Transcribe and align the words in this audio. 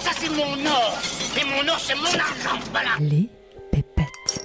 Ça, 0.00 0.10
c'est 0.18 0.28
mon 0.30 0.66
or. 0.66 0.98
Et 1.40 1.44
mon 1.44 1.68
or, 1.68 1.78
c'est 1.78 1.94
mon 1.94 2.06
argent. 2.06 2.58
Voilà. 2.72 2.90
Les 3.00 3.28
pépettes. 3.70 4.44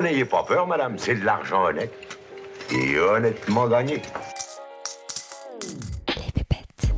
N'ayez 0.00 0.24
pas 0.24 0.42
peur, 0.44 0.66
madame, 0.66 0.96
c'est 0.98 1.16
de 1.16 1.24
l'argent 1.24 1.66
honnête. 1.66 1.92
Et 2.70 2.98
honnêtement 2.98 3.68
gagné. 3.68 4.00
Les 6.16 6.32
pépettes. 6.32 6.94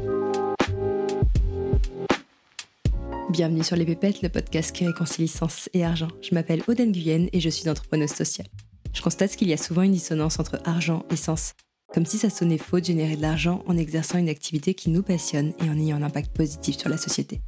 Bienvenue 3.30 3.64
sur 3.64 3.76
Les 3.76 3.86
Pépettes, 3.86 4.22
le 4.22 4.28
podcast 4.28 4.70
qui 4.72 4.86
réconcilie 4.86 5.26
sens 5.28 5.68
et 5.72 5.84
argent. 5.84 6.08
Je 6.22 6.32
m'appelle 6.34 6.62
Oden 6.68 6.92
Guyenne 6.92 7.28
et 7.32 7.40
je 7.40 7.48
suis 7.48 7.68
entrepreneuse 7.68 8.10
sociale. 8.10 8.46
Je 8.92 9.02
constate 9.02 9.34
qu'il 9.34 9.48
y 9.48 9.52
a 9.52 9.56
souvent 9.56 9.82
une 9.82 9.92
dissonance 9.92 10.38
entre 10.38 10.60
argent 10.64 11.04
et 11.10 11.16
sens. 11.16 11.54
Comme 11.92 12.06
si 12.06 12.18
ça 12.18 12.30
sonnait 12.30 12.58
faux 12.58 12.78
de 12.78 12.84
générer 12.84 13.16
de 13.16 13.22
l'argent 13.22 13.62
en 13.66 13.76
exerçant 13.76 14.18
une 14.18 14.28
activité 14.28 14.74
qui 14.74 14.90
nous 14.90 15.02
passionne 15.02 15.52
et 15.60 15.68
en 15.68 15.78
ayant 15.78 15.96
un 15.96 16.02
impact 16.02 16.32
positif 16.36 16.78
sur 16.78 16.88
la 16.88 16.96
société. 16.96 17.40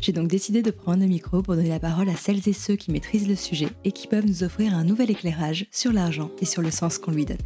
J'ai 0.00 0.12
donc 0.12 0.28
décidé 0.28 0.62
de 0.62 0.70
prendre 0.70 1.00
le 1.00 1.06
micro 1.06 1.42
pour 1.42 1.54
donner 1.54 1.68
la 1.68 1.78
parole 1.78 2.08
à 2.08 2.16
celles 2.16 2.48
et 2.48 2.52
ceux 2.52 2.76
qui 2.76 2.90
maîtrisent 2.90 3.28
le 3.28 3.36
sujet 3.36 3.68
et 3.84 3.92
qui 3.92 4.06
peuvent 4.06 4.26
nous 4.26 4.42
offrir 4.42 4.74
un 4.74 4.84
nouvel 4.84 5.10
éclairage 5.10 5.66
sur 5.70 5.92
l'argent 5.92 6.30
et 6.40 6.44
sur 6.44 6.60
le 6.60 6.70
sens 6.70 6.98
qu'on 6.98 7.12
lui 7.12 7.24
donne. 7.24 7.38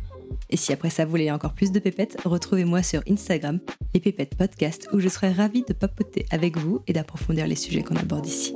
Et 0.51 0.57
si 0.57 0.73
après 0.73 0.91
ça 0.91 1.05
vous 1.05 1.11
voulez 1.11 1.31
encore 1.31 1.53
plus 1.53 1.71
de 1.71 1.79
pépettes, 1.79 2.17
retrouvez-moi 2.25 2.83
sur 2.83 3.03
Instagram, 3.09 3.61
les 3.93 4.01
pépettes 4.01 4.35
podcast, 4.35 4.89
où 4.93 5.01
je 5.01 5.09
serai 5.09 5.31
ravie 5.31 5.65
de 5.69 5.75
papoter 5.75 6.27
avec 6.31 6.57
vous 6.57 6.81
et 6.87 6.95
d'approfondir 6.95 7.47
les 7.47 7.55
sujets 7.55 7.83
qu'on 7.83 7.97
aborde 7.97 8.27
ici. 8.27 8.55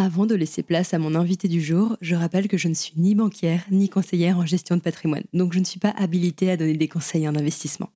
Avant 0.00 0.26
de 0.26 0.36
laisser 0.36 0.62
place 0.62 0.94
à 0.94 1.00
mon 1.00 1.16
invité 1.16 1.48
du 1.48 1.60
jour, 1.60 1.96
je 2.00 2.14
rappelle 2.14 2.46
que 2.46 2.56
je 2.56 2.68
ne 2.68 2.74
suis 2.74 2.92
ni 2.96 3.16
banquière 3.16 3.64
ni 3.72 3.88
conseillère 3.88 4.38
en 4.38 4.46
gestion 4.46 4.76
de 4.76 4.80
patrimoine, 4.80 5.24
donc 5.32 5.52
je 5.52 5.58
ne 5.58 5.64
suis 5.64 5.80
pas 5.80 5.92
habilitée 5.98 6.52
à 6.52 6.56
donner 6.56 6.76
des 6.76 6.86
conseils 6.86 7.26
en 7.26 7.34
investissement. 7.34 7.90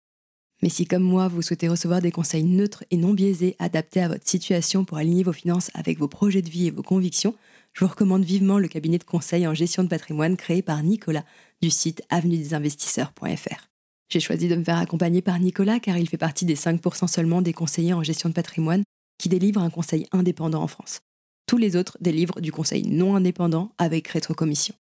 Mais 0.62 0.68
si 0.68 0.84
comme 0.84 1.04
moi, 1.04 1.28
vous 1.28 1.42
souhaitez 1.42 1.68
recevoir 1.68 2.02
des 2.02 2.10
conseils 2.10 2.42
neutres 2.42 2.82
et 2.90 2.96
non 2.96 3.14
biaisés 3.14 3.54
adaptés 3.60 4.00
à 4.00 4.08
votre 4.08 4.28
situation 4.28 4.84
pour 4.84 4.98
aligner 4.98 5.22
vos 5.22 5.32
finances 5.32 5.70
avec 5.74 6.00
vos 6.00 6.08
projets 6.08 6.42
de 6.42 6.50
vie 6.50 6.66
et 6.66 6.70
vos 6.72 6.82
convictions, 6.82 7.36
je 7.72 7.84
vous 7.84 7.90
recommande 7.92 8.24
vivement 8.24 8.58
le 8.58 8.66
cabinet 8.66 8.98
de 8.98 9.04
conseil 9.04 9.46
en 9.46 9.54
gestion 9.54 9.84
de 9.84 9.88
patrimoine 9.88 10.36
créé 10.36 10.60
par 10.60 10.82
Nicolas 10.82 11.24
du 11.62 11.70
site 11.70 12.02
avenuedesinvestisseurs.fr. 12.10 13.68
J'ai 14.08 14.20
choisi 14.20 14.48
de 14.48 14.56
me 14.56 14.64
faire 14.64 14.78
accompagner 14.78 15.22
par 15.22 15.38
Nicolas 15.38 15.78
car 15.78 15.96
il 15.96 16.08
fait 16.08 16.16
partie 16.16 16.46
des 16.46 16.56
5% 16.56 17.06
seulement 17.06 17.42
des 17.42 17.52
conseillers 17.52 17.94
en 17.94 18.02
gestion 18.02 18.28
de 18.28 18.34
patrimoine 18.34 18.82
qui 19.18 19.28
délivrent 19.28 19.62
un 19.62 19.70
conseil 19.70 20.08
indépendant 20.10 20.64
en 20.64 20.66
France. 20.66 21.00
Tous 21.46 21.58
les 21.58 21.76
autres 21.76 21.98
délivrent 22.00 22.40
du 22.40 22.52
conseil 22.52 22.86
non 22.86 23.16
indépendant 23.16 23.72
avec 23.78 24.08
rétrocommission. 24.08 24.74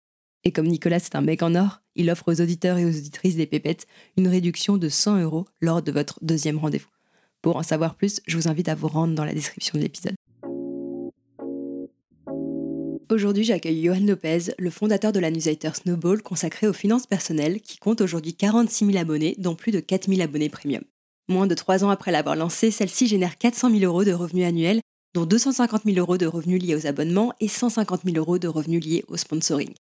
Et 0.45 0.53
comme 0.53 0.67
Nicolas 0.67 1.01
c'est 1.01 1.17
un 1.17 1.21
mec 1.21 1.43
en 1.43 1.55
or, 1.55 1.83
il 1.97 2.11
offre 2.11 2.33
aux 2.33 2.41
auditeurs 2.41 2.79
et 2.79 2.85
aux 2.85 2.97
auditrices 2.97 3.37
des 3.37 3.47
pépettes 3.47 3.87
une 4.17 4.29
réduction 4.29 4.77
de 4.77 4.89
100 4.89 5.21
euros 5.23 5.47
lors 5.61 5.83
de 5.83 5.93
votre 5.93 6.19
deuxième 6.23 6.59
rendez-vous. 6.59 6.89
Pour 7.43 7.57
en 7.57 7.63
savoir 7.63 7.95
plus, 7.95 8.21
je 8.27 8.37
vous 8.37 8.49
invite 8.49 8.69
à 8.69 8.75
vous 8.75 8.89
rendre 8.89 9.15
dans 9.15 9.25
la 9.25 9.35
description 9.35 9.79
de 9.79 9.83
l'épisode. 9.83 10.15
Aujourd'hui, 13.11 13.43
j'accueille 13.43 13.83
Johan 13.83 14.07
Lopez, 14.07 14.55
le 14.57 14.71
fondateur 14.71 15.11
de 15.11 15.19
la 15.19 15.33
newsletter 15.33 15.71
Snowball 15.75 16.23
consacrée 16.23 16.69
aux 16.69 16.73
finances 16.73 17.09
personnelles, 17.09 17.61
qui 17.61 17.77
compte 17.79 18.03
aujourd'hui 18.03 18.35
46 18.35 18.87
000 18.87 18.99
abonnés, 18.99 19.35
dont 19.39 19.57
plus 19.57 19.73
de 19.73 19.81
4 19.81 20.09
000 20.09 20.21
abonnés 20.21 20.49
premium. 20.49 20.85
Moins 21.29 21.49
de 21.49 21.55
3 21.55 21.85
ans 21.85 21.91
après 21.91 22.13
l'avoir 22.13 22.37
lancée, 22.37 22.71
celle-ci 22.71 23.09
génère 23.09 23.37
400 23.37 23.71
000 23.71 23.83
euros 23.83 24.05
de 24.05 24.13
revenus 24.13 24.47
annuels, 24.47 24.81
dont 25.15 25.27
250 25.27 25.83
000 25.85 25.99
euros 25.99 26.19
de 26.19 26.27
revenus 26.27 26.63
liés 26.63 26.75
aux 26.75 26.87
abonnements 26.87 27.33
et 27.41 27.49
150 27.49 28.03
000 28.05 28.17
euros 28.17 28.39
de 28.39 28.49
revenus 28.49 28.85
liés 28.85 29.05
au 29.09 29.17
sponsoring. 29.17 29.75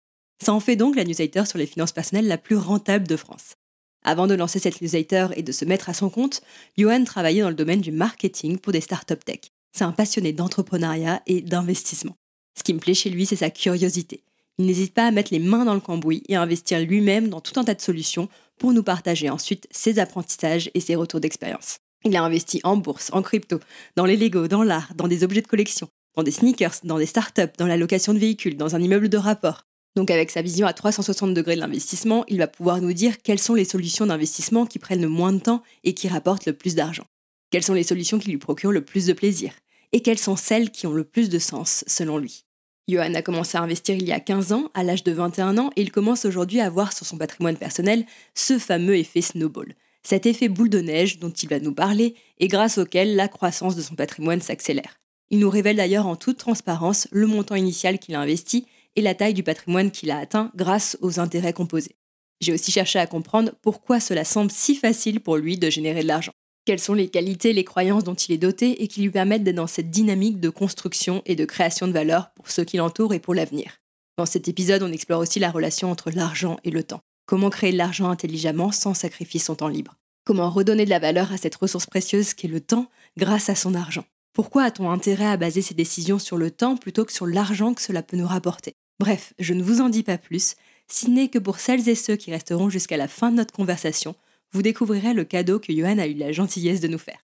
Ça 0.44 0.54
en 0.54 0.60
fait 0.60 0.76
donc 0.76 0.96
la 0.96 1.04
newsletter 1.04 1.46
sur 1.46 1.58
les 1.58 1.66
finances 1.66 1.92
personnelles 1.92 2.28
la 2.28 2.38
plus 2.38 2.56
rentable 2.56 3.08
de 3.08 3.16
France. 3.16 3.56
Avant 4.04 4.28
de 4.28 4.34
lancer 4.34 4.60
cette 4.60 4.82
newsletter 4.82 5.28
et 5.36 5.44
de 5.44 5.52
se 5.52 5.66
mettre 5.66 5.90
à 5.90 5.94
son 5.94 6.10
compte, 6.10 6.42
Johan 6.78 7.04
travaillait 7.04 7.42
dans 7.42 7.50
le 7.50 7.56
domaine 7.56 7.82
du 7.82 7.92
marketing 7.92 8.58
pour 8.58 8.72
des 8.72 8.82
startups 8.82 9.18
tech. 9.18 9.42
C'est 9.76 9.84
un 9.84 9.92
passionné 9.92 10.34
d'entrepreneuriat 10.34 11.22
et 11.28 11.42
d'investissement. 11.42 12.16
Ce 12.58 12.64
qui 12.64 12.74
me 12.74 12.80
plaît 12.80 12.94
chez 12.94 13.10
lui, 13.10 13.26
c'est 13.26 13.36
sa 13.36 13.50
curiosité. 13.50 14.24
Il 14.58 14.66
n'hésite 14.66 14.94
pas 14.94 15.06
à 15.06 15.12
mettre 15.12 15.34
les 15.34 15.40
mains 15.40 15.66
dans 15.66 15.74
le 15.74 15.80
cambouis 15.80 16.24
et 16.28 16.36
à 16.36 16.42
investir 16.42 16.80
lui-même 16.82 17.30
dans 17.30 17.40
tout 17.40 17.58
un 17.60 17.64
tas 17.64 17.76
de 17.76 17.82
solutions 17.82 18.30
pour 18.58 18.74
nous 18.74 18.84
partager 18.84 19.30
ensuite 19.30 19.68
ses 19.72 20.00
apprentissages 20.00 20.70
et 20.74 20.82
ses 20.82 20.96
retours 20.96 21.22
d'expérience. 21.22 21.80
Il 22.06 22.16
a 22.16 22.24
investi 22.24 22.62
en 22.64 22.78
bourse, 22.78 23.10
en 23.12 23.22
crypto, 23.22 23.60
dans 23.98 24.06
les 24.06 24.16
Lego, 24.16 24.48
dans 24.48 24.64
l'art, 24.64 24.94
dans 24.96 25.08
des 25.08 25.24
objets 25.24 25.42
de 25.42 25.48
collection, 25.48 25.90
dans 26.16 26.24
des 26.24 26.32
sneakers, 26.32 26.76
dans 26.84 26.98
des 26.98 27.06
startups, 27.06 27.52
dans 27.58 27.68
la 27.68 27.76
location 27.76 28.14
de 28.14 28.20
véhicules, 28.20 28.56
dans 28.56 28.76
un 28.76 28.82
immeuble 28.82 29.10
de 29.10 29.18
rapport. 29.18 29.64
Donc 29.96 30.10
avec 30.10 30.32
sa 30.32 30.42
vision 30.42 30.66
à 30.66 30.72
360 30.74 31.34
degrés 31.34 31.56
de 31.56 31.60
l'investissement, 31.60 32.24
il 32.30 32.38
va 32.38 32.48
pouvoir 32.48 32.80
nous 32.80 32.94
dire 32.94 33.22
quelles 33.22 33.40
sont 33.40 33.54
les 33.54 33.66
solutions 33.66 34.06
d'investissement 34.06 34.66
qui 34.66 34.80
prennent 34.80 35.02
le 35.02 35.10
moins 35.10 35.34
de 35.34 35.40
temps 35.40 35.62
et 35.84 35.94
qui 35.94 36.08
rapportent 36.08 36.46
le 36.46 36.54
plus 36.54 36.76
d'argent. 36.76 37.06
Quelles 37.52 37.64
sont 37.64 37.74
les 37.74 37.84
solutions 37.84 38.20
qui 38.20 38.30
lui 38.30 38.38
procurent 38.38 38.72
le 38.72 38.86
plus 38.86 39.08
de 39.08 39.14
plaisir? 39.14 39.52
Et 39.92 40.02
quelles 40.02 40.20
sont 40.20 40.36
celles 40.36 40.70
qui 40.70 40.88
ont 40.88 40.94
le 40.94 41.04
plus 41.04 41.30
de 41.30 41.40
sens 41.40 41.84
selon 41.88 42.18
lui? 42.18 42.46
Johan 42.88 43.14
a 43.14 43.22
commencé 43.22 43.58
à 43.58 43.62
investir 43.62 43.96
il 43.96 44.08
y 44.08 44.12
a 44.12 44.20
15 44.20 44.54
ans, 44.54 44.72
à 44.74 44.84
l'âge 44.84 45.04
de 45.04 45.12
21 45.12 45.58
ans, 45.58 45.72
et 45.76 45.82
il 45.82 45.92
commence 45.92 46.26
aujourd'hui 46.26 46.62
à 46.62 46.70
voir 46.70 46.94
sur 46.94 47.06
son 47.06 47.18
patrimoine 47.18 47.58
personnel 47.58 48.06
ce 48.36 48.58
fameux 48.58 48.96
effet 48.96 49.22
snowball. 49.22 49.76
Cet 50.04 50.26
effet 50.26 50.50
boule 50.50 50.70
de 50.70 50.80
neige 50.80 51.20
dont 51.20 51.30
il 51.30 51.50
va 51.50 51.60
nous 51.60 51.74
parler 51.74 52.16
et 52.40 52.48
grâce 52.48 52.78
auquel 52.78 53.16
la 53.16 53.28
croissance 53.28 53.76
de 53.76 53.82
son 53.82 53.96
patrimoine 53.96 54.42
s'accélère. 54.42 55.00
Il 55.30 55.40
nous 55.40 55.50
révèle 55.50 55.76
d'ailleurs 55.76 56.08
en 56.08 56.16
toute 56.16 56.38
transparence 56.38 57.08
le 57.12 57.28
montant 57.28 57.56
initial 57.56 58.00
qu'il 58.00 58.16
a 58.16 58.22
investi 58.22 58.66
et 58.96 59.02
la 59.02 59.14
taille 59.14 59.34
du 59.34 59.44
patrimoine 59.44 59.92
qu'il 59.92 60.12
a 60.12 60.18
atteint 60.18 60.52
grâce 60.56 60.98
aux 61.02 61.20
intérêts 61.20 61.54
composés. 61.54 61.96
J'ai 62.42 62.54
aussi 62.54 62.72
cherché 62.72 63.00
à 63.00 63.08
comprendre 63.08 63.52
pourquoi 63.62 64.00
cela 64.00 64.24
semble 64.24 64.52
si 64.52 64.76
facile 64.76 65.20
pour 65.20 65.38
lui 65.38 65.58
de 65.58 65.70
générer 65.70 66.02
de 66.02 66.08
l'argent. 66.08 66.32
Quelles 66.66 66.80
sont 66.80 66.94
les 66.94 67.10
qualités, 67.10 67.54
les 67.54 67.64
croyances 67.64 68.04
dont 68.04 68.16
il 68.16 68.32
est 68.32 68.38
doté 68.38 68.82
et 68.84 68.88
qui 68.88 69.02
lui 69.02 69.10
permettent 69.10 69.44
d'être 69.44 69.56
dans 69.56 69.68
cette 69.68 69.90
dynamique 69.90 70.40
de 70.40 70.50
construction 70.50 71.22
et 71.26 71.36
de 71.36 71.46
création 71.46 71.88
de 71.88 71.94
valeur 71.94 72.32
pour 72.36 72.50
ceux 72.50 72.64
qui 72.64 72.78
l'entourent 72.78 73.14
et 73.14 73.20
pour 73.20 73.34
l'avenir? 73.34 73.78
Dans 74.18 74.26
cet 74.26 74.48
épisode, 74.48 74.84
on 74.84 74.92
explore 74.92 75.22
aussi 75.22 75.40
la 75.40 75.52
relation 75.52 75.92
entre 75.92 76.12
l'argent 76.12 76.58
et 76.64 76.72
le 76.72 76.84
temps. 76.84 77.02
Comment 77.30 77.52
créer 77.52 77.72
de 77.72 77.78
l'argent 77.78 78.10
intelligemment 78.10 78.72
sans 78.72 78.96
sacrifier 78.96 79.40
son 79.40 79.54
temps 79.54 79.68
libre? 79.68 80.00
Comment 80.26 80.50
redonner 80.50 80.86
de 80.86 80.90
la 80.90 80.98
valeur 80.98 81.32
à 81.32 81.38
cette 81.38 81.54
ressource 81.54 81.86
précieuse 81.86 82.34
qu'est 82.34 82.48
le 82.48 82.60
temps 82.60 82.90
grâce 83.18 83.50
à 83.50 83.56
son 83.56 83.76
argent? 83.76 84.04
Pourquoi 84.34 84.64
a-t-on 84.64 84.90
intérêt 84.90 85.28
à 85.28 85.38
baser 85.38 85.62
ses 85.62 85.76
décisions 85.76 86.18
sur 86.18 86.38
le 86.38 86.50
temps 86.50 86.76
plutôt 86.76 87.06
que 87.06 87.14
sur 87.14 87.28
l'argent 87.28 87.76
que 87.76 87.84
cela 87.84 88.02
peut 88.02 88.18
nous 88.18 88.26
rapporter? 88.26 88.74
Bref, 89.00 89.34
je 89.38 89.54
ne 89.54 89.62
vous 89.62 89.80
en 89.80 89.90
dis 89.90 90.02
pas 90.02 90.18
plus, 90.18 90.56
si 90.88 91.12
n'est 91.12 91.28
que 91.28 91.38
pour 91.38 91.60
celles 91.60 91.88
et 91.88 91.94
ceux 91.94 92.16
qui 92.16 92.32
resteront 92.32 92.72
jusqu'à 92.72 92.98
la 92.98 93.08
fin 93.08 93.30
de 93.30 93.36
notre 93.36 93.54
conversation, 93.54 94.16
vous 94.52 94.64
découvrirez 94.64 95.14
le 95.14 95.24
cadeau 95.24 95.60
que 95.60 95.72
Johan 95.72 96.00
a 96.00 96.08
eu 96.08 96.16
la 96.16 96.32
gentillesse 96.32 96.82
de 96.82 96.88
nous 96.88 96.98
faire. 96.98 97.24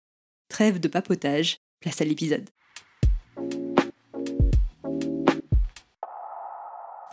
Trêve 0.49 0.79
de 0.79 0.87
papotage, 0.87 1.59
place 1.79 2.01
à 2.01 2.05
l'épisode. 2.05 2.49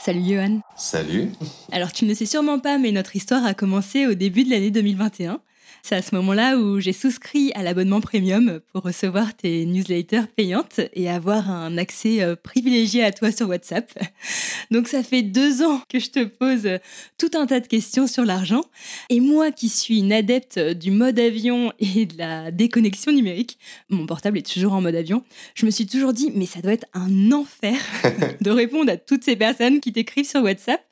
Salut 0.01 0.23
Johan. 0.25 0.61
Salut. 0.77 1.33
Alors 1.73 1.93
tu 1.93 2.05
ne 2.05 2.11
le 2.11 2.15
sais 2.15 2.25
sûrement 2.25 2.61
pas, 2.61 2.79
mais 2.79 2.93
notre 2.93 3.17
histoire 3.17 3.45
a 3.45 3.53
commencé 3.53 4.07
au 4.07 4.15
début 4.15 4.45
de 4.45 4.51
l'année 4.51 4.71
2021. 4.71 5.41
C'est 5.83 5.95
à 5.95 6.03
ce 6.03 6.15
moment-là 6.17 6.57
où 6.57 6.81
j'ai 6.81 6.93
souscrit 6.93 7.53
à 7.55 7.63
l'abonnement 7.63 8.01
premium 8.01 8.61
pour 8.73 8.83
recevoir 8.83 9.35
tes 9.35 9.65
newsletters 9.65 10.27
payantes 10.37 10.81
et 10.95 11.09
avoir 11.09 11.51
un 11.51 11.79
accès 11.79 12.23
euh, 12.23 12.37
privilégié 12.37 13.05
à 13.05 13.13
toi 13.13 13.33
sur 13.33 13.49
WhatsApp. 13.49 13.93
Donc 14.71 14.89
ça 14.89 15.03
fait 15.03 15.23
deux 15.23 15.63
ans 15.63 15.81
que 15.89 15.99
je 15.99 16.11
te 16.11 16.25
pose 16.25 16.69
tout 17.17 17.31
un 17.35 17.47
tas 17.47 17.61
de 17.61 17.67
questions 17.67 18.07
sur 18.07 18.25
l'argent. 18.25 18.63
Et 19.09 19.21
moi 19.21 19.51
qui 19.51 19.69
suis 19.69 20.01
une 20.01 20.13
adepte 20.13 20.59
du 20.59 20.91
mode 20.91 21.19
avion 21.19 21.73
et 21.79 22.07
de 22.07 22.19
la 22.19 22.51
déconnexion 22.51 23.13
numérique, 23.13 23.59
mon 23.89 24.07
portable 24.07 24.39
est 24.39 24.53
toujours 24.53 24.73
en 24.73 24.81
mode 24.81 24.95
avion, 24.95 25.25
je 25.55 25.67
me 25.67 25.71
suis 25.71 25.87
toujours 25.87 26.13
dit, 26.13 26.33
mais 26.35 26.47
ça 26.47 26.61
doit 26.61 26.73
être 26.73 26.87
un 26.95 27.33
enfer 27.33 27.79
de 28.41 28.51
répondre 28.51 28.91
à 28.91 28.97
toutes 28.97 29.25
ces 29.25 29.37
personnes 29.37 29.81
qui 29.81 29.93
t'écrivent 29.93 30.29
sur 30.29 30.43
WhatsApp. 30.43 30.83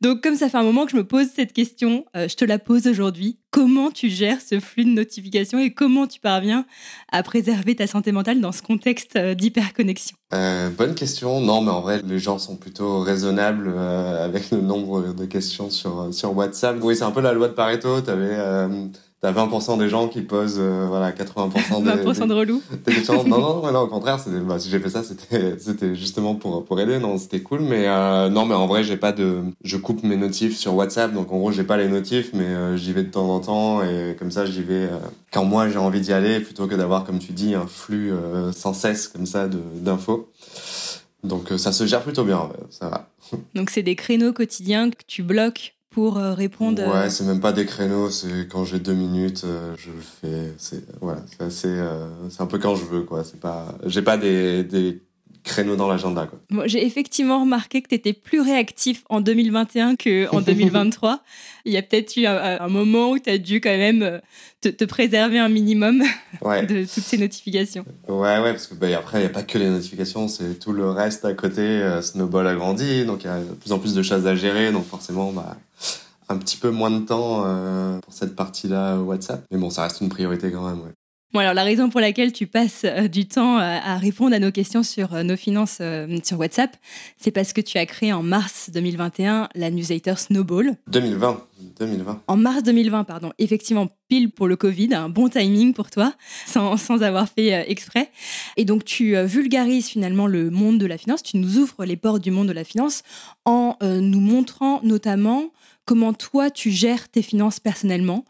Donc 0.00 0.22
comme 0.22 0.36
ça 0.36 0.48
fait 0.48 0.58
un 0.58 0.62
moment 0.62 0.84
que 0.84 0.92
je 0.92 0.96
me 0.96 1.06
pose 1.06 1.26
cette 1.34 1.52
question, 1.52 2.04
euh, 2.16 2.28
je 2.28 2.36
te 2.36 2.44
la 2.44 2.58
pose 2.58 2.86
aujourd'hui. 2.86 3.38
Comment 3.50 3.90
tu 3.90 4.10
gères 4.10 4.40
ce 4.40 4.60
flux 4.60 4.84
de 4.84 4.90
notifications 4.90 5.58
et 5.58 5.72
comment 5.72 6.06
tu 6.06 6.20
parviens 6.20 6.66
à 7.10 7.22
préserver 7.22 7.74
ta 7.74 7.86
santé 7.86 8.12
mentale 8.12 8.40
dans 8.40 8.52
ce 8.52 8.60
contexte 8.60 9.16
euh, 9.16 9.34
d'hyperconnexion? 9.34 10.16
Euh, 10.34 10.68
Bonne 10.70 10.94
question. 10.94 11.40
Non, 11.40 11.62
mais 11.62 11.70
en 11.70 11.80
vrai, 11.80 12.02
les 12.04 12.18
gens 12.18 12.38
sont 12.38 12.56
plutôt 12.56 13.00
raisonnables 13.00 13.72
euh, 13.74 14.24
avec 14.24 14.50
le 14.50 14.60
nombre 14.60 15.14
de 15.14 15.24
questions 15.24 15.70
sur, 15.70 16.12
sur 16.12 16.36
WhatsApp. 16.36 16.76
Oui, 16.82 16.96
c'est 16.96 17.04
un 17.04 17.12
peu 17.12 17.22
la 17.22 17.32
loi 17.32 17.48
de 17.48 17.54
Pareto. 17.54 18.00
Tu 18.02 18.10
avais 18.10 18.36
T'as 19.26 19.32
20% 19.32 19.76
des 19.76 19.88
gens 19.88 20.06
qui 20.06 20.22
posent 20.22 20.60
euh, 20.60 20.86
voilà 20.86 21.10
80% 21.10 21.82
des 21.82 21.90
20% 21.90 22.28
de 22.28 22.32
relous. 22.32 22.62
non, 23.26 23.60
non, 23.60 23.72
non, 23.72 23.80
au 23.80 23.86
contraire, 23.88 24.24
bah, 24.46 24.60
si 24.60 24.70
j'ai 24.70 24.78
fait 24.78 24.88
ça, 24.88 25.02
c'était 25.02 25.56
c'était 25.58 25.96
justement 25.96 26.36
pour 26.36 26.64
pour 26.64 26.78
aider. 26.78 27.00
Non, 27.00 27.18
c'était 27.18 27.40
cool, 27.40 27.62
mais 27.62 27.88
euh, 27.88 28.28
non, 28.28 28.46
mais 28.46 28.54
en 28.54 28.68
vrai, 28.68 28.84
j'ai 28.84 28.96
pas 28.96 29.10
de, 29.10 29.40
je 29.64 29.76
coupe 29.78 30.04
mes 30.04 30.16
notifs 30.16 30.56
sur 30.56 30.76
WhatsApp, 30.76 31.12
donc 31.12 31.32
en 31.32 31.38
gros, 31.38 31.50
j'ai 31.50 31.64
pas 31.64 31.76
les 31.76 31.88
notifs, 31.88 32.30
mais 32.34 32.44
euh, 32.44 32.76
j'y 32.76 32.92
vais 32.92 33.02
de 33.02 33.10
temps 33.10 33.28
en 33.28 33.40
temps 33.40 33.82
et 33.82 34.14
comme 34.16 34.30
ça, 34.30 34.46
j'y 34.46 34.62
vais 34.62 34.88
quand 35.32 35.44
moi 35.44 35.68
j'ai 35.70 35.78
envie 35.78 36.00
d'y 36.00 36.12
aller, 36.12 36.38
plutôt 36.38 36.68
que 36.68 36.76
d'avoir, 36.76 37.02
comme 37.02 37.18
tu 37.18 37.32
dis, 37.32 37.56
un 37.56 37.66
flux 37.66 38.12
sans 38.54 38.74
cesse 38.74 39.08
comme 39.08 39.26
ça 39.26 39.48
de 39.48 39.58
d'infos. 39.74 40.30
Donc 41.24 41.52
ça 41.56 41.72
se 41.72 41.84
gère 41.84 42.04
plutôt 42.04 42.22
bien, 42.22 42.48
ça 42.70 42.88
va. 42.88 43.08
Donc 43.56 43.70
c'est 43.70 43.82
des 43.82 43.96
créneaux 43.96 44.32
quotidiens 44.32 44.90
que 44.90 45.02
tu 45.04 45.24
bloques 45.24 45.75
pour 45.96 46.18
euh, 46.18 46.34
répondre 46.34 46.82
euh, 46.82 47.04
Ouais, 47.04 47.08
c'est 47.08 47.24
même 47.24 47.40
pas 47.40 47.54
des 47.54 47.64
créneaux, 47.64 48.10
c'est 48.10 48.48
quand 48.48 48.66
j'ai 48.66 48.78
deux 48.78 48.92
minutes, 48.92 49.44
euh, 49.46 49.74
je 49.78 49.90
le 49.90 50.02
fais. 50.02 50.52
C'est 50.58 50.84
voilà, 51.00 51.22
c'est 51.48 51.68
euh, 51.68 52.06
un 52.38 52.44
peu 52.44 52.58
quand 52.58 52.74
je 52.74 52.84
veux 52.84 53.00
quoi. 53.00 53.24
C'est 53.24 53.40
pas, 53.40 53.74
j'ai 53.86 54.02
pas 54.02 54.18
des, 54.18 54.62
des 54.62 55.00
créneaux 55.46 55.76
dans 55.76 55.88
l'agenda. 55.88 56.28
Moi, 56.50 56.66
J'ai 56.66 56.84
effectivement 56.84 57.40
remarqué 57.40 57.80
que 57.80 57.88
tu 57.88 57.94
étais 57.94 58.12
plus 58.12 58.40
réactif 58.40 59.04
en 59.08 59.20
2021 59.22 59.96
qu'en 59.96 60.40
2023. 60.42 61.20
Il 61.64 61.72
y 61.72 61.76
a 61.76 61.82
peut-être 61.82 62.16
eu 62.16 62.26
un, 62.26 62.60
un 62.60 62.68
moment 62.68 63.10
où 63.10 63.18
tu 63.18 63.30
as 63.30 63.38
dû 63.38 63.60
quand 63.60 63.76
même 63.76 64.02
euh, 64.02 64.18
te, 64.60 64.68
te 64.68 64.84
préserver 64.84 65.38
un 65.38 65.48
minimum 65.48 66.02
Ouais. 66.42 66.66
de 66.66 66.80
toutes 66.82 67.04
ces 67.04 67.16
notifications. 67.16 67.84
Ouais, 68.08 68.38
ouais, 68.40 68.50
parce 68.52 68.66
que 68.66 68.74
bah, 68.74 68.88
après, 68.96 69.18
il 69.18 69.20
n'y 69.22 69.26
a 69.26 69.30
pas 69.30 69.42
que 69.44 69.56
les 69.56 69.68
notifications, 69.70 70.28
c'est 70.28 70.58
tout 70.58 70.72
le 70.72 70.90
reste 70.90 71.24
à 71.24 71.32
côté. 71.32 71.60
Euh, 71.62 72.02
Snowball 72.02 72.46
a 72.46 72.54
grandi, 72.54 73.04
donc 73.06 73.24
il 73.24 73.28
y 73.28 73.30
a 73.30 73.38
de 73.38 73.54
plus 73.54 73.72
en 73.72 73.78
plus 73.78 73.94
de 73.94 74.02
choses 74.02 74.26
à 74.26 74.34
gérer, 74.34 74.72
donc 74.72 74.86
forcément, 74.86 75.32
bah, 75.32 75.56
un 76.28 76.36
petit 76.38 76.56
peu 76.56 76.70
moins 76.70 76.90
de 76.90 77.04
temps 77.06 77.44
euh, 77.46 77.98
pour 78.00 78.12
cette 78.12 78.34
partie-là 78.34 78.96
WhatsApp. 78.98 79.44
Mais 79.52 79.58
bon, 79.58 79.70
ça 79.70 79.84
reste 79.84 80.00
une 80.00 80.08
priorité 80.08 80.50
quand 80.50 80.68
même, 80.68 80.80
ouais. 80.80 80.92
Bon, 81.32 81.40
alors 81.40 81.54
la 81.54 81.64
raison 81.64 81.90
pour 81.90 82.00
laquelle 82.00 82.32
tu 82.32 82.46
passes 82.46 82.82
euh, 82.84 83.08
du 83.08 83.26
temps 83.26 83.58
à, 83.58 83.64
à 83.64 83.96
répondre 83.98 84.34
à 84.34 84.38
nos 84.38 84.52
questions 84.52 84.82
sur 84.82 85.12
euh, 85.12 85.22
nos 85.22 85.36
finances 85.36 85.78
euh, 85.80 86.18
sur 86.24 86.38
WhatsApp, 86.38 86.76
c'est 87.18 87.32
parce 87.32 87.52
que 87.52 87.60
tu 87.60 87.78
as 87.78 87.86
créé 87.86 88.12
en 88.12 88.22
mars 88.22 88.70
2021 88.72 89.48
la 89.54 89.70
newsletter 89.70 90.14
Snowball. 90.16 90.76
2020, 90.86 91.44
2020. 91.78 92.22
En 92.26 92.36
mars 92.36 92.62
2020, 92.62 93.04
pardon. 93.04 93.32
Effectivement, 93.38 93.88
pile 94.08 94.30
pour 94.30 94.46
le 94.46 94.56
Covid, 94.56 94.94
un 94.94 95.08
bon 95.08 95.28
timing 95.28 95.74
pour 95.74 95.90
toi, 95.90 96.12
sans, 96.46 96.76
sans 96.76 97.02
avoir 97.02 97.28
fait 97.28 97.54
euh, 97.54 97.64
exprès. 97.66 98.10
Et 98.56 98.64
donc, 98.64 98.84
tu 98.84 99.16
euh, 99.16 99.24
vulgarises 99.24 99.88
finalement 99.88 100.26
le 100.26 100.50
monde 100.50 100.78
de 100.78 100.86
la 100.86 100.98
finance, 100.98 101.22
tu 101.22 101.36
nous 101.36 101.58
ouvres 101.58 101.84
les 101.84 101.96
portes 101.96 102.22
du 102.22 102.30
monde 102.30 102.48
de 102.48 102.52
la 102.52 102.64
finance 102.64 103.02
en 103.44 103.76
euh, 103.82 104.00
nous 104.00 104.20
montrant 104.20 104.80
notamment 104.82 105.50
comment 105.84 106.12
toi 106.12 106.50
tu 106.50 106.70
gères 106.70 107.08
tes 107.08 107.22
finances 107.22 107.60
personnellement, 107.60 108.24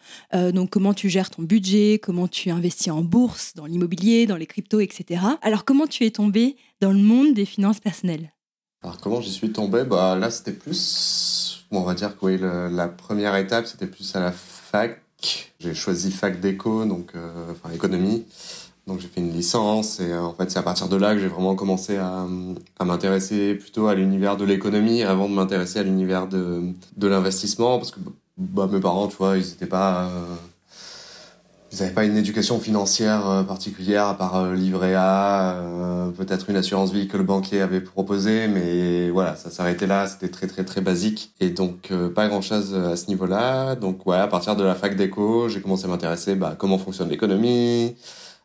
donc 0.52 0.68
comment 0.68 0.92
tu 0.92 1.08
gères 1.08 1.30
ton 1.30 1.42
budget, 1.42 1.98
comment 2.02 2.28
tu 2.28 2.50
investis 2.50 2.92
en 2.92 3.00
bourse, 3.00 3.54
dans 3.54 3.64
l'immobilier, 3.64 4.26
dans 4.26 4.36
les 4.36 4.44
cryptos, 4.44 4.80
etc. 4.80 5.22
Alors 5.40 5.64
comment 5.64 5.86
tu 5.86 6.04
es 6.04 6.10
tombé 6.10 6.56
dans 6.82 6.92
le 6.92 6.98
monde 6.98 7.32
des 7.32 7.46
finances 7.46 7.80
personnelles? 7.80 8.30
Alors 8.86 9.00
comment 9.00 9.20
j'y 9.20 9.32
suis 9.32 9.50
tombé? 9.50 9.82
Bah 9.82 10.14
là 10.14 10.30
c'était 10.30 10.52
plus, 10.52 11.66
on 11.72 11.80
va 11.80 11.94
dire 11.94 12.16
que 12.16 12.26
la 12.72 12.86
première 12.86 13.34
étape 13.34 13.66
c'était 13.66 13.88
plus 13.88 14.14
à 14.14 14.20
la 14.20 14.30
fac. 14.30 15.02
J'ai 15.58 15.74
choisi 15.74 16.12
fac 16.12 16.38
d'éco, 16.38 16.84
donc 16.84 17.10
euh, 17.16 17.50
enfin 17.50 17.74
économie. 17.74 18.24
Donc 18.86 19.00
j'ai 19.00 19.08
fait 19.08 19.20
une 19.20 19.32
licence 19.32 19.98
et 19.98 20.12
euh, 20.12 20.22
en 20.22 20.34
fait 20.34 20.52
c'est 20.52 20.60
à 20.60 20.62
partir 20.62 20.88
de 20.88 20.94
là 20.94 21.14
que 21.14 21.20
j'ai 21.20 21.26
vraiment 21.26 21.56
commencé 21.56 21.96
à, 21.96 22.28
à 22.78 22.84
m'intéresser 22.84 23.56
plutôt 23.56 23.88
à 23.88 23.96
l'univers 23.96 24.36
de 24.36 24.44
l'économie 24.44 25.02
avant 25.02 25.28
de 25.28 25.34
m'intéresser 25.34 25.80
à 25.80 25.82
l'univers 25.82 26.28
de, 26.28 26.72
l'investissement 27.02 27.78
parce 27.78 27.90
que 27.90 27.98
bah, 28.38 28.68
mes 28.70 28.78
parents 28.78 29.08
tu 29.08 29.16
vois 29.16 29.36
ils 29.36 29.50
étaient 29.50 29.66
pas 29.66 30.04
euh, 30.04 30.36
ils 31.76 31.82
n'avaient 31.82 31.94
pas 31.94 32.04
une 32.04 32.16
éducation 32.16 32.58
financière 32.58 33.28
euh, 33.28 33.42
particulière 33.42 34.06
à 34.06 34.16
part 34.16 34.36
euh, 34.36 34.54
livret 34.54 34.94
A, 34.94 35.56
euh, 35.56 36.10
peut-être 36.10 36.48
une 36.48 36.56
assurance 36.56 36.90
vie 36.90 37.06
que 37.06 37.18
le 37.18 37.22
banquier 37.22 37.60
avait 37.60 37.82
proposé, 37.82 38.48
mais 38.48 39.10
voilà, 39.10 39.36
ça 39.36 39.50
s'arrêtait 39.50 39.86
là, 39.86 40.06
c'était 40.06 40.28
très 40.28 40.46
très 40.46 40.64
très 40.64 40.80
basique. 40.80 41.32
Et 41.38 41.50
donc 41.50 41.92
pas 42.14 42.28
grand-chose 42.28 42.74
à 42.74 42.96
ce 42.96 43.08
niveau-là. 43.08 43.74
Donc 43.74 44.06
ouais, 44.06 44.16
à 44.16 44.26
partir 44.26 44.56
de 44.56 44.64
la 44.64 44.74
fac 44.74 44.96
d'éco, 44.96 45.48
j'ai 45.48 45.60
commencé 45.60 45.84
à 45.84 45.88
m'intéresser 45.88 46.34
bah, 46.34 46.54
comment 46.58 46.78
fonctionne 46.78 47.10
l'économie, 47.10 47.96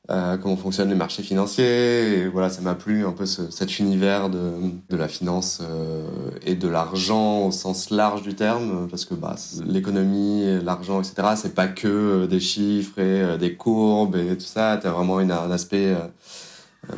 euh, 0.10 0.36
comment 0.38 0.58
fonctionnent 0.58 0.90
les 0.90 0.96
marchés 0.96 1.24
financiers. 1.24 2.18
Et 2.24 2.28
voilà, 2.28 2.50
ça 2.50 2.62
m'a 2.62 2.74
plu 2.76 3.06
un 3.06 3.12
peu 3.12 3.26
ce- 3.26 3.52
cet 3.52 3.80
univers 3.80 4.30
de, 4.30 4.54
de 4.90 4.98
la 4.98 5.08
finance 5.08 5.60
euh, 5.62 6.08
et 6.46 6.56
de 6.56 6.68
l'argent 6.68 7.46
au 7.48 7.52
sens 7.52 7.92
large 7.92 8.24
du 8.24 8.34
terme, 8.36 8.88
parce 8.90 9.06
que 9.06 9.14
bah, 9.14 9.36
l'économie, 9.66 10.60
l'argent, 10.64 11.02
etc., 11.02 11.36
c'est 11.36 11.54
pas 11.56 11.68
que 11.68 11.88
euh, 11.88 12.28
des 12.28 12.40
chiffres 12.40 13.00
et 13.00 13.22
euh, 13.22 13.38
des 13.38 13.56
courbes 13.56 14.16
et 14.16 14.36
tout 14.38 14.46
ça. 14.46 14.80
T'as 14.82 14.92
vraiment 14.92 15.20
une, 15.20 15.32
un 15.32 15.52
aspect 15.52 15.96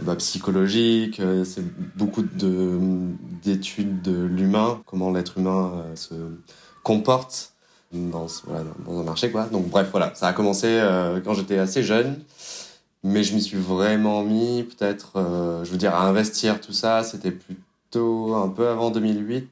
bah, 0.03 0.15
psychologique. 0.15 1.21
C'est 1.43 1.63
beaucoup 1.97 2.23
de 2.23 2.79
d'études 3.43 4.01
de 4.01 4.23
l'humain, 4.23 4.81
comment 4.85 5.11
l'être 5.11 5.37
humain 5.37 5.83
se 5.95 6.13
comporte 6.83 7.51
dans, 7.91 8.27
ce- 8.27 8.41
voilà, 8.47 8.63
dans 8.87 8.99
un 8.99 9.03
marché 9.03 9.29
quoi. 9.29 9.43
Donc 9.51 9.67
bref 9.69 9.89
voilà, 9.91 10.13
ça 10.15 10.27
a 10.27 10.33
commencé 10.33 10.67
euh, 10.69 11.19
quand 11.23 11.33
j'étais 11.33 11.57
assez 11.59 11.83
jeune, 11.83 12.15
mais 13.03 13.23
je 13.23 13.35
m'y 13.35 13.41
suis 13.41 13.57
vraiment 13.57 14.23
mis 14.23 14.63
peut-être, 14.63 15.13
euh, 15.17 15.63
je 15.63 15.71
veux 15.71 15.77
dire 15.77 15.93
à 15.93 16.07
investir 16.07 16.61
tout 16.61 16.73
ça, 16.73 17.03
c'était 17.03 17.31
plutôt 17.31 18.35
un 18.35 18.47
peu 18.49 18.67
avant 18.67 18.91
2008. 18.91 19.47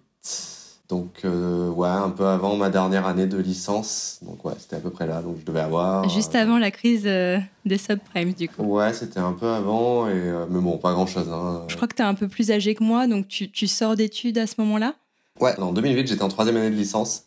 Donc 0.90 1.22
euh, 1.24 1.70
ouais, 1.70 1.88
un 1.88 2.10
peu 2.10 2.26
avant 2.26 2.58
ma 2.58 2.70
dernière 2.70 3.08
année 3.08 3.26
de 3.26 3.38
licence. 3.38 4.20
Donc 4.24 4.44
ouais, 4.44 4.54
c'était 4.58 4.76
à 4.76 4.80
peu 4.80 4.90
près 4.90 5.08
là. 5.08 5.22
Donc 5.22 5.38
je 5.40 5.46
devais 5.46 5.62
avoir 5.62 6.08
Juste 6.10 6.36
euh, 6.36 6.42
avant 6.42 6.58
la 6.58 6.70
crise 6.72 7.04
des 7.04 7.78
subprimes, 7.78 8.34
du 8.34 8.50
coup. 8.50 8.64
Ouais, 8.64 8.94
c'était 8.94 9.20
un 9.20 9.32
peu 9.34 9.48
avant 9.48 10.10
et 10.10 10.34
mais 10.50 10.60
bon, 10.60 10.78
pas 10.78 10.92
grand-chose 10.92 11.30
hein. 11.32 11.64
Je 11.68 11.76
crois 11.76 11.88
que 11.88 11.96
tu 11.96 12.02
es 12.02 12.06
un 12.06 12.14
peu 12.14 12.28
plus 12.28 12.52
âgé 12.52 12.76
que 12.76 12.84
moi, 12.84 13.08
donc 13.08 13.28
tu, 13.28 13.50
tu 13.50 13.68
sors 13.68 13.96
d'études 13.96 14.38
à 14.38 14.48
ce 14.48 14.56
moment-là? 14.60 14.96
Ouais, 15.40 15.58
en 15.60 15.72
2008, 15.72 16.08
j'étais 16.08 16.24
en 16.24 16.28
troisième 16.28 16.58
année 16.58 16.70
de 16.70 16.76
licence. 16.76 17.24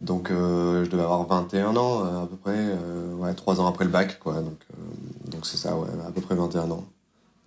Donc, 0.00 0.30
euh, 0.30 0.84
je 0.84 0.90
devais 0.90 1.02
avoir 1.02 1.26
21 1.26 1.76
ans, 1.76 2.04
euh, 2.04 2.22
à 2.22 2.26
peu 2.26 2.36
près, 2.36 2.56
euh, 2.56 3.14
ouais, 3.16 3.34
3 3.34 3.60
ans 3.60 3.66
après 3.66 3.84
le 3.84 3.90
bac, 3.90 4.18
quoi. 4.18 4.34
Donc, 4.40 4.58
euh, 4.72 5.30
donc 5.30 5.46
c'est 5.46 5.58
ça, 5.58 5.76
ouais, 5.76 5.88
à 6.06 6.10
peu 6.10 6.20
près 6.22 6.34
21 6.34 6.70
ans. 6.70 6.84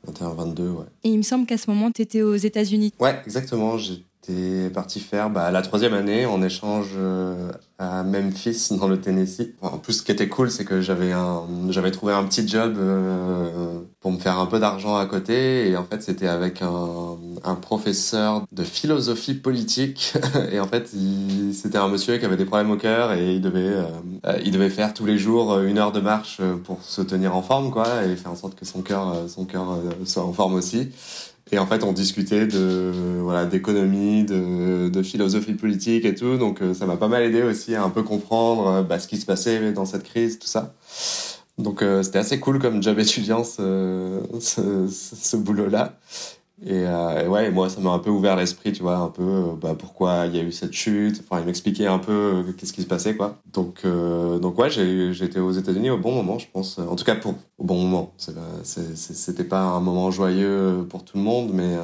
21, 0.06 0.30
22, 0.30 0.70
ouais. 0.70 0.86
Et 1.04 1.10
il 1.10 1.18
me 1.18 1.24
semble 1.24 1.46
qu'à 1.46 1.58
ce 1.58 1.70
moment, 1.70 1.90
tu 1.92 2.02
étais 2.02 2.22
aux 2.22 2.36
États-Unis. 2.36 2.94
Ouais, 3.00 3.22
exactement. 3.26 3.78
J'étais 4.26 4.70
parti 4.70 5.02
faire 5.02 5.30
bah, 5.30 5.52
la 5.52 5.62
troisième 5.62 5.94
année 5.94 6.26
en 6.26 6.42
échange 6.42 6.92
euh, 6.96 7.52
à 7.78 8.04
Memphis, 8.04 8.70
dans 8.80 8.88
le 8.88 9.02
Tennessee. 9.02 9.50
En 9.62 9.78
plus, 9.80 9.94
ce 9.94 10.04
qui 10.04 10.14
était 10.14 10.30
cool, 10.30 10.50
c'est 10.50 10.64
que 10.64 10.80
j'avais 10.80 11.12
un, 11.12 11.42
j'avais 11.72 11.92
trouvé 11.92 12.14
un 12.14 12.24
petit 12.24 12.48
job 12.48 12.76
euh, 12.78 13.80
pour 14.00 14.12
me 14.14 14.20
faire 14.20 14.40
un 14.40 14.46
peu 14.46 14.60
d'argent 14.62 14.96
à 14.96 15.06
côté. 15.08 15.70
Et 15.70 15.76
en 15.76 15.84
fait, 15.84 16.02
c'était 16.02 16.28
avec 16.30 16.62
un, 16.62 17.18
un 17.44 17.56
professeur 17.56 18.46
de 18.54 18.64
philosophie 18.64 19.34
politique. 19.34 20.14
et 20.54 20.60
en 20.62 20.68
fait, 20.68 20.92
il- 20.94 21.54
c'était 21.54 21.78
un 21.78 21.90
monsieur 21.90 22.18
qui 22.18 22.24
avait 22.26 22.38
des 22.38 22.46
problèmes 22.46 22.72
au 22.72 22.78
cœur 22.78 23.12
et 23.12 23.34
il 23.36 23.42
devait, 23.42 23.60
euh, 23.74 23.84
euh, 24.26 24.40
il 24.46 24.52
devait 24.52 24.70
faire 24.70 24.94
tous 24.94 25.06
les 25.06 25.18
jours 25.18 25.60
une 25.60 25.78
heure 25.78 25.92
de 25.92 26.00
marche 26.00 26.40
pour 26.64 26.82
se 26.82 27.02
tenir 27.02 27.36
en 27.36 27.42
forme, 27.42 27.72
quoi, 27.72 28.06
et 28.06 28.16
faire 28.16 28.32
en 28.32 28.36
sorte 28.38 28.56
que 28.56 28.64
son 28.66 28.84
cœur, 28.84 29.16
son 29.28 29.44
cœur 29.44 29.78
soit 30.06 30.24
en 30.24 30.32
forme 30.32 30.54
aussi. 30.56 30.92
Et 31.54 31.60
en 31.60 31.68
fait, 31.68 31.84
on 31.84 31.94
discutait 31.94 32.48
de 32.48 32.92
voilà 33.20 33.46
d'économie, 33.46 34.24
de, 34.24 34.90
de 34.90 35.04
philosophie 35.04 35.54
politique 35.54 36.04
et 36.04 36.16
tout. 36.16 36.38
Donc, 36.38 36.64
euh, 36.64 36.74
ça 36.74 36.88
m'a 36.88 36.98
pas 36.98 37.08
mal 37.08 37.22
aidé 37.22 37.44
aussi 37.44 37.76
à 37.76 37.84
un 37.84 37.92
peu 37.92 38.02
comprendre 38.02 38.68
euh, 38.68 38.82
bah, 38.82 38.98
ce 38.98 39.08
qui 39.08 39.18
se 39.18 39.28
passait 39.28 39.72
dans 39.72 39.86
cette 39.86 40.02
crise, 40.02 40.40
tout 40.40 40.48
ça. 40.48 40.74
Donc, 41.60 41.84
euh, 41.84 42.02
c'était 42.02 42.18
assez 42.18 42.40
cool 42.40 42.58
comme 42.58 42.82
job 42.82 42.98
étudiant 42.98 43.44
ce, 43.44 44.20
ce, 44.40 44.88
ce, 44.88 45.16
ce 45.16 45.38
boulot-là. 45.38 45.94
Et, 46.66 46.86
euh, 46.86 47.26
et 47.26 47.28
ouais, 47.28 47.52
moi, 47.52 47.70
ça 47.70 47.82
m'a 47.82 47.90
un 47.90 48.00
peu 48.00 48.10
ouvert 48.10 48.38
l'esprit, 48.38 48.72
tu 48.72 48.84
vois, 48.84 48.96
un 48.96 49.10
peu 49.10 49.24
euh, 49.24 49.56
bah, 49.60 49.76
pourquoi 49.78 50.28
il 50.28 50.36
y 50.36 50.40
a 50.40 50.44
eu 50.44 50.52
cette 50.52 50.72
chute. 50.72 51.22
Enfin, 51.22 51.42
il 51.42 51.46
m'expliquait 51.46 51.88
un 51.88 52.00
peu 52.00 52.12
euh, 52.12 52.44
qu'est-ce 52.58 52.72
qui 52.72 52.82
se 52.82 52.88
passait, 52.88 53.16
quoi. 53.16 53.42
Donc, 53.52 53.86
donc 53.86 54.58
ouais, 54.58 54.70
été 54.70 55.40
aux 55.40 55.52
États-Unis 55.52 55.90
au 55.90 55.98
bon 55.98 56.14
moment, 56.14 56.40
je 56.40 56.48
pense. 56.52 56.80
En 56.80 56.96
tout 56.96 57.04
cas, 57.04 57.16
pour 57.16 57.36
au 57.58 57.64
bon 57.66 57.80
moment. 57.80 58.14
C'était 58.64 59.44
pas 59.44 59.62
un 59.62 59.80
moment 59.80 60.10
joyeux 60.10 60.86
pour 60.90 61.04
tout 61.04 61.18
le 61.18 61.24
monde, 61.24 61.52
mais 61.54 61.76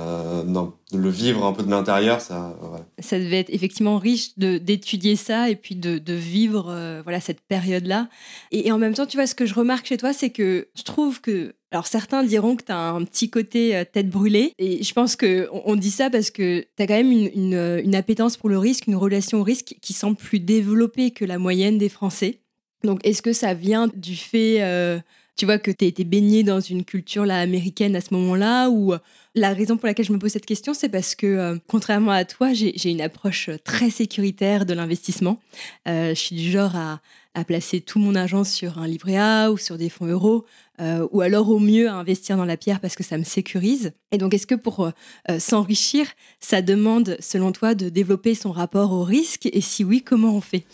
non, 0.45 0.73
le 0.91 1.09
vivre 1.09 1.45
un 1.45 1.53
peu 1.53 1.63
de 1.63 1.69
l'intérieur, 1.69 2.21
ça. 2.21 2.57
Ça 2.97 3.19
devait 3.19 3.39
être 3.39 3.53
effectivement 3.53 3.97
riche 3.97 4.37
d'étudier 4.37 5.15
ça 5.15 5.49
et 5.49 5.55
puis 5.55 5.75
de, 5.75 5.99
de 5.99 6.13
vivre 6.13 6.75
voilà 7.03 7.19
cette 7.19 7.41
période-là. 7.41 8.09
Et 8.51 8.71
en 8.71 8.79
même 8.79 8.93
temps, 8.93 9.05
tu 9.05 9.17
vois, 9.17 9.27
ce 9.27 9.35
que 9.35 9.45
je 9.45 9.53
remarque 9.53 9.85
chez 9.85 9.97
toi, 9.97 10.11
c'est 10.13 10.31
que 10.31 10.67
je 10.75 10.83
trouve 10.83 11.21
que. 11.21 11.53
Alors 11.71 11.85
certains 11.85 12.23
diront 12.23 12.55
que 12.55 12.63
tu 12.63 12.71
as 12.71 12.89
un 12.89 13.03
petit 13.03 13.29
côté 13.29 13.75
euh, 13.75 13.83
tête 13.83 14.09
brûlée. 14.09 14.53
Et 14.57 14.83
je 14.83 14.93
pense 14.93 15.15
qu'on 15.15 15.47
on 15.65 15.75
dit 15.75 15.91
ça 15.91 16.09
parce 16.09 16.31
que 16.31 16.61
tu 16.61 16.83
as 16.83 16.87
quand 16.87 16.95
même 16.95 17.29
euh, 17.53 17.81
une 17.83 17.95
appétence 17.95 18.37
pour 18.37 18.49
le 18.49 18.57
risque, 18.57 18.87
une 18.87 18.95
relation 18.95 19.39
au 19.39 19.43
risque 19.43 19.75
qui 19.81 19.93
semble 19.93 20.17
plus 20.17 20.39
développée 20.39 21.11
que 21.11 21.25
la 21.25 21.37
moyenne 21.37 21.77
des 21.77 21.89
Français. 21.89 22.39
Donc 22.83 23.05
est-ce 23.05 23.21
que 23.21 23.33
ça 23.33 23.53
vient 23.53 23.87
du 23.93 24.15
fait, 24.15 24.63
euh, 24.63 24.99
tu 25.37 25.45
vois, 25.45 25.59
que 25.59 25.69
tu 25.69 25.85
été 25.85 26.05
baigné 26.05 26.43
dans 26.43 26.59
une 26.59 26.83
culture 26.83 27.25
là, 27.25 27.39
américaine 27.39 27.95
à 27.95 28.01
ce 28.01 28.13
moment-là? 28.15 28.69
Ou 28.69 28.93
la 29.35 29.53
raison 29.53 29.77
pour 29.77 29.85
laquelle 29.85 30.05
je 30.05 30.13
me 30.13 30.17
pose 30.17 30.31
cette 30.31 30.45
question, 30.45 30.73
c'est 30.73 30.89
parce 30.89 31.13
que, 31.13 31.59
contrairement 31.67 32.11
à 32.11 32.23
toi, 32.23 32.53
j'ai 32.53 32.89
une 32.89 33.01
approche 33.01 33.49
très 33.65 33.89
sécuritaire 33.89 34.65
de 34.65 34.73
l'investissement. 34.73 35.41
Je 35.85 36.13
suis 36.15 36.37
du 36.37 36.49
genre 36.49 36.75
à, 36.75 37.01
à 37.35 37.43
placer 37.43 37.81
tout 37.81 37.99
mon 37.99 38.15
argent 38.15 38.43
sur 38.43 38.79
un 38.79 38.87
livret 38.87 39.17
A 39.17 39.51
ou 39.51 39.57
sur 39.57 39.77
des 39.77 39.89
fonds 39.89 40.07
euros, 40.07 40.45
euh, 40.81 41.07
ou 41.11 41.21
alors 41.21 41.49
au 41.49 41.59
mieux 41.59 41.87
à 41.87 41.93
investir 41.93 42.37
dans 42.37 42.45
la 42.45 42.57
pierre 42.57 42.79
parce 42.79 42.95
que 42.95 43.03
ça 43.03 43.17
me 43.17 43.23
sécurise. 43.23 43.91
Et 44.11 44.17
donc, 44.17 44.33
est-ce 44.33 44.47
que 44.47 44.55
pour 44.55 44.79
euh, 44.81 44.91
euh, 45.29 45.39
s'enrichir, 45.39 46.07
ça 46.39 46.61
demande, 46.61 47.17
selon 47.19 47.51
toi, 47.51 47.75
de 47.75 47.89
développer 47.89 48.33
son 48.33 48.51
rapport 48.51 48.91
au 48.91 49.03
risque? 49.03 49.47
Et 49.51 49.61
si 49.61 49.83
oui, 49.83 50.01
comment 50.01 50.33
on 50.33 50.41
fait? 50.41 50.65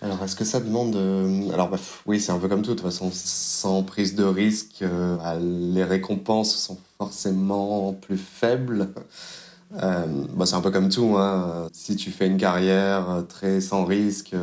Alors, 0.00 0.22
est-ce 0.22 0.36
que 0.36 0.44
ça 0.44 0.60
demande... 0.60 0.94
Alors, 1.52 1.70
bah, 1.70 1.78
oui, 2.06 2.20
c'est 2.20 2.30
un 2.30 2.38
peu 2.38 2.48
comme 2.48 2.62
tout. 2.62 2.70
De 2.70 2.76
toute 2.76 2.84
façon, 2.84 3.10
sans 3.12 3.82
prise 3.82 4.14
de 4.14 4.24
risque, 4.24 4.84
bah, 4.84 5.38
les 5.40 5.82
récompenses 5.82 6.54
sont 6.56 6.78
forcément 6.98 7.94
plus 7.94 8.18
faibles. 8.18 8.90
Bah, 9.72 10.46
c'est 10.46 10.54
un 10.54 10.60
peu 10.60 10.70
comme 10.70 10.88
tout. 10.88 11.16
Hein. 11.18 11.68
Si 11.72 11.96
tu 11.96 12.12
fais 12.12 12.28
une 12.28 12.36
carrière 12.36 13.24
très 13.28 13.60
sans 13.60 13.84
risque, 13.84 14.36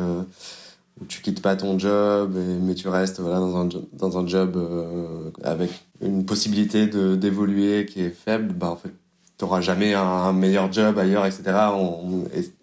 où 1.00 1.04
tu 1.04 1.20
quittes 1.20 1.42
pas 1.42 1.56
ton 1.56 1.78
job, 1.78 2.36
mais 2.62 2.74
tu 2.74 2.88
restes 2.88 3.20
voilà, 3.20 3.38
dans, 3.38 3.56
un, 3.56 3.68
dans 3.92 4.18
un 4.18 4.26
job 4.26 4.56
euh, 4.56 5.30
avec 5.44 5.70
une 6.00 6.24
possibilité 6.24 6.86
d'évoluer 6.86 7.86
qui 7.86 8.00
est 8.00 8.10
faible, 8.10 8.54
bah, 8.54 8.70
en 8.70 8.76
fait, 8.76 8.92
tu 9.38 9.44
n'auras 9.44 9.60
jamais 9.60 9.94
un, 9.94 10.32
meilleur 10.32 10.72
job 10.72 10.98
ailleurs, 10.98 11.26
etc. 11.26 11.42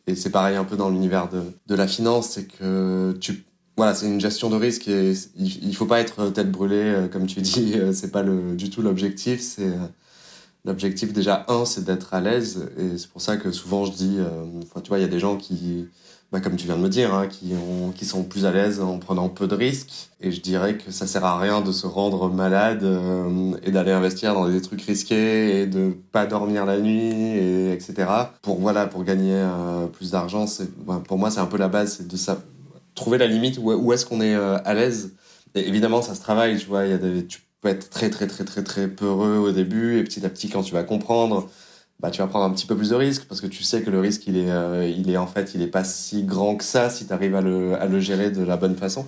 et, 0.07 0.15
c'est 0.15 0.31
pareil 0.31 0.55
un 0.55 0.63
peu 0.63 0.75
dans 0.75 0.89
l'univers 0.89 1.29
de, 1.29 1.41
de 1.67 1.75
la 1.75 1.87
finance, 1.87 2.29
c'est 2.29 2.45
que 2.45 3.15
tu 3.19 3.45
voilà, 3.75 3.95
c'est 3.95 4.05
une 4.05 4.21
gestion 4.21 4.51
de 4.51 4.55
risque 4.55 4.87
et 4.87 5.13
il, 5.35 5.75
faut 5.75 5.87
pas 5.87 5.99
être 5.99 6.29
tête 6.29 6.51
brûlée, 6.51 7.07
comme 7.11 7.25
tu 7.25 7.41
dis, 7.41 7.73
c'est 7.91 8.11
pas 8.11 8.21
le, 8.21 8.55
du 8.55 8.69
tout 8.69 8.83
l'objectif, 8.83 9.41
c'est 9.41 9.71
L'objectif, 10.65 11.11
déjà, 11.11 11.45
un, 11.49 11.65
c'est 11.65 11.83
d'être 11.83 12.13
à 12.13 12.21
l'aise. 12.21 12.69
Et 12.77 12.97
c'est 12.97 13.09
pour 13.09 13.21
ça 13.21 13.35
que 13.35 13.51
souvent, 13.51 13.83
je 13.83 13.91
dis, 13.91 14.15
euh, 14.17 14.45
tu 14.81 14.89
vois, 14.89 14.97
il 14.97 15.01
y 15.01 15.05
a 15.05 15.09
des 15.09 15.19
gens 15.19 15.35
qui, 15.35 15.87
bah, 16.33 16.39
comme 16.39 16.55
tu 16.55 16.65
viens 16.65 16.77
de 16.77 16.81
me 16.81 16.89
dire, 16.89 17.13
hein, 17.13 17.27
qui, 17.27 17.53
ont, 17.53 17.91
qui 17.91 18.05
sont 18.05 18.23
plus 18.23 18.47
à 18.47 18.51
l'aise 18.51 18.81
en 18.81 18.97
prenant 18.97 19.29
peu 19.29 19.45
de 19.45 19.53
risques. 19.53 20.09
Et 20.19 20.31
je 20.31 20.41
dirais 20.41 20.77
que 20.79 20.91
ça 20.91 21.05
sert 21.05 21.23
à 21.23 21.37
rien 21.39 21.61
de 21.61 21.71
se 21.71 21.85
rendre 21.85 22.27
malade 22.27 22.83
euh, 22.83 23.51
et 23.61 23.69
d'aller 23.69 23.91
investir 23.91 24.33
dans 24.33 24.49
des 24.49 24.59
trucs 24.59 24.81
risqués 24.81 25.61
et 25.61 25.67
de 25.67 25.95
pas 26.11 26.25
dormir 26.25 26.65
la 26.65 26.79
nuit, 26.79 27.13
et, 27.13 27.71
etc. 27.71 28.07
Pour, 28.41 28.59
voilà, 28.59 28.87
pour 28.87 29.03
gagner 29.03 29.35
euh, 29.35 29.85
plus 29.85 30.09
d'argent, 30.09 30.47
bah, 30.87 31.03
pour 31.07 31.19
moi, 31.19 31.29
c'est 31.29 31.39
un 31.39 31.45
peu 31.45 31.57
la 31.57 31.67
base, 31.67 31.97
c'est 31.97 32.07
de 32.07 32.17
ça, 32.17 32.41
trouver 32.95 33.19
la 33.19 33.27
limite 33.27 33.59
où, 33.61 33.93
est-ce 33.93 34.07
qu'on 34.07 34.19
est, 34.19 34.33
à 34.33 34.73
l'aise. 34.73 35.11
Évidemment, 35.53 36.01
ça 36.01 36.15
se 36.15 36.21
travaille, 36.21 36.57
tu 36.57 36.65
vois, 36.65 36.81
tu 37.29 37.41
peux 37.61 37.69
être 37.69 37.91
très 37.91 38.09
très 38.09 38.25
très 38.25 38.43
très 38.43 38.63
très 38.63 38.87
peureux 38.87 39.37
au 39.37 39.51
début 39.51 39.99
et 39.99 40.03
petit 40.03 40.25
à 40.25 40.29
petit 40.29 40.49
quand 40.49 40.63
tu 40.63 40.73
vas 40.73 40.83
comprendre 40.83 41.47
bah 41.99 42.11
tu 42.11 42.21
vas 42.21 42.27
prendre 42.27 42.45
un 42.45 42.51
petit 42.51 42.65
peu 42.65 42.75
plus 42.75 42.89
de 42.89 42.95
risques 42.95 43.25
parce 43.25 43.41
que 43.41 43.47
tu 43.47 43.63
sais 43.63 43.81
que 43.81 43.89
le 43.89 43.99
risque 43.99 44.27
il 44.27 44.37
est 44.37 44.51
euh, 44.51 44.85
il 44.85 45.09
est 45.09 45.17
en 45.17 45.27
fait 45.27 45.53
il 45.55 45.61
est 45.61 45.67
pas 45.67 45.83
si 45.83 46.23
grand 46.23 46.55
que 46.55 46.63
ça 46.63 46.89
si 46.89 47.05
tu 47.07 47.13
arrives 47.13 47.35
à 47.35 47.41
le 47.41 47.75
à 47.81 47.85
le 47.85 47.99
gérer 47.99 48.29
de 48.29 48.43
la 48.43 48.57
bonne 48.57 48.75
façon. 48.75 49.05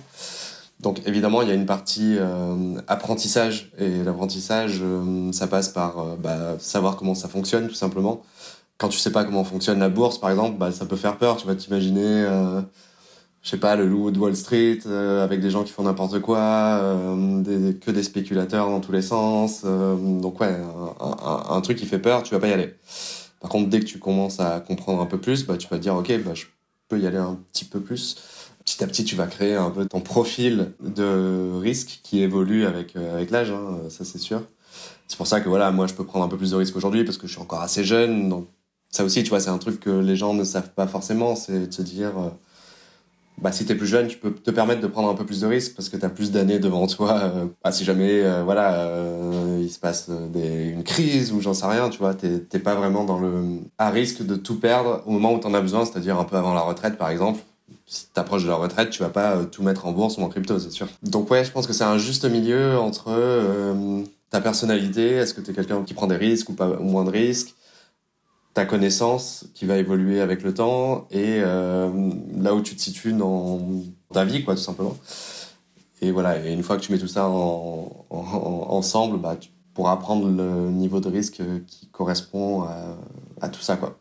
Donc 0.80 1.00
évidemment 1.06 1.42
il 1.42 1.48
y 1.48 1.50
a 1.50 1.54
une 1.54 1.66
partie 1.66 2.16
euh, 2.18 2.80
apprentissage 2.86 3.70
et 3.78 4.02
l'apprentissage 4.02 4.80
euh, 4.82 5.30
ça 5.32 5.46
passe 5.46 5.68
par 5.68 6.16
bah, 6.16 6.56
savoir 6.58 6.96
comment 6.96 7.14
ça 7.14 7.28
fonctionne 7.28 7.68
tout 7.68 7.74
simplement. 7.74 8.22
Quand 8.78 8.88
tu 8.88 8.98
sais 8.98 9.12
pas 9.12 9.24
comment 9.24 9.44
fonctionne 9.44 9.78
la 9.78 9.88
bourse 9.88 10.18
par 10.18 10.30
exemple 10.30 10.58
bah 10.58 10.72
ça 10.72 10.86
peut 10.86 10.96
faire 10.96 11.18
peur 11.18 11.36
tu 11.36 11.46
vas 11.46 11.54
t'imaginer 11.54 12.26
je 13.46 13.52
sais 13.52 13.58
pas, 13.58 13.76
le 13.76 13.86
loup 13.86 14.10
de 14.10 14.18
Wall 14.18 14.34
Street, 14.34 14.80
euh, 14.86 15.22
avec 15.22 15.40
des 15.40 15.50
gens 15.50 15.62
qui 15.62 15.70
font 15.70 15.84
n'importe 15.84 16.18
quoi, 16.18 16.38
euh, 16.82 17.72
que 17.74 17.92
des 17.92 18.02
spéculateurs 18.02 18.68
dans 18.68 18.80
tous 18.80 18.90
les 18.90 19.02
sens. 19.02 19.62
Euh, 19.64 19.94
donc 20.20 20.40
ouais, 20.40 20.52
un, 20.98 21.60
truc 21.60 21.78
qui 21.78 21.86
fait 21.86 22.00
peur, 22.00 22.24
tu 22.24 22.34
vas 22.34 22.40
pas 22.40 22.48
y 22.48 22.52
aller. 22.52 22.74
Par 23.40 23.48
contre, 23.48 23.70
dès 23.70 23.78
que 23.78 23.84
tu 23.84 24.00
commences 24.00 24.40
à 24.40 24.58
comprendre 24.58 25.00
un 25.00 25.06
peu 25.06 25.18
plus, 25.18 25.46
bah, 25.46 25.56
tu 25.56 25.68
vas 25.68 25.76
te 25.76 25.82
dire, 25.82 25.94
ok, 25.94 26.12
bah, 26.24 26.34
je 26.34 26.46
peux 26.88 26.98
y 26.98 27.06
aller 27.06 27.18
un 27.18 27.38
petit 27.52 27.64
peu 27.64 27.78
plus. 27.78 28.16
Petit 28.64 28.82
à 28.82 28.88
petit, 28.88 29.04
tu 29.04 29.14
vas 29.14 29.28
créer 29.28 29.54
un 29.54 29.70
peu 29.70 29.86
ton 29.86 30.00
profil 30.00 30.72
de 30.80 31.56
risque 31.60 32.00
qui 32.02 32.22
évolue 32.22 32.66
avec, 32.66 32.96
avec 32.96 33.30
l'âge, 33.30 33.52
hein, 33.52 33.78
ça 33.90 34.04
c'est 34.04 34.18
sûr. 34.18 34.42
C'est 35.06 35.16
pour 35.16 35.28
ça 35.28 35.40
que 35.40 35.48
voilà, 35.48 35.70
moi 35.70 35.86
je 35.86 35.94
peux 35.94 36.04
prendre 36.04 36.24
un 36.24 36.28
peu 36.28 36.36
plus 36.36 36.50
de 36.50 36.56
risques 36.56 36.74
aujourd'hui 36.74 37.04
parce 37.04 37.16
que 37.16 37.28
je 37.28 37.32
suis 37.34 37.40
encore 37.40 37.60
assez 37.60 37.84
jeune. 37.84 38.28
Donc 38.28 38.48
ça 38.90 39.04
aussi, 39.04 39.22
tu 39.22 39.28
vois, 39.30 39.38
c'est 39.38 39.50
un 39.50 39.58
truc 39.58 39.78
que 39.78 39.90
les 39.90 40.16
gens 40.16 40.34
ne 40.34 40.42
savent 40.42 40.72
pas 40.74 40.88
forcément, 40.88 41.36
c'est 41.36 41.68
de 41.68 41.72
se 41.72 41.82
dire 41.82 42.14
bah, 43.40 43.52
si 43.52 43.66
tu 43.66 43.72
es 43.72 43.74
plus 43.74 43.86
jeune, 43.86 44.08
tu 44.08 44.16
peux 44.16 44.32
te 44.32 44.50
permettre 44.50 44.80
de 44.80 44.86
prendre 44.86 45.08
un 45.08 45.14
peu 45.14 45.26
plus 45.26 45.40
de 45.40 45.46
risques 45.46 45.74
parce 45.74 45.88
que 45.88 45.96
tu 45.96 46.04
as 46.04 46.08
plus 46.08 46.30
d'années 46.30 46.58
devant 46.58 46.86
toi. 46.86 47.20
Euh, 47.22 47.46
bah, 47.62 47.70
si 47.70 47.84
jamais 47.84 48.22
euh, 48.22 48.42
voilà, 48.42 48.74
euh, 48.80 49.60
il 49.60 49.70
se 49.70 49.78
passe 49.78 50.08
des, 50.08 50.68
une 50.68 50.84
crise 50.84 51.32
ou 51.32 51.40
j'en 51.40 51.52
sais 51.52 51.66
rien, 51.66 51.90
tu 51.90 51.98
vois, 51.98 52.14
t'es 52.14 52.58
pas 52.58 52.74
vraiment 52.74 53.04
dans 53.04 53.18
le 53.18 53.58
à 53.78 53.90
risque 53.90 54.24
de 54.24 54.36
tout 54.36 54.58
perdre 54.58 55.02
au 55.06 55.10
moment 55.10 55.34
où 55.34 55.38
tu 55.38 55.46
en 55.46 55.54
as 55.54 55.60
besoin, 55.60 55.84
c'est-à-dire 55.84 56.18
un 56.18 56.24
peu 56.24 56.36
avant 56.36 56.54
la 56.54 56.62
retraite 56.62 56.96
par 56.96 57.10
exemple. 57.10 57.40
Si 57.86 58.06
tu 58.12 58.18
approches 58.18 58.44
de 58.44 58.48
la 58.48 58.56
retraite, 58.56 58.90
tu 58.90 59.02
vas 59.02 59.10
pas 59.10 59.44
tout 59.44 59.62
mettre 59.62 59.86
en 59.86 59.92
bourse 59.92 60.18
ou 60.18 60.22
en 60.22 60.28
crypto, 60.28 60.58
c'est 60.58 60.70
sûr. 60.70 60.88
Donc 61.02 61.30
ouais, 61.30 61.44
je 61.44 61.52
pense 61.52 61.66
que 61.66 61.72
c'est 61.72 61.84
un 61.84 61.98
juste 61.98 62.24
milieu 62.24 62.78
entre 62.78 63.12
ta 64.30 64.40
personnalité, 64.40 65.10
est-ce 65.10 65.34
que 65.34 65.40
tu 65.40 65.50
es 65.50 65.54
quelqu'un 65.54 65.82
qui 65.82 65.94
prend 65.94 66.06
des 66.06 66.16
risques 66.16 66.48
ou 66.48 66.54
pas 66.54 66.68
ou 66.68 66.84
moins 66.84 67.04
de 67.04 67.10
risques 67.10 67.54
ta 68.56 68.64
connaissance 68.64 69.44
qui 69.52 69.66
va 69.66 69.76
évoluer 69.76 70.22
avec 70.22 70.42
le 70.42 70.54
temps 70.54 71.06
et 71.10 71.40
euh, 71.42 72.10
là 72.38 72.54
où 72.54 72.62
tu 72.62 72.74
te 72.74 72.80
situes 72.80 73.12
dans 73.12 73.60
ta 74.14 74.24
vie, 74.24 74.44
quoi, 74.44 74.54
tout 74.54 74.62
simplement. 74.62 74.96
Et 76.00 76.10
voilà, 76.10 76.42
et 76.42 76.54
une 76.54 76.62
fois 76.62 76.78
que 76.78 76.82
tu 76.82 76.90
mets 76.90 76.96
tout 76.98 77.06
ça 77.06 77.28
en, 77.28 78.06
ensemble, 78.08 79.18
bah, 79.18 79.36
tu 79.38 79.50
pourras 79.74 79.96
prendre 79.96 80.30
le 80.30 80.70
niveau 80.70 81.00
de 81.00 81.08
risque 81.10 81.42
qui 81.66 81.88
correspond 81.88 82.62
à, 82.62 82.96
à 83.42 83.50
tout 83.50 83.60
ça, 83.60 83.76
quoi. 83.76 83.98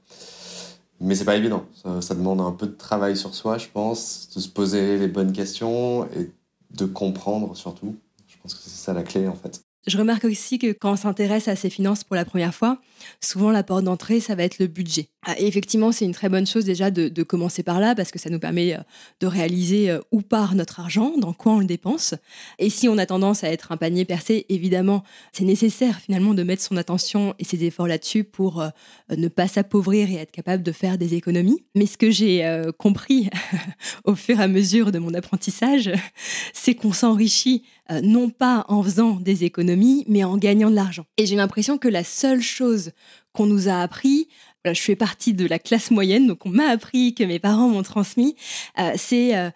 Mais 1.01 1.15
c'est 1.15 1.25
pas 1.25 1.35
évident. 1.35 1.65
Ça, 1.83 2.01
ça, 2.01 2.15
demande 2.15 2.39
un 2.39 2.53
peu 2.53 2.67
de 2.67 2.77
travail 2.77 3.17
sur 3.17 3.35
soi, 3.35 3.57
je 3.57 3.67
pense, 3.67 4.29
de 4.33 4.39
se 4.39 4.47
poser 4.47 4.97
les 4.97 5.09
bonnes 5.09 5.33
questions 5.33 6.05
et 6.17 6.31
de 6.71 6.85
comprendre 6.85 7.57
surtout. 7.57 7.97
Je 8.25 8.37
pense 8.41 8.55
que 8.55 8.61
c'est 8.63 8.69
ça 8.69 8.93
la 8.93 9.03
clé, 9.03 9.27
en 9.27 9.35
fait. 9.35 9.65
Je 9.87 9.97
remarque 9.97 10.23
aussi 10.23 10.57
que 10.57 10.71
quand 10.71 10.93
on 10.93 10.95
s'intéresse 10.95 11.47
à 11.47 11.55
ses 11.55 11.69
finances 11.69 12.03
pour 12.03 12.15
la 12.15 12.25
première 12.25 12.55
fois, 12.55 12.79
souvent 13.21 13.51
la 13.51 13.63
porte 13.63 13.83
d'entrée, 13.83 14.19
ça 14.19 14.35
va 14.35 14.43
être 14.43 14.59
le 14.59 14.67
budget. 14.67 15.09
Ah, 15.27 15.33
effectivement, 15.39 15.91
c'est 15.91 16.05
une 16.05 16.13
très 16.13 16.29
bonne 16.29 16.45
chose 16.45 16.65
déjà 16.65 16.91
de, 16.91 17.23
commencer 17.23 17.63
par 17.63 17.79
là 17.79 17.95
parce 17.95 18.11
que 18.11 18.19
ça 18.19 18.29
nous 18.29 18.37
permet 18.37 18.75
euh, 18.75 18.79
de 19.21 19.27
réaliser 19.27 19.89
euh, 19.89 19.99
où 20.11 20.21
part 20.21 20.53
notre 20.53 20.79
argent, 20.79 21.17
dans 21.17 21.33
quoi 21.33 21.53
on 21.53 21.59
le 21.59 21.65
dépense. 21.65 22.13
Et 22.59 22.69
si 22.69 22.87
on 22.87 22.99
a 22.99 23.07
tendance 23.07 23.43
à 23.43 23.49
être 23.49 23.71
un 23.71 23.77
panier 23.77 24.05
percé, 24.05 24.45
évidemment, 24.49 25.03
c'est 25.31 25.43
nécessaire 25.43 25.99
finalement 25.99 26.35
de 26.35 26.43
mettre 26.43 26.61
son 26.61 26.77
attention 26.77 27.33
et 27.39 27.43
ses 27.43 27.63
efforts 27.63 27.87
là-dessus 27.87 28.23
pour 28.23 28.61
euh, 28.61 28.69
ne 29.17 29.27
pas 29.27 29.47
s'appauvrir 29.47 30.11
et 30.11 30.15
être 30.15 30.31
capable 30.31 30.61
de 30.61 30.71
faire 30.71 30.99
des 30.99 31.15
économies. 31.15 31.63
Mais 31.73 31.87
ce 31.87 31.97
que 31.97 32.11
j'ai 32.11 32.45
compris 32.77 33.29
au 34.03 34.15
fur 34.15 34.39
et 34.39 34.43
à 34.43 34.47
mesure 34.47 34.91
de 34.91 34.99
mon 34.99 35.13
apprentissage, 35.13 35.91
c'est 36.53 36.75
qu'on 36.75 36.93
s'enrichit 36.93 37.63
non 38.03 38.29
pas 38.29 38.65
en 38.67 38.81
faisant 38.81 39.13
des 39.19 39.43
économies, 39.43 40.05
mais 40.07 40.23
en 40.23 40.37
gagnant 40.37 40.69
de 40.69 40.75
l'argent. 40.75 41.05
Et 41.17 41.25
j'ai 41.25 41.35
l'impression 41.35 41.77
que 41.77 41.87
la 41.87 42.03
seule 42.03 42.41
chose 42.41 42.91
qu'on 43.33 43.45
nous 43.45 43.67
a 43.67 43.81
appris, 43.81 44.27
je 44.73 44.81
fais 44.81 44.95
partie 44.95 45.33
de 45.33 45.45
la 45.45 45.59
classe 45.59 45.91
moyenne, 45.91 46.27
donc 46.27 46.45
on 46.45 46.49
m'a 46.49 46.69
appris, 46.69 47.13
que 47.13 47.23
mes 47.23 47.39
parents 47.39 47.69
m'ont 47.69 47.83
transmis, 47.83 48.35
euh, 48.79 48.91
c'est 48.95 49.37
euh, 49.37 49.49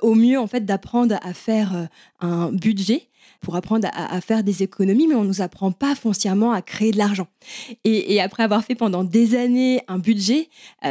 au 0.00 0.14
mieux 0.14 0.38
en 0.38 0.46
fait 0.46 0.64
d'apprendre 0.64 1.18
à 1.22 1.34
faire 1.34 1.76
euh, 1.76 1.84
un 2.20 2.52
budget 2.52 3.08
pour 3.42 3.54
apprendre 3.54 3.88
à, 3.92 4.20
faire 4.20 4.42
des 4.42 4.62
économies, 4.62 5.06
mais 5.06 5.14
on 5.14 5.22
ne 5.22 5.28
nous 5.28 5.42
apprend 5.42 5.70
pas 5.70 5.94
foncièrement 5.94 6.52
à 6.52 6.62
créer 6.62 6.90
de 6.90 6.96
l'argent. 6.96 7.28
Et, 7.84 8.20
après 8.20 8.42
avoir 8.42 8.64
fait 8.64 8.74
pendant 8.74 9.04
des 9.04 9.36
années 9.36 9.82
un 9.88 9.98
budget, 9.98 10.48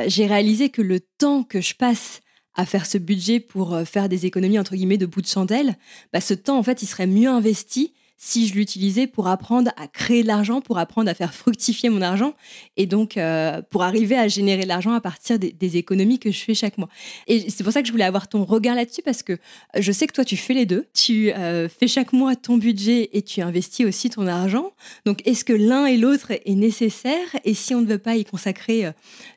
j'ai 0.07 0.25
réalisé 0.25 0.69
que 0.69 0.81
le 0.81 0.99
temps 0.99 1.43
que 1.43 1.59
je 1.59 1.73
passe 1.73 2.21
à 2.53 2.65
faire 2.65 2.85
ce 2.85 2.97
budget 2.97 3.39
pour 3.39 3.77
faire 3.85 4.07
des 4.07 4.25
économies 4.25 4.59
entre 4.59 4.75
guillemets 4.75 4.97
de 4.97 5.05
bout 5.05 5.21
de 5.21 5.27
chandelle, 5.27 5.75
bah, 6.13 6.21
ce 6.21 6.33
temps 6.33 6.57
en 6.57 6.63
fait 6.63 6.81
il 6.81 6.85
serait 6.85 7.07
mieux 7.07 7.29
investi 7.29 7.93
si 8.17 8.47
je 8.47 8.55
l'utilisais 8.55 9.07
pour 9.07 9.27
apprendre 9.27 9.71
à 9.77 9.87
créer 9.87 10.23
de 10.23 10.27
l'argent, 10.27 10.61
pour 10.61 10.77
apprendre 10.77 11.09
à 11.09 11.13
faire 11.13 11.33
fructifier 11.33 11.89
mon 11.89 12.01
argent 12.01 12.33
et 12.77 12.85
donc 12.85 13.17
euh, 13.17 13.61
pour 13.69 13.83
arriver 13.83 14.17
à 14.17 14.27
générer 14.27 14.63
de 14.63 14.67
l'argent 14.67 14.93
à 14.93 15.01
partir 15.01 15.37
des, 15.39 15.77
économies 15.77 16.19
que 16.19 16.31
je 16.31 16.39
fais 16.39 16.53
chaque 16.53 16.77
mois. 16.77 16.87
Et 17.27 17.49
c'est 17.49 17.63
pour 17.63 17.73
ça 17.73 17.81
que 17.81 17.87
je 17.87 17.91
voulais 17.91 18.05
avoir 18.05 18.27
ton 18.29 18.45
regard 18.45 18.75
là-dessus 18.75 19.01
parce 19.03 19.23
que 19.23 19.37
je 19.77 19.91
sais 19.91 20.07
que 20.07 20.13
toi 20.13 20.23
tu 20.23 20.37
fais 20.37 20.53
les 20.53 20.65
deux. 20.65 20.85
Tu 20.93 21.31
euh, 21.31 21.67
fais 21.67 21.87
chaque 21.87 22.13
mois 22.13 22.35
ton 22.35 22.57
budget 22.57 23.09
et 23.13 23.21
tu 23.21 23.41
investis 23.41 23.85
aussi 23.85 24.09
ton 24.09 24.27
argent. 24.27 24.71
Donc 25.05 25.25
est-ce 25.27 25.43
que 25.43 25.53
l'un 25.53 25.85
et 25.85 25.97
l'autre 25.97 26.31
est 26.31 26.55
nécessaire? 26.55 27.27
Et 27.43 27.53
si 27.53 27.75
on 27.75 27.81
ne 27.81 27.87
veut 27.87 27.97
pas 27.97 28.15
y 28.15 28.23
consacrer 28.23 28.85
euh, 28.85 28.91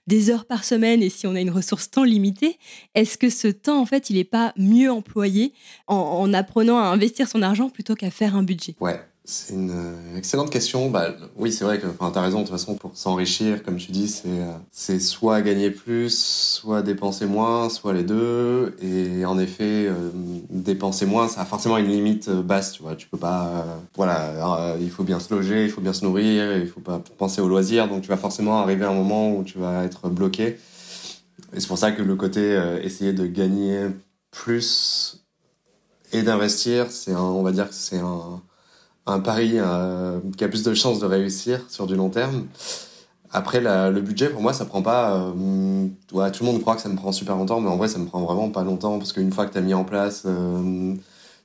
des 0.09 0.31
heures 0.31 0.47
par 0.47 0.65
semaine 0.65 1.03
et 1.03 1.11
si 1.11 1.27
on 1.27 1.35
a 1.35 1.41
une 1.41 1.51
ressource 1.51 1.91
temps 1.91 2.03
limitée, 2.03 2.59
est-ce 2.95 3.17
que 3.19 3.31
ce 3.31 3.47
temps 3.47 3.81
en 3.81 3.87
fait 3.87 4.11
il 4.11 4.17
n'est 4.17 4.25
pas 4.25 4.53
mieux 4.57 4.91
employé 4.91 5.53
en 5.87 6.33
apprenant 6.33 6.79
à 6.79 6.85
investir 6.85 7.29
son 7.29 7.43
argent 7.43 7.69
plutôt 7.69 7.95
qu'à 7.95 8.11
faire 8.11 8.35
un 8.35 8.43
budget? 8.43 8.75
C'est 9.31 9.53
une 9.53 9.71
euh, 9.71 10.17
excellente 10.17 10.49
question. 10.49 10.89
Bah, 10.89 11.11
oui, 11.37 11.53
c'est 11.53 11.63
vrai 11.63 11.79
que 11.79 11.87
tu 11.87 12.19
as 12.19 12.23
raison. 12.23 12.39
De 12.39 12.45
toute 12.45 12.53
façon, 12.53 12.77
pour 12.77 12.97
s'enrichir, 12.97 13.63
comme 13.63 13.77
tu 13.77 13.93
dis, 13.93 14.09
c'est 14.09 14.95
euh, 14.95 14.99
soit 15.01 15.43
gagner 15.43 15.71
plus, 15.71 16.19
soit 16.19 16.81
dépenser 16.81 17.27
moins, 17.27 17.69
soit 17.69 17.93
les 17.93 18.05
deux. 18.05 18.75
Et 18.81 19.27
en 19.27 19.39
effet, 19.39 19.87
euh, 19.87 20.11
dépenser 20.49 21.05
moins, 21.05 21.29
ça 21.29 21.43
a 21.43 21.45
forcément 21.45 21.77
une 21.77 21.89
limite 21.89 22.31
basse. 22.31 22.73
Tu 22.73 22.83
vois, 22.83 22.97
tu 22.97 23.07
peux 23.07 23.19
pas. 23.19 23.67
voilà, 23.97 24.77
il 24.81 24.91
faut 24.91 25.05
bien 25.05 25.21
se 25.21 25.33
loger, 25.35 25.65
il 25.65 25.71
faut 25.71 25.83
bien 25.83 25.93
se 25.93 26.07
nourrir, 26.07 26.57
il 26.57 26.67
faut 26.67 26.81
pas 26.81 27.03
penser 27.19 27.43
aux 27.43 27.49
loisirs. 27.49 27.87
Donc, 27.87 28.01
tu 28.01 28.09
vas 28.09 28.17
forcément 28.17 28.63
arriver 28.63 28.87
à 28.87 28.91
un 28.91 28.95
moment 28.95 29.37
où 29.37 29.45
tu 29.45 29.59
vas 29.59 29.85
être 29.85 30.09
bloqué. 30.09 30.57
Et 31.53 31.61
c'est 31.61 31.69
pour 31.69 31.79
ça 31.79 31.93
que 31.93 32.01
le 32.01 32.17
côté 32.17 32.59
essayer 32.83 33.13
de 33.13 33.27
gagner 33.27 33.89
plus 34.31 35.23
et 36.13 36.23
d'investir, 36.23 36.91
c'est 36.91 37.15
on 37.15 37.43
va 37.43 37.53
dire 37.53 37.69
que 37.69 37.75
c'est 37.75 37.99
un 37.99 38.41
un 39.11 39.21
pari 39.21 39.53
euh, 39.55 40.19
qui 40.37 40.45
a 40.45 40.49
plus 40.49 40.63
de 40.63 40.75
chances 40.75 41.01
de 41.01 41.07
réussir 41.07 41.61
sur 41.69 41.87
du 41.87 41.97
long 41.97 42.11
terme. 42.11 42.47
Après, 43.31 43.61
le 43.61 44.01
budget, 44.01 44.31
pour 44.31 44.41
moi, 44.41 44.55
ça 44.55 44.65
prend 44.65 44.81
pas. 44.81 45.17
Euh, 45.17 45.87
tout 46.09 46.45
le 46.45 46.47
monde 46.47 46.61
croit 46.63 46.77
que 46.77 46.81
ça 46.81 46.89
me 46.89 46.97
prend 46.97 47.13
super 47.13 47.37
longtemps, 47.37 47.61
mais 47.61 47.69
en 47.69 47.77
vrai, 47.77 47.89
ça 47.89 47.99
me 47.99 48.07
prend 48.07 48.23
vraiment 48.23 48.49
pas 48.49 48.65
longtemps 48.65 48.99
parce 48.99 49.13
qu'une 49.13 49.33
fois 49.33 49.47
que 49.47 49.53
tu 49.53 49.59
as 49.59 49.61
mis 49.61 49.75
en 49.75 49.85
place 49.85 50.23
euh, 50.25 50.95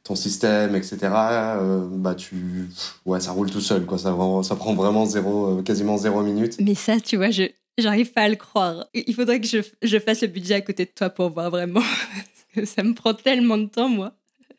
ton 0.03 0.15
système, 0.15 0.75
etc., 0.75 0.97
bah 1.01 2.15
tu, 2.15 2.69
ouais, 3.05 3.19
ça 3.19 3.31
roule 3.31 3.49
tout 3.51 3.61
seul, 3.61 3.85
quoi. 3.85 3.97
Ça, 3.97 4.15
ça 4.43 4.55
prend 4.55 4.73
vraiment 4.73 5.05
zéro, 5.05 5.61
quasiment 5.63 5.97
zéro 5.97 6.21
minute. 6.21 6.55
Mais 6.61 6.75
ça, 6.75 6.99
tu 7.01 7.17
vois, 7.17 7.31
je, 7.31 7.49
J'arrive 7.77 8.11
pas 8.11 8.23
à 8.23 8.29
le 8.29 8.35
croire. 8.35 8.85
Il 8.93 9.15
faudrait 9.15 9.41
que 9.41 9.47
je, 9.47 9.57
je, 9.81 9.97
fasse 9.97 10.21
le 10.21 10.27
budget 10.27 10.55
à 10.55 10.61
côté 10.61 10.85
de 10.85 10.91
toi 10.91 11.09
pour 11.09 11.31
voir 11.31 11.49
vraiment. 11.49 11.81
Ça 12.65 12.83
me 12.83 12.93
prend 12.93 13.15
tellement 13.15 13.57
de 13.57 13.65
temps, 13.65 13.89
moi. 13.89 14.13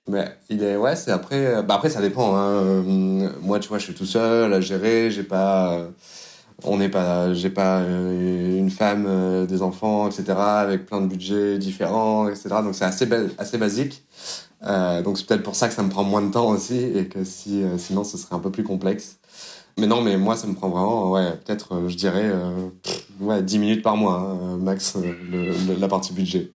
Mais 0.08 0.36
il 0.50 0.62
est, 0.62 0.76
ouais, 0.76 0.96
c'est 0.96 1.10
après. 1.10 1.62
Bah 1.62 1.74
après, 1.76 1.90
ça 1.90 2.00
dépend. 2.00 2.36
Hein. 2.36 2.82
Moi, 3.42 3.58
tu 3.60 3.68
vois, 3.68 3.78
je 3.78 3.84
suis 3.84 3.94
tout 3.94 4.04
seul 4.06 4.52
à 4.52 4.60
gérer. 4.60 5.10
J'ai 5.10 5.22
pas. 5.22 5.88
On 6.64 6.76
n'est 6.76 6.88
pas. 6.90 7.32
J'ai 7.34 7.50
pas 7.50 7.78
euh, 7.80 8.58
une 8.58 8.70
femme, 8.70 9.06
euh, 9.08 9.46
des 9.46 9.62
enfants, 9.62 10.08
etc. 10.08 10.24
Avec 10.38 10.86
plein 10.86 11.00
de 11.00 11.06
budgets 11.06 11.58
différents, 11.58 12.28
etc. 12.28 12.48
Donc 12.62 12.74
c'est 12.74 12.84
assez, 12.84 13.08
assez 13.38 13.58
basique. 13.58 14.04
Euh, 14.64 15.02
donc 15.02 15.18
c'est 15.18 15.26
peut-être 15.26 15.42
pour 15.42 15.56
ça 15.56 15.68
que 15.68 15.74
ça 15.74 15.82
me 15.82 15.90
prend 15.90 16.04
moins 16.04 16.22
de 16.22 16.30
temps 16.30 16.48
aussi 16.50 16.78
et 16.78 17.06
que 17.08 17.24
si, 17.24 17.62
sinon 17.78 18.04
ce 18.04 18.16
serait 18.18 18.34
un 18.36 18.38
peu 18.40 18.50
plus 18.50 18.64
complexe. 18.64 19.18
Mais 19.78 19.86
non, 19.86 20.02
mais 20.02 20.16
moi, 20.16 20.36
ça 20.36 20.46
me 20.46 20.54
prend 20.54 20.68
vraiment, 20.68 21.10
ouais, 21.10 21.32
peut-être, 21.44 21.74
euh, 21.74 21.88
je 21.88 21.96
dirais, 21.96 22.30
euh, 22.32 22.68
ouais, 23.20 23.42
10 23.42 23.58
minutes 23.58 23.82
par 23.82 23.96
mois, 23.96 24.18
hein, 24.18 24.56
max, 24.58 24.96
euh, 24.96 25.52
la 25.78 25.88
partie 25.88 26.12
budget. 26.12 26.53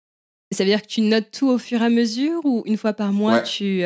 Ça 0.51 0.63
veut 0.63 0.69
dire 0.69 0.81
que 0.81 0.87
tu 0.87 1.01
notes 1.01 1.29
tout 1.31 1.47
au 1.47 1.57
fur 1.57 1.81
et 1.81 1.85
à 1.85 1.89
mesure 1.89 2.41
ou 2.43 2.63
une 2.65 2.77
fois 2.77 2.93
par 2.93 3.13
mois, 3.13 3.41
tu, 3.41 3.83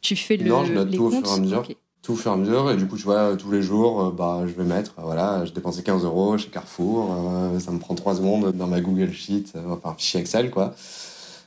tu 0.00 0.16
fais 0.16 0.36
le 0.36 0.48
Non, 0.48 0.64
je 0.64 0.72
note 0.72 0.90
tout 0.94 1.04
au 1.04 1.10
fur 1.10 1.26
et 1.26 1.30
à 1.30 1.38
mesure. 1.38 1.68
Tout 2.02 2.12
au 2.12 2.16
fur 2.16 2.30
et 2.30 2.34
à 2.34 2.36
mesure. 2.36 2.70
Et 2.70 2.76
du 2.76 2.86
coup, 2.86 2.96
tu 2.96 3.04
vois, 3.04 3.36
tous 3.36 3.50
les 3.50 3.62
jours, 3.62 4.12
bah, 4.12 4.44
je 4.46 4.52
vais 4.52 4.64
mettre, 4.64 4.94
voilà, 4.98 5.44
je 5.44 5.52
dépensais 5.52 5.82
15 5.82 6.04
euros 6.04 6.38
chez 6.38 6.50
Carrefour. 6.50 7.10
ça 7.58 7.70
me 7.72 7.78
prend 7.78 7.94
3 7.94 8.16
secondes 8.16 8.52
dans 8.52 8.66
ma 8.66 8.80
Google 8.80 9.12
Sheet, 9.12 9.54
enfin, 9.68 9.94
fichier 9.98 10.20
Excel, 10.20 10.50
quoi. 10.50 10.74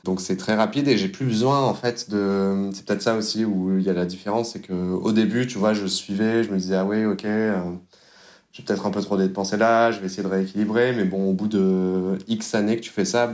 Donc 0.06 0.20
c'est 0.20 0.36
très 0.36 0.54
rapide 0.54 0.86
et 0.86 0.96
j'ai 0.96 1.08
plus 1.08 1.26
besoin 1.26 1.62
en 1.62 1.74
fait 1.74 2.08
de. 2.08 2.70
C'est 2.72 2.86
peut-être 2.86 3.02
ça 3.02 3.16
aussi 3.16 3.44
où 3.44 3.76
il 3.76 3.84
y 3.84 3.90
a 3.90 3.92
la 3.92 4.06
différence, 4.06 4.52
c'est 4.52 4.60
que 4.60 4.72
au 4.72 5.10
début, 5.10 5.48
tu 5.48 5.58
vois, 5.58 5.74
je 5.74 5.84
suivais, 5.86 6.44
je 6.44 6.50
me 6.52 6.58
disais 6.58 6.76
ah 6.76 6.84
oui, 6.84 7.04
ok, 7.04 7.24
euh, 7.24 7.60
j'ai 8.52 8.62
peut-être 8.62 8.86
un 8.86 8.90
peu 8.90 9.02
trop 9.02 9.16
dépensé 9.16 9.56
là, 9.56 9.90
je 9.90 9.98
vais 9.98 10.06
essayer 10.06 10.22
de 10.22 10.28
rééquilibrer, 10.28 10.92
mais 10.94 11.02
bon, 11.04 11.28
au 11.30 11.32
bout 11.32 11.48
de 11.48 12.16
X 12.28 12.54
années 12.54 12.76
que 12.76 12.82
tu 12.82 12.90
fais 12.90 13.04
ça, 13.04 13.32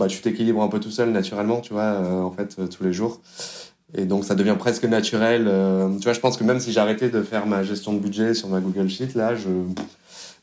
bah 0.00 0.08
tu 0.08 0.20
t'équilibres 0.20 0.62
un 0.62 0.68
peu 0.68 0.80
tout 0.80 0.90
seul 0.90 1.10
naturellement, 1.10 1.60
tu 1.60 1.72
vois, 1.72 1.82
euh, 1.82 2.22
en 2.22 2.32
fait, 2.32 2.56
euh, 2.58 2.66
tous 2.66 2.82
les 2.82 2.92
jours. 2.92 3.20
Et 3.94 4.04
donc 4.04 4.24
ça 4.24 4.34
devient 4.34 4.56
presque 4.58 4.84
naturel. 4.84 5.44
tu 5.98 6.04
vois, 6.04 6.12
je 6.12 6.20
pense 6.20 6.36
que 6.36 6.44
même 6.44 6.60
si 6.60 6.72
j'arrêtais 6.72 7.08
de 7.08 7.22
faire 7.22 7.46
ma 7.46 7.62
gestion 7.62 7.92
de 7.92 7.98
budget 7.98 8.34
sur 8.34 8.48
ma 8.48 8.60
Google 8.60 8.88
Sheet, 8.88 9.14
là, 9.14 9.34
je 9.34 9.48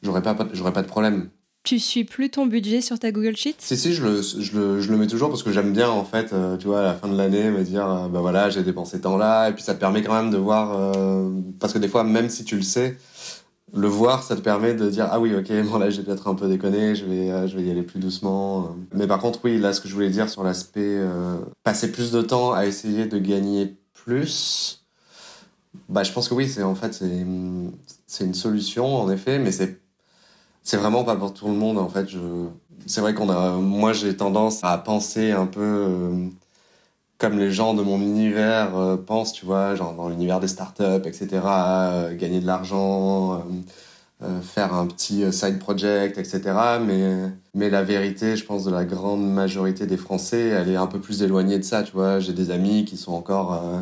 j'aurais 0.04 0.22
pas 0.22 0.36
j'aurais 0.54 0.74
pas 0.74 0.82
de 0.82 0.88
problème 0.88 1.30
tu 1.68 1.80
suis 1.80 2.06
plus 2.06 2.30
ton 2.30 2.46
budget 2.46 2.80
sur 2.80 2.98
ta 2.98 3.12
Google 3.12 3.36
Sheet? 3.36 3.56
Si, 3.60 3.76
si, 3.76 3.94
je 3.94 4.02
le, 4.02 4.22
je, 4.22 4.58
le, 4.58 4.80
je 4.80 4.90
le 4.90 4.98
mets 4.98 5.08
toujours 5.08 5.28
parce 5.28 5.44
que 5.44 5.52
j'aime 5.52 5.74
bien, 5.74 5.90
en 5.90 6.06
fait, 6.06 6.32
euh, 6.32 6.56
tu 6.56 6.68
vois, 6.68 6.80
à 6.80 6.84
la 6.84 6.94
fin 6.94 7.10
de 7.10 7.18
l'année, 7.18 7.50
me 7.50 7.62
dire, 7.62 7.86
euh, 7.86 8.08
bah 8.08 8.22
voilà, 8.22 8.50
j'ai 8.50 8.64
dépensé 8.64 9.02
tant 9.02 9.18
là, 9.18 9.50
et 9.50 9.52
puis 9.52 9.64
ça 9.64 9.74
te 9.76 9.80
permet 9.82 10.02
quand 10.02 10.14
même 10.14 10.32
de 10.32 10.38
voir, 10.38 10.72
euh, 10.96 11.30
parce 11.60 11.74
que 11.74 11.78
des 11.78 11.90
fois, 11.90 12.06
même 12.06 12.30
si 12.30 12.46
tu 12.46 12.56
le 12.56 12.62
sais, 12.62 12.98
le 13.76 13.88
voir, 13.88 14.24
ça 14.24 14.36
te 14.36 14.42
permet 14.42 14.74
de 14.74 14.90
dire, 14.90 15.08
ah 15.12 15.20
oui, 15.20 15.36
ok, 15.36 15.52
bon 15.70 15.78
là, 15.78 15.90
j'ai 15.90 16.04
peut-être 16.04 16.28
un 16.28 16.36
peu 16.36 16.48
déconné, 16.48 16.96
je 16.96 17.06
vais, 17.06 17.48
je 17.48 17.58
vais 17.58 17.64
y 17.64 17.72
aller 17.72 17.84
plus 17.84 18.00
doucement. 18.00 18.76
Mais 18.94 19.08
par 19.08 19.20
contre, 19.20 19.40
oui, 19.44 19.58
là, 19.60 19.74
ce 19.74 19.82
que 19.82 19.88
je 19.88 19.94
voulais 19.94 20.10
dire 20.10 20.30
sur 20.30 20.44
l'aspect 20.44 21.00
passer 21.64 21.92
plus 21.92 22.12
de 22.12 22.22
temps 22.22 22.54
à 22.54 22.66
essayer 22.66 23.06
de 23.06 23.18
gagner 23.18 23.76
plus, 23.94 24.86
bah, 25.90 26.04
je 26.04 26.12
pense 26.12 26.28
que 26.30 26.34
oui, 26.34 26.48
c'est 26.48 26.64
en 26.64 26.76
fait, 26.76 26.94
c'est 28.08 28.24
une 28.26 28.34
solution, 28.34 28.96
en 28.96 29.12
effet, 29.12 29.40
mais 29.40 29.52
c'est 29.52 29.82
c'est 30.68 30.76
vraiment 30.76 31.06
pas 31.06 31.16
pour 31.16 31.34
tout 31.34 31.48
le 31.48 31.54
monde 31.54 31.78
en 31.78 31.88
fait. 31.88 32.10
Je... 32.10 32.20
C'est 32.86 33.00
vrai 33.00 33.14
qu'on 33.14 33.30
a, 33.30 33.52
moi 33.52 33.94
j'ai 33.94 34.18
tendance 34.18 34.64
à 34.64 34.78
penser 34.78 35.32
un 35.32 35.46
peu 35.46 35.62
euh, 35.62 36.28
comme 37.18 37.38
les 37.38 37.52
gens 37.52 37.74
de 37.74 37.82
mon 37.82 38.00
univers 38.02 38.78
euh, 38.78 38.98
pensent, 38.98 39.34
tu 39.34 39.46
vois, 39.46 39.76
genre 39.76 39.94
dans 39.94 40.10
l'univers 40.10 40.40
des 40.40 40.48
startups, 40.48 41.06
etc. 41.06 41.28
Euh, 41.46 42.16
gagner 42.16 42.40
de 42.40 42.46
l'argent, 42.48 43.44
faire 44.42 44.74
un 44.74 44.88
petit 44.88 45.32
side 45.32 45.60
project, 45.60 46.18
etc. 46.18 46.42
Mais 46.86 47.30
mais 47.58 47.72
la 47.72 47.82
vérité, 47.82 48.36
je 48.36 48.46
pense 48.46 48.66
de 48.66 48.72
la 48.72 48.86
grande 48.86 49.28
majorité 49.34 49.88
des 49.88 49.98
Français, 49.98 50.50
elle 50.50 50.70
est 50.70 50.76
un 50.76 50.86
peu 50.86 51.00
plus 51.00 51.24
éloignée 51.24 51.58
de 51.58 51.64
ça, 51.64 51.82
tu 51.82 51.92
vois. 51.94 52.20
J'ai 52.20 52.34
des 52.34 52.52
amis 52.52 52.86
qui 52.86 52.98
sont 52.98 53.14
encore 53.14 53.54
euh, 53.54 53.82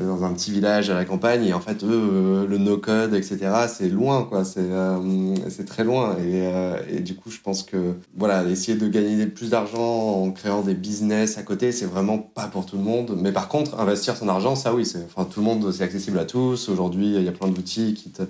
dans 0.00 0.24
un 0.24 0.32
petit 0.32 0.50
village 0.50 0.90
à 0.90 0.94
la 0.94 1.04
campagne 1.04 1.44
et 1.44 1.52
en 1.52 1.60
fait 1.60 1.84
eux 1.84 1.88
euh, 1.90 2.46
le 2.46 2.58
no 2.58 2.76
code 2.78 3.14
etc 3.14 3.66
c'est 3.68 3.88
loin 3.88 4.24
quoi 4.24 4.44
c'est 4.44 4.60
euh, 4.60 5.34
c'est 5.48 5.64
très 5.64 5.84
loin. 5.84 6.16
Et, 6.18 6.96
et, 6.96 7.00
du 7.00 7.14
coup 7.14 7.30
je 7.30 7.40
pense 7.40 7.62
que 7.62 7.94
voilà 8.16 8.44
essayer 8.44 8.76
de 8.76 8.88
gagner 8.88 9.26
plus 9.26 9.50
d'argent 9.50 10.22
en 10.22 10.30
créant 10.30 10.62
des 10.62 10.74
business 10.74 11.38
à 11.38 11.42
côté 11.42 11.72
c'est 11.72 11.86
vraiment 11.86 12.18
pas 12.18 12.46
pour 12.46 12.66
tout 12.66 12.76
le 12.76 12.82
monde. 12.82 13.16
Mais 13.20 13.32
par 13.32 13.48
contre 13.48 13.78
investir 13.78 14.16
son 14.16 14.28
argent 14.28 14.56
ça 14.56 14.74
oui 14.74 14.84
c'est 14.84 15.04
enfin 15.04 15.24
tout 15.24 15.40
le 15.40 15.46
monde 15.46 15.72
c'est 15.72 15.84
accessible 15.84 16.18
à 16.18 16.24
tous. 16.24 16.68
Aujourd'hui 16.68 17.14
il 17.14 17.22
y 17.22 17.28
a 17.28 17.32
plein 17.32 17.48
d'outils 17.48 17.94
qui 17.94 18.10
te 18.10 18.22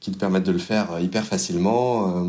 qui 0.00 0.10
te 0.10 0.18
permettent 0.18 0.44
de 0.44 0.52
le 0.52 0.58
faire 0.58 0.98
hyper 1.00 1.24
facilement. 1.24 2.24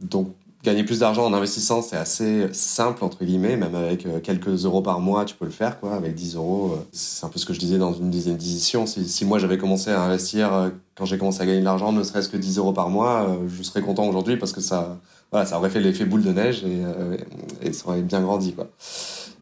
Donc 0.00 0.34
gagner 0.64 0.84
plus 0.84 1.00
d'argent 1.00 1.24
en 1.24 1.32
investissant, 1.32 1.82
c'est 1.82 1.96
assez 1.96 2.48
simple, 2.52 3.04
entre 3.04 3.24
guillemets, 3.24 3.56
même 3.56 3.74
avec 3.74 4.06
euh, 4.06 4.20
quelques 4.20 4.64
euros 4.64 4.82
par 4.82 5.00
mois, 5.00 5.24
tu 5.24 5.34
peux 5.36 5.44
le 5.44 5.50
faire, 5.50 5.78
quoi, 5.78 5.94
avec 5.94 6.14
10 6.14 6.36
euros. 6.36 6.72
Euh, 6.74 6.84
c'est 6.92 7.24
un 7.24 7.28
peu 7.28 7.38
ce 7.38 7.46
que 7.46 7.52
je 7.52 7.60
disais 7.60 7.78
dans 7.78 7.92
une 7.92 8.10
dizaine 8.10 8.36
d'éditions. 8.36 8.86
Si, 8.86 9.08
si, 9.08 9.24
moi 9.24 9.38
j'avais 9.38 9.58
commencé 9.58 9.90
à 9.90 10.02
investir 10.02 10.52
euh, 10.52 10.70
quand 10.96 11.04
j'ai 11.04 11.18
commencé 11.18 11.42
à 11.42 11.46
gagner 11.46 11.60
de 11.60 11.64
l'argent, 11.64 11.92
ne 11.92 12.02
serait-ce 12.02 12.28
que 12.28 12.36
10 12.36 12.58
euros 12.58 12.72
par 12.72 12.90
mois, 12.90 13.38
je 13.48 13.62
serais 13.62 13.82
content 13.82 14.08
aujourd'hui 14.08 14.36
parce 14.36 14.52
que 14.52 14.60
ça, 14.60 14.98
voilà, 15.30 15.46
ça 15.46 15.58
aurait 15.58 15.70
fait 15.70 15.80
l'effet 15.80 16.04
boule 16.04 16.24
de 16.24 16.32
neige 16.32 16.64
et, 17.62 17.72
ça 17.72 17.86
aurait 17.86 18.02
bien 18.02 18.20
grandi, 18.20 18.52
quoi. 18.52 18.68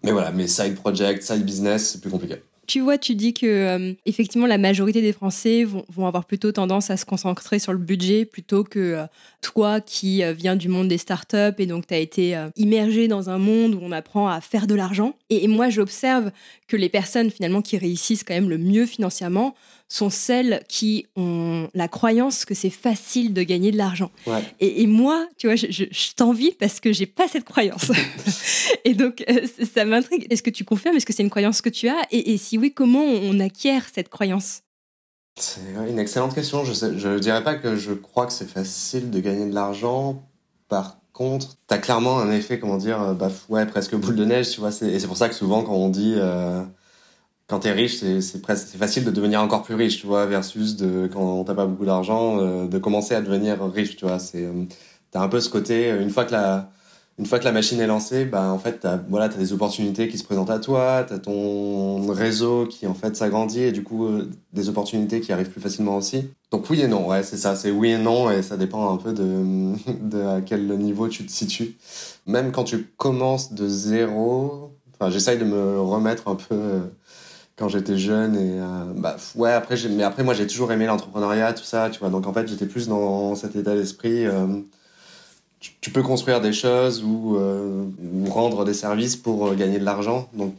Mais 0.02 0.12
voilà, 0.12 0.30
mes 0.32 0.46
side 0.46 0.74
projects, 0.74 1.22
side 1.22 1.44
business, 1.44 1.92
c'est 1.92 2.00
plus 2.02 2.10
compliqué. 2.10 2.36
Tu 2.66 2.80
vois, 2.80 2.98
tu 2.98 3.14
dis 3.14 3.32
que 3.32 3.94
effectivement 4.04 4.46
la 4.46 4.58
majorité 4.58 5.00
des 5.00 5.12
Français 5.12 5.64
vont, 5.64 6.06
avoir 6.06 6.26
plutôt 6.26 6.52
tendance 6.52 6.90
à 6.90 6.96
se 6.96 7.06
concentrer 7.06 7.58
sur 7.58 7.72
le 7.72 7.78
budget 7.78 8.24
plutôt 8.26 8.64
que 8.64 9.06
toi 9.46 9.80
qui 9.80 10.24
euh, 10.24 10.32
viens 10.32 10.56
du 10.56 10.68
monde 10.68 10.88
des 10.88 10.98
startups 10.98 11.54
et 11.58 11.66
donc 11.66 11.86
tu 11.86 11.94
as 11.94 11.98
été 11.98 12.36
immergé 12.56 13.06
dans 13.06 13.30
un 13.30 13.38
monde 13.38 13.74
où 13.74 13.78
on 13.80 13.92
apprend 13.92 14.28
à 14.28 14.40
faire 14.40 14.66
de 14.66 14.74
l'argent. 14.74 15.14
et 15.30 15.46
moi, 15.46 15.70
j'observe 15.70 16.32
que 16.66 16.76
les 16.76 16.88
personnes 16.88 17.30
finalement 17.30 17.62
qui 17.62 17.78
réussissent 17.78 18.24
quand 18.24 18.34
même 18.34 18.50
le 18.50 18.58
mieux 18.58 18.86
financièrement 18.86 19.54
sont 19.88 20.10
celles 20.10 20.64
qui 20.68 21.06
ont 21.14 21.68
la 21.74 21.86
croyance 21.86 22.44
que 22.44 22.54
c'est 22.54 22.70
facile 22.70 23.32
de 23.32 23.42
gagner 23.42 23.70
de 23.70 23.76
l'argent. 23.76 24.10
Et, 24.58 24.86
moi, 24.86 25.28
tu 25.38 25.46
vois, 25.46 25.56
je, 25.56 25.66
je, 25.70 26.14
t'envie 26.16 26.52
parce 26.52 26.80
que 26.80 26.92
j'ai 26.92 27.06
pas 27.06 27.28
cette 27.28 27.44
croyance. 27.44 27.92
et 28.84 28.94
donc, 28.94 29.24
euh, 29.28 29.46
ça 29.74 29.84
m'intrigue. 29.84 30.26
Est-ce 30.30 30.42
que 30.42 30.50
tu 30.50 30.64
confirmes? 30.64 30.96
Est-ce 30.96 31.06
que 31.06 31.12
c'est 31.12 31.22
une 31.22 31.30
croyance 31.30 31.60
que 31.60 31.68
tu 31.68 31.88
as? 31.88 32.02
Et, 32.10 32.36
si 32.36 32.58
oui, 32.58 32.72
comment 32.72 33.04
on 33.04 33.38
acquiert 33.38 33.86
cette 33.92 34.08
croyance? 34.08 34.62
C'est 35.38 35.60
une 35.88 35.98
excellente 35.98 36.34
question. 36.34 36.64
Je 36.64 37.08
ne 37.08 37.18
dirais 37.18 37.44
pas 37.44 37.56
que 37.56 37.76
je 37.76 37.92
crois 37.92 38.26
que 38.26 38.32
c'est 38.32 38.48
facile 38.48 39.10
de 39.10 39.20
gagner 39.20 39.48
de 39.48 39.54
l'argent. 39.54 40.22
Par 40.68 40.98
contre, 41.12 41.56
tu 41.68 41.74
as 41.74 41.78
clairement 41.78 42.18
un 42.18 42.30
effet, 42.30 42.58
comment 42.58 42.76
dire, 42.78 43.00
euh, 43.02 43.14
bah, 43.14 43.30
ouais, 43.48 43.66
presque 43.66 43.94
boule 43.96 44.16
de 44.16 44.24
neige, 44.24 44.50
tu 44.50 44.60
vois. 44.60 44.70
Et 44.82 44.98
c'est 44.98 45.06
pour 45.06 45.16
ça 45.16 45.28
que 45.28 45.34
souvent, 45.34 45.62
quand 45.62 45.74
on 45.74 45.88
dit... 45.90 46.14
Euh, 46.16 46.62
quand 47.48 47.60
t'es 47.60 47.72
riche, 47.72 47.98
c'est 47.98 48.20
c'est 48.20 48.44
c'est 48.56 48.78
facile 48.78 49.04
de 49.04 49.10
devenir 49.10 49.40
encore 49.40 49.62
plus 49.62 49.74
riche, 49.74 50.00
tu 50.00 50.06
vois, 50.06 50.26
versus 50.26 50.76
de 50.76 51.08
quand 51.12 51.44
t'as 51.44 51.54
pas 51.54 51.66
beaucoup 51.66 51.84
d'argent, 51.84 52.40
euh, 52.40 52.66
de 52.66 52.78
commencer 52.78 53.14
à 53.14 53.20
devenir 53.22 53.62
riche, 53.72 53.96
tu 53.96 54.04
vois. 54.04 54.18
C'est 54.18 54.44
euh, 54.44 54.64
t'as 55.10 55.20
un 55.22 55.28
peu 55.28 55.40
ce 55.40 55.48
côté 55.48 55.90
une 55.90 56.10
fois 56.10 56.24
que 56.24 56.32
la 56.32 56.70
une 57.18 57.24
fois 57.24 57.38
que 57.38 57.44
la 57.44 57.52
machine 57.52 57.80
est 57.80 57.86
lancée, 57.86 58.26
bah 58.26 58.50
en 58.50 58.58
fait 58.58 58.86
voilà 59.08 59.28
t'as 59.28 59.38
des 59.38 59.52
opportunités 59.52 60.08
qui 60.08 60.18
se 60.18 60.24
présentent 60.24 60.50
à 60.50 60.58
toi, 60.58 61.04
t'as 61.08 61.18
ton 61.18 62.06
réseau 62.12 62.66
qui 62.66 62.86
en 62.86 62.94
fait 62.94 63.16
s'agrandit 63.16 63.62
et 63.62 63.72
du 63.72 63.82
coup 63.82 64.06
euh, 64.06 64.30
des 64.52 64.68
opportunités 64.68 65.20
qui 65.20 65.32
arrivent 65.32 65.50
plus 65.50 65.60
facilement 65.60 65.96
aussi. 65.96 66.30
Donc 66.50 66.68
oui 66.68 66.82
et 66.82 66.88
non, 66.88 67.08
ouais 67.08 67.22
c'est 67.22 67.38
ça, 67.38 67.56
c'est 67.56 67.70
oui 67.70 67.92
et 67.92 67.98
non 67.98 68.30
et 68.30 68.42
ça 68.42 68.56
dépend 68.56 68.92
un 68.92 68.98
peu 68.98 69.12
de 69.14 69.72
à 70.36 70.40
quel 70.42 70.66
niveau 70.78 71.08
tu 71.08 71.24
te 71.24 71.32
situes. 71.32 71.76
Même 72.26 72.52
quand 72.52 72.64
tu 72.64 72.84
commences 72.96 73.54
de 73.54 73.66
zéro, 73.66 74.72
enfin 74.92 75.10
j'essaye 75.10 75.38
de 75.38 75.44
me 75.44 75.80
remettre 75.80 76.28
un 76.28 76.36
peu 76.36 76.82
quand 77.56 77.68
j'étais 77.68 77.96
jeune 77.96 78.36
et 78.36 78.60
euh, 78.60 78.92
bah 78.94 79.16
ouais 79.34 79.52
après 79.52 79.76
mais 79.90 80.02
après 80.02 80.22
moi 80.22 80.34
j'ai 80.34 80.46
toujours 80.46 80.70
aimé 80.72 80.86
l'entrepreneuriat 80.86 81.54
tout 81.54 81.64
ça 81.64 81.88
tu 81.90 81.98
vois 81.98 82.10
donc 82.10 82.26
en 82.26 82.32
fait 82.32 82.46
j'étais 82.46 82.66
plus 82.66 82.86
dans 82.88 83.34
cet 83.34 83.56
état 83.56 83.74
d'esprit 83.74 84.26
euh, 84.26 84.60
tu, 85.60 85.90
peux 85.90 86.02
construire 86.02 86.40
des 86.40 86.52
choses 86.52 87.02
ou, 87.02 87.36
euh, 87.36 87.84
rendre 88.28 88.64
des 88.64 88.74
services 88.74 89.16
pour 89.16 89.54
gagner 89.54 89.78
de 89.78 89.84
l'argent. 89.84 90.28
Donc 90.34 90.54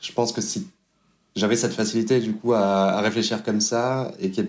je 0.00 0.12
pense 0.12 0.32
que 0.32 0.40
si 0.40 0.68
j'avais 1.34 1.56
cette 1.56 1.72
facilité 1.72 2.20
du 2.20 2.32
coup 2.34 2.52
à, 2.52 3.00
réfléchir 3.00 3.42
comme 3.42 3.60
ça 3.60 4.12
et 4.20 4.30
qui 4.30 4.42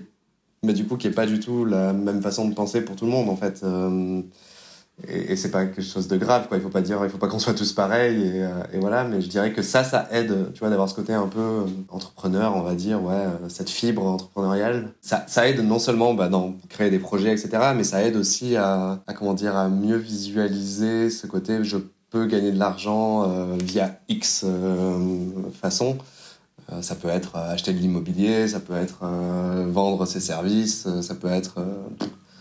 mais 0.61 0.73
du 0.73 0.85
coup 0.85 0.97
qui 0.97 1.07
est 1.07 1.11
pas 1.11 1.25
du 1.25 1.39
tout 1.39 1.63
la 1.63 1.93
même 1.93 2.21
façon 2.21 2.49
de 2.49 2.53
penser 2.53 2.81
pour 2.81 2.97
tout 2.97 3.05
le 3.05 3.11
monde 3.11 3.29
en 3.29 3.37
fait 3.37 3.63
et, 5.07 5.31
et 5.31 5.35
c'est 5.35 5.51
pas 5.51 5.65
quelque 5.65 5.81
chose 5.81 6.07
de 6.07 6.17
grave 6.17 6.47
quoi. 6.47 6.57
Il 6.57 6.63
faut 6.63 6.69
pas 6.69 6.81
dire 6.81 6.99
il 7.03 7.09
faut 7.09 7.17
pas 7.17 7.27
qu'on 7.27 7.39
soit 7.39 7.53
tous 7.53 7.73
pareils 7.73 8.21
et, 8.21 8.43
euh, 8.43 8.49
voilà. 8.79 9.03
Mais 9.03 9.21
je 9.21 9.27
dirais 9.27 9.53
que 9.53 9.61
ça 9.61 9.83
ça 9.83 10.07
aide 10.11 10.51
tu 10.53 10.59
vois 10.59 10.69
d'avoir 10.69 10.89
ce 10.89 10.95
côté 10.95 11.13
un 11.13 11.27
peu 11.27 11.39
euh, 11.39 11.65
entrepreneur 11.89 12.55
on 12.55 12.61
va 12.61 12.75
dire 12.75 13.03
ouais 13.03 13.13
euh, 13.13 13.49
cette 13.49 13.69
fibre 13.69 14.05
entrepreneuriale. 14.05 14.91
Ça, 15.01 15.23
ça 15.27 15.47
aide 15.47 15.59
non 15.61 15.79
seulement 15.79 16.13
bah, 16.13 16.27
dans 16.27 16.53
créer 16.69 16.89
des 16.89 16.99
projets 16.99 17.31
etc 17.31 17.71
mais 17.75 17.83
ça 17.83 18.03
aide 18.03 18.15
aussi 18.15 18.55
à, 18.55 18.99
à 19.07 19.13
comment 19.13 19.33
dire 19.33 19.55
à 19.55 19.69
mieux 19.69 19.97
visualiser 19.97 21.09
ce 21.09 21.27
côté 21.27 21.63
je 21.63 21.77
peux 22.09 22.25
gagner 22.25 22.51
de 22.51 22.59
l'argent 22.59 23.31
via 23.63 23.99
X 24.09 24.43
façon. 25.61 25.97
Ça 26.81 26.95
peut 26.95 27.07
être 27.07 27.35
acheter 27.35 27.71
de 27.71 27.77
l'immobilier 27.77 28.47
ça 28.47 28.59
peut 28.59 28.75
être 28.75 29.05
vendre 29.67 30.07
ses 30.07 30.19
services 30.19 30.87
ça 31.01 31.13
peut 31.13 31.29
être 31.29 31.59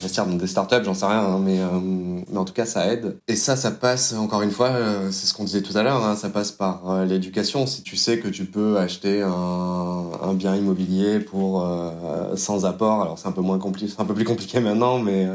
investir 0.00 0.26
dans 0.26 0.36
des 0.36 0.46
startups, 0.46 0.84
j'en 0.84 0.94
sais 0.94 1.06
rien, 1.06 1.20
hein, 1.20 1.40
mais, 1.44 1.58
euh, 1.60 1.66
mais 2.30 2.38
en 2.38 2.44
tout 2.44 2.52
cas, 2.52 2.66
ça 2.66 2.92
aide. 2.92 3.18
Et 3.26 3.36
ça, 3.36 3.56
ça 3.56 3.70
passe, 3.70 4.14
encore 4.14 4.42
une 4.42 4.50
fois, 4.50 4.68
euh, 4.68 5.10
c'est 5.10 5.26
ce 5.26 5.34
qu'on 5.34 5.44
disait 5.44 5.62
tout 5.62 5.76
à 5.76 5.82
l'heure, 5.82 6.04
hein, 6.04 6.14
ça 6.14 6.30
passe 6.30 6.52
par 6.52 6.88
euh, 6.90 7.04
l'éducation. 7.04 7.66
Si 7.66 7.82
tu 7.82 7.96
sais 7.96 8.18
que 8.18 8.28
tu 8.28 8.44
peux 8.44 8.78
acheter 8.78 9.22
un, 9.22 10.10
un 10.22 10.34
bien 10.34 10.54
immobilier 10.54 11.20
pour 11.20 11.66
sans 12.36 12.64
apport, 12.64 13.02
alors 13.02 13.18
c'est 13.18 13.28
un 13.28 13.32
peu 13.32 13.40
moins 13.40 13.58
compliqué, 13.58 13.92
un 13.98 14.04
peu 14.04 14.14
plus 14.14 14.24
compliqué 14.24 14.60
maintenant, 14.60 14.98
mais 14.98 15.26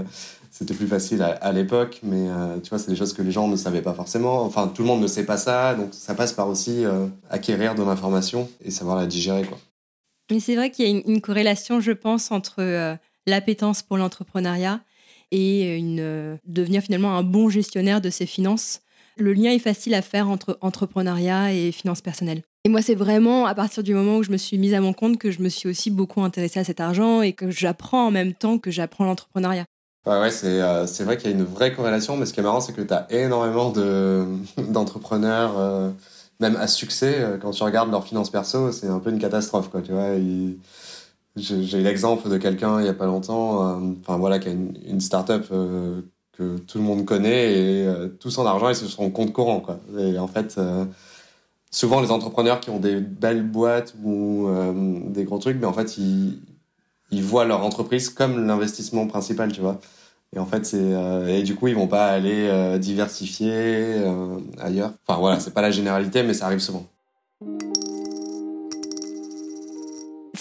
c'était 0.51 0.73
plus 0.73 0.87
facile 0.87 1.21
à, 1.21 1.51
l'époque. 1.51 1.99
Mais 2.03 2.27
tu 2.63 2.69
vois, 2.69 2.79
c'est 2.79 2.89
des 2.89 2.95
choses 2.95 3.13
que 3.13 3.21
les 3.21 3.31
gens 3.31 3.47
ne 3.47 3.55
savaient 3.55 3.81
pas 3.81 3.93
forcément. 3.93 4.43
Enfin, 4.43 4.67
tout 4.67 4.81
le 4.83 4.87
monde 4.87 5.01
ne 5.01 5.07
sait 5.07 5.25
pas 5.25 5.37
ça, 5.37 5.75
donc 5.75 5.89
ça 5.91 6.15
passe 6.15 6.33
par 6.33 6.47
aussi 6.47 6.83
acquérir 7.29 7.75
de 7.75 7.83
l'information 7.83 8.49
et 8.63 8.71
savoir 8.71 8.97
la 8.97 9.05
digérer, 9.05 9.43
quoi. 9.43 9.57
Mais 10.31 10.39
c'est 10.39 10.55
vrai 10.55 10.71
qu'il 10.71 10.87
y 10.87 10.95
a 10.95 11.01
une, 11.05 11.21
corrélation, 11.21 11.79
je 11.79 11.91
pense, 11.91 12.31
entre 12.31 12.97
l'appétence 13.25 13.81
pour 13.81 13.97
l'entrepreneuriat 13.97 14.81
et 15.31 15.79
euh, 15.99 16.37
devenir 16.45 16.81
finalement 16.81 17.17
un 17.17 17.23
bon 17.23 17.49
gestionnaire 17.49 18.01
de 18.01 18.09
ses 18.09 18.25
finances. 18.25 18.81
Le 19.17 19.33
lien 19.33 19.51
est 19.51 19.59
facile 19.59 19.93
à 19.95 20.01
faire 20.01 20.29
entre 20.29 20.57
entrepreneuriat 20.61 21.53
et 21.53 21.71
finances 21.71 22.01
personnelles. 22.01 22.43
Et 22.65 22.69
moi, 22.69 22.81
c'est 22.81 22.95
vraiment 22.95 23.45
à 23.45 23.55
partir 23.55 23.83
du 23.83 23.93
moment 23.93 24.17
où 24.17 24.23
je 24.23 24.31
me 24.31 24.37
suis 24.37 24.57
mise 24.57 24.73
à 24.73 24.79
mon 24.79 24.93
compte 24.93 25.17
que 25.17 25.31
je 25.31 25.41
me 25.41 25.49
suis 25.49 25.67
aussi 25.67 25.91
beaucoup 25.91 26.21
intéressée 26.21 26.59
à 26.59 26.63
cet 26.63 26.79
argent 26.79 27.21
et 27.21 27.33
que 27.33 27.51
j'apprends 27.51 28.07
en 28.07 28.11
même 28.11 28.33
temps 28.33 28.57
que 28.57 28.71
j'apprends 28.71 29.05
l'entrepreneuriat. 29.05 29.65
Ouais, 30.05 30.31
c'est 30.31 30.61
euh, 30.61 30.85
vrai 31.01 31.17
qu'il 31.17 31.29
y 31.29 31.33
a 31.33 31.35
une 31.35 31.45
vraie 31.45 31.73
corrélation, 31.73 32.17
mais 32.17 32.25
ce 32.25 32.33
qui 32.33 32.39
est 32.39 32.43
marrant, 32.43 32.61
c'est 32.61 32.73
que 32.73 32.81
tu 32.81 32.93
as 32.93 33.07
énormément 33.09 33.71
d'entrepreneurs, 34.69 35.57
euh, 35.57 35.89
même 36.39 36.55
à 36.57 36.67
succès, 36.67 37.25
quand 37.41 37.51
tu 37.51 37.63
regardes 37.63 37.91
leurs 37.91 38.05
finances 38.05 38.29
perso, 38.29 38.71
c'est 38.71 38.87
un 38.87 38.99
peu 38.99 39.09
une 39.09 39.19
catastrophe. 39.19 39.69
Quoi, 39.69 39.81
tu 39.81 39.93
vois, 39.93 40.15
j'ai 41.35 41.81
l'exemple 41.81 42.29
de 42.29 42.37
quelqu'un 42.37 42.79
il 42.79 42.85
y 42.85 42.89
a 42.89 42.93
pas 42.93 43.07
longtemps, 43.07 43.67
euh, 43.67 43.93
enfin 44.01 44.17
voilà, 44.17 44.39
qui 44.39 44.49
a 44.49 44.51
une, 44.51 44.77
une 44.85 45.01
start-up 45.01 45.47
euh, 45.51 46.01
que 46.33 46.57
tout 46.59 46.77
le 46.77 46.83
monde 46.83 47.05
connaît 47.05 47.53
et 47.53 47.87
euh, 47.87 48.07
tout 48.07 48.29
son 48.29 48.45
argent 48.45 48.69
est 48.69 48.75
sur 48.75 48.89
son 48.89 49.09
compte 49.09 49.33
courant. 49.33 49.59
Quoi. 49.59 49.79
Et 49.97 50.19
en 50.19 50.27
fait, 50.27 50.59
souvent 51.71 52.01
les 52.01 52.11
entrepreneurs 52.11 52.59
qui 52.59 52.69
ont 52.69 52.79
des 52.79 52.99
belles 52.99 53.43
boîtes 53.43 53.95
ou 54.03 54.47
des 55.09 55.23
gros 55.23 55.39
trucs, 55.39 55.57
mais 55.59 55.67
en 55.67 55.73
fait, 55.73 55.97
ils, 55.97 56.39
ils 57.11 57.23
voient 57.23 57.45
leur 57.45 57.63
entreprise 57.63 58.09
comme 58.09 58.45
l'investissement 58.45 59.07
principal, 59.07 59.51
tu 59.51 59.61
vois. 59.61 59.79
Et 60.35 60.39
en 60.39 60.45
fait, 60.47 60.65
c'est 60.65 60.93
et 61.27 61.43
du 61.43 61.55
coup, 61.55 61.67
ils 61.67 61.75
vont 61.75 61.87
pas 61.87 62.07
aller 62.07 62.77
diversifier 62.79 64.03
ailleurs. 64.59 64.93
Enfin 65.07 65.19
voilà, 65.19 65.39
c'est 65.39 65.53
pas 65.53 65.61
la 65.61 65.71
généralité, 65.71 66.23
mais 66.23 66.33
ça 66.33 66.47
arrive 66.47 66.59
souvent. 66.59 66.85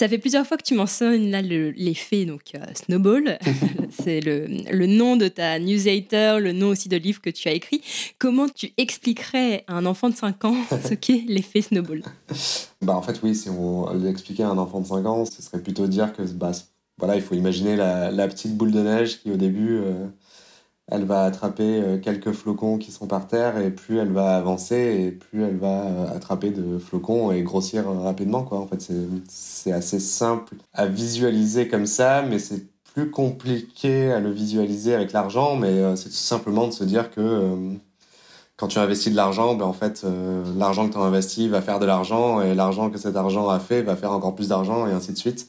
Ça 0.03 0.09
fait 0.09 0.19
plusieurs 0.19 0.45
fois 0.45 0.57
que 0.57 0.65
tu 0.65 0.75
mentionnes 0.75 1.31
là 1.31 1.43
l'effet 1.43 2.25
donc 2.25 2.57
euh, 2.57 2.59
Snowball. 2.75 3.39
c'est 4.03 4.21
le, 4.21 4.49
le, 4.69 4.87
nom 4.89 5.17
de 5.17 5.29
ta 5.29 5.61
newsletter, 5.61 6.39
le 6.41 6.51
nom 6.51 6.71
aussi 6.71 6.89
de 6.89 6.97
livre 6.97 7.21
que 7.21 7.31
tu 7.31 7.47
as 7.47 7.53
écrit. 7.53 7.83
Comment 8.19 8.49
tu 8.49 8.73
expliquerais 8.79 9.63
à 9.69 9.75
un 9.75 9.87
enfant 9.87 10.11
de 10.11 10.17
5 10.17 10.45
ans 10.45 10.57
ce 10.89 10.95
qu'est 10.95 11.23
l'effet 11.29 11.63
Snowball? 11.63 12.03
Bah 12.81 12.97
En 12.97 13.03
fait, 13.03 13.21
oui, 13.23 13.37
si 13.37 13.49
on 13.49 13.95
l'expliquait 13.95 14.43
à 14.43 14.49
un 14.49 14.59
enfant 14.59 14.81
de 14.81 14.89
5 14.89 15.07
ans, 15.07 15.25
ce 15.25 15.41
serait 15.41 15.63
plutôt 15.63 15.87
dire 15.87 16.13
que 16.13 16.23
bah, 16.33 16.51
voilà, 16.99 17.15
il 17.15 17.23
faut 17.23 17.37
imaginer 17.37 17.77
la, 17.77 18.11
la 18.11 18.27
petite 18.27 18.57
boule 18.57 18.73
de 18.73 18.81
neige 18.81 19.21
qui, 19.21 19.31
au 19.31 19.37
début, 19.37 19.77
euh, 19.77 20.09
elle 20.93 21.07
va 21.07 21.25
attraper 21.25 21.81
euh, 21.83 21.99
quelques 21.99 22.33
flocons 22.33 22.77
qui 22.77 22.93
sont 22.93 23.07
par 23.07 23.27
terre 23.27 23.57
et 23.57 23.71
plus 23.71 23.99
elle 23.99 24.13
va 24.13 24.37
avancer 24.37 24.77
et 24.77 25.11
plus 25.11 25.43
elle 25.43 25.57
va 25.57 25.87
euh, 25.87 26.15
attraper 26.15 26.51
de 26.51 26.79
flocons 26.79 27.33
et 27.33 27.43
grossir 27.43 27.89
euh, 27.89 28.01
rapidement 28.01 28.43
quoi. 28.43 28.59
En 28.59 28.67
fait, 28.67 28.93
c'est 29.27 29.73
assez 29.73 29.99
simple 29.99 30.55
à 30.75 30.87
visualiser 30.87 31.67
comme 31.67 31.87
ça, 31.87 32.21
mais 32.21 32.39
c'est 32.39 32.67
plus 32.93 33.11
compliqué 33.11 34.13
à 34.13 34.21
le 34.21 34.31
visualiser 34.31 34.95
avec 34.95 35.13
l'argent, 35.13 35.57
mais 35.57 35.97
c'est 35.97 36.11
tout 36.11 36.15
simplement 36.15 36.67
de 36.67 36.73
se 36.73 36.85
dire 36.85 37.11
que 37.11 37.79
quand 38.59 38.69
tu 38.69 38.79
investis 38.79 39.11
de 39.11 39.17
l'argent, 39.17 39.55
ben 39.55 39.65
en 39.65 39.73
fait, 39.73 40.05
l'argent 40.59 40.87
que 40.87 40.93
tu 40.93 40.99
as 40.99 41.01
investi 41.01 41.49
va 41.49 41.63
faire 41.63 41.79
de 41.79 41.87
l'argent 41.87 42.43
et 42.43 42.55
l'argent 42.55 42.91
que 42.91 42.99
cet 42.99 43.17
argent 43.17 43.49
a 43.49 43.61
fait 43.61 43.81
va 43.81 43.97
faire 43.97 44.13
encore 44.13 44.35
plus 44.35 44.49
d'argent 44.49 44.87
et 44.87 44.93
ainsi 44.93 45.11
de 45.13 45.17
suite 45.17 45.49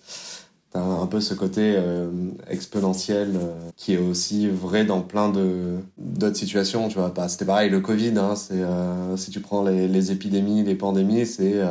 t'as 0.74 0.82
un 0.82 1.06
peu 1.08 1.22
ce 1.22 1.36
côté 1.36 1.76
euh, 1.78 2.10
exponentiel 2.50 3.34
euh, 3.36 3.70
qui 3.78 3.94
est 3.94 3.98
aussi 3.98 4.50
vrai 4.50 4.86
dans 4.86 5.02
plein 5.02 5.30
de 5.30 5.78
d'autres 5.98 6.36
situations 6.36 6.90
tu 6.90 6.98
vois. 6.98 7.14
Pas 7.14 7.28
c'était 7.30 7.46
pareil 7.46 7.70
le 7.70 7.80
covid 7.80 8.14
hein, 8.18 8.36
c'est 8.36 8.56
euh, 8.56 9.16
si 9.16 9.30
tu 9.30 9.40
prends 9.40 9.64
les, 9.64 10.12
épidémies 10.12 10.64
les 10.64 10.76
pandémies 10.76 11.26
c'est 11.26 11.62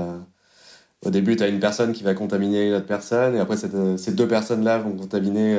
au 1.05 1.11
début 1.11 1.37
tu 1.37 1.43
as 1.43 1.49
une 1.49 1.59
personne 1.61 1.93
qui 1.93 2.05
va 2.05 2.15
contaminer 2.15 2.69
une 2.69 2.75
autre 2.75 2.87
personne 2.87 3.35
et 3.35 3.41
après 3.41 3.57
ces 3.57 4.13
deux 4.13 4.29
personnes 4.29 4.63
là 4.63 4.79
vont 4.79 4.93
contaminer 4.93 5.59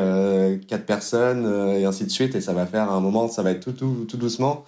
quatre 0.67 0.85
personnes 0.85 1.45
et 1.77 1.85
ainsi 1.85 2.05
de 2.05 2.09
suite 2.09 2.35
et 2.35 2.41
ça 2.41 2.53
va 2.53 2.65
faire 2.65 2.89
à 2.89 2.95
un 2.95 3.01
moment 3.01 3.27
ça 3.27 3.43
va 3.43 3.51
être 3.51 3.59
tout 3.59 3.73
tout, 3.73 4.05
tout 4.07 4.17
doucement 4.17 4.63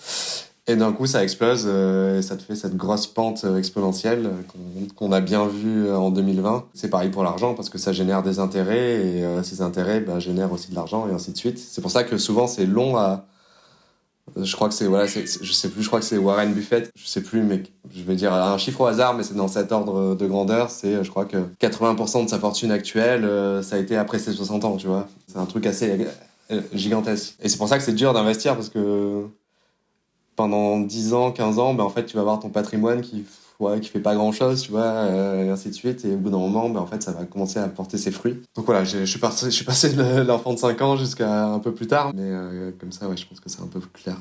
et 0.67 0.75
d'un 0.75 0.91
coup, 0.93 1.05
ça 1.05 1.23
explose 1.23 1.65
euh, 1.67 2.17
et 2.17 2.21
ça 2.23 2.35
te 2.35 2.41
fait 2.41 2.55
cette 2.55 2.75
grosse 2.75 3.05
pente 3.05 3.43
euh, 3.45 3.57
exponentielle 3.57 4.31
qu'on 4.95 5.11
a 5.11 5.21
bien 5.21 5.45
vu 5.45 5.85
euh, 5.85 5.95
en 5.95 6.09
2020. 6.09 6.65
C'est 6.73 6.89
pareil 6.89 7.09
pour 7.09 7.23
l'argent 7.23 7.53
parce 7.53 7.69
que 7.69 7.77
ça 7.77 7.93
génère 7.93 8.23
des 8.23 8.39
intérêts 8.39 8.95
et 8.95 9.23
ces 9.43 9.61
intérêts 9.61 9.99
bah, 9.99 10.17
génèrent 10.17 10.51
aussi 10.51 10.71
de 10.71 10.75
l'argent 10.75 11.07
et 11.07 11.13
ainsi 11.13 11.31
de 11.31 11.37
suite. 11.37 11.59
C'est 11.59 11.81
pour 11.81 11.91
ça 11.91 12.03
que 12.03 12.17
souvent 12.17 12.47
c'est 12.47 12.65
long 12.65 12.97
à. 12.97 13.25
Je 14.35 14.55
crois 14.55 14.67
que 14.67 14.73
c'est 14.73 14.87
voilà, 14.87 15.05
je 15.05 15.51
sais 15.53 15.69
plus, 15.69 15.83
je 15.83 15.87
crois 15.87 15.99
que 15.99 16.05
c'est 16.05 16.17
Warren 16.17 16.51
Buffett, 16.51 16.91
je 16.95 17.05
sais 17.05 17.21
plus, 17.21 17.43
mais 17.43 17.61
je 17.95 18.01
vais 18.01 18.15
dire 18.15 18.33
un 18.33 18.57
chiffre 18.57 18.81
au 18.81 18.85
hasard, 18.87 19.13
mais 19.13 19.21
c'est 19.21 19.35
dans 19.35 19.47
cet 19.47 19.71
ordre 19.71 20.15
de 20.15 20.25
grandeur. 20.25 20.71
C'est, 20.71 21.03
je 21.03 21.09
crois 21.11 21.25
que 21.25 21.37
80% 21.61 22.25
de 22.25 22.29
sa 22.29 22.39
fortune 22.39 22.71
actuelle, 22.71 23.29
ça 23.63 23.75
a 23.75 23.79
été 23.79 23.95
après 23.95 24.17
ses 24.17 24.33
60 24.33 24.65
ans, 24.65 24.77
tu 24.77 24.87
vois. 24.87 25.07
C'est 25.27 25.37
un 25.37 25.45
truc 25.45 25.67
assez 25.67 26.07
gigantesque. 26.73 27.35
Et 27.43 27.49
c'est 27.49 27.57
pour 27.57 27.69
ça 27.69 27.77
que 27.77 27.83
c'est 27.83 27.93
dur 27.93 28.13
d'investir 28.13 28.55
parce 28.55 28.69
que 28.69 29.27
pendant 30.35 30.79
10 30.79 31.13
ans, 31.13 31.31
15 31.31 31.59
ans, 31.59 31.73
ben, 31.73 31.83
en 31.83 31.89
fait, 31.89 32.05
tu 32.05 32.15
vas 32.15 32.21
avoir 32.21 32.39
ton 32.39 32.49
patrimoine 32.49 33.01
qui, 33.01 33.25
ouais, 33.59 33.79
qui 33.79 33.89
fait 33.89 33.99
pas 33.99 34.15
grand 34.15 34.31
chose, 34.31 34.61
tu 34.61 34.71
vois, 34.71 34.83
euh, 34.83 35.45
et 35.45 35.49
ainsi 35.49 35.69
de 35.69 35.73
suite. 35.73 36.05
Et 36.05 36.13
au 36.13 36.17
bout 36.17 36.29
d'un 36.29 36.37
moment, 36.37 36.69
ben, 36.69 36.79
en 36.79 36.87
fait, 36.87 37.01
ça 37.01 37.11
va 37.11 37.25
commencer 37.25 37.59
à 37.59 37.67
porter 37.67 37.97
ses 37.97 38.11
fruits. 38.11 38.41
Donc 38.55 38.65
voilà, 38.65 38.83
je 38.83 39.05
suis 39.05 39.19
passé, 39.19 39.47
je 39.47 39.55
suis 39.55 39.65
passé 39.65 39.93
de 39.93 40.21
l'enfant 40.27 40.53
de 40.53 40.59
5 40.59 40.81
ans 40.81 40.97
jusqu'à 40.97 41.47
un 41.47 41.59
peu 41.59 41.73
plus 41.73 41.87
tard. 41.87 42.11
Mais 42.13 42.23
euh, 42.23 42.71
comme 42.79 42.91
ça, 42.91 43.07
ouais, 43.07 43.17
je 43.17 43.25
pense 43.27 43.39
que 43.39 43.49
c'est 43.49 43.61
un 43.61 43.67
peu 43.67 43.79
plus 43.79 44.03
clair. 44.03 44.17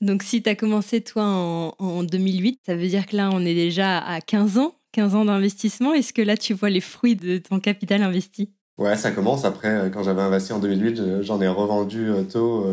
Donc 0.00 0.24
si 0.24 0.42
tu 0.42 0.50
as 0.50 0.56
commencé 0.56 1.00
toi 1.00 1.24
en, 1.24 1.74
en 1.78 2.02
2008, 2.02 2.60
ça 2.66 2.74
veut 2.74 2.88
dire 2.88 3.06
que 3.06 3.16
là, 3.16 3.30
on 3.32 3.40
est 3.44 3.54
déjà 3.54 3.98
à 3.98 4.20
15 4.20 4.58
ans, 4.58 4.74
15 4.92 5.14
ans 5.14 5.24
d'investissement. 5.24 5.94
Est-ce 5.94 6.12
que 6.12 6.22
là, 6.22 6.36
tu 6.36 6.54
vois 6.54 6.70
les 6.70 6.80
fruits 6.80 7.14
de 7.14 7.38
ton 7.38 7.60
capital 7.60 8.02
investi? 8.02 8.50
Ouais, 8.78 8.96
ça 8.96 9.12
commence. 9.12 9.44
Après, 9.44 9.68
euh, 9.68 9.90
quand 9.90 10.02
j'avais 10.02 10.22
investi 10.22 10.52
en 10.52 10.58
2008, 10.58 11.22
j'en 11.22 11.40
ai 11.40 11.46
revendu 11.46 12.10
tôt 12.32 12.66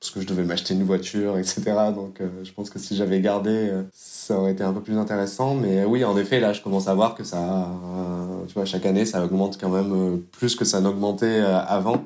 parce 0.00 0.10
que 0.12 0.20
je 0.20 0.26
devais 0.26 0.44
m'acheter 0.44 0.74
une 0.74 0.84
voiture, 0.84 1.38
etc. 1.38 1.62
Donc 1.94 2.20
euh, 2.20 2.28
je 2.44 2.52
pense 2.52 2.70
que 2.70 2.78
si 2.78 2.96
j'avais 2.96 3.20
gardé, 3.20 3.50
euh, 3.50 3.82
ça 3.92 4.38
aurait 4.38 4.52
été 4.52 4.62
un 4.62 4.72
peu 4.72 4.82
plus 4.82 4.98
intéressant. 4.98 5.54
Mais 5.54 5.84
oui, 5.84 6.04
en 6.04 6.16
effet, 6.18 6.38
là, 6.40 6.52
je 6.52 6.62
commence 6.62 6.88
à 6.88 6.94
voir 6.94 7.14
que 7.14 7.24
ça, 7.24 7.38
euh, 7.38 8.44
tu 8.46 8.54
vois, 8.54 8.64
chaque 8.66 8.84
année, 8.86 9.06
ça 9.06 9.24
augmente 9.24 9.58
quand 9.58 9.70
même 9.70 10.20
plus 10.32 10.54
que 10.54 10.64
ça 10.64 10.80
n'augmentait 10.80 11.40
avant. 11.40 12.04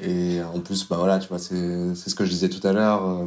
Et 0.00 0.40
en 0.42 0.60
plus, 0.60 0.88
bah 0.88 0.96
voilà, 0.98 1.18
tu 1.18 1.28
vois, 1.28 1.38
c'est 1.38 1.94
ce 1.94 2.14
que 2.14 2.24
je 2.24 2.30
disais 2.30 2.48
tout 2.48 2.66
à 2.66 2.72
l'heure. 2.72 3.26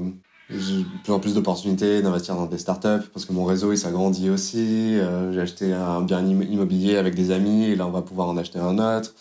j'ai 0.50 0.86
plus 1.04 1.14
en 1.14 1.20
plus 1.20 1.36
d'opportunités 1.36 2.02
d'investir 2.02 2.36
dans 2.36 2.46
des 2.46 2.58
startups 2.58 3.08
parce 3.14 3.26
que 3.26 3.34
mon 3.34 3.46
réseau 3.46 3.72
il 3.72 3.78
s'agrandit 3.78 4.30
aussi. 4.30 4.98
j'ai 5.32 5.42
acheté 5.42 5.74
un 5.74 6.02
bien 6.02 6.26
immobilier 6.26 6.98
avec 6.98 7.16
des 7.16 7.32
amis 7.32 7.66
et 7.66 7.76
là 7.76 7.88
on 7.88 7.92
va 7.92 8.02
pouvoir 8.02 8.30
en 8.30 8.38
acheter 8.38 8.60
un 8.60 8.78
autre. 8.80 9.14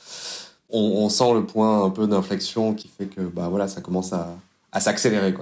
On, 0.70 0.80
on 0.80 1.08
sent 1.08 1.34
le 1.34 1.44
point 1.44 1.84
un 1.84 1.90
peu 1.90 2.06
d'inflexion 2.06 2.74
qui 2.74 2.88
fait 2.88 3.06
que 3.06 3.22
bah 3.22 3.48
voilà 3.50 3.66
ça 3.68 3.80
commence 3.80 4.12
à, 4.12 4.36
à 4.72 4.80
s'accélérer. 4.80 5.34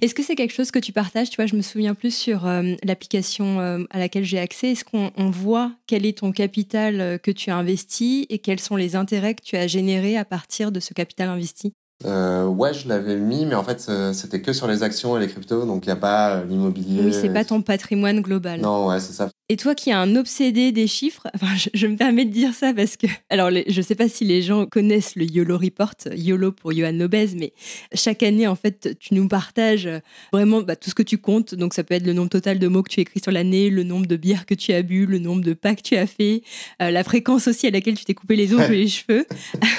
Est-ce 0.00 0.14
que 0.14 0.22
c'est 0.22 0.36
quelque 0.36 0.54
chose 0.54 0.70
que 0.70 0.78
tu 0.78 0.92
partages? 0.92 1.28
Tu 1.28 1.36
vois, 1.36 1.46
je 1.46 1.56
me 1.56 1.62
souviens 1.62 1.94
plus 1.94 2.14
sur 2.14 2.46
euh, 2.46 2.74
l'application 2.84 3.58
euh, 3.58 3.82
à 3.90 3.98
laquelle 3.98 4.24
j'ai 4.24 4.38
accès. 4.38 4.70
Est-ce 4.70 4.84
qu'on 4.84 5.30
voit 5.30 5.72
quel 5.88 6.06
est 6.06 6.18
ton 6.18 6.30
capital 6.30 7.00
euh, 7.00 7.18
que 7.18 7.32
tu 7.32 7.50
as 7.50 7.56
investi 7.56 8.24
et 8.28 8.38
quels 8.38 8.60
sont 8.60 8.76
les 8.76 8.94
intérêts 8.94 9.34
que 9.34 9.42
tu 9.42 9.56
as 9.56 9.66
générés 9.66 10.16
à 10.16 10.24
partir 10.24 10.70
de 10.70 10.78
ce 10.78 10.94
capital 10.94 11.28
investi? 11.28 11.72
Ouais, 12.04 12.74
je 12.74 12.88
l'avais 12.88 13.16
mis, 13.16 13.46
mais 13.46 13.54
en 13.54 13.64
fait, 13.64 13.90
c'était 14.12 14.40
que 14.40 14.52
sur 14.52 14.66
les 14.66 14.82
actions 14.82 15.16
et 15.16 15.20
les 15.20 15.28
cryptos, 15.28 15.66
donc 15.66 15.84
il 15.86 15.88
n'y 15.88 15.92
a 15.92 15.96
pas 15.96 16.44
l'immobilier. 16.44 17.02
Oui, 17.04 17.12
c'est 17.12 17.32
pas 17.32 17.44
ton 17.44 17.62
patrimoine 17.62 18.20
global. 18.20 18.60
Non, 18.60 18.88
ouais, 18.88 19.00
c'est 19.00 19.12
ça. 19.12 19.30
Et 19.50 19.56
toi 19.56 19.74
qui 19.74 19.88
es 19.88 19.94
un 19.94 20.14
obsédé 20.14 20.72
des 20.72 20.86
chiffres, 20.86 21.26
enfin, 21.34 21.54
je, 21.72 21.86
me 21.86 21.96
permets 21.96 22.26
de 22.26 22.30
dire 22.30 22.52
ça 22.52 22.74
parce 22.74 22.98
que, 22.98 23.06
alors 23.30 23.50
je 23.50 23.76
ne 23.76 23.82
sais 23.82 23.94
pas 23.94 24.08
si 24.08 24.24
les 24.24 24.42
gens 24.42 24.66
connaissent 24.66 25.16
le 25.16 25.24
YOLO 25.24 25.56
Report, 25.56 25.94
YOLO 26.14 26.52
pour 26.52 26.72
Johan 26.72 26.92
Lobez, 26.92 27.28
mais 27.34 27.54
chaque 27.94 28.22
année, 28.22 28.46
en 28.46 28.56
fait, 28.56 28.98
tu 29.00 29.14
nous 29.14 29.26
partages 29.26 29.88
vraiment 30.32 30.60
bah, 30.60 30.76
tout 30.76 30.90
ce 30.90 30.94
que 30.94 31.02
tu 31.02 31.16
comptes. 31.16 31.54
Donc 31.54 31.72
ça 31.72 31.82
peut 31.82 31.94
être 31.94 32.06
le 32.06 32.12
nombre 32.12 32.28
total 32.28 32.58
de 32.58 32.68
mots 32.68 32.82
que 32.82 32.90
tu 32.90 33.00
écris 33.00 33.20
sur 33.20 33.32
l'année, 33.32 33.70
le 33.70 33.84
nombre 33.84 34.06
de 34.06 34.16
bières 34.16 34.44
que 34.44 34.54
tu 34.54 34.72
as 34.74 34.82
bu, 34.82 35.06
le 35.06 35.18
nombre 35.18 35.42
de 35.42 35.54
pas 35.54 35.74
que 35.74 35.82
tu 35.82 35.96
as 35.96 36.06
fait, 36.06 36.42
euh, 36.82 36.90
la 36.90 37.02
fréquence 37.02 37.48
aussi 37.48 37.66
à 37.66 37.70
laquelle 37.70 37.96
tu 37.96 38.04
t'es 38.04 38.14
coupé 38.14 38.36
les 38.36 38.52
ongles 38.52 38.64
et 38.74 38.84
les 38.84 38.88
cheveux. 38.88 39.26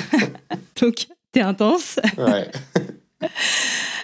Donc, 0.82 1.06
t'es 1.32 1.42
intense. 1.42 2.00
Ouais. 2.18 2.50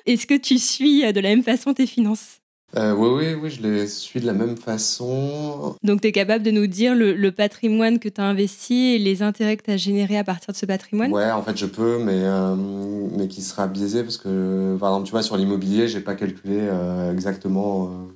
Est-ce 0.05 0.27
que 0.27 0.37
tu 0.37 0.59
suis 0.59 1.01
de 1.11 1.19
la 1.19 1.29
même 1.29 1.43
façon 1.43 1.73
tes 1.73 1.87
finances? 1.87 2.39
Euh, 2.77 2.93
oui, 2.93 3.07
oui, 3.09 3.33
oui, 3.41 3.49
je 3.49 3.61
les 3.61 3.87
suis 3.87 4.19
de 4.19 4.25
la 4.25 4.33
même 4.33 4.57
façon. 4.57 5.75
Donc, 5.83 6.01
tu 6.01 6.07
es 6.07 6.11
capable 6.11 6.43
de 6.43 6.51
nous 6.51 6.67
dire 6.67 6.93
le, 6.93 7.29
patrimoine 7.31 7.99
que 7.99 8.09
tu 8.09 8.19
as 8.19 8.25
investi 8.25 8.95
et 8.95 8.99
les 8.99 9.21
intérêts 9.21 9.55
que 9.55 9.63
tu 9.63 9.71
as 9.71 9.77
générés 9.77 10.17
à 10.17 10.23
partir 10.23 10.51
de 10.51 10.57
ce 10.57 10.65
patrimoine? 10.65 11.11
Ouais, 11.11 11.31
en 11.31 11.41
fait, 11.41 11.57
je 11.57 11.65
peux, 11.65 11.99
mais, 11.99 12.21
euh, 12.23 12.55
mais 12.55 13.27
qui 13.27 13.41
sera 13.41 13.67
biaisé 13.67 14.03
parce 14.03 14.17
que, 14.17 14.75
par 14.77 14.89
exemple, 14.89 15.05
tu 15.05 15.11
vois, 15.11 15.23
sur 15.23 15.37
l'immobilier, 15.37 15.87
j'ai 15.87 16.01
pas 16.01 16.15
calculé 16.15 16.57
euh, 16.59 17.13
exactement 17.13 18.09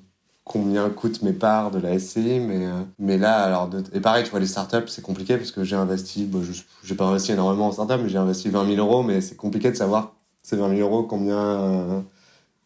combien 0.50 0.90
coûtent 0.90 1.22
mes 1.22 1.34
parts 1.34 1.70
de 1.70 1.80
la 1.80 2.00
SCI, 2.00 2.40
mais, 2.40 2.68
mais 2.98 3.18
là, 3.20 3.44
alors, 3.44 3.70
et 3.94 4.00
pareil, 4.00 4.24
tu 4.24 4.32
vois, 4.32 4.40
les 4.40 4.48
startups, 4.48 4.88
c'est 4.88 5.04
compliqué 5.04 5.38
parce 5.38 5.52
que 5.52 5.64
j'ai 5.64 5.76
investi, 5.76 6.26
bon, 6.26 6.42
je 6.44 6.52
j'ai 6.84 6.96
pas 6.96 7.06
investi 7.06 7.32
énormément 7.34 7.68
en 7.68 7.72
startup, 7.72 8.00
mais 8.02 8.10
j'ai 8.10 8.18
investi 8.18 8.50
20 8.50 8.66
000 8.76 8.78
euros, 8.78 9.04
mais 9.04 9.22
c'est 9.22 9.36
compliqué 9.36 9.70
de 9.70 9.76
savoir 9.76 10.16
ces 10.42 10.56
20 10.56 10.76
000 10.76 10.82
euros 10.82 11.04
combien 11.04 12.04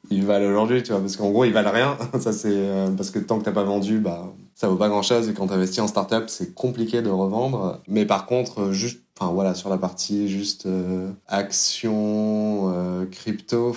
ils 0.10 0.26
valent 0.26 0.50
aujourd'hui, 0.50 0.84
tu 0.84 0.92
vois, 0.92 1.02
parce 1.02 1.16
qu'en 1.16 1.32
gros, 1.32 1.46
ils 1.46 1.54
valent 1.54 1.72
rien. 1.72 1.98
ça, 2.20 2.34
c'est 2.34 2.52
euh, 2.52 2.90
parce 2.92 3.10
que 3.10 3.20
tant 3.20 3.40
que 3.40 3.46
t'as 3.46 3.52
pas 3.52 3.64
vendu, 3.64 4.00
bah, 4.00 4.34
ça 4.56 4.68
vaut 4.68 4.76
pas 4.76 4.90
grand 4.90 5.02
chose. 5.02 5.30
Et 5.30 5.34
quand 5.34 5.48
t'investis 5.48 5.80
en 5.80 5.88
startup, 5.88 6.26
c'est 6.28 6.54
compliqué 6.54 7.02
de 7.02 7.10
revendre. 7.10 7.82
Mais 7.88 8.06
par 8.06 8.26
contre, 8.26 8.62
euh, 8.62 8.74
juste, 8.74 9.02
enfin 9.18 9.32
voilà, 9.32 9.54
sur 9.54 9.70
la 9.70 9.78
partie 9.78 10.28
juste 10.28 10.66
euh, 10.66 11.10
action, 11.28 12.74
crypto, 13.12 13.76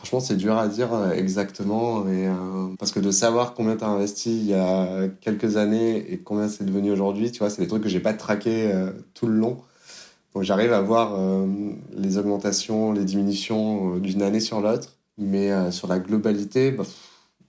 franchement, 0.00 0.20
c'est 0.20 0.36
dur 0.36 0.56
à 0.56 0.68
dire 0.68 0.90
exactement. 1.14 2.00
Mais, 2.00 2.28
parce 2.78 2.92
que 2.92 3.00
de 3.00 3.10
savoir 3.10 3.54
combien 3.54 3.76
t'as 3.76 3.86
investi 3.86 4.36
il 4.36 4.46
y 4.46 4.54
a 4.54 5.08
quelques 5.20 5.56
années 5.56 6.12
et 6.12 6.18
combien 6.18 6.48
c'est 6.48 6.64
devenu 6.64 6.90
aujourd'hui, 6.90 7.30
tu 7.30 7.40
vois, 7.40 7.50
c'est 7.50 7.62
des 7.62 7.68
trucs 7.68 7.82
que 7.82 7.88
j'ai 7.88 8.00
pas 8.00 8.14
traqué 8.14 8.72
tout 9.14 9.26
le 9.26 9.34
long. 9.34 9.58
Donc 10.34 10.44
j'arrive 10.44 10.72
à 10.72 10.80
voir 10.80 11.14
euh, 11.14 11.46
les 11.92 12.18
augmentations, 12.18 12.92
les 12.92 13.04
diminutions 13.04 13.96
euh, 13.96 14.00
d'une 14.00 14.22
année 14.22 14.40
sur 14.40 14.60
l'autre. 14.60 14.96
Mais 15.18 15.50
euh, 15.50 15.70
sur 15.70 15.88
la 15.88 15.98
globalité, 15.98 16.70
bah, 16.70 16.84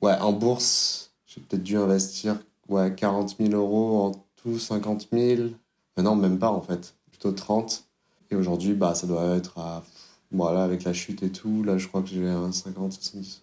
ouais, 0.01 0.17
en 0.19 0.33
bourse, 0.33 1.11
j'ai 1.25 1.41
peut-être 1.41 1.63
dû 1.63 1.77
investir 1.77 2.37
ouais, 2.69 2.93
40 2.93 3.35
000 3.39 3.51
euros 3.53 4.05
en 4.05 4.11
tout, 4.35 4.57
50 4.57 5.09
000. 5.11 5.49
Mais 5.95 6.03
non, 6.03 6.15
même 6.15 6.39
pas 6.39 6.49
en 6.49 6.61
fait, 6.61 6.95
plutôt 7.11 7.31
30. 7.31 7.85
Et 8.31 8.35
aujourd'hui, 8.35 8.73
bah, 8.73 8.95
ça 8.95 9.07
doit 9.07 9.35
être 9.35 9.59
à. 9.59 9.83
Voilà, 10.31 10.63
avec 10.63 10.83
la 10.83 10.93
chute 10.93 11.23
et 11.23 11.29
tout, 11.29 11.63
là 11.63 11.77
je 11.77 11.87
crois 11.87 12.01
que 12.01 12.07
j'ai 12.07 12.27
un 12.27 12.51
50, 12.51 12.93
70, 12.93 13.41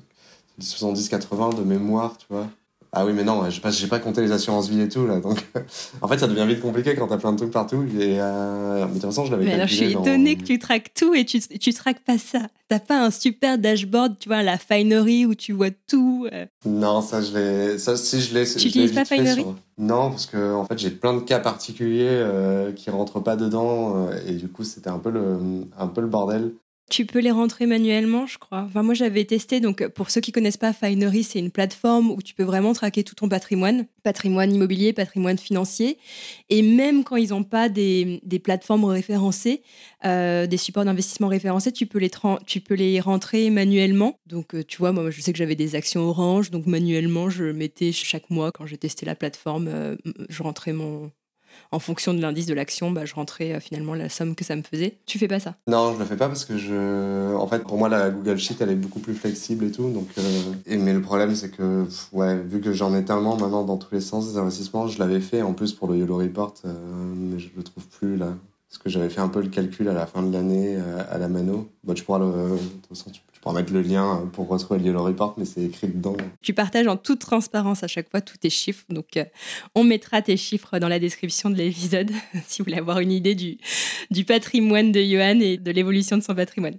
70, 0.58 1.08
80 1.08 1.50
de 1.50 1.62
mémoire, 1.62 2.16
tu 2.16 2.26
vois. 2.30 2.48
Ah 2.90 3.04
oui, 3.04 3.12
mais 3.14 3.22
non, 3.22 3.48
j'ai 3.50 3.60
pas, 3.60 3.70
j'ai 3.70 3.86
pas 3.86 3.98
compté 3.98 4.22
les 4.22 4.32
assurances 4.32 4.70
vie 4.70 4.80
et 4.80 4.88
tout, 4.88 5.06
là. 5.06 5.20
Donc, 5.20 5.44
en 6.00 6.08
fait, 6.08 6.18
ça 6.18 6.26
devient 6.26 6.46
vite 6.46 6.62
compliqué 6.62 6.94
quand 6.94 7.06
t'as 7.06 7.18
plein 7.18 7.32
de 7.32 7.36
trucs 7.36 7.50
partout. 7.50 7.84
Et, 7.98 8.16
euh... 8.18 8.80
Mais 8.80 8.86
de 8.86 8.92
toute 8.94 9.02
façon, 9.02 9.26
je 9.26 9.30
l'avais 9.30 9.44
Mais 9.44 9.52
alors, 9.52 9.66
je 9.66 9.74
suis 9.74 9.92
étonnée 9.92 10.36
que 10.36 10.44
tu 10.44 10.58
traques 10.58 10.94
tout 10.94 11.14
et 11.14 11.26
tu, 11.26 11.38
tu 11.40 11.74
traques 11.74 12.00
pas 12.00 12.16
ça. 12.16 12.46
T'as 12.68 12.78
pas 12.78 13.04
un 13.04 13.10
super 13.10 13.58
dashboard, 13.58 14.18
tu 14.18 14.30
vois, 14.30 14.42
la 14.42 14.56
Finery 14.56 15.26
où 15.26 15.34
tu 15.34 15.52
vois 15.52 15.70
tout. 15.86 16.26
Euh. 16.32 16.46
Non, 16.64 17.02
ça, 17.02 17.20
je 17.20 17.36
l'ai, 17.36 17.78
ça, 17.78 17.94
si 17.96 18.22
je 18.22 18.32
l'ai, 18.32 18.46
Tu 18.46 18.66
n'utilises 18.66 18.92
pas 18.92 19.04
Finery? 19.04 19.44
Non, 19.76 20.10
parce 20.10 20.24
que, 20.24 20.54
en 20.54 20.64
fait, 20.64 20.78
j'ai 20.78 20.90
plein 20.90 21.12
de 21.12 21.20
cas 21.20 21.40
particuliers, 21.40 22.08
euh, 22.08 22.72
qui 22.72 22.88
rentrent 22.88 23.20
pas 23.20 23.36
dedans, 23.36 24.08
euh, 24.08 24.18
et 24.26 24.32
du 24.32 24.48
coup, 24.48 24.64
c'était 24.64 24.90
un 24.90 24.98
peu 24.98 25.10
le, 25.10 25.38
un 25.78 25.88
peu 25.88 26.00
le 26.00 26.06
bordel. 26.06 26.52
Tu 26.90 27.04
peux 27.04 27.18
les 27.18 27.30
rentrer 27.30 27.66
manuellement, 27.66 28.26
je 28.26 28.38
crois. 28.38 28.62
Enfin, 28.62 28.82
moi, 28.82 28.94
j'avais 28.94 29.24
testé. 29.24 29.60
Donc, 29.60 29.86
pour 29.88 30.10
ceux 30.10 30.22
qui 30.22 30.32
connaissent 30.32 30.56
pas, 30.56 30.72
Finery, 30.72 31.22
c'est 31.22 31.38
une 31.38 31.50
plateforme 31.50 32.10
où 32.10 32.22
tu 32.22 32.34
peux 32.34 32.44
vraiment 32.44 32.72
traquer 32.72 33.04
tout 33.04 33.14
ton 33.14 33.28
patrimoine, 33.28 33.86
patrimoine 34.02 34.54
immobilier, 34.54 34.94
patrimoine 34.94 35.36
financier. 35.36 35.98
Et 36.48 36.62
même 36.62 37.04
quand 37.04 37.16
ils 37.16 37.30
n'ont 37.30 37.44
pas 37.44 37.68
des, 37.68 38.20
des, 38.24 38.38
plateformes 38.38 38.86
référencées, 38.86 39.62
euh, 40.06 40.46
des 40.46 40.56
supports 40.56 40.86
d'investissement 40.86 41.28
référencés, 41.28 41.72
tu 41.72 41.86
peux 41.86 41.98
les, 41.98 42.10
tu 42.46 42.60
peux 42.60 42.74
les 42.74 43.00
rentrer 43.00 43.50
manuellement. 43.50 44.18
Donc, 44.26 44.54
euh, 44.54 44.64
tu 44.64 44.78
vois, 44.78 44.92
moi, 44.92 45.10
je 45.10 45.20
sais 45.20 45.32
que 45.32 45.38
j'avais 45.38 45.56
des 45.56 45.74
actions 45.74 46.00
Orange. 46.08 46.50
Donc, 46.50 46.66
manuellement, 46.66 47.28
je 47.28 47.44
mettais 47.44 47.92
chaque 47.92 48.30
mois, 48.30 48.50
quand 48.50 48.64
j'ai 48.64 48.78
testé 48.78 49.04
la 49.04 49.14
plateforme, 49.14 49.68
euh, 49.68 49.96
je 50.30 50.42
rentrais 50.42 50.72
mon, 50.72 51.10
en 51.72 51.78
fonction 51.78 52.14
de 52.14 52.20
l'indice 52.20 52.46
de 52.46 52.54
l'action, 52.54 52.90
bah, 52.90 53.04
je 53.04 53.14
rentrais 53.14 53.54
euh, 53.54 53.60
finalement 53.60 53.94
la 53.94 54.08
somme 54.08 54.34
que 54.34 54.44
ça 54.44 54.56
me 54.56 54.62
faisait. 54.62 54.98
Tu 55.06 55.18
fais 55.18 55.28
pas 55.28 55.40
ça? 55.40 55.56
Non, 55.66 55.94
je 55.94 55.98
le 55.98 56.04
fais 56.04 56.16
pas 56.16 56.28
parce 56.28 56.44
que 56.44 56.56
je, 56.56 57.34
en 57.34 57.46
fait, 57.46 57.64
pour 57.64 57.78
moi 57.78 57.88
la 57.88 58.10
Google 58.10 58.38
Sheet 58.38 58.56
elle 58.60 58.70
est 58.70 58.76
beaucoup 58.76 59.00
plus 59.00 59.14
flexible 59.14 59.64
et 59.66 59.70
tout. 59.70 59.90
Donc, 59.90 60.08
euh, 60.18 60.22
mais 60.66 60.92
le 60.92 61.02
problème 61.02 61.34
c'est 61.34 61.50
que, 61.50 61.86
ouais, 62.12 62.38
vu 62.38 62.60
que 62.60 62.72
j'en 62.72 62.94
ai 62.94 63.04
tellement 63.04 63.36
maintenant 63.36 63.64
dans 63.64 63.76
tous 63.76 63.94
les 63.94 64.00
sens 64.00 64.32
des 64.32 64.38
investissements, 64.38 64.86
je 64.88 64.98
l'avais 64.98 65.20
fait 65.20 65.42
en 65.42 65.52
plus 65.52 65.72
pour 65.72 65.88
le 65.88 65.98
YOLO 65.98 66.18
Report, 66.18 66.54
euh, 66.64 66.72
mais 67.16 67.38
je 67.38 67.48
le 67.56 67.62
trouve 67.62 67.86
plus 67.86 68.16
là. 68.16 68.34
Parce 68.68 68.82
que 68.82 68.90
j'avais 68.90 69.08
fait 69.08 69.22
un 69.22 69.28
peu 69.28 69.40
le 69.40 69.48
calcul 69.48 69.88
à 69.88 69.94
la 69.94 70.06
fin 70.06 70.22
de 70.22 70.30
l'année 70.30 70.76
à 71.10 71.16
la 71.16 71.28
mano. 71.28 71.68
Bon, 71.84 71.94
tu 71.94 72.04
pourras 72.04 72.18
le, 72.18 72.26
de 72.26 72.94
pourras 73.40 73.54
mettre 73.54 73.72
le 73.72 73.82
lien 73.82 74.28
pour 74.32 74.48
retrouver 74.48 74.80
le 74.80 74.86
Yellow 74.86 75.04
Report, 75.04 75.34
mais 75.36 75.44
c'est 75.44 75.62
écrit 75.62 75.88
dedans. 75.88 76.16
Tu 76.42 76.54
partages 76.54 76.86
en 76.86 76.96
toute 76.96 77.20
transparence 77.20 77.82
à 77.82 77.88
chaque 77.88 78.10
fois 78.10 78.20
tous 78.20 78.36
tes 78.36 78.50
chiffres. 78.50 78.84
Donc, 78.88 79.16
euh, 79.16 79.24
on 79.74 79.84
mettra 79.84 80.22
tes 80.22 80.36
chiffres 80.36 80.78
dans 80.78 80.88
la 80.88 80.98
description 80.98 81.50
de 81.50 81.56
l'épisode 81.56 82.10
si 82.46 82.62
vous 82.62 82.66
voulez 82.66 82.78
avoir 82.78 83.00
une 83.00 83.12
idée 83.12 83.34
du, 83.34 83.58
du 84.10 84.24
patrimoine 84.24 84.92
de 84.92 85.00
Johan 85.02 85.40
et 85.40 85.56
de 85.56 85.70
l'évolution 85.70 86.16
de 86.16 86.22
son 86.22 86.34
patrimoine. 86.34 86.78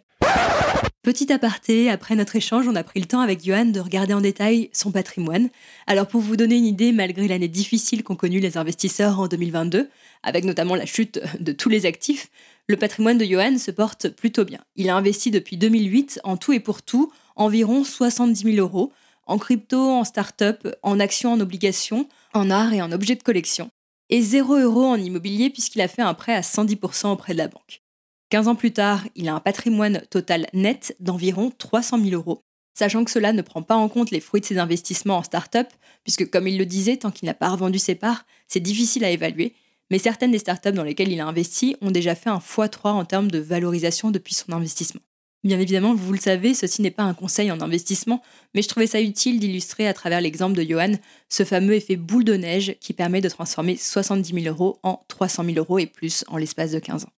Petit 1.02 1.32
aparté, 1.32 1.90
après 1.90 2.16
notre 2.16 2.36
échange, 2.36 2.68
on 2.68 2.76
a 2.76 2.84
pris 2.84 3.00
le 3.00 3.06
temps 3.06 3.22
avec 3.22 3.44
Johan 3.44 3.66
de 3.66 3.80
regarder 3.80 4.14
en 4.14 4.20
détail 4.20 4.70
son 4.74 4.92
patrimoine. 4.92 5.50
Alors 5.88 6.08
pour 6.08 6.20
vous 6.20 6.36
donner 6.36 6.58
une 6.58 6.66
idée, 6.66 6.92
malgré 6.92 7.28
l'année 7.28 7.48
difficile 7.48 8.04
qu'ont 8.04 8.18
connue 8.18 8.42
les 8.42 8.58
investisseurs 8.58 9.20
en 9.20 9.28
2022, 9.28 9.90
avec 10.24 10.44
notamment 10.44 10.76
la 10.76 10.86
chute 10.86 11.22
de 11.40 11.54
tous 11.54 11.70
les 11.70 11.86
actifs, 11.86 12.30
le 12.70 12.78
patrimoine 12.78 13.18
de 13.18 13.26
Johan 13.26 13.58
se 13.58 13.72
porte 13.72 14.10
plutôt 14.10 14.46
bien. 14.46 14.60
Il 14.76 14.90
a 14.90 14.96
investi 14.96 15.32
depuis 15.32 15.58
2008 15.58 16.22
en 16.24 16.38
tout 16.38 16.54
et 16.54 16.60
pour 16.60 16.84
tout 16.84 17.12
environ 17.36 17.84
70 17.84 18.44
000 18.44 18.58
euros 18.58 18.94
en 19.26 19.40
crypto, 19.40 19.80
en 19.80 20.04
start-up, 20.04 20.68
en 20.84 21.00
actions, 21.00 21.34
en 21.34 21.40
obligations, 21.40 22.08
en 22.34 22.52
art 22.52 22.72
et 22.74 22.82
en 22.82 22.92
objets 22.92 23.16
de 23.16 23.24
collection, 23.24 23.70
et 24.10 24.22
0 24.22 24.58
euros 24.58 24.86
en 24.86 24.98
immobilier 24.98 25.50
puisqu'il 25.50 25.82
a 25.82 25.88
fait 25.88 26.04
un 26.04 26.14
prêt 26.14 26.36
à 26.36 26.42
110% 26.42 27.08
auprès 27.08 27.34
de 27.34 27.40
la 27.40 27.48
banque. 27.48 27.82
15 28.30 28.48
ans 28.48 28.56
plus 28.56 28.72
tard, 28.72 29.04
il 29.16 29.30
a 29.30 29.34
un 29.34 29.40
patrimoine 29.40 30.04
total 30.12 30.48
net 30.54 30.96
d'environ 31.00 31.52
300 31.58 32.04
000 32.04 32.12
euros, 32.12 32.44
sachant 32.78 33.04
que 33.04 33.10
cela 33.10 33.34
ne 33.34 33.42
prend 33.42 33.64
pas 33.64 33.76
en 33.76 33.90
compte 33.90 34.12
les 34.12 34.20
fruits 34.20 34.42
de 34.42 34.46
ses 34.46 34.60
investissements 34.60 35.18
en 35.18 35.24
start-up, 35.24 35.68
puisque 36.04 36.30
comme 36.30 36.48
il 36.48 36.60
le 36.60 36.68
disait, 36.68 36.98
tant 36.98 37.10
qu'il 37.10 37.26
n'a 37.26 37.34
pas 37.34 37.50
revendu 37.50 37.80
ses 37.80 37.96
parts, 37.96 38.26
c'est 38.48 38.60
difficile 38.60 39.04
à 39.04 39.10
évaluer, 39.10 39.56
mais 39.90 40.00
certaines 40.00 40.32
des 40.32 40.40
startups 40.40 40.72
dans 40.72 40.84
lesquelles 40.84 41.12
il 41.12 41.20
a 41.20 41.28
investi 41.28 41.76
ont 41.82 41.92
déjà 41.92 42.16
fait 42.16 42.30
un 42.30 42.38
x3 42.38 42.90
en 42.90 43.06
termes 43.06 43.32
de 43.32 43.40
valorisation 43.40 44.12
depuis 44.12 44.34
son 44.34 44.52
investissement. 44.52 45.02
Bien 45.46 45.60
évidemment, 45.60 45.96
vous 45.96 46.12
le 46.12 46.20
savez, 46.20 46.54
ceci 46.54 46.82
n'est 46.82 46.92
pas 46.92 47.04
un 47.04 47.14
conseil 47.14 47.50
en 47.50 47.62
investissement, 47.62 48.22
mais 48.54 48.62
je 48.62 48.68
trouvais 48.68 48.88
ça 48.88 49.00
utile 49.00 49.40
d'illustrer 49.40 49.88
à 49.88 49.94
travers 49.94 50.20
l'exemple 50.20 50.58
de 50.58 50.70
Johan 50.70 50.92
ce 51.30 51.46
fameux 51.46 51.76
effet 51.76 51.96
boule 51.96 52.26
de 52.26 52.34
neige 52.34 52.76
qui 52.82 52.92
permet 52.92 53.22
de 53.22 53.30
transformer 53.30 53.78
70 53.78 54.34
000 54.44 54.54
euros 54.54 54.80
en 54.84 55.02
300 55.08 55.46
000 55.46 55.58
euros 55.58 55.80
et 55.80 55.86
plus 55.86 56.26
en 56.28 56.36
l'espace 56.36 56.72
de 56.72 56.80
15 56.80 57.06
ans. 57.06 57.14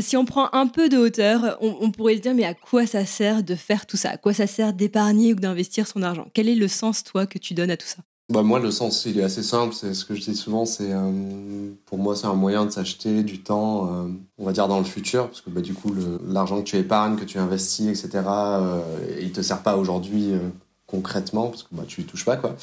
Si 0.00 0.16
on 0.16 0.24
prend 0.26 0.48
un 0.52 0.66
peu 0.66 0.88
de 0.90 0.98
hauteur, 0.98 1.58
on, 1.60 1.90
pourrait 1.90 2.16
se 2.16 2.22
dire 2.22 2.34
mais 2.34 2.44
à 2.44 2.54
quoi 2.54 2.86
ça 2.86 3.06
sert 3.06 3.42
de 3.42 3.54
faire 3.54 3.86
tout 3.86 3.96
ça? 3.96 4.10
À 4.10 4.16
quoi 4.16 4.32
ça 4.32 4.46
sert 4.46 4.72
d'épargner 4.72 5.32
ou 5.32 5.36
d'investir 5.36 5.86
son 5.86 6.02
argent? 6.02 6.28
Quel 6.32 6.48
est 6.48 6.54
le 6.54 6.68
sens, 6.68 7.04
toi, 7.04 7.26
que 7.26 7.38
tu 7.38 7.52
donnes 7.52 7.70
à 7.70 7.76
tout 7.76 7.86
ça? 7.86 8.02
Bah 8.32 8.42
moi, 8.42 8.58
le 8.58 8.70
sens, 8.70 9.04
il 9.04 9.18
est 9.18 9.22
assez 9.22 9.42
simple. 9.42 9.74
C'est 9.74 9.94
ce 9.94 10.04
que 10.04 10.14
je 10.14 10.22
dis 10.22 10.34
souvent. 10.34 10.64
C'est 10.64 10.90
euh, 10.90 11.70
pour 11.86 11.98
moi, 11.98 12.16
c'est 12.16 12.26
un 12.26 12.34
moyen 12.34 12.64
de 12.64 12.70
s'acheter 12.70 13.22
du 13.22 13.42
temps, 13.42 13.86
euh, 13.86 14.08
on 14.38 14.46
va 14.46 14.52
dire 14.52 14.66
dans 14.66 14.78
le 14.78 14.84
futur, 14.84 15.26
parce 15.26 15.42
que 15.42 15.50
bah, 15.50 15.60
du 15.60 15.74
coup, 15.74 15.94
l'argent 16.26 16.58
que 16.58 16.66
tu 16.66 16.78
épargnes, 16.78 17.16
que 17.16 17.24
tu 17.24 17.38
investis, 17.38 17.86
etc., 17.88 18.24
euh, 18.26 18.80
il 19.20 19.32
te 19.32 19.42
sert 19.42 19.62
pas 19.62 19.76
aujourd'hui 19.76 20.32
euh, 20.32 20.38
concrètement, 20.86 21.48
parce 21.48 21.64
que 21.64 21.68
bah, 21.72 21.82
tu 21.86 22.00
y 22.00 22.04
touches 22.04 22.24
pas, 22.24 22.36
quoi. 22.36 22.56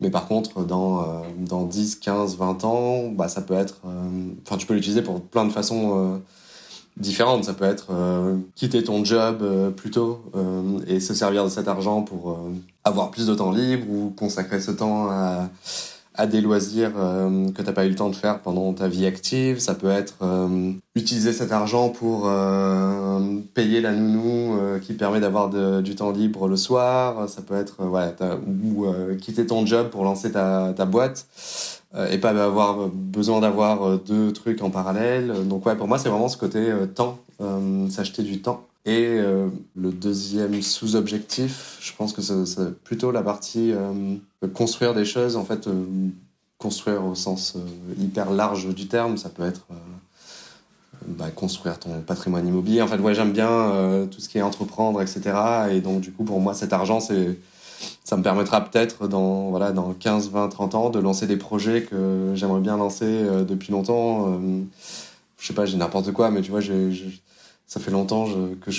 Mais 0.00 0.10
par 0.10 0.28
contre, 0.28 0.62
dans, 0.62 1.22
dans 1.38 1.64
10, 1.64 1.96
15, 1.96 2.36
20 2.36 2.64
ans, 2.64 3.28
ça 3.28 3.40
peut 3.40 3.54
être. 3.54 3.80
Enfin, 4.46 4.58
tu 4.58 4.66
peux 4.66 4.74
l'utiliser 4.74 5.00
pour 5.00 5.22
plein 5.22 5.46
de 5.46 5.50
façons 5.50 6.20
différentes. 6.96 7.44
Ça 7.44 7.54
peut 7.54 7.64
être 7.64 7.88
euh, 7.90 8.36
quitter 8.54 8.82
ton 8.82 9.04
job 9.04 9.38
euh, 9.42 9.70
plus 9.70 9.90
tôt 9.90 10.24
euh, 10.34 10.80
et 10.86 11.00
se 11.00 11.14
servir 11.14 11.44
de 11.44 11.50
cet 11.50 11.68
argent 11.68 12.02
pour 12.02 12.38
avoir 12.84 13.10
plus 13.10 13.26
de 13.26 13.34
temps 13.34 13.50
libre 13.50 13.86
ou 13.90 14.10
consacrer 14.10 14.60
ce 14.60 14.70
temps 14.70 15.08
à, 15.10 15.48
à 16.14 16.26
des 16.26 16.40
loisirs 16.40 16.92
que 16.92 17.62
t'as 17.62 17.72
pas 17.72 17.84
eu 17.84 17.90
le 17.90 17.94
temps 17.96 18.08
de 18.08 18.14
faire 18.14 18.40
pendant 18.40 18.72
ta 18.72 18.88
vie 18.88 19.06
active. 19.06 19.58
Ça 19.58 19.74
peut 19.74 19.90
être 19.90 20.14
utiliser 20.94 21.32
cet 21.32 21.50
argent 21.50 21.88
pour 21.88 22.30
payer 23.54 23.80
la 23.80 23.92
nounou 23.92 24.56
qui 24.82 24.92
permet 24.92 25.18
d'avoir 25.18 25.50
du 25.82 25.96
temps 25.96 26.12
libre 26.12 26.46
le 26.46 26.56
soir. 26.56 27.28
Ça 27.28 27.42
peut 27.42 27.56
être 27.56 27.84
ouais, 27.84 28.14
ou 28.46 28.86
quitter 29.20 29.46
ton 29.46 29.66
job 29.66 29.90
pour 29.90 30.04
lancer 30.04 30.30
ta, 30.30 30.72
ta 30.76 30.84
boîte. 30.84 31.26
Euh, 31.94 32.10
et 32.10 32.18
pas 32.18 32.30
avoir 32.30 32.88
besoin 32.88 33.40
d'avoir 33.40 33.84
euh, 33.84 34.02
deux 34.04 34.32
trucs 34.32 34.60
en 34.62 34.70
parallèle. 34.70 35.46
Donc 35.46 35.66
ouais, 35.66 35.76
pour 35.76 35.86
moi, 35.86 35.98
c'est 35.98 36.08
vraiment 36.08 36.28
ce 36.28 36.36
côté 36.36 36.58
euh, 36.58 36.86
temps, 36.86 37.18
s'acheter 37.90 38.22
du 38.22 38.40
temps. 38.40 38.66
Et 38.86 39.18
le 39.18 39.90
deuxième 39.90 40.62
sous-objectif, 40.62 41.76
je 41.80 41.92
pense 41.92 42.12
que 42.12 42.22
c'est 42.22 42.72
plutôt 42.84 43.10
la 43.10 43.20
partie 43.20 43.74
construire 44.54 44.94
des 44.94 45.04
choses, 45.04 45.34
en 45.34 45.44
fait, 45.44 45.68
construire 46.56 47.04
au 47.04 47.16
sens 47.16 47.56
hyper 48.00 48.30
large 48.30 48.72
du 48.72 48.86
terme, 48.86 49.16
ça 49.16 49.28
peut 49.28 49.42
être 49.42 49.66
bah, 51.08 51.32
construire 51.34 51.80
ton 51.80 52.00
patrimoine 52.00 52.46
immobilier. 52.46 52.80
En 52.80 52.86
fait, 52.86 52.98
ouais, 52.98 53.12
j'aime 53.12 53.32
bien 53.32 54.06
tout 54.08 54.20
ce 54.20 54.28
qui 54.28 54.38
est 54.38 54.42
entreprendre, 54.42 55.02
etc. 55.02 55.36
Et 55.72 55.80
donc, 55.80 56.00
du 56.00 56.12
coup, 56.12 56.22
pour 56.22 56.40
moi, 56.40 56.54
cet 56.54 56.72
argent, 56.72 57.00
c'est, 57.00 57.36
ça 58.04 58.16
me 58.16 58.22
permettra 58.22 58.62
peut-être 58.64 59.08
dans, 59.08 59.50
voilà, 59.50 59.72
dans 59.72 59.92
15, 59.92 60.30
20, 60.30 60.48
30 60.48 60.74
ans 60.74 60.90
de 60.90 60.98
lancer 60.98 61.26
des 61.26 61.36
projets 61.36 61.82
que 61.82 62.32
j'aimerais 62.34 62.60
bien 62.60 62.76
lancer 62.76 63.04
euh, 63.04 63.44
depuis 63.44 63.72
longtemps. 63.72 64.28
Euh, 64.28 64.62
je 65.38 65.46
sais 65.46 65.54
pas, 65.54 65.66
j'ai 65.66 65.76
n'importe 65.76 66.12
quoi, 66.12 66.30
mais 66.30 66.40
tu 66.40 66.50
vois, 66.50 66.60
ça 67.66 67.80
fait 67.80 67.90
longtemps 67.90 68.26
que 68.60 68.70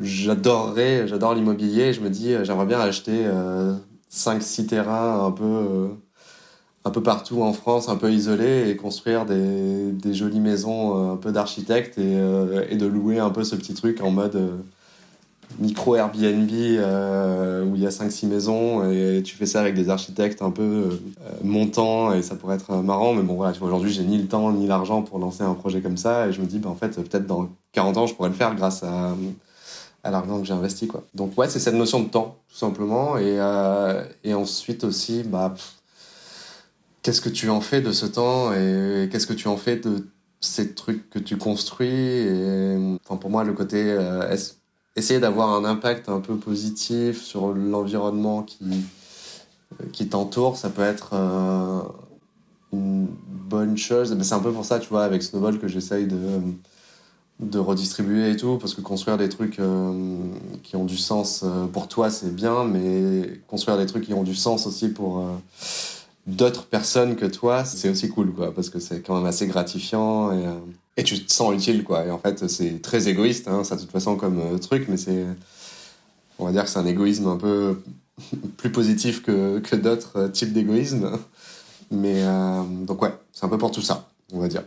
j'adorerais, 0.00 1.08
j'adore 1.08 1.34
l'immobilier. 1.34 1.92
Je 1.92 2.00
me 2.00 2.10
dis, 2.10 2.34
j'aimerais 2.44 2.66
bien 2.66 2.80
acheter 2.80 3.26
5, 4.08 4.40
6 4.40 4.66
terrains 4.68 5.26
un 5.26 5.32
peu 5.32 5.88
un 6.86 6.90
peu 6.90 7.02
partout 7.02 7.42
en 7.42 7.52
France, 7.52 7.88
un 7.88 7.96
peu 7.96 8.12
isolé, 8.12 8.70
et 8.70 8.76
construire 8.76 9.26
des, 9.26 10.14
jolies 10.14 10.38
maisons 10.38 10.96
euh, 10.96 11.12
un 11.14 11.16
peu 11.16 11.32
d'architectes 11.32 11.98
et, 11.98 12.14
euh, 12.16 12.64
de 12.76 12.86
louer 12.86 13.18
un 13.18 13.30
peu 13.30 13.42
ce 13.42 13.56
petit 13.56 13.74
truc 13.74 14.00
en 14.00 14.12
mode 14.12 14.36
euh, 14.36 14.56
micro 15.58 15.96
Airbnb 15.96 16.50
où 16.50 17.76
il 17.76 17.82
y 17.82 17.86
a 17.86 17.90
5-6 17.90 18.26
maisons 18.26 18.90
et 18.90 19.22
tu 19.24 19.36
fais 19.36 19.46
ça 19.46 19.60
avec 19.60 19.74
des 19.74 19.90
architectes 19.90 20.42
un 20.42 20.50
peu 20.50 20.98
montants 21.42 22.12
et 22.12 22.22
ça 22.22 22.34
pourrait 22.36 22.56
être 22.56 22.74
marrant. 22.76 23.14
Mais 23.14 23.22
bon, 23.22 23.34
voilà, 23.34 23.54
aujourd'hui, 23.60 23.92
j'ai 23.92 24.04
ni 24.04 24.18
le 24.18 24.26
temps 24.26 24.52
ni 24.52 24.66
l'argent 24.66 25.02
pour 25.02 25.18
lancer 25.18 25.42
un 25.42 25.54
projet 25.54 25.80
comme 25.80 25.96
ça 25.96 26.28
et 26.28 26.32
je 26.32 26.40
me 26.40 26.46
dis, 26.46 26.58
bah, 26.58 26.70
en 26.70 26.76
fait, 26.76 26.90
peut-être 26.94 27.26
dans 27.26 27.48
40 27.72 27.96
ans, 27.96 28.06
je 28.06 28.14
pourrais 28.14 28.28
le 28.28 28.34
faire 28.34 28.54
grâce 28.54 28.82
à, 28.82 29.14
à 30.04 30.10
l'argent 30.10 30.40
que 30.40 30.46
j'ai 30.46 30.54
investi. 30.54 30.86
Quoi. 30.86 31.04
Donc, 31.14 31.36
ouais, 31.38 31.48
c'est 31.48 31.60
cette 31.60 31.74
notion 31.74 32.00
de 32.00 32.08
temps, 32.08 32.36
tout 32.48 32.56
simplement. 32.56 33.18
Et, 33.18 33.38
et 34.24 34.34
ensuite 34.34 34.84
aussi, 34.84 35.22
bah, 35.22 35.54
qu'est-ce 37.06 37.20
que 37.20 37.28
tu 37.28 37.50
en 37.50 37.60
fais 37.60 37.80
de 37.80 37.92
ce 37.92 38.04
temps 38.04 38.52
et 38.52 39.08
qu'est-ce 39.12 39.28
que 39.28 39.32
tu 39.32 39.46
en 39.46 39.56
fais 39.56 39.76
de 39.76 40.08
ces 40.40 40.74
trucs 40.74 41.08
que 41.08 41.20
tu 41.20 41.36
construis 41.36 41.88
et 41.88 42.98
enfin 43.04 43.16
pour 43.16 43.30
moi 43.30 43.44
le 43.44 43.52
côté 43.52 43.80
euh, 43.80 44.36
essayer 44.96 45.20
d'avoir 45.20 45.50
un 45.50 45.64
impact 45.64 46.08
un 46.08 46.20
peu 46.20 46.36
positif 46.36 47.22
sur 47.22 47.52
l'environnement 47.52 48.42
qui 48.42 48.58
euh, 49.80 49.84
qui 49.92 50.08
t'entoure 50.08 50.56
ça 50.56 50.70
peut 50.70 50.82
être 50.82 51.10
euh, 51.12 51.80
une 52.72 53.08
bonne 53.28 53.76
chose. 53.76 54.14
Mais 54.14 54.24
c'est 54.24 54.34
un 54.34 54.40
peu 54.40 54.52
pour 54.52 54.64
ça 54.64 54.78
tu 54.78 54.88
vois 54.88 55.04
avec 55.04 55.22
Snowball 55.22 55.58
que 55.58 55.68
j'essaye 55.68 56.06
de 56.06 56.40
de 57.40 57.58
redistribuer 57.58 58.30
et 58.30 58.36
tout 58.36 58.56
parce 58.56 58.72
que 58.72 58.80
construire 58.80 59.18
des 59.18 59.28
trucs 59.28 59.60
qui 60.62 60.76
ont 60.76 60.84
du 60.86 60.96
sens 60.96 61.44
pour 61.70 61.86
toi 61.86 62.08
c'est 62.08 62.34
bien 62.34 62.64
mais 62.64 63.42
construire 63.46 63.76
des 63.76 63.84
trucs 63.84 64.04
qui 64.04 64.14
ont 64.14 64.22
du 64.22 64.34
sens 64.34 64.66
aussi 64.66 64.88
pour 64.88 65.22
d'autres 66.26 66.66
personnes 66.66 67.16
que 67.16 67.26
toi, 67.26 67.64
c'est 67.64 67.88
aussi 67.88 68.08
cool, 68.08 68.32
quoi, 68.32 68.52
parce 68.52 68.70
que 68.70 68.78
c'est 68.78 69.00
quand 69.00 69.16
même 69.16 69.26
assez 69.26 69.46
gratifiant 69.46 70.32
euh, 70.32 70.54
et, 70.96 71.04
tu 71.04 71.24
te 71.24 71.32
sens 71.32 71.54
utile, 71.54 71.84
quoi. 71.84 72.04
Et 72.04 72.10
en 72.10 72.18
fait, 72.18 72.48
c'est 72.48 72.80
très 72.82 73.08
égoïste, 73.08 73.48
hein, 73.48 73.64
ça 73.64 73.76
de 73.76 73.80
toute 73.82 73.90
façon 73.90 74.16
comme 74.16 74.40
euh, 74.40 74.58
truc, 74.58 74.86
mais 74.88 74.96
c'est, 74.96 75.24
on 76.38 76.46
va 76.46 76.52
dire 76.52 76.64
que 76.64 76.70
c'est 76.70 76.78
un 76.78 76.86
égoïsme 76.86 77.26
un 77.28 77.36
peu 77.36 77.80
plus 78.56 78.70
positif 78.70 79.22
que, 79.22 79.58
que 79.60 79.76
d'autres 79.76 80.16
euh, 80.16 80.28
types 80.28 80.52
d'égoïsme. 80.52 81.18
Mais 81.92 82.24
donc 82.84 83.00
ouais, 83.02 83.14
c'est 83.32 83.44
un 83.44 83.48
peu 83.48 83.58
pour 83.58 83.70
tout 83.70 83.80
ça, 83.80 84.08
on 84.32 84.40
va 84.40 84.48
dire. 84.48 84.64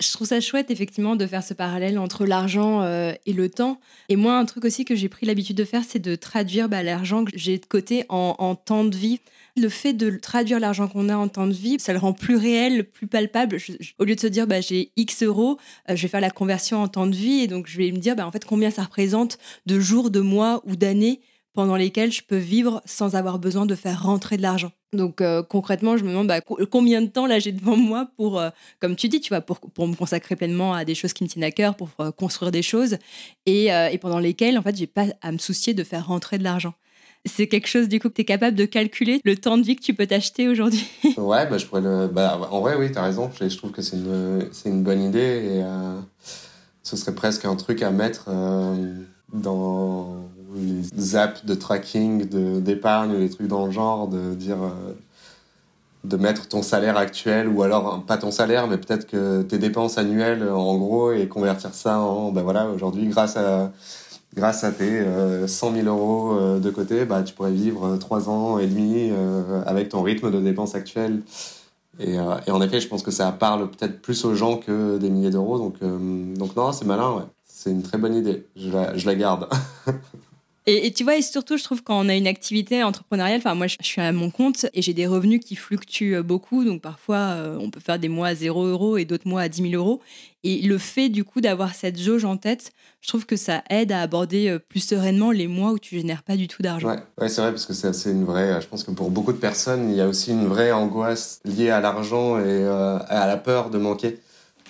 Je 0.00 0.12
trouve 0.12 0.28
ça 0.28 0.40
chouette, 0.40 0.70
effectivement, 0.70 1.16
de 1.16 1.26
faire 1.26 1.42
ce 1.42 1.52
parallèle 1.52 1.98
entre 1.98 2.26
l'argent 2.26 2.86
et 2.86 3.32
le 3.32 3.48
temps. 3.48 3.80
Et 4.08 4.14
moi, 4.14 4.38
un 4.38 4.44
truc 4.44 4.64
aussi 4.64 4.84
que 4.84 4.94
j'ai 4.94 5.08
pris 5.08 5.26
l'habitude 5.26 5.56
de 5.56 5.64
faire, 5.64 5.82
c'est 5.86 5.98
de 5.98 6.14
traduire 6.14 6.68
bah, 6.68 6.84
l'argent 6.84 7.24
que 7.24 7.32
j'ai 7.34 7.58
de 7.58 7.66
côté 7.66 8.04
en, 8.08 8.36
en 8.38 8.54
temps 8.54 8.84
de 8.84 8.96
vie. 8.96 9.18
Le 9.56 9.68
fait 9.68 9.92
de 9.92 10.10
traduire 10.10 10.60
l'argent 10.60 10.88
qu'on 10.88 11.08
a 11.08 11.16
en 11.16 11.28
temps 11.28 11.46
de 11.46 11.52
vie, 11.52 11.78
ça 11.78 11.92
le 11.92 11.98
rend 11.98 12.12
plus 12.12 12.36
réel, 12.36 12.84
plus 12.84 13.06
palpable. 13.06 13.58
au 13.98 14.04
lieu 14.04 14.14
de 14.14 14.20
se 14.20 14.26
dire, 14.26 14.46
bah, 14.46 14.60
j'ai 14.60 14.92
X 14.96 15.22
euros, 15.22 15.58
euh, 15.88 15.96
je 15.96 16.02
vais 16.02 16.08
faire 16.08 16.20
la 16.20 16.30
conversion 16.30 16.82
en 16.82 16.88
temps 16.88 17.06
de 17.06 17.14
vie 17.14 17.40
et 17.40 17.46
donc 17.46 17.66
je 17.66 17.76
vais 17.78 17.90
me 17.92 17.98
dire, 17.98 18.16
bah, 18.16 18.26
en 18.26 18.32
fait, 18.32 18.44
combien 18.44 18.70
ça 18.70 18.84
représente 18.84 19.38
de 19.66 19.80
jours, 19.80 20.10
de 20.10 20.20
mois 20.20 20.62
ou 20.66 20.76
d'années 20.76 21.20
pendant 21.52 21.74
lesquels 21.74 22.12
je 22.12 22.22
peux 22.22 22.36
vivre 22.36 22.80
sans 22.84 23.16
avoir 23.16 23.40
besoin 23.40 23.66
de 23.66 23.74
faire 23.74 24.04
rentrer 24.04 24.36
de 24.36 24.42
l'argent. 24.42 24.70
Donc 24.92 25.20
euh, 25.20 25.42
concrètement, 25.42 25.96
je 25.96 26.04
me 26.04 26.10
demande 26.10 26.28
bah, 26.28 26.40
combien 26.40 27.02
de 27.02 27.08
temps 27.08 27.26
là 27.26 27.40
j'ai 27.40 27.52
devant 27.52 27.76
moi 27.76 28.08
pour, 28.16 28.38
euh, 28.38 28.50
comme 28.78 28.94
tu 28.94 29.08
dis, 29.08 29.20
tu 29.20 29.30
vois, 29.30 29.40
pour, 29.40 29.88
me 29.88 29.94
consacrer 29.96 30.36
pleinement 30.36 30.74
à 30.74 30.84
des 30.84 30.94
choses 30.94 31.12
qui 31.12 31.24
me 31.24 31.28
tiennent 31.28 31.44
à 31.44 31.50
cœur, 31.50 31.76
pour 31.76 31.90
construire 32.16 32.52
des 32.52 32.62
choses, 32.62 32.98
et, 33.46 33.66
et 33.66 33.98
pendant 33.98 34.18
lesquelles 34.18 34.58
en 34.58 34.62
fait 34.62 34.76
j'ai 34.76 34.86
pas 34.86 35.06
à 35.22 35.32
me 35.32 35.38
soucier 35.38 35.74
de 35.74 35.82
faire 35.84 36.06
rentrer 36.06 36.38
de 36.38 36.44
l'argent. 36.44 36.74
C'est 37.26 37.48
quelque 37.48 37.66
chose 37.66 37.88
du 37.88 38.00
coup 38.00 38.08
que 38.08 38.14
tu 38.14 38.22
es 38.22 38.24
capable 38.24 38.56
de 38.56 38.64
calculer 38.64 39.20
le 39.24 39.36
temps 39.36 39.58
de 39.58 39.62
vie 39.62 39.76
que 39.76 39.82
tu 39.82 39.92
peux 39.92 40.06
t'acheter 40.06 40.48
aujourd'hui? 40.48 40.86
Ouais, 41.18 41.46
bah, 41.46 41.58
je 41.58 41.66
pourrais 41.66 41.82
le... 41.82 42.06
bah, 42.06 42.40
en 42.50 42.60
vrai, 42.60 42.76
oui, 42.76 42.90
tu 42.90 42.98
as 42.98 43.02
raison. 43.02 43.30
Je, 43.38 43.56
trouve 43.56 43.72
que 43.72 43.82
c'est 43.82 43.96
une, 43.96 44.48
une 44.64 44.82
bonne 44.82 45.02
idée 45.02 45.18
et 45.18 45.62
euh, 45.62 45.98
ce 46.82 46.96
serait 46.96 47.14
presque 47.14 47.44
un 47.44 47.56
truc 47.56 47.82
à 47.82 47.90
mettre 47.90 48.26
euh, 48.28 48.94
dans 49.34 50.24
les 50.54 51.16
apps 51.16 51.44
de 51.44 51.54
tracking 51.54 52.24
d'épargne 52.60 53.14
ou 53.14 53.18
des 53.18 53.30
trucs 53.30 53.48
dans 53.48 53.66
le 53.66 53.72
genre, 53.72 54.08
de 54.08 54.34
dire. 54.34 54.62
Euh, 54.62 54.94
de 56.02 56.16
mettre 56.16 56.48
ton 56.48 56.62
salaire 56.62 56.96
actuel 56.96 57.46
ou 57.46 57.62
alors 57.62 58.02
pas 58.06 58.16
ton 58.16 58.30
salaire 58.30 58.66
mais 58.66 58.78
peut-être 58.78 59.06
que 59.06 59.42
tes 59.42 59.58
dépenses 59.58 59.98
annuelles 59.98 60.48
en 60.48 60.78
gros 60.78 61.12
et 61.12 61.28
convertir 61.28 61.74
ça 61.74 61.98
en 61.98 62.32
ben 62.32 62.40
voilà 62.40 62.68
aujourd'hui 62.70 63.06
grâce 63.08 63.36
à 63.36 63.70
grâce 64.34 64.64
à 64.64 64.72
tes 64.72 65.04
100 65.46 65.74
000 65.74 65.86
euros 65.86 66.32
euh, 66.32 66.58
de 66.58 66.70
côté, 66.70 67.04
bah, 67.04 67.22
tu 67.22 67.34
pourrais 67.34 67.52
vivre 67.52 67.96
3 67.96 68.28
ans 68.28 68.58
et 68.58 68.66
demi 68.66 69.10
euh, 69.10 69.62
avec 69.66 69.88
ton 69.88 70.02
rythme 70.02 70.30
de 70.30 70.40
dépenses 70.40 70.74
actuel. 70.74 71.22
Et, 71.98 72.18
euh, 72.18 72.36
et, 72.46 72.50
en 72.50 72.62
effet, 72.62 72.80
je 72.80 72.88
pense 72.88 73.02
que 73.02 73.10
ça 73.10 73.30
parle 73.32 73.70
peut-être 73.70 74.00
plus 74.00 74.24
aux 74.24 74.34
gens 74.34 74.56
que 74.56 74.98
des 74.98 75.10
milliers 75.10 75.30
d'euros. 75.30 75.58
Donc, 75.58 75.80
donc 75.80 76.56
non, 76.56 76.72
c'est 76.72 76.86
malin, 76.86 77.12
ouais. 77.14 77.24
C'est 77.44 77.70
une 77.70 77.82
très 77.82 77.98
bonne 77.98 78.14
idée. 78.14 78.46
Je 78.56 78.70
la, 78.70 78.96
je 78.96 79.04
la 79.06 79.14
garde. 79.14 79.48
Et, 80.66 80.92
tu 80.92 81.04
vois, 81.04 81.16
et 81.16 81.22
surtout, 81.22 81.56
je 81.56 81.64
trouve 81.64 81.82
quand 81.82 81.98
on 81.98 82.08
a 82.08 82.14
une 82.14 82.26
activité 82.26 82.82
entrepreneuriale, 82.84 83.38
enfin 83.38 83.54
moi 83.54 83.66
je, 83.66 83.76
suis 83.80 84.00
à 84.00 84.12
mon 84.12 84.30
compte 84.30 84.66
et 84.74 84.82
j'ai 84.82 84.92
des 84.92 85.06
revenus 85.06 85.40
qui 85.40 85.56
fluctuent 85.56 86.22
beaucoup, 86.22 86.64
donc 86.64 86.82
parfois 86.82 87.36
on 87.58 87.70
peut 87.70 87.80
faire 87.80 87.98
des 87.98 88.08
mois 88.08 88.28
à 88.28 88.34
0 88.34 88.66
euros 88.66 88.96
et 88.98 89.04
d'autres 89.04 89.26
mois 89.26 89.40
à 89.40 89.48
10 89.48 89.70
000 89.70 89.82
euros. 89.82 90.00
Et 90.44 90.60
le 90.62 90.78
fait 90.78 91.08
du 91.08 91.24
coup 91.24 91.40
d'avoir 91.40 91.74
cette 91.74 91.98
jauge 91.98 92.24
en 92.24 92.36
tête, 92.36 92.72
je 93.00 93.08
trouve 93.08 93.26
que 93.26 93.36
ça 93.36 93.64
aide 93.70 93.90
à 93.90 94.02
aborder 94.02 94.58
plus 94.68 94.80
sereinement 94.80 95.30
les 95.30 95.48
mois 95.48 95.72
où 95.72 95.78
tu 95.78 95.96
génères 95.96 96.22
pas 96.22 96.36
du 96.36 96.46
tout 96.46 96.62
d'argent. 96.62 96.88
Ouais 96.88 97.28
c'est 97.28 97.40
vrai 97.40 97.50
parce 97.50 97.66
que 97.66 97.72
c'est 97.72 98.10
une 98.10 98.24
vraie. 98.24 98.60
Je 98.60 98.68
pense 98.68 98.84
que 98.84 98.90
pour 98.90 99.10
beaucoup 99.10 99.32
de 99.32 99.38
personnes, 99.38 99.90
il 99.90 99.96
y 99.96 100.00
a 100.00 100.06
aussi 100.06 100.30
une 100.30 100.46
vraie 100.46 100.72
angoisse 100.72 101.40
liée 101.46 101.70
à 101.70 101.80
l'argent 101.80 102.38
et 102.38 102.64
à 102.64 103.26
la 103.26 103.36
peur 103.38 103.70
de 103.70 103.78
manquer. 103.78 104.20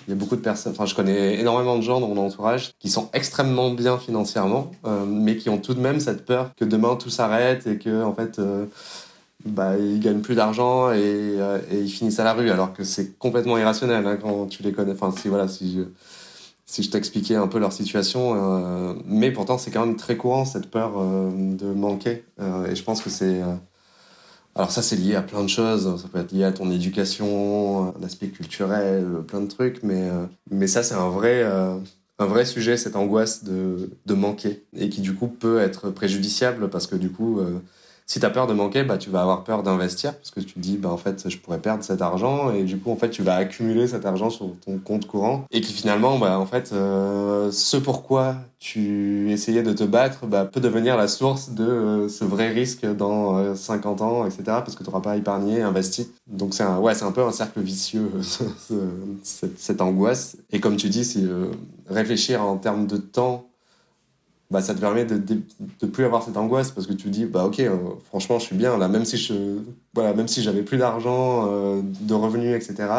Il 0.07 0.11
y 0.11 0.13
a 0.13 0.15
beaucoup 0.15 0.35
de 0.35 0.41
personnes, 0.41 0.71
enfin 0.71 0.85
je 0.85 0.95
connais 0.95 1.39
énormément 1.39 1.77
de 1.77 1.83
gens 1.83 1.99
dans 1.99 2.07
mon 2.07 2.25
entourage 2.25 2.73
qui 2.79 2.89
sont 2.89 3.09
extrêmement 3.13 3.71
bien 3.71 3.97
financièrement, 3.97 4.71
euh, 4.85 5.05
mais 5.05 5.37
qui 5.37 5.49
ont 5.49 5.59
tout 5.59 5.73
de 5.73 5.79
même 5.79 5.99
cette 5.99 6.25
peur 6.25 6.51
que 6.55 6.65
demain 6.65 6.95
tout 6.95 7.09
s'arrête 7.09 7.67
et 7.67 7.77
que 7.77 8.03
en 8.03 8.13
fait 8.13 8.39
euh, 8.39 8.65
bah, 9.45 9.77
ils 9.77 9.99
gagnent 9.99 10.21
plus 10.21 10.35
d'argent 10.35 10.91
et, 10.91 10.99
euh, 10.99 11.59
ils 11.71 11.89
finissent 11.89 12.19
à 12.19 12.23
la 12.23 12.33
rue, 12.33 12.49
alors 12.49 12.73
que 12.73 12.83
c'est 12.83 13.17
complètement 13.19 13.57
irrationnel 13.57 14.05
hein, 14.07 14.17
quand 14.21 14.47
tu 14.47 14.63
les 14.63 14.71
connais. 14.71 14.93
Enfin 14.93 15.13
si 15.15 15.27
voilà 15.27 15.47
si 15.47 15.79
si 16.65 16.83
je 16.83 16.89
t'expliquais 16.89 17.35
un 17.35 17.47
peu 17.47 17.59
leur 17.59 17.73
situation, 17.73 18.95
mais 19.05 19.31
pourtant 19.31 19.57
c'est 19.57 19.71
quand 19.71 19.85
même 19.85 19.97
très 19.97 20.15
courant 20.15 20.45
cette 20.45 20.71
peur 20.71 20.93
de 20.93 21.73
manquer 21.73 22.23
et 22.39 22.75
je 22.75 22.83
pense 22.83 23.01
que 23.01 23.09
c'est 23.09 23.41
alors 24.55 24.71
ça, 24.71 24.81
c'est 24.81 24.97
lié 24.97 25.15
à 25.15 25.21
plein 25.21 25.43
de 25.43 25.49
choses. 25.49 26.01
Ça 26.01 26.07
peut 26.09 26.19
être 26.19 26.31
lié 26.31 26.43
à 26.43 26.51
ton 26.51 26.69
éducation, 26.71 27.95
un 27.95 28.03
aspect 28.03 28.27
culturel, 28.27 29.05
plein 29.27 29.41
de 29.41 29.47
trucs. 29.47 29.81
Mais, 29.83 30.09
euh, 30.09 30.25
mais 30.49 30.67
ça, 30.67 30.83
c'est 30.83 30.95
un 30.95 31.09
vrai, 31.09 31.41
euh, 31.43 31.77
un 32.19 32.25
vrai 32.25 32.45
sujet, 32.45 32.75
cette 32.75 32.95
angoisse 32.97 33.43
de, 33.45 33.91
de 34.05 34.13
manquer. 34.13 34.65
Et 34.75 34.89
qui, 34.89 35.01
du 35.01 35.15
coup, 35.15 35.27
peut 35.27 35.59
être 35.59 35.89
préjudiciable 35.89 36.69
parce 36.69 36.87
que, 36.87 36.95
du 36.95 37.11
coup, 37.11 37.39
euh, 37.39 37.59
si 38.11 38.19
tu 38.19 38.25
as 38.25 38.29
peur 38.29 38.45
de 38.45 38.53
manquer, 38.53 38.83
bah, 38.83 38.97
tu 38.97 39.09
vas 39.09 39.21
avoir 39.21 39.45
peur 39.45 39.63
d'investir 39.63 40.13
parce 40.17 40.31
que 40.31 40.41
tu 40.41 40.55
te 40.55 40.59
dis, 40.59 40.75
bah, 40.75 40.89
en 40.89 40.97
fait, 40.97 41.29
je 41.29 41.37
pourrais 41.37 41.59
perdre 41.59 41.81
cet 41.81 42.01
argent 42.01 42.51
et 42.51 42.63
du 42.63 42.77
coup, 42.77 42.91
en 42.91 42.97
fait, 42.97 43.09
tu 43.09 43.23
vas 43.23 43.35
accumuler 43.35 43.87
cet 43.87 44.05
argent 44.05 44.29
sur 44.29 44.53
ton 44.65 44.79
compte 44.79 45.07
courant 45.07 45.45
et 45.49 45.61
qui 45.61 45.71
finalement, 45.71 46.19
bah, 46.19 46.37
en 46.37 46.45
fait, 46.45 46.73
euh, 46.73 47.53
ce 47.53 47.77
pourquoi 47.77 48.35
tu 48.59 49.31
essayais 49.31 49.63
de 49.63 49.71
te 49.71 49.85
battre 49.85 50.25
bah, 50.25 50.43
peut 50.43 50.59
devenir 50.59 50.97
la 50.97 51.07
source 51.07 51.51
de 51.51 51.63
euh, 51.63 52.09
ce 52.09 52.25
vrai 52.25 52.49
risque 52.49 52.85
dans 52.85 53.55
50 53.55 54.01
euh, 54.01 54.03
ans, 54.03 54.25
etc. 54.25 54.43
parce 54.45 54.75
que 54.75 54.83
tu 54.83 54.89
n'auras 54.89 55.01
pas 55.01 55.15
épargné, 55.15 55.61
investi. 55.61 56.11
Donc, 56.27 56.53
c'est 56.53 56.63
un, 56.63 56.79
ouais, 56.79 56.93
c'est 56.93 57.05
un 57.05 57.13
peu 57.13 57.23
un 57.23 57.31
cercle 57.31 57.61
vicieux, 57.61 58.11
cette, 59.23 59.57
cette, 59.57 59.79
angoisse. 59.79 60.35
Et 60.51 60.59
comme 60.59 60.75
tu 60.75 60.89
dis, 60.89 61.05
c'est 61.05 61.23
réfléchir 61.87 62.41
en 62.41 62.57
termes 62.57 62.87
de 62.87 62.97
temps 62.97 63.50
bah, 64.51 64.61
ça 64.61 64.75
te 64.75 64.79
permet 64.79 65.05
de, 65.05 65.17
de, 65.17 65.87
plus 65.87 66.03
avoir 66.03 66.23
cette 66.23 66.35
angoisse 66.35 66.71
parce 66.71 66.85
que 66.85 66.93
tu 66.93 67.09
dis 67.09 67.25
bah 67.25 67.45
ok 67.45 67.61
euh, 67.61 67.77
franchement 68.03 68.37
je 68.37 68.45
suis 68.45 68.55
bien 68.55 68.77
là 68.77 68.89
même 68.89 69.05
si 69.05 69.17
je 69.17 69.33
voilà 69.93 70.13
même 70.13 70.27
si 70.27 70.43
j'avais 70.43 70.61
plus 70.61 70.77
d'argent 70.77 71.47
euh, 71.49 71.81
de 71.83 72.13
revenus 72.13 72.53
etc 72.55 72.89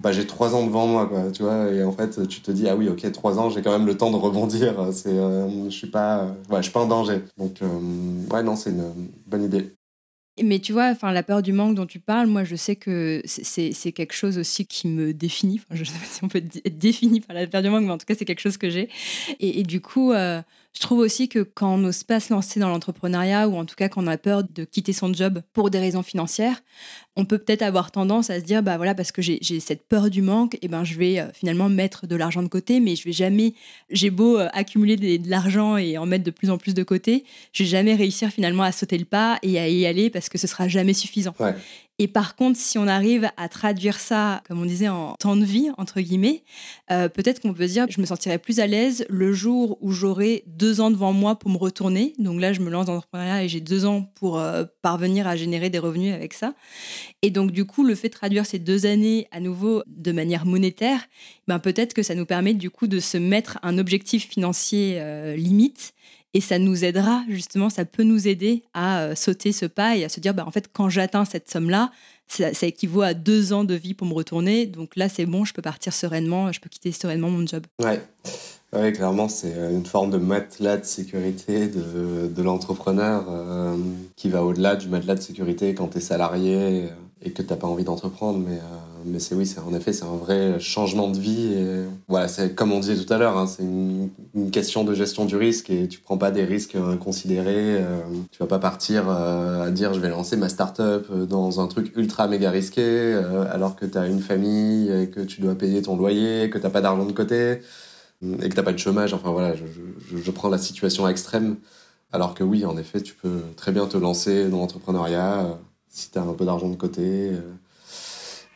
bah 0.00 0.12
j'ai 0.12 0.26
trois 0.26 0.54
ans 0.54 0.64
devant 0.64 0.86
moi 0.86 1.06
quoi 1.06 1.30
tu 1.32 1.42
vois 1.42 1.68
et 1.70 1.82
en 1.82 1.92
fait 1.92 2.28
tu 2.28 2.40
te 2.42 2.52
dis 2.52 2.68
ah 2.68 2.76
oui 2.76 2.88
ok 2.88 3.10
trois 3.10 3.38
ans 3.40 3.50
j'ai 3.50 3.60
quand 3.60 3.72
même 3.72 3.86
le 3.86 3.96
temps 3.96 4.10
de 4.12 4.16
rebondir 4.16 4.88
c'est 4.92 5.08
euh, 5.10 5.64
je 5.64 5.74
suis 5.76 5.90
pas 5.90 6.26
ouais, 6.48 6.58
je 6.58 6.62
suis 6.62 6.72
pas 6.72 6.80
en 6.80 6.86
danger. 6.86 7.22
Donc 7.38 7.60
ouais 8.32 8.42
non 8.42 8.54
c'est 8.56 8.70
une 8.70 8.92
bonne 9.26 9.42
idée 9.42 9.74
Mais 10.40 10.60
tu 10.60 10.72
vois, 10.72 10.86
enfin, 10.86 11.12
la 11.12 11.22
peur 11.22 11.42
du 11.42 11.52
manque 11.52 11.74
dont 11.74 11.84
tu 11.84 11.98
parles, 11.98 12.26
moi, 12.26 12.42
je 12.42 12.56
sais 12.56 12.74
que 12.74 13.22
c'est 13.26 13.92
quelque 13.92 14.14
chose 14.14 14.38
aussi 14.38 14.64
qui 14.64 14.88
me 14.88 15.12
définit. 15.12 15.60
Enfin, 15.60 15.74
je 15.74 15.80
ne 15.80 15.84
sais 15.86 15.98
pas 15.98 16.06
si 16.06 16.24
on 16.24 16.28
peut 16.28 16.38
être 16.38 16.78
défini 16.78 17.20
par 17.20 17.34
la 17.34 17.46
peur 17.46 17.60
du 17.60 17.68
manque, 17.68 17.84
mais 17.84 17.90
en 17.90 17.98
tout 17.98 18.06
cas, 18.06 18.14
c'est 18.14 18.24
quelque 18.24 18.40
chose 18.40 18.56
que 18.56 18.70
j'ai. 18.70 18.88
Et, 19.40 19.62
du 19.62 19.82
coup, 19.82 20.12
euh, 20.12 20.40
je 20.74 20.80
trouve 20.80 21.00
aussi 21.00 21.28
que 21.28 21.40
quand 21.40 21.74
on 21.74 21.78
n'ose 21.78 22.02
pas 22.02 22.18
se 22.18 22.32
lancer 22.32 22.58
dans 22.58 22.68
l'entrepreneuriat, 22.68 23.48
ou 23.48 23.56
en 23.56 23.66
tout 23.66 23.74
cas 23.74 23.88
quand 23.88 24.02
on 24.02 24.06
a 24.06 24.16
peur 24.16 24.42
de 24.42 24.64
quitter 24.64 24.92
son 24.92 25.12
job 25.12 25.42
pour 25.52 25.70
des 25.70 25.78
raisons 25.78 26.02
financières, 26.02 26.62
on 27.14 27.26
peut 27.26 27.36
peut-être 27.36 27.60
avoir 27.60 27.90
tendance 27.90 28.30
à 28.30 28.40
se 28.40 28.44
dire, 28.44 28.62
bah 28.62 28.78
voilà, 28.78 28.94
parce 28.94 29.12
que 29.12 29.20
j'ai 29.20 29.60
cette 29.60 29.86
peur 29.86 30.08
du 30.08 30.22
manque, 30.22 30.54
et 30.54 30.60
eh 30.62 30.68
ben 30.68 30.82
je 30.82 30.94
vais 30.94 31.18
euh, 31.18 31.26
finalement 31.34 31.68
mettre 31.68 32.06
de 32.06 32.16
l'argent 32.16 32.42
de 32.42 32.48
côté, 32.48 32.80
mais 32.80 32.96
je 32.96 33.04
vais 33.04 33.12
jamais, 33.12 33.52
j'ai 33.90 34.08
beau 34.08 34.38
euh, 34.38 34.48
accumuler 34.54 34.96
de 34.96 35.30
l'argent 35.30 35.76
et 35.76 35.98
en 35.98 36.06
mettre 36.06 36.24
de 36.24 36.30
plus 36.30 36.48
en 36.48 36.56
plus 36.56 36.72
de 36.72 36.82
côté, 36.82 37.24
je 37.52 37.64
vais 37.64 37.68
jamais 37.68 37.94
réussir 37.94 38.30
finalement 38.30 38.62
à 38.62 38.72
sauter 38.72 38.96
le 38.96 39.04
pas 39.04 39.38
et 39.42 39.58
à 39.58 39.68
y 39.68 39.84
aller 39.84 40.08
parce 40.08 40.30
que 40.30 40.38
ce 40.38 40.46
sera 40.46 40.68
jamais 40.68 40.94
suffisant. 40.94 41.34
Et 42.02 42.08
par 42.08 42.34
contre, 42.34 42.58
si 42.58 42.78
on 42.78 42.88
arrive 42.88 43.30
à 43.36 43.48
traduire 43.48 44.00
ça, 44.00 44.42
comme 44.48 44.60
on 44.60 44.64
disait, 44.64 44.88
en 44.88 45.14
temps 45.20 45.36
de 45.36 45.44
vie, 45.44 45.70
entre 45.78 46.00
guillemets, 46.00 46.42
euh, 46.90 47.08
peut-être 47.08 47.38
qu'on 47.38 47.54
peut 47.54 47.68
dire 47.68 47.86
je 47.88 48.00
me 48.00 48.06
sentirais 48.06 48.38
plus 48.38 48.58
à 48.58 48.66
l'aise 48.66 49.06
le 49.08 49.32
jour 49.32 49.78
où 49.80 49.92
j'aurai 49.92 50.42
deux 50.48 50.80
ans 50.80 50.90
devant 50.90 51.12
moi 51.12 51.38
pour 51.38 51.48
me 51.48 51.56
retourner. 51.56 52.14
Donc 52.18 52.40
là, 52.40 52.52
je 52.52 52.60
me 52.60 52.70
lance 52.70 52.86
dans 52.86 52.94
l'entrepreneuriat 52.94 53.44
et 53.44 53.48
j'ai 53.48 53.60
deux 53.60 53.86
ans 53.86 54.10
pour 54.16 54.40
euh, 54.40 54.64
parvenir 54.82 55.28
à 55.28 55.36
générer 55.36 55.70
des 55.70 55.78
revenus 55.78 56.12
avec 56.12 56.32
ça. 56.32 56.54
Et 57.22 57.30
donc, 57.30 57.52
du 57.52 57.66
coup, 57.66 57.84
le 57.84 57.94
fait 57.94 58.08
de 58.08 58.14
traduire 58.14 58.46
ces 58.46 58.58
deux 58.58 58.84
années 58.84 59.28
à 59.30 59.38
nouveau 59.38 59.84
de 59.86 60.10
manière 60.10 60.44
monétaire, 60.44 61.02
ben, 61.46 61.60
peut-être 61.60 61.94
que 61.94 62.02
ça 62.02 62.16
nous 62.16 62.26
permet 62.26 62.54
du 62.54 62.68
coup 62.68 62.88
de 62.88 62.98
se 62.98 63.16
mettre 63.16 63.60
un 63.62 63.78
objectif 63.78 64.28
financier 64.28 64.96
euh, 64.98 65.36
limite 65.36 65.94
et 66.34 66.40
ça 66.40 66.58
nous 66.58 66.84
aidera, 66.84 67.22
justement, 67.28 67.68
ça 67.68 67.84
peut 67.84 68.04
nous 68.04 68.26
aider 68.26 68.62
à 68.74 69.00
euh, 69.00 69.14
sauter 69.14 69.52
ce 69.52 69.66
pas 69.66 69.96
et 69.96 70.04
à 70.04 70.08
se 70.08 70.20
dire, 70.20 70.32
bah, 70.34 70.44
en 70.46 70.50
fait, 70.50 70.70
quand 70.72 70.88
j'atteins 70.88 71.24
cette 71.24 71.50
somme-là, 71.50 71.90
ça, 72.26 72.54
ça, 72.54 72.66
équivaut 72.66 73.02
à 73.02 73.12
deux 73.12 73.52
ans 73.52 73.64
de 73.64 73.74
vie 73.74 73.92
pour 73.92 74.06
me 74.06 74.14
retourner. 74.14 74.66
Donc 74.66 74.96
là, 74.96 75.08
c'est 75.08 75.26
bon, 75.26 75.44
je 75.44 75.52
peux 75.52 75.60
partir 75.60 75.92
sereinement, 75.92 76.50
je 76.50 76.60
peux 76.60 76.70
quitter 76.70 76.90
sereinement 76.92 77.28
mon 77.28 77.46
job. 77.46 77.66
Ouais. 77.82 78.00
Ouais, 78.74 78.90
clairement, 78.92 79.28
c'est 79.28 79.54
euh, 79.54 79.70
une 79.70 79.84
forme 79.84 80.10
de 80.10 80.16
matelas 80.16 80.78
de 80.78 80.84
sécurité 80.84 81.68
de, 81.68 82.42
l'entrepreneur 82.42 83.26
euh, 83.28 83.76
qui 84.16 84.30
va 84.30 84.42
au-delà 84.42 84.76
du 84.76 84.88
matelas 84.88 85.16
de 85.16 85.20
sécurité 85.20 85.74
quand 85.74 85.88
tu 85.88 85.98
es 85.98 86.00
salarié 86.00 86.88
et 87.24 87.30
que 87.30 87.42
tu 87.42 87.48
n'as 87.48 87.56
pas 87.56 87.66
envie 87.66 87.84
d'entreprendre. 87.84 88.38
Mais 88.38 88.58
mais 89.04 89.18
c'est 89.18 89.34
oui, 89.34 89.46
c'est 89.46 89.60
en 89.60 89.74
effet, 89.74 89.92
c'est 89.92 90.04
un 90.04 90.16
vrai 90.16 90.60
changement 90.60 91.08
de 91.08 91.18
vie. 91.18 91.54
Et 91.54 91.84
voilà, 92.08 92.28
c'est 92.28 92.54
comme 92.54 92.72
on 92.72 92.80
disait 92.80 93.02
tout 93.02 93.12
à 93.12 93.18
l'heure, 93.18 93.36
hein, 93.36 93.46
c'est 93.46 93.62
une, 93.62 94.10
question 94.50 94.84
de 94.84 94.94
gestion 94.94 95.24
du 95.24 95.36
risque 95.36 95.70
et 95.70 95.88
tu 95.88 95.98
prends 96.00 96.18
pas 96.18 96.30
des 96.30 96.44
risques 96.44 96.74
inconsidérés. 96.74 97.76
Euh, 97.80 98.00
tu 98.30 98.38
vas 98.38 98.46
pas 98.46 98.58
partir 98.58 99.04
euh, 99.08 99.66
à 99.66 99.70
dire 99.70 99.94
je 99.94 100.00
vais 100.00 100.08
lancer 100.08 100.36
ma 100.36 100.48
start-up 100.48 101.10
dans 101.12 101.60
un 101.60 101.66
truc 101.68 101.92
ultra 101.96 102.28
méga 102.28 102.50
risqué 102.50 102.82
euh, 102.82 103.44
alors 103.50 103.76
que 103.76 103.86
tu 103.86 103.96
as 103.98 104.06
une 104.06 104.20
famille 104.20 104.90
et 104.92 105.08
que 105.08 105.20
tu 105.20 105.40
dois 105.40 105.54
payer 105.54 105.82
ton 105.82 105.96
loyer, 105.96 106.50
que 106.50 106.58
t'as 106.58 106.70
pas 106.70 106.80
d'argent 106.80 107.06
de 107.06 107.12
côté 107.12 107.60
et 108.22 108.48
que 108.48 108.54
t'as 108.54 108.62
pas 108.62 108.72
de 108.72 108.78
chômage. 108.78 109.14
Enfin 109.14 109.30
voilà, 109.30 109.54
je, 109.54 109.64
je, 110.10 110.22
je 110.22 110.30
prends 110.30 110.48
la 110.48 110.58
situation 110.58 111.08
extrême. 111.08 111.56
Alors 112.12 112.34
que 112.34 112.44
oui, 112.44 112.66
en 112.66 112.76
effet, 112.76 113.00
tu 113.00 113.14
peux 113.14 113.40
très 113.56 113.72
bien 113.72 113.86
te 113.86 113.96
lancer 113.96 114.48
dans 114.48 114.58
l'entrepreneuriat 114.58 115.58
si 115.92 116.10
tu 116.10 116.18
as 116.18 116.22
un 116.22 116.34
peu 116.34 116.44
d'argent 116.44 116.68
de 116.68 116.76
côté 116.76 117.32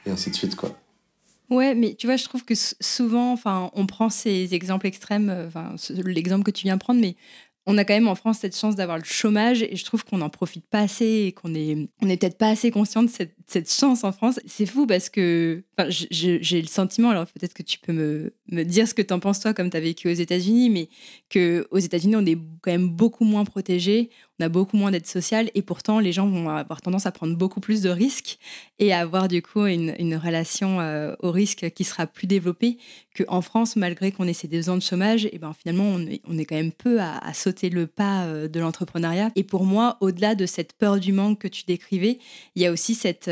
et 0.06 0.10
ainsi 0.10 0.30
de 0.30 0.34
suite, 0.34 0.56
quoi. 0.56 0.76
Ouais, 1.48 1.74
mais 1.74 1.94
tu 1.94 2.06
vois, 2.06 2.16
je 2.16 2.24
trouve 2.24 2.44
que 2.44 2.54
souvent, 2.80 3.32
enfin, 3.32 3.70
on 3.74 3.86
prend 3.86 4.10
ces 4.10 4.54
exemples 4.54 4.86
extrêmes, 4.86 5.30
euh, 5.30 5.46
enfin, 5.46 5.76
l'exemple 6.04 6.44
que 6.44 6.50
tu 6.50 6.64
viens 6.64 6.76
prendre, 6.76 7.00
mais 7.00 7.14
on 7.66 7.78
a 7.78 7.84
quand 7.84 7.94
même 7.94 8.08
en 8.08 8.14
France 8.14 8.38
cette 8.38 8.56
chance 8.56 8.74
d'avoir 8.74 8.98
le 8.98 9.04
chômage 9.04 9.62
et 9.62 9.76
je 9.76 9.84
trouve 9.84 10.04
qu'on 10.04 10.18
n'en 10.18 10.28
profite 10.28 10.66
pas 10.66 10.80
assez 10.80 11.26
et 11.26 11.32
qu'on 11.32 11.54
est, 11.54 11.88
on 12.02 12.08
est 12.08 12.16
peut-être 12.16 12.38
pas 12.38 12.48
assez 12.48 12.70
conscient 12.70 13.02
de 13.02 13.08
cette, 13.08 13.35
cette 13.46 13.72
chance 13.72 14.02
en 14.02 14.12
France. 14.12 14.40
C'est 14.46 14.66
fou 14.66 14.86
parce 14.86 15.08
que 15.08 15.62
j'ai 15.90 16.60
le 16.60 16.66
sentiment, 16.66 17.10
alors 17.10 17.26
peut-être 17.26 17.54
que 17.54 17.62
tu 17.62 17.78
peux 17.78 17.92
me, 17.92 18.64
dire 18.64 18.88
ce 18.88 18.94
que 18.94 19.02
tu 19.02 19.14
en 19.14 19.20
penses 19.20 19.40
toi 19.40 19.54
comme 19.54 19.70
tu 19.70 19.76
as 19.76 19.80
vécu 19.80 20.08
aux 20.08 20.14
États-Unis, 20.14 20.70
mais 20.70 20.88
qu'aux 21.32 21.78
États-Unis, 21.78 22.16
on 22.16 22.26
est 22.26 22.36
quand 22.62 22.72
même 22.72 22.88
beaucoup 22.88 23.24
moins 23.24 23.44
protégé, 23.44 24.10
on 24.40 24.44
a 24.44 24.48
beaucoup 24.48 24.76
moins 24.76 24.90
d'aide 24.90 25.06
sociale 25.06 25.50
et 25.54 25.62
pourtant 25.62 25.98
les 25.98 26.12
gens 26.12 26.26
vont 26.26 26.50
avoir 26.50 26.82
tendance 26.82 27.06
à 27.06 27.12
prendre 27.12 27.36
beaucoup 27.36 27.60
plus 27.60 27.82
de 27.82 27.88
risques 27.88 28.38
et 28.78 28.92
à 28.92 28.98
avoir 28.98 29.28
du 29.28 29.40
coup 29.42 29.64
une, 29.64 30.16
relation 30.16 30.80
euh, 30.80 31.14
au 31.20 31.30
risque 31.30 31.70
qui 31.70 31.84
sera 31.84 32.06
plus 32.06 32.26
développée 32.26 32.78
qu'en 33.16 33.40
France, 33.40 33.76
malgré 33.76 34.12
qu'on 34.12 34.26
ait 34.26 34.32
ces 34.32 34.48
deux 34.48 34.68
ans 34.68 34.76
de 34.76 34.82
chômage, 34.82 35.26
et 35.32 35.38
ben 35.38 35.54
finalement 35.54 35.84
on 35.84 36.38
est, 36.38 36.44
quand 36.44 36.56
même 36.56 36.72
peu 36.72 37.00
à, 37.00 37.32
sauter 37.32 37.70
le 37.70 37.86
pas 37.86 38.24
euh, 38.24 38.48
de 38.48 38.60
l'entrepreneuriat. 38.60 39.30
Et 39.36 39.44
pour 39.44 39.64
moi, 39.64 39.96
au-delà 40.00 40.34
de 40.34 40.46
cette 40.46 40.72
peur 40.72 40.98
du 40.98 41.12
manque 41.12 41.38
que 41.38 41.48
tu 41.48 41.64
décrivais, 41.64 42.18
il 42.54 42.62
y 42.62 42.66
a 42.66 42.72
aussi 42.72 42.94
cette 42.94 43.28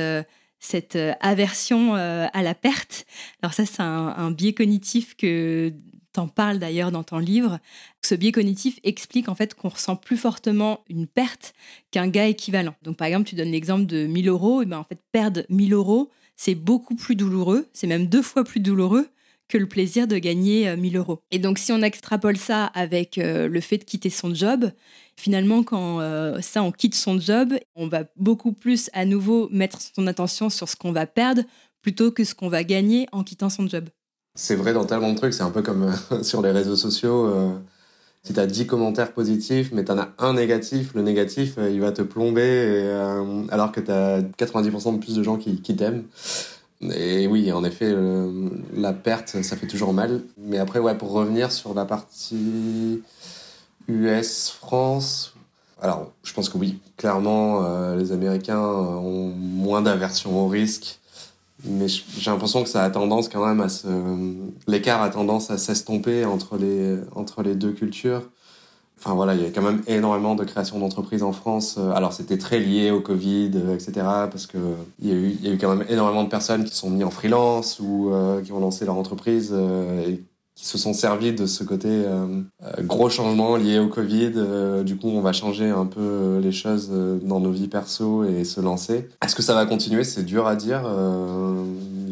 cette 0.59 0.97
aversion 1.21 1.95
à 1.95 2.43
la 2.43 2.55
perte. 2.55 3.07
Alors 3.43 3.53
ça, 3.53 3.67
c'est 3.67 3.83
un, 3.83 4.15
un 4.17 4.31
biais 4.31 4.55
cognitif 4.55 5.17
que 5.17 5.73
t'en 6.15 6.29
parles 6.29 6.59
d'ailleurs 6.59 6.93
dans 6.93 7.03
ton 7.03 7.19
livre. 7.19 7.59
Ce 8.03 8.15
biais 8.15 8.33
cognitif 8.33 8.79
explique 8.85 9.29
en 9.29 9.35
fait 9.35 9.55
qu'on 9.55 9.69
ressent 9.69 9.97
plus 9.97 10.17
fortement 10.17 10.81
une 10.89 11.07
perte 11.07 11.53
qu'un 11.91 12.09
gain 12.09 12.25
équivalent. 12.25 12.75
Donc 12.83 12.97
par 12.97 13.09
exemple, 13.09 13.29
tu 13.29 13.35
donnes 13.35 13.51
l'exemple 13.51 13.85
de 13.85 14.07
1000 14.07 14.29
euros, 14.29 14.63
et 14.63 14.67
ben 14.67 14.79
en 14.79 14.85
fait 14.85 15.01
perdre 15.13 15.43
1000 15.51 15.75
euros, 15.75 16.11
c'est 16.37 16.55
beaucoup 16.55 16.95
plus 16.95 17.17
douloureux, 17.17 17.69
c'est 17.73 17.87
même 17.87 18.07
deux 18.07 18.23
fois 18.23 18.45
plus 18.45 18.61
douloureux 18.61 19.09
que 19.49 19.59
le 19.59 19.67
plaisir 19.67 20.07
de 20.07 20.17
gagner 20.19 20.75
1000 20.77 20.97
euh, 20.97 21.01
euros. 21.01 21.21
Et 21.31 21.39
donc 21.39 21.59
si 21.59 21.73
on 21.73 21.83
extrapole 21.83 22.37
ça 22.37 22.67
avec 22.67 23.19
euh, 23.19 23.49
le 23.49 23.61
fait 23.61 23.79
de 23.79 23.85
quitter 23.85 24.11
son 24.11 24.35
job, 24.35 24.71
finalement 25.17 25.63
quand 25.63 26.01
euh, 26.01 26.41
ça 26.41 26.63
on 26.63 26.73
quitte 26.73 26.95
son 26.95 27.21
job, 27.21 27.55
on 27.75 27.89
va 27.89 28.05
beaucoup 28.17 28.53
plus 28.53 28.91
à 28.93 29.05
nouveau 29.05 29.49
mettre 29.51 29.79
son 29.81 30.07
attention 30.07 30.51
sur 30.51 30.69
ce 30.69 30.77
qu'on 30.77 30.93
va 30.93 31.07
perdre 31.07 31.43
plutôt 31.83 32.11
que 32.11 32.25
ce 32.25 32.35
qu'on 32.35 32.49
va 32.49 32.65
gagner 32.65 33.07
en 33.13 33.23
quittant 33.23 33.51
son 33.51 33.69
job. 33.69 33.89
C'est 34.35 34.57
vrai 34.57 34.73
dans 34.73 34.85
tellement 34.85 35.13
de 35.13 35.17
trucs, 35.19 35.35
c'est 35.35 35.43
un 35.43 35.51
peu 35.51 35.63
comme 35.63 35.93
sur 36.23 36.43
les 36.43 36.51
réseaux 36.51 36.77
sociaux. 36.77 37.61
Si 38.23 38.33
tu 38.33 38.41
as 38.41 38.47
10 38.47 38.67
commentaires 38.67 39.13
positifs, 39.13 39.71
mais 39.73 39.85
tu 39.85 39.93
en 39.93 39.99
as 39.99 40.09
un 40.19 40.33
négatif, 40.33 40.95
le 40.95 41.03
négatif, 41.03 41.57
il 41.59 41.79
va 41.83 41.93
te 41.93 42.01
plomber, 42.01 42.91
alors 43.51 43.71
que 43.71 43.81
tu 43.81 43.93
as 43.93 44.23
90% 44.23 44.95
de 44.95 44.99
plus 44.99 45.15
de 45.15 45.23
gens 45.23 45.37
qui 45.37 45.77
t'aiment. 45.77 46.05
Et 46.93 47.27
oui, 47.27 47.53
en 47.53 47.65
effet, 47.65 47.95
la 48.75 48.93
perte, 48.93 49.43
ça 49.43 49.57
fait 49.57 49.67
toujours 49.67 49.93
mal. 49.93 50.23
Mais 50.39 50.59
après, 50.59 50.79
ouais, 50.79 50.95
pour 50.95 51.13
revenir 51.13 51.53
sur 51.53 51.75
la 51.75 51.85
partie 51.85 53.03
US-France, 53.89 55.35
alors 55.81 56.11
je 56.23 56.33
pense 56.33 56.49
que 56.49 56.59
oui, 56.59 56.79
clairement, 56.97 57.95
les 57.97 58.13
Américains 58.13 58.61
ont 58.61 59.29
moins 59.29 59.83
d'aversion 59.83 60.39
au 60.45 60.49
risque 60.49 61.01
mais 61.65 61.89
j'ai 61.89 62.31
l'impression 62.31 62.63
que 62.63 62.69
ça 62.69 62.85
a 62.85 62.91
tendance 62.91 63.29
quand 63.29 63.45
même 63.45 63.61
à 63.61 63.69
se 63.69 63.89
l'écart 64.67 65.03
a 65.03 65.11
tendance 65.11 65.51
à 65.51 65.59
s'estomper 65.59 66.25
entre 66.25 66.57
les 66.57 66.99
entre 67.15 67.43
les 67.43 67.55
deux 67.55 67.73
cultures 67.73 68.23
enfin 68.99 69.15
voilà 69.15 69.35
il 69.35 69.43
y 69.43 69.47
a 69.47 69.51
quand 69.51 69.63
même 69.63 69.83
énormément 69.87 70.35
de 70.35 70.45
création 70.45 70.79
d'entreprises 70.79 71.23
en 71.23 71.33
France 71.33 71.79
alors 71.95 72.13
c'était 72.13 72.39
très 72.39 72.59
lié 72.59 72.91
au 72.91 73.01
Covid 73.01 73.51
etc 73.75 73.93
parce 74.31 74.47
que 74.47 74.59
il 75.01 75.09
y 75.09 75.13
a 75.13 75.15
eu 75.15 75.37
il 75.41 75.47
y 75.47 75.51
a 75.51 75.55
eu 75.55 75.59
quand 75.59 75.75
même 75.75 75.87
énormément 75.89 76.25
de 76.25 76.29
personnes 76.29 76.65
qui 76.65 76.75
sont 76.75 76.91
mis 76.91 77.05
en 77.05 77.11
freelance 77.11 77.81
ou 77.81 78.11
euh, 78.13 78.41
qui 78.43 78.53
ont 78.53 78.61
lancé 78.61 78.85
leur 78.85 78.97
entreprise 78.97 79.51
euh, 79.53 80.09
et 80.09 80.23
qui 80.55 80.67
se 80.67 80.79
sont 80.79 80.93
servis 80.93 81.33
de 81.33 81.47
ce 81.47 81.65
côté 81.65 81.89
euh, 81.89 82.43
euh, 82.63 82.83
gros 82.83 83.11
changement 83.11 83.57
lié 83.57 83.81
au 83.81 83.89
Covid. 83.89 84.33
Euh, 84.37 84.85
du 84.85 84.97
coup, 84.97 85.09
on 85.09 85.21
va 85.21 85.33
changer 85.33 85.69
un 85.69 85.87
peu 85.87 86.39
les 86.41 86.53
choses 86.53 86.91
dans 87.23 87.41
nos 87.41 87.51
vies 87.51 87.67
perso 87.67 88.25
et 88.25 88.45
se 88.45 88.61
lancer. 88.61 89.09
Est-ce 89.25 89.35
que 89.35 89.43
ça 89.43 89.55
va 89.55 89.67
continuer? 89.67 90.05
C'est 90.05 90.23
dur 90.23 90.47
à 90.47 90.55
dire. 90.55 90.83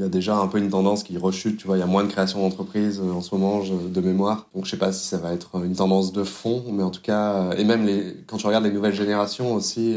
Il 0.02 0.06
y 0.06 0.06
a 0.06 0.10
déjà 0.10 0.36
un 0.36 0.48
peu 0.48 0.58
une 0.58 0.68
tendance 0.68 1.04
qui 1.04 1.16
rechute. 1.16 1.58
Tu 1.58 1.66
vois, 1.66 1.76
il 1.76 1.80
y 1.80 1.84
a 1.84 1.86
moins 1.86 2.02
de 2.02 2.10
création 2.10 2.40
d'entreprises 2.40 3.00
en 3.00 3.20
ce 3.20 3.32
moment 3.34 3.62
de 3.62 4.00
mémoire. 4.00 4.48
Donc, 4.54 4.64
je 4.64 4.70
sais 4.70 4.76
pas 4.76 4.92
si 4.92 5.06
ça 5.06 5.18
va 5.18 5.32
être 5.32 5.62
une 5.64 5.76
tendance 5.76 6.12
de 6.12 6.24
fond, 6.24 6.64
mais 6.72 6.82
en 6.82 6.90
tout 6.90 7.02
cas, 7.02 7.52
et 7.52 7.64
même 7.64 7.86
les, 7.86 8.16
quand 8.26 8.36
tu 8.36 8.46
regardes 8.46 8.64
les 8.64 8.72
nouvelles 8.72 8.94
générations 8.94 9.54
aussi. 9.54 9.96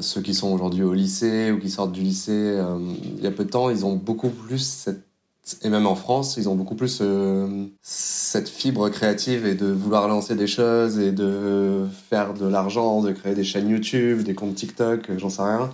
ceux 0.00 0.20
qui 0.20 0.34
sont 0.34 0.52
aujourd'hui 0.52 0.84
au 0.84 0.92
lycée 0.92 1.50
ou 1.50 1.58
qui 1.58 1.70
sortent 1.70 1.92
du 1.92 2.02
lycée, 2.02 2.58
il 3.16 3.24
y 3.24 3.26
a 3.26 3.30
peu 3.30 3.44
de 3.44 3.50
temps, 3.50 3.70
ils 3.70 3.84
ont 3.84 3.96
beaucoup 3.96 4.30
plus 4.30 4.58
cette 4.58 5.10
et 5.62 5.68
même 5.68 5.86
en 5.86 5.94
France, 5.94 6.36
ils 6.36 6.48
ont 6.48 6.54
beaucoup 6.54 6.74
plus 6.74 6.98
euh, 7.00 7.66
cette 7.82 8.48
fibre 8.48 8.88
créative 8.88 9.46
et 9.46 9.54
de 9.54 9.66
vouloir 9.66 10.06
lancer 10.08 10.34
des 10.34 10.46
choses 10.46 10.98
et 10.98 11.12
de 11.12 11.86
faire 12.08 12.34
de 12.34 12.46
l'argent, 12.46 13.02
de 13.02 13.12
créer 13.12 13.34
des 13.34 13.44
chaînes 13.44 13.68
YouTube, 13.68 14.22
des 14.22 14.34
comptes 14.34 14.54
TikTok, 14.54 15.10
j'en 15.16 15.30
sais 15.30 15.42
rien 15.42 15.70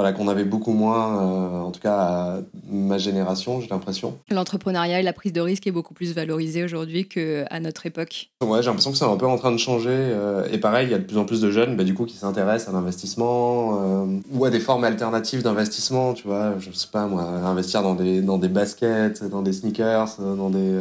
voilà, 0.00 0.14
qu'on 0.14 0.28
avait 0.28 0.44
beaucoup 0.44 0.72
moins, 0.72 1.18
euh, 1.18 1.60
en 1.60 1.70
tout 1.70 1.80
cas 1.80 1.94
à 1.94 2.38
ma 2.70 2.96
génération, 2.96 3.60
j'ai 3.60 3.68
l'impression. 3.68 4.16
L'entrepreneuriat 4.30 5.00
et 5.00 5.02
la 5.02 5.12
prise 5.12 5.34
de 5.34 5.42
risque 5.42 5.66
est 5.66 5.72
beaucoup 5.72 5.92
plus 5.92 6.14
valorisé 6.14 6.64
aujourd'hui 6.64 7.06
qu'à 7.06 7.60
notre 7.60 7.84
époque. 7.84 8.30
Ouais, 8.42 8.62
j'ai 8.62 8.68
l'impression 8.68 8.92
que 8.92 8.96
c'est 8.96 9.04
un 9.04 9.16
peu 9.18 9.26
en 9.26 9.36
train 9.36 9.52
de 9.52 9.58
changer. 9.58 9.90
Euh, 9.90 10.48
et 10.50 10.56
pareil, 10.56 10.86
il 10.86 10.90
y 10.90 10.94
a 10.94 10.98
de 10.98 11.04
plus 11.04 11.18
en 11.18 11.26
plus 11.26 11.42
de 11.42 11.50
jeunes 11.50 11.76
bah, 11.76 11.84
du 11.84 11.92
coup, 11.92 12.06
qui 12.06 12.16
s'intéressent 12.16 12.72
à 12.72 12.72
l'investissement 12.72 13.78
euh, 13.78 14.06
ou 14.32 14.46
à 14.46 14.48
des 14.48 14.58
formes 14.58 14.84
alternatives 14.84 15.42
d'investissement, 15.42 16.14
tu 16.14 16.26
vois. 16.26 16.54
Je 16.58 16.70
sais 16.72 16.88
pas, 16.90 17.04
moi, 17.04 17.24
investir 17.24 17.82
dans 17.82 17.94
des, 17.94 18.22
dans 18.22 18.38
des 18.38 18.48
baskets, 18.48 19.22
dans 19.28 19.42
des 19.42 19.52
sneakers, 19.52 20.16
dans 20.18 20.48
des 20.48 20.80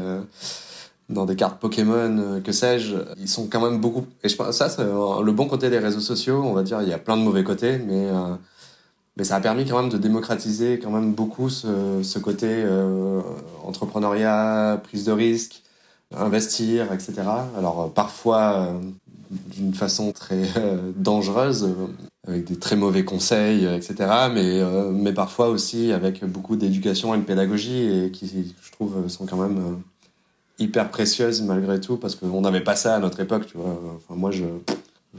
dans 1.09 1.25
des 1.25 1.35
cartes 1.35 1.59
Pokémon, 1.59 2.39
que 2.41 2.51
sais-je, 2.51 2.95
ils 3.17 3.27
sont 3.27 3.47
quand 3.47 3.59
même 3.59 3.81
beaucoup. 3.81 4.05
Et 4.23 4.29
je 4.29 4.35
pense 4.37 4.55
ça, 4.55 4.69
c'est 4.69 4.83
le 4.83 5.31
bon 5.31 5.47
côté 5.47 5.69
des 5.69 5.79
réseaux 5.79 5.99
sociaux. 5.99 6.41
On 6.45 6.53
va 6.53 6.63
dire, 6.63 6.81
il 6.83 6.87
y 6.87 6.93
a 6.93 6.99
plein 6.99 7.17
de 7.17 7.23
mauvais 7.23 7.43
côtés, 7.43 7.79
mais 7.79 8.07
mais 9.19 9.25
ça 9.25 9.35
a 9.35 9.41
permis 9.41 9.65
quand 9.65 9.81
même 9.81 9.91
de 9.91 9.97
démocratiser 9.97 10.79
quand 10.79 10.91
même 10.91 11.11
beaucoup 11.11 11.49
ce, 11.49 12.01
ce 12.03 12.19
côté 12.19 12.47
euh, 12.49 13.19
entrepreneuriat, 13.65 14.79
prise 14.81 15.03
de 15.03 15.11
risque, 15.11 15.61
investir, 16.15 16.93
etc. 16.93 17.23
Alors 17.57 17.81
euh, 17.81 17.87
parfois 17.89 18.53
euh, 18.53 18.79
d'une 19.29 19.73
façon 19.73 20.13
très 20.13 20.43
dangereuse, 20.95 21.75
avec 22.25 22.45
des 22.45 22.57
très 22.57 22.77
mauvais 22.77 23.03
conseils, 23.03 23.65
etc. 23.65 23.95
Mais, 24.33 24.63
mais 24.91 25.11
parfois 25.13 25.49
aussi 25.49 25.91
avec 25.91 26.23
beaucoup 26.23 26.55
d'éducation 26.55 27.13
et 27.13 27.17
de 27.17 27.23
pédagogie 27.23 28.05
et 28.05 28.11
qui, 28.11 28.55
je 28.63 28.71
trouve, 28.71 29.07
sont 29.07 29.25
quand 29.27 29.37
même 29.37 29.81
hyper 30.57 30.89
précieuses 30.89 31.43
malgré 31.43 31.79
tout 31.79 31.97
parce 31.97 32.15
qu'on 32.15 32.41
n'avait 32.41 32.63
pas 32.63 32.75
ça 32.75 32.95
à 32.95 32.99
notre 32.99 33.19
époque, 33.19 33.45
tu 33.45 33.57
vois. 33.57 33.79
Enfin, 33.97 34.15
moi, 34.17 34.31
je 34.31 34.45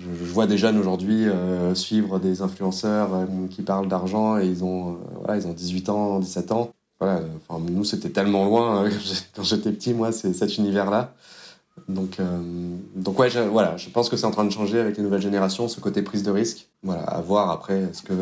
je, 0.01 0.33
vois 0.33 0.47
des 0.47 0.59
jeunes 0.59 0.79
aujourd'hui 0.79 1.29
euh, 1.29 1.75
suivre 1.75 2.19
des 2.19 2.43
influenceurs 2.43 3.15
euh, 3.15 3.27
qui 3.51 3.63
parlent 3.63 3.89
d'argent 3.89 4.39
et 4.39 4.47
ils 4.47 4.65
ont, 4.65 4.93
euh, 4.93 4.97
voilà, 5.21 5.37
ils 5.37 5.47
ont 5.47 5.53
18 5.53 5.89
ans, 5.89 6.19
17 6.19 6.53
ans. 6.53 6.73
Voilà, 6.99 7.23
enfin, 7.49 7.63
nous, 7.71 7.85
c'était 7.85 8.11
tellement 8.11 8.45
loin 8.45 8.85
hein, 8.85 8.91
quand 9.35 9.43
j'étais 9.43 9.73
petit, 9.73 9.95
moi, 9.95 10.13
c'est 10.13 10.33
cet 10.33 10.59
univers-là. 10.59 11.15
Donc, 11.89 12.19
donc 12.95 13.19
ouais, 13.19 13.31
je, 13.31 13.41
voilà, 13.41 13.77
je 13.79 13.89
pense 13.89 14.11
que 14.11 14.17
c'est 14.17 14.27
en 14.27 14.31
train 14.31 14.45
de 14.45 14.51
changer 14.51 14.79
avec 14.79 14.99
les 14.99 15.03
nouvelles 15.03 15.23
générations, 15.23 15.67
ce 15.67 15.81
côté 15.81 16.03
prise 16.03 16.23
de 16.23 16.31
risque. 16.31 16.69
Voilà, 16.83 17.03
à 17.03 17.21
voir 17.23 17.51
après, 17.51 17.81
est-ce 17.81 18.03
que, 18.03 18.13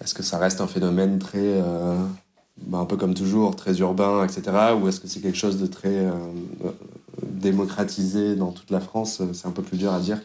est-ce 0.00 0.14
que 0.14 0.22
ça 0.22 0.38
reste 0.38 0.62
un 0.62 0.66
phénomène 0.66 1.18
très, 1.18 1.60
bah, 2.62 2.78
un 2.78 2.86
peu 2.86 2.96
comme 2.96 3.12
toujours, 3.12 3.56
très 3.56 3.78
urbain, 3.78 4.24
etc., 4.24 4.42
ou 4.80 4.88
est-ce 4.88 5.00
que 5.00 5.06
c'est 5.06 5.20
quelque 5.20 5.36
chose 5.36 5.60
de 5.60 5.66
très 5.66 6.08
démocratisé 7.22 8.36
dans 8.36 8.52
toute 8.52 8.70
la 8.70 8.80
France, 8.80 9.20
c'est 9.34 9.46
un 9.46 9.52
peu 9.52 9.62
plus 9.62 9.76
dur 9.76 9.92
à 9.92 10.00
dire. 10.00 10.18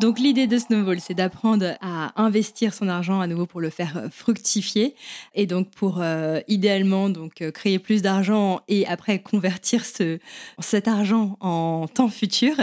Donc 0.00 0.18
l'idée 0.18 0.48
de 0.48 0.58
Snowball, 0.58 0.98
c'est 0.98 1.14
d'apprendre 1.14 1.76
à 1.80 2.20
investir 2.20 2.74
son 2.74 2.88
argent 2.88 3.20
à 3.20 3.28
nouveau 3.28 3.46
pour 3.46 3.60
le 3.60 3.70
faire 3.70 3.96
euh, 3.96 4.08
fructifier 4.10 4.96
et 5.34 5.46
donc 5.46 5.70
pour 5.70 6.00
euh, 6.00 6.40
idéalement 6.48 7.08
donc 7.08 7.42
euh, 7.42 7.52
créer 7.52 7.78
plus 7.78 8.02
d'argent 8.02 8.60
et 8.66 8.86
après 8.88 9.20
convertir 9.20 9.86
ce, 9.86 10.18
cet 10.58 10.88
argent 10.88 11.36
en 11.40 11.86
temps 11.86 12.08
futur. 12.08 12.56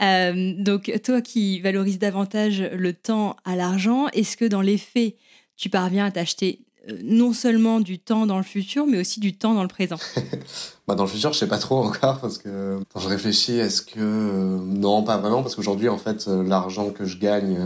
donc 0.00 0.90
toi 1.04 1.20
qui 1.20 1.60
valorises 1.60 1.98
davantage 1.98 2.62
le 2.62 2.94
temps 2.94 3.36
à 3.44 3.56
l'argent, 3.56 4.08
est-ce 4.08 4.36
que 4.38 4.46
dans 4.46 4.62
les 4.62 4.78
faits 4.78 5.16
tu 5.56 5.68
parviens 5.68 6.06
à 6.06 6.10
t'acheter 6.10 6.63
non 7.02 7.32
seulement 7.32 7.80
du 7.80 7.98
temps 7.98 8.26
dans 8.26 8.36
le 8.36 8.42
futur, 8.42 8.86
mais 8.86 8.98
aussi 8.98 9.20
du 9.20 9.36
temps 9.36 9.54
dans 9.54 9.62
le 9.62 9.68
présent 9.68 9.96
bah 10.88 10.94
Dans 10.94 11.04
le 11.04 11.08
futur, 11.08 11.32
je 11.32 11.38
sais 11.38 11.48
pas 11.48 11.58
trop 11.58 11.82
encore 11.82 12.20
parce 12.20 12.38
que 12.38 12.78
quand 12.92 13.00
je 13.00 13.08
réfléchis, 13.08 13.58
est-ce 13.58 13.82
que 13.82 13.98
euh, 13.98 14.58
non, 14.64 15.02
pas 15.02 15.16
vraiment 15.16 15.42
parce 15.42 15.54
qu'aujourd'hui, 15.54 15.88
en 15.88 15.98
fait, 15.98 16.26
euh, 16.28 16.42
l'argent 16.42 16.90
que 16.90 17.04
je 17.04 17.18
gagne 17.18 17.58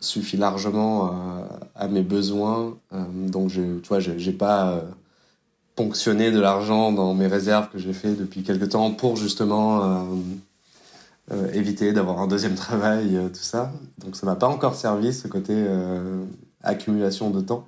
suffit 0.00 0.36
largement 0.36 1.12
à, 1.74 1.88
mes 1.88 2.02
besoins. 2.02 2.76
donc, 2.92 3.50
je, 3.50 3.80
tu 3.80 3.88
vois, 3.88 3.98
j'ai 3.98 4.32
pas 4.32 4.80
ponctionné 5.74 6.30
de 6.30 6.38
l'argent 6.38 6.92
dans 6.92 7.14
mes 7.14 7.26
réserves 7.26 7.68
que 7.68 7.78
j'ai 7.78 7.92
fait 7.92 8.14
depuis 8.14 8.44
quelques 8.44 8.68
temps 8.68 8.92
pour 8.92 9.16
justement 9.16 10.06
éviter 11.52 11.92
d'avoir 11.92 12.20
un 12.20 12.28
deuxième 12.28 12.54
travail, 12.66 13.18
tout 13.34 13.40
ça. 13.40 13.72
Donc, 13.98 14.14
ça 14.14 14.24
m'a 14.24 14.36
pas 14.36 14.46
encore 14.46 14.76
servi 14.76 15.12
ce 15.12 15.26
côté 15.26 15.66
accumulation 16.62 17.30
de 17.30 17.40
temps. 17.40 17.66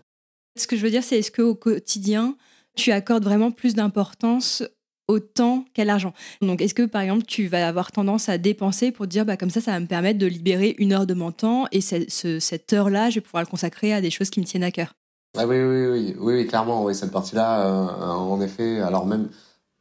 Ce 0.56 0.66
que 0.66 0.76
je 0.76 0.82
veux 0.82 0.90
dire, 0.90 1.02
c'est 1.02 1.18
est-ce 1.18 1.30
qu'au 1.30 1.54
quotidien, 1.54 2.36
tu 2.76 2.92
accordes 2.92 3.24
vraiment 3.24 3.50
plus 3.50 3.74
d'importance 3.74 4.62
au 5.08 5.18
temps 5.18 5.64
qu'à 5.74 5.84
l'argent? 5.84 6.12
Donc, 6.40 6.60
est-ce 6.60 6.74
que, 6.74 6.82
par 6.82 7.02
exemple, 7.02 7.24
tu 7.24 7.46
vas 7.46 7.66
avoir 7.66 7.92
tendance 7.92 8.28
à 8.28 8.38
dépenser 8.38 8.92
pour 8.92 9.06
dire, 9.06 9.24
bah, 9.24 9.36
comme 9.36 9.50
ça, 9.50 9.60
ça 9.60 9.72
va 9.72 9.80
me 9.80 9.86
permettre 9.86 10.18
de 10.18 10.26
libérer 10.26 10.74
une 10.78 10.92
heure 10.92 11.06
de 11.06 11.14
mon 11.14 11.32
temps 11.32 11.66
et 11.72 11.80
cette 11.80 12.72
heure-là, 12.72 13.10
je 13.10 13.16
vais 13.16 13.20
pouvoir 13.20 13.42
le 13.42 13.48
consacrer 13.48 13.92
à 13.92 14.00
des 14.00 14.10
choses 14.10 14.30
qui 14.30 14.40
me 14.40 14.44
tiennent 14.44 14.64
à 14.64 14.70
cœur? 14.70 14.94
Ah 15.36 15.46
oui, 15.46 15.56
oui, 15.56 15.86
oui, 15.86 16.14
oui, 16.18 16.34
oui, 16.34 16.46
clairement, 16.46 16.84
oui, 16.84 16.94
cette 16.94 17.12
partie-là, 17.12 17.66
euh, 17.66 18.06
en 18.06 18.40
effet, 18.40 18.80
alors 18.80 19.06
même, 19.06 19.28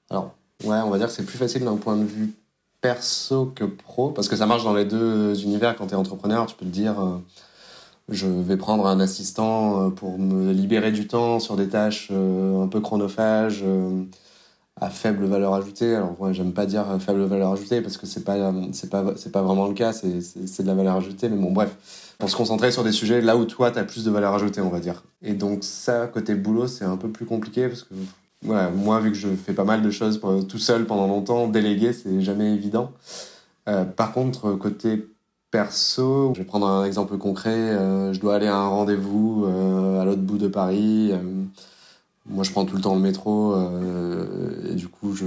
alors, 0.09 0.35
ouais, 0.63 0.77
on 0.77 0.89
va 0.89 0.97
dire 0.97 1.07
que 1.07 1.13
c'est 1.13 1.25
plus 1.25 1.37
facile 1.39 1.63
d'un 1.63 1.77
point 1.77 1.97
de 1.97 2.05
vue 2.05 2.33
perso 2.81 3.47
que 3.55 3.65
pro, 3.65 4.11
parce 4.11 4.27
que 4.27 4.35
ça 4.35 4.45
marche 4.45 4.63
dans 4.63 4.73
les 4.73 4.85
deux 4.85 5.41
univers. 5.43 5.75
Quand 5.75 5.87
tu 5.87 5.93
es 5.93 5.97
entrepreneur, 5.97 6.45
tu 6.45 6.55
peux 6.55 6.65
te 6.65 6.71
dire, 6.71 6.99
euh, 6.99 7.17
je 8.11 8.27
vais 8.27 8.57
prendre 8.57 8.87
un 8.87 8.99
assistant 8.99 9.87
euh, 9.87 9.89
pour 9.89 10.17
me 10.19 10.51
libérer 10.51 10.91
du 10.91 11.07
temps 11.07 11.39
sur 11.39 11.55
des 11.55 11.69
tâches 11.69 12.09
euh, 12.11 12.63
un 12.63 12.67
peu 12.67 12.79
chronophages 12.79 13.61
euh, 13.63 14.03
à 14.79 14.89
faible 14.89 15.25
valeur 15.25 15.53
ajoutée. 15.53 15.95
Alors 15.95 16.15
moi, 16.19 16.31
j'aime 16.31 16.53
pas 16.53 16.65
dire 16.65 16.85
faible 16.99 17.23
valeur 17.25 17.51
ajoutée 17.51 17.81
parce 17.81 17.97
que 17.97 18.05
c'est 18.05 18.23
pas 18.23 18.53
c'est 18.71 18.89
pas 18.89 19.13
c'est 19.15 19.31
pas 19.31 19.41
vraiment 19.41 19.67
le 19.67 19.73
cas, 19.73 19.93
c'est 19.93 20.21
c'est 20.21 20.63
de 20.63 20.67
la 20.67 20.75
valeur 20.75 20.95
ajoutée 20.95 21.29
mais 21.29 21.37
bon 21.37 21.51
bref, 21.51 21.75
pour 22.17 22.29
se 22.29 22.35
concentrer 22.35 22.71
sur 22.71 22.83
des 22.83 22.93
sujets 22.93 23.21
là 23.21 23.37
où 23.37 23.45
toi 23.45 23.71
tu 23.71 23.79
as 23.79 23.83
plus 23.83 24.05
de 24.05 24.11
valeur 24.11 24.33
ajoutée, 24.33 24.61
on 24.61 24.69
va 24.69 24.79
dire. 24.79 25.03
Et 25.21 25.33
donc 25.33 25.63
ça 25.63 26.07
côté 26.07 26.35
boulot, 26.35 26.67
c'est 26.67 26.85
un 26.85 26.97
peu 26.97 27.09
plus 27.09 27.25
compliqué 27.25 27.67
parce 27.67 27.83
que 27.83 27.93
voilà, 28.41 28.69
moi 28.69 29.01
vu 29.01 29.11
que 29.11 29.17
je 29.17 29.27
fais 29.29 29.53
pas 29.53 29.65
mal 29.65 29.81
de 29.81 29.91
choses 29.91 30.21
tout 30.47 30.59
seul 30.59 30.85
pendant 30.85 31.07
longtemps, 31.07 31.47
déléguer, 31.49 31.91
c'est 31.91 32.21
jamais 32.21 32.53
évident. 32.53 32.91
par 33.97 34.13
contre, 34.13 34.53
côté 34.53 35.09
perso, 35.51 36.33
je 36.35 36.39
vais 36.39 36.45
prendre 36.45 36.67
un 36.67 36.85
exemple 36.85 37.17
concret. 37.17 37.49
Euh, 37.49 38.13
je 38.13 38.19
dois 38.19 38.35
aller 38.35 38.47
à 38.47 38.55
un 38.55 38.67
rendez-vous 38.67 39.45
euh, 39.45 40.01
à 40.01 40.05
l'autre 40.05 40.21
bout 40.21 40.37
de 40.37 40.47
Paris. 40.47 41.11
Euh, 41.11 41.17
moi, 42.27 42.43
je 42.43 42.51
prends 42.51 42.65
tout 42.65 42.75
le 42.75 42.81
temps 42.81 42.95
le 42.95 43.01
métro 43.01 43.55
et 44.69 44.75
du 44.75 44.87
coup, 44.87 45.15
je, 45.15 45.25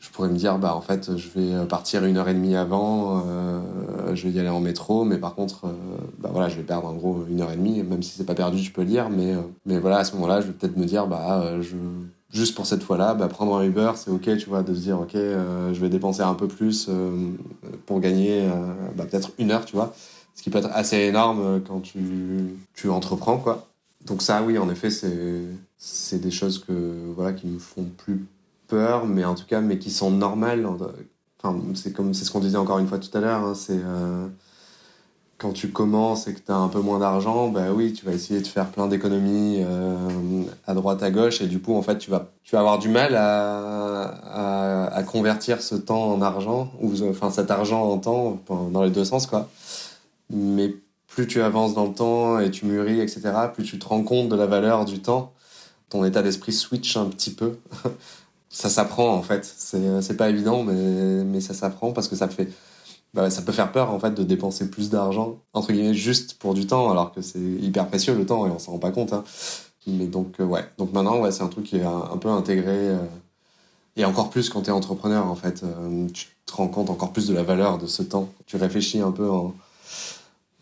je 0.00 0.10
pourrais 0.10 0.28
me 0.28 0.36
dire, 0.36 0.58
bah 0.58 0.74
en 0.74 0.82
fait, 0.82 1.16
je 1.16 1.28
vais 1.30 1.66
partir 1.66 2.04
une 2.04 2.18
heure 2.18 2.28
et 2.28 2.34
demie 2.34 2.56
avant. 2.56 3.24
je 4.12 4.28
vais 4.28 4.34
y 4.34 4.38
aller 4.38 4.50
en 4.50 4.60
métro, 4.60 5.04
mais 5.04 5.16
par 5.16 5.34
contre, 5.34 5.62
bah 6.18 6.28
voilà, 6.30 6.50
je 6.50 6.56
vais 6.56 6.62
perdre 6.62 6.88
en 6.88 6.92
gros 6.92 7.24
une 7.30 7.40
heure 7.40 7.50
et 7.52 7.56
demie. 7.56 7.82
Même 7.82 8.02
si 8.02 8.10
c'est 8.10 8.26
pas 8.26 8.34
perdu, 8.34 8.58
je 8.58 8.70
peux 8.70 8.82
le 8.82 8.88
dire. 8.88 9.08
Mais 9.08 9.34
mais 9.64 9.78
voilà, 9.78 9.98
à 9.98 10.04
ce 10.04 10.12
moment-là, 10.16 10.42
je 10.42 10.48
vais 10.48 10.52
peut-être 10.52 10.76
me 10.76 10.84
dire, 10.84 11.06
bah 11.06 11.58
je 11.62 11.76
juste 12.30 12.54
pour 12.54 12.66
cette 12.66 12.82
fois-là, 12.82 13.14
bah, 13.14 13.28
prendre 13.28 13.56
un 13.56 13.64
Uber, 13.64 13.92
c'est 13.96 14.10
ok, 14.10 14.36
tu 14.36 14.48
vois, 14.48 14.62
de 14.62 14.74
se 14.74 14.80
dire, 14.80 15.00
ok, 15.00 15.14
euh, 15.14 15.72
je 15.72 15.80
vais 15.80 15.88
dépenser 15.88 16.22
un 16.22 16.34
peu 16.34 16.48
plus 16.48 16.86
euh, 16.88 17.30
pour 17.86 18.00
gagner 18.00 18.42
euh, 18.42 18.52
bah, 18.96 19.04
peut-être 19.04 19.32
une 19.38 19.50
heure, 19.50 19.64
tu 19.64 19.76
vois, 19.76 19.94
ce 20.34 20.42
qui 20.42 20.50
peut 20.50 20.58
être 20.58 20.70
assez 20.72 20.96
énorme 20.96 21.62
quand 21.66 21.80
tu, 21.80 21.98
tu 22.74 22.90
entreprends, 22.90 23.38
quoi. 23.38 23.68
Donc 24.06 24.22
ça, 24.22 24.42
oui, 24.42 24.58
en 24.58 24.70
effet, 24.70 24.90
c'est 24.90 26.18
des 26.18 26.30
choses 26.30 26.64
que 26.64 26.72
voilà 27.14 27.32
qui 27.32 27.46
me 27.46 27.58
font 27.58 27.84
plus 27.84 28.26
peur, 28.68 29.06
mais 29.06 29.24
en 29.24 29.34
tout 29.34 29.44
cas, 29.46 29.60
mais 29.60 29.78
qui 29.78 29.90
sont 29.90 30.10
normales. 30.10 30.66
Enfin, 31.42 31.58
c'est 31.74 31.92
comme 31.92 32.14
c'est 32.14 32.24
ce 32.24 32.30
qu'on 32.30 32.40
disait 32.40 32.56
encore 32.56 32.78
une 32.78 32.86
fois 32.86 32.98
tout 32.98 33.16
à 33.16 33.20
l'heure. 33.20 33.44
Hein, 33.44 33.54
c'est 33.54 33.80
quand 35.38 35.52
tu 35.52 35.70
commences 35.70 36.26
et 36.26 36.34
que 36.34 36.40
tu 36.40 36.50
as 36.50 36.56
un 36.56 36.66
peu 36.66 36.80
moins 36.80 36.98
d'argent, 36.98 37.48
bah 37.48 37.70
oui, 37.72 37.92
tu 37.92 38.04
vas 38.04 38.12
essayer 38.12 38.40
de 38.40 38.46
faire 38.46 38.66
plein 38.66 38.88
d'économies 38.88 39.58
euh, 39.60 40.42
à 40.66 40.74
droite, 40.74 41.02
à 41.04 41.12
gauche, 41.12 41.40
et 41.40 41.46
du 41.46 41.60
coup, 41.60 41.76
en 41.76 41.82
fait, 41.82 41.96
tu 41.98 42.10
vas, 42.10 42.28
tu 42.42 42.56
vas 42.56 42.60
avoir 42.60 42.80
du 42.80 42.88
mal 42.88 43.14
à, 43.14 44.02
à, 44.02 44.86
à 44.86 45.02
convertir 45.04 45.62
ce 45.62 45.76
temps 45.76 46.12
en 46.12 46.20
argent, 46.22 46.72
ou 46.80 46.92
enfin 47.08 47.30
cet 47.30 47.52
argent 47.52 47.88
en 47.88 47.98
temps, 47.98 48.40
dans 48.48 48.82
les 48.82 48.90
deux 48.90 49.04
sens, 49.04 49.26
quoi. 49.26 49.48
Mais 50.30 50.74
plus 51.06 51.28
tu 51.28 51.40
avances 51.40 51.72
dans 51.72 51.86
le 51.86 51.94
temps 51.94 52.40
et 52.40 52.50
tu 52.50 52.66
mûris, 52.66 53.00
etc., 53.00 53.20
plus 53.54 53.64
tu 53.64 53.78
te 53.78 53.86
rends 53.86 54.02
compte 54.02 54.28
de 54.28 54.36
la 54.36 54.46
valeur 54.46 54.84
du 54.84 55.00
temps, 55.00 55.32
ton 55.88 56.04
état 56.04 56.22
d'esprit 56.22 56.52
switch 56.52 56.96
un 56.96 57.06
petit 57.06 57.32
peu. 57.32 57.58
ça 58.50 58.68
s'apprend, 58.68 59.14
en 59.14 59.22
fait. 59.22 59.44
C'est 59.44 60.16
pas 60.16 60.30
évident, 60.30 60.64
mais, 60.64 61.24
mais 61.24 61.40
ça 61.40 61.54
s'apprend 61.54 61.92
parce 61.92 62.08
que 62.08 62.16
ça 62.16 62.28
fait 62.28 62.48
bah, 63.14 63.30
ça 63.30 63.42
peut 63.42 63.52
faire 63.52 63.72
peur 63.72 63.90
en 63.90 63.98
fait 63.98 64.14
de 64.14 64.22
dépenser 64.22 64.70
plus 64.70 64.90
d'argent 64.90 65.38
entre 65.54 65.72
guillemets 65.72 65.94
juste 65.94 66.34
pour 66.34 66.54
du 66.54 66.66
temps 66.66 66.90
alors 66.90 67.12
que 67.12 67.22
c'est 67.22 67.40
hyper 67.40 67.88
précieux 67.88 68.14
le 68.14 68.26
temps 68.26 68.46
et 68.46 68.50
on 68.50 68.58
s'en 68.58 68.72
rend 68.72 68.78
pas 68.78 68.90
compte 68.90 69.12
hein. 69.12 69.24
mais 69.86 70.06
donc 70.06 70.40
euh, 70.40 70.44
ouais. 70.44 70.64
Donc 70.76 70.92
maintenant 70.92 71.18
ouais 71.20 71.32
c'est 71.32 71.42
un 71.42 71.48
truc 71.48 71.64
qui 71.64 71.78
est 71.78 71.84
un, 71.84 72.16
peu 72.18 72.28
intégré 72.28 72.76
euh, 72.76 72.98
et 73.96 74.04
encore 74.04 74.28
plus 74.28 74.50
quand 74.50 74.62
tu 74.62 74.68
es 74.68 74.72
entrepreneur 74.72 75.26
en 75.26 75.34
fait 75.34 75.62
euh, 75.62 76.06
tu 76.12 76.26
te 76.44 76.52
rends 76.52 76.68
compte 76.68 76.90
encore 76.90 77.12
plus 77.12 77.26
de 77.28 77.34
la 77.34 77.42
valeur 77.42 77.78
de 77.78 77.86
ce 77.86 78.02
temps. 78.02 78.28
Tu 78.46 78.56
réfléchis 78.56 79.00
un 79.00 79.12
peu 79.12 79.28
en 79.28 79.54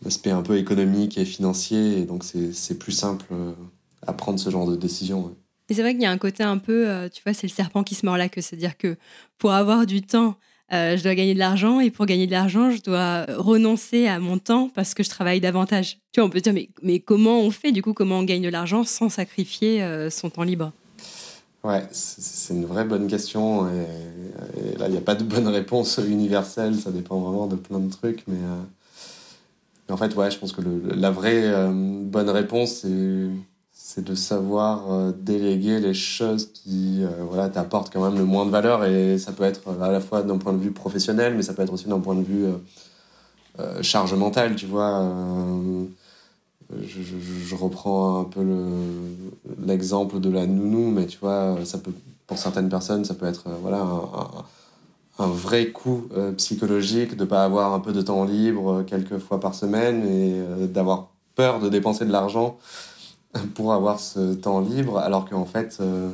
aspect 0.05 0.31
un 0.31 0.41
peu 0.41 0.57
économique 0.57 1.17
et 1.17 1.25
financier 1.25 1.99
et 1.99 2.05
donc 2.05 2.23
c'est 2.23 2.77
plus 2.77 2.91
simple 2.91 3.25
à 4.05 4.13
prendre 4.13 4.39
ce 4.39 4.49
genre 4.49 4.67
de 4.67 4.75
décision 4.75 5.33
et 5.69 5.73
c'est 5.73 5.81
vrai 5.81 5.93
qu'il 5.93 6.03
y 6.03 6.05
a 6.05 6.11
un 6.11 6.17
côté 6.17 6.43
un 6.43 6.59
peu 6.59 7.09
tu 7.11 7.21
vois 7.23 7.33
c'est 7.33 7.47
le 7.47 7.51
serpent 7.51 7.83
qui 7.83 7.93
se 7.95 8.05
mord 8.05 8.15
la 8.15 8.29
queue. 8.29 8.41
C'est 8.41 8.55
à 8.55 8.59
dire 8.59 8.77
que 8.77 8.95
pour 9.37 9.51
avoir 9.51 9.85
du 9.85 10.01
temps 10.01 10.37
je 10.71 11.01
dois 11.01 11.15
gagner 11.15 11.33
de 11.33 11.39
l'argent 11.39 11.79
et 11.79 11.91
pour 11.91 12.05
gagner 12.05 12.27
de 12.27 12.31
l'argent, 12.31 12.71
je 12.71 12.81
dois 12.81 13.25
renoncer 13.37 14.07
à 14.07 14.19
mon 14.19 14.37
temps 14.37 14.69
parce 14.73 14.93
que 14.93 15.03
je 15.03 15.09
travaille 15.09 15.39
davantage. 15.39 15.99
Tu 16.11 16.19
vois, 16.19 16.27
on 16.27 16.29
peut 16.29 16.41
dire, 16.41 16.53
mais, 16.53 16.69
mais 16.81 16.99
comment 16.99 17.39
on 17.41 17.51
fait? 17.51 17.71
Du 17.71 17.81
coup 17.81 17.93
Comment 17.93 18.19
on 18.19 18.23
gagne 18.23 18.43
de 18.43 18.49
l'argent 18.49 18.83
sans 18.83 19.09
sacrifier 19.09 19.81
euh, 19.81 20.09
son 20.09 20.29
temps 20.29 20.43
libre? 20.43 20.71
Ouais, 21.63 21.83
c'est 21.91 22.53
une 22.53 22.65
vraie 22.65 22.85
bonne 22.85 23.07
question. 23.07 23.67
Et, 23.67 24.77
là, 24.77 24.87
il 24.87 24.91
n'y 24.91 24.97
a 24.97 25.01
pas 25.01 25.15
de 25.15 25.23
bonne 25.23 25.47
réponse 25.47 25.99
universelle. 26.05 26.75
Ça 26.75 26.91
dépend 26.91 27.19
vraiment 27.19 27.47
de 27.47 27.55
plein 27.55 27.79
de 27.79 27.91
trucs. 27.91 28.23
Mais, 28.27 28.37
euh, 28.37 29.93
en 29.93 29.97
fait, 29.97 30.15
ouais, 30.15 30.31
je 30.31 30.37
pense 30.37 30.51
que 30.51 30.61
la 30.95 31.11
vraie 31.11 31.51
bonne 32.03 32.29
réponse, 32.29 32.81
c'est 32.81 33.29
de 34.01 34.15
savoir 34.15 34.91
euh, 34.91 35.11
déléguer 35.11 35.79
les 35.79 35.93
choses 35.93 36.51
qui 36.51 37.03
euh, 37.03 37.09
voilà, 37.27 37.49
t'apportent 37.49 37.91
quand 37.91 38.03
même 38.03 38.17
le 38.17 38.25
moins 38.25 38.45
de 38.45 38.51
valeur. 38.51 38.85
Et 38.85 39.17
ça 39.17 39.31
peut 39.31 39.43
être 39.43 39.61
à 39.81 39.91
la 39.91 39.99
fois 39.99 40.23
d'un 40.23 40.37
point 40.37 40.53
de 40.53 40.59
vue 40.59 40.71
professionnel, 40.71 41.33
mais 41.35 41.41
ça 41.41 41.53
peut 41.53 41.63
être 41.63 41.73
aussi 41.73 41.87
d'un 41.87 41.99
point 41.99 42.15
de 42.15 42.23
vue 42.23 42.45
euh, 43.59 43.81
charge 43.81 44.13
mentale, 44.13 44.55
tu 44.55 44.65
vois. 44.65 45.09
Je, 46.81 47.01
je, 47.01 47.55
reprends 47.55 48.19
un 48.19 48.23
peu 48.25 48.45
l'exemple 49.65 50.19
de 50.19 50.29
la 50.29 50.45
nounou, 50.45 50.91
mais 50.91 51.05
tu 51.05 51.17
vois, 51.17 51.55
ça 51.63 51.77
peut, 51.77 51.93
pour 52.27 52.37
certaines 52.37 52.67
personnes, 52.67 53.05
ça 53.05 53.13
peut 53.13 53.25
être 53.25 53.45
voilà, 53.61 53.79
un, 53.79 55.23
un, 55.23 55.27
vrai 55.27 55.69
coup 55.71 56.09
psychologique 56.35 57.15
de 57.15 57.23
ne 57.23 57.29
pas 57.29 57.45
avoir 57.45 57.73
un 57.73 57.79
peu 57.79 57.93
de 57.93 58.01
temps 58.01 58.25
libre 58.25 58.83
quelques 58.85 59.17
fois 59.17 59.39
par 59.39 59.55
semaine 59.55 60.05
et 60.05 60.67
d'avoir 60.67 61.07
peur 61.35 61.61
de 61.61 61.69
dépenser 61.69 62.03
de 62.03 62.11
l'argent 62.11 62.57
pour 63.55 63.73
avoir 63.73 63.99
ce 63.99 64.33
temps 64.33 64.61
libre, 64.61 64.97
alors 64.97 65.29
qu'en 65.29 65.45
fait, 65.45 65.77
euh, 65.79 66.11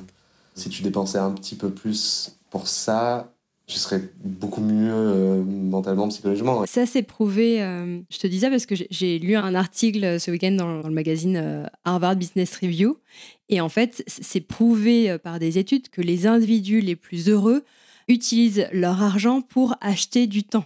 si 0.55 0.69
tu 0.69 0.83
dépensais 0.83 1.17
un 1.17 1.31
petit 1.31 1.55
peu 1.55 1.69
plus 1.69 2.37
pour 2.49 2.67
ça, 2.67 3.31
tu 3.65 3.77
serais 3.77 4.01
beaucoup 4.23 4.61
mieux 4.61 4.91
euh, 4.93 5.43
mentalement, 5.43 6.07
psychologiquement. 6.09 6.65
Ça, 6.65 6.85
c'est 6.85 7.01
prouvé. 7.01 7.63
Euh, 7.63 7.99
je 8.09 8.17
te 8.19 8.27
dis 8.27 8.41
ça 8.41 8.49
parce 8.49 8.65
que 8.65 8.75
j'ai 8.89 9.19
lu 9.19 9.35
un 9.35 9.55
article 9.55 10.19
ce 10.19 10.31
week-end 10.31 10.51
dans, 10.51 10.81
le 10.81 10.93
magazine 10.93 11.67
Harvard 11.85 12.17
Business 12.17 12.57
Review. 12.57 12.97
Et 13.49 13.61
en 13.61 13.69
fait, 13.69 14.03
c'est 14.07 14.41
prouvé 14.41 15.17
par 15.17 15.39
des 15.39 15.57
études 15.57 15.89
que 15.89 16.01
les 16.01 16.27
individus 16.27 16.81
les 16.81 16.95
plus 16.95 17.29
heureux 17.29 17.63
utilisent 18.07 18.67
leur 18.73 19.01
argent 19.01 19.41
pour 19.41 19.75
acheter 19.79 20.27
du 20.27 20.43
temps. 20.43 20.65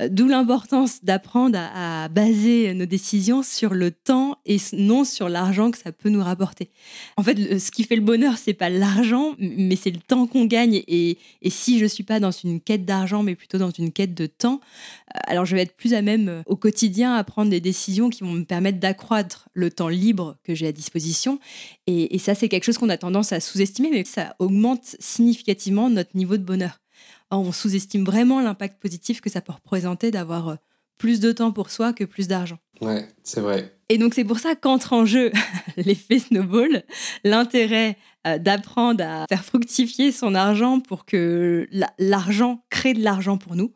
Euh, 0.00 0.08
d'où 0.10 0.26
l'importance 0.26 1.04
d'apprendre 1.04 1.58
à, 1.58 2.08
baser 2.08 2.74
nos 2.74 2.86
décisions 2.86 3.42
sur 3.42 3.74
le 3.74 3.90
temps 3.90 4.38
et 4.44 4.58
non 4.72 5.04
sur 5.04 5.28
l'argent 5.28 5.70
que 5.70 5.78
ça 5.78 5.92
peut 5.92 6.08
nous 6.08 6.22
rapporter. 6.22 6.70
En 7.16 7.22
fait, 7.22 7.58
ce 7.58 7.70
qui 7.70 7.84
fait 7.84 7.96
le 7.96 8.02
bonheur, 8.02 8.36
c'est 8.38 8.54
pas 8.54 8.68
l'argent, 8.68 9.34
mais 9.38 9.76
c'est 9.76 9.90
le 9.90 9.98
temps 9.98 10.26
qu'on 10.26 10.44
gagne. 10.44 10.82
Et, 10.86 11.18
si 11.48 11.78
je 11.78 11.86
suis 11.86 12.04
pas 12.04 12.20
dans 12.20 12.30
une 12.30 12.60
quête 12.60 12.84
d'argent, 12.84 13.22
mais 13.22 13.34
plutôt 13.34 13.58
dans 13.58 13.70
une 13.70 13.92
quête 13.92 14.14
de 14.14 14.26
temps, 14.26 14.60
euh, 15.14 15.18
alors 15.26 15.44
je 15.44 15.56
vais 15.56 15.62
être 15.62 15.76
plus 15.76 15.94
à 15.94 16.02
même 16.02 16.28
euh, 16.28 16.42
au 16.46 16.56
quotidien 16.56 17.14
à 17.14 17.24
prendre 17.24 17.50
des 17.50 17.60
décisions 17.60 18.10
qui 18.10 18.22
vont 18.22 18.32
me 18.32 18.44
permettre 18.44 18.78
d'accroître 18.78 19.48
le 19.54 19.70
temps 19.70 19.88
libre 19.88 20.36
que 20.44 20.54
j'ai 20.54 20.66
à 20.66 20.72
disposition. 20.72 21.38
Et, 21.86 22.14
et 22.14 22.18
ça, 22.18 22.34
c'est 22.34 22.48
quelque 22.48 22.64
chose 22.64 22.78
qu'on 22.78 22.88
a 22.88 22.98
tendance 22.98 23.32
à 23.32 23.40
sous-estimer, 23.40 23.90
mais 23.90 24.04
ça 24.04 24.36
augmente 24.38 24.96
significativement 25.00 25.88
notre 25.88 26.16
niveau 26.16 26.36
de 26.36 26.42
bonheur 26.42 26.78
on 27.30 27.52
sous-estime 27.52 28.04
vraiment 28.04 28.40
l'impact 28.40 28.80
positif 28.80 29.20
que 29.20 29.30
ça 29.30 29.40
peut 29.40 29.52
représenter 29.52 30.10
d'avoir 30.10 30.48
euh, 30.48 30.54
plus 30.98 31.20
de 31.20 31.32
temps 31.32 31.52
pour 31.52 31.70
soi 31.70 31.92
que 31.92 32.04
plus 32.04 32.28
d'argent. 32.28 32.58
Ouais, 32.80 33.06
c'est 33.22 33.40
vrai. 33.40 33.72
Et 33.88 33.98
donc 33.98 34.14
c'est 34.14 34.24
pour 34.24 34.38
ça 34.38 34.54
qu'entre 34.54 34.92
en 34.92 35.04
jeu 35.04 35.32
l'effet 35.76 36.18
snowball, 36.18 36.82
l'intérêt 37.24 37.96
euh, 38.26 38.38
d'apprendre 38.38 39.04
à 39.04 39.26
faire 39.28 39.44
fructifier 39.44 40.12
son 40.12 40.34
argent 40.34 40.80
pour 40.80 41.04
que 41.04 41.68
l'argent 41.98 42.64
crée 42.70 42.94
de 42.94 43.02
l'argent 43.02 43.38
pour 43.38 43.56
nous. 43.56 43.72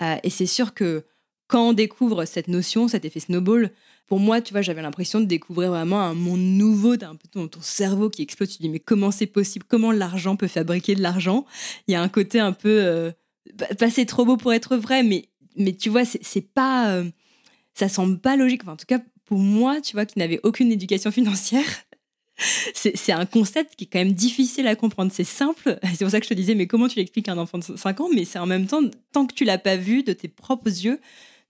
Euh, 0.00 0.16
et 0.22 0.30
c'est 0.30 0.46
sûr 0.46 0.74
que 0.74 1.04
quand 1.48 1.70
on 1.70 1.72
découvre 1.72 2.24
cette 2.24 2.48
notion, 2.48 2.88
cet 2.88 3.04
effet 3.04 3.20
snowball, 3.20 3.70
pour 4.10 4.18
moi, 4.18 4.40
tu 4.40 4.52
vois, 4.52 4.60
j'avais 4.60 4.82
l'impression 4.82 5.20
de 5.20 5.24
découvrir 5.24 5.70
vraiment 5.70 6.00
un 6.00 6.14
monde 6.14 6.40
nouveau. 6.40 6.96
d'un 6.96 7.12
un 7.12 7.14
peu 7.14 7.28
ton, 7.28 7.48
cerveau 7.60 8.10
qui 8.10 8.22
explose. 8.22 8.48
Tu 8.48 8.56
te 8.56 8.62
dis, 8.62 8.68
mais 8.68 8.80
comment 8.80 9.12
c'est 9.12 9.28
possible? 9.28 9.64
Comment 9.68 9.92
l'argent 9.92 10.34
peut 10.34 10.48
fabriquer 10.48 10.96
de 10.96 11.00
l'argent? 11.00 11.46
Il 11.86 11.92
y 11.92 11.94
a 11.94 12.02
un 12.02 12.08
côté 12.08 12.40
un 12.40 12.50
peu. 12.50 12.82
Euh, 12.82 13.12
c'est 13.88 14.06
trop 14.06 14.24
beau 14.24 14.36
pour 14.36 14.52
être 14.52 14.76
vrai, 14.76 15.04
mais, 15.04 15.28
mais 15.54 15.74
tu 15.74 15.90
vois, 15.90 16.04
c'est 16.04 16.40
pas. 16.40 16.90
Euh, 16.90 17.04
ça 17.74 17.88
semble 17.88 18.18
pas 18.18 18.34
logique. 18.34 18.66
en 18.66 18.76
tout 18.76 18.84
cas, 18.84 18.98
pour 19.26 19.38
moi, 19.38 19.80
tu 19.80 19.92
vois, 19.92 20.06
qui 20.06 20.18
n'avait 20.18 20.40
aucune 20.42 20.72
éducation 20.72 21.12
financière, 21.12 21.68
c'est 22.74 23.12
un 23.12 23.26
concept 23.26 23.76
qui 23.76 23.84
est 23.84 23.86
quand 23.86 24.00
même 24.00 24.12
difficile 24.12 24.66
à 24.66 24.74
comprendre. 24.74 25.12
C'est 25.14 25.22
simple. 25.22 25.78
C'est 25.94 26.04
pour 26.04 26.10
ça 26.10 26.18
que 26.18 26.24
je 26.24 26.30
te 26.30 26.34
disais, 26.34 26.56
mais 26.56 26.66
comment 26.66 26.88
tu 26.88 26.98
l'expliques 26.98 27.28
à 27.28 27.32
un 27.34 27.38
enfant 27.38 27.58
de 27.58 27.62
5 27.62 28.00
ans? 28.00 28.08
Mais 28.12 28.24
c'est 28.24 28.40
en 28.40 28.46
même 28.46 28.66
temps, 28.66 28.82
tant 29.12 29.24
que 29.24 29.34
tu 29.34 29.44
l'as 29.44 29.58
pas 29.58 29.76
vu 29.76 30.02
de 30.02 30.12
tes 30.12 30.26
propres 30.26 30.66
yeux, 30.66 30.98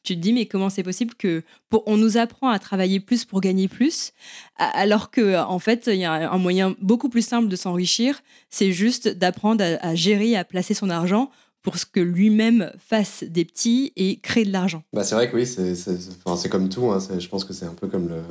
tu 0.03 0.17
te 0.17 0.21
dis 0.21 0.33
mais 0.33 0.47
comment 0.47 0.71
c'est 0.71 0.83
possible 0.83 1.15
que 1.15 1.43
on 1.87 1.97
nous 1.97 2.17
apprend 2.17 2.49
à 2.49 2.59
travailler 2.59 3.01
plus 3.01 3.25
pour 3.25 3.41
gagner 3.41 3.69
plus 3.69 4.13
alors 4.57 5.11
que 5.11 5.39
en 5.39 5.59
fait 5.59 5.89
il 5.89 5.99
y 5.99 6.05
a 6.05 6.33
un 6.33 6.39
moyen 6.39 6.75
beaucoup 6.81 7.09
plus 7.09 7.27
simple 7.27 7.49
de 7.49 7.57
s'enrichir 7.57 8.23
c'est 8.49 8.73
juste 8.73 9.09
d'apprendre 9.09 9.65
à, 9.81 9.95
gérer 9.95 10.37
à 10.37 10.45
placer 10.45 10.75
son 10.75 10.91
argent 10.91 11.31
pour 11.63 11.77
ce 11.77 11.85
que 11.85 12.01
lui-même 12.01 12.73
fasse 12.79 13.23
des 13.25 13.45
petits 13.45 13.93
et 13.97 14.19
crée 14.19 14.45
de 14.45 14.53
l'argent. 14.53 14.83
Bah 14.95 15.05
c'est 15.05 15.15
vrai 15.15 15.31
que 15.31 15.37
oui, 15.37 15.47
c'est 15.47 16.49
comme 16.49 16.71
tout. 16.71 16.91
Hein, 16.91 16.99
je 17.19 17.29
pense 17.29 17.45
que 17.45 17.53
c'est 17.53 17.67
un 17.67 17.75
peu 17.75 17.87
comme 17.87 18.09
le. 18.09 18.23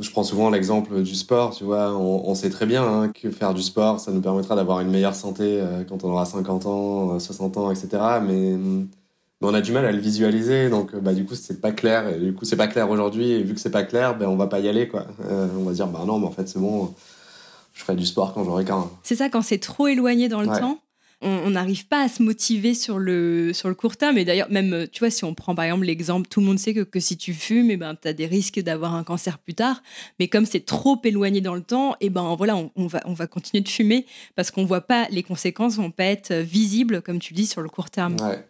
Je 0.00 0.10
prends 0.10 0.22
souvent 0.22 0.50
l'exemple 0.50 1.02
du 1.02 1.14
sport, 1.14 1.56
tu 1.56 1.64
vois. 1.64 1.96
On, 1.96 2.34
sait 2.34 2.50
très 2.50 2.66
bien 2.66 2.84
hein, 2.86 3.08
que 3.08 3.30
faire 3.30 3.52
du 3.52 3.62
sport, 3.62 3.98
ça 3.98 4.12
nous 4.12 4.20
permettra 4.20 4.54
d'avoir 4.54 4.80
une 4.80 4.90
meilleure 4.90 5.16
santé 5.16 5.42
euh, 5.44 5.82
quand 5.82 6.04
on 6.04 6.10
aura 6.10 6.24
50 6.24 6.66
ans, 6.66 7.18
60 7.18 7.56
ans, 7.56 7.70
etc. 7.72 7.88
Mais 8.24 8.56
mais 8.56 8.86
on 9.40 9.54
a 9.54 9.60
du 9.60 9.72
mal 9.72 9.84
à 9.84 9.92
le 9.92 9.98
visualiser 9.98 10.68
donc 10.68 10.94
bah 10.96 11.14
du 11.14 11.24
coup 11.24 11.34
c'est 11.34 11.60
pas 11.60 11.72
clair 11.72 12.08
et 12.08 12.18
du 12.18 12.34
coup 12.34 12.44
c'est 12.44 12.56
pas 12.56 12.66
clair 12.66 12.90
aujourd'hui 12.90 13.30
et 13.32 13.42
vu 13.42 13.54
que 13.54 13.60
c'est 13.60 13.70
pas 13.70 13.84
clair 13.84 14.16
ben 14.16 14.26
on 14.28 14.36
va 14.36 14.48
pas 14.48 14.58
y 14.58 14.68
aller 14.68 14.88
quoi 14.88 15.06
euh, 15.26 15.46
on 15.58 15.62
va 15.62 15.72
dire 15.72 15.86
bah 15.86 16.02
non 16.06 16.18
mais 16.18 16.26
en 16.26 16.32
fait 16.32 16.48
c'est 16.48 16.58
bon 16.58 16.94
je 17.72 17.82
ferai 17.82 17.96
du 17.96 18.06
sport 18.06 18.34
quand 18.34 18.44
j'aurai 18.44 18.64
qu'un 18.64 18.88
c'est 19.02 19.16
ça 19.16 19.28
quand 19.28 19.42
c'est 19.42 19.58
trop 19.58 19.86
éloigné 19.86 20.28
dans 20.28 20.40
le 20.40 20.48
temps 20.48 20.80
on 21.20 21.50
n'arrive 21.50 21.86
pas 21.88 22.02
à 22.02 22.08
se 22.08 22.22
motiver 22.22 22.74
sur 22.74 22.98
le, 22.98 23.52
sur 23.52 23.68
le 23.68 23.74
court 23.74 23.96
terme. 23.96 24.18
Et 24.18 24.24
d'ailleurs, 24.24 24.50
même, 24.50 24.86
tu 24.92 25.00
vois, 25.00 25.10
si 25.10 25.24
on 25.24 25.34
prend 25.34 25.54
par 25.54 25.64
exemple 25.64 25.84
l'exemple, 25.84 26.28
tout 26.28 26.38
le 26.38 26.46
monde 26.46 26.58
sait 26.58 26.74
que, 26.74 26.82
que 26.82 27.00
si 27.00 27.16
tu 27.16 27.34
fumes, 27.34 27.70
eh 27.70 27.76
ben, 27.76 27.96
tu 28.00 28.06
as 28.06 28.12
des 28.12 28.26
risques 28.26 28.60
d'avoir 28.60 28.94
un 28.94 29.02
cancer 29.02 29.38
plus 29.38 29.54
tard. 29.54 29.82
Mais 30.20 30.28
comme 30.28 30.46
c'est 30.46 30.64
trop 30.64 31.00
éloigné 31.02 31.40
dans 31.40 31.56
le 31.56 31.62
temps, 31.62 31.94
et 31.94 32.06
eh 32.06 32.10
ben 32.10 32.36
voilà, 32.36 32.56
on, 32.56 32.70
on, 32.76 32.86
va, 32.86 33.00
on 33.04 33.14
va 33.14 33.26
continuer 33.26 33.62
de 33.62 33.68
fumer 33.68 34.06
parce 34.36 34.52
qu'on 34.52 34.64
voit 34.64 34.82
pas, 34.82 35.08
les 35.10 35.24
conséquences 35.24 35.76
vont 35.76 35.90
pas 35.90 36.04
être 36.04 36.32
visibles, 36.32 37.02
comme 37.02 37.18
tu 37.18 37.34
dis, 37.34 37.46
sur 37.46 37.62
le 37.62 37.68
court 37.68 37.90
terme. 37.90 38.16
Ouais. 38.20 38.44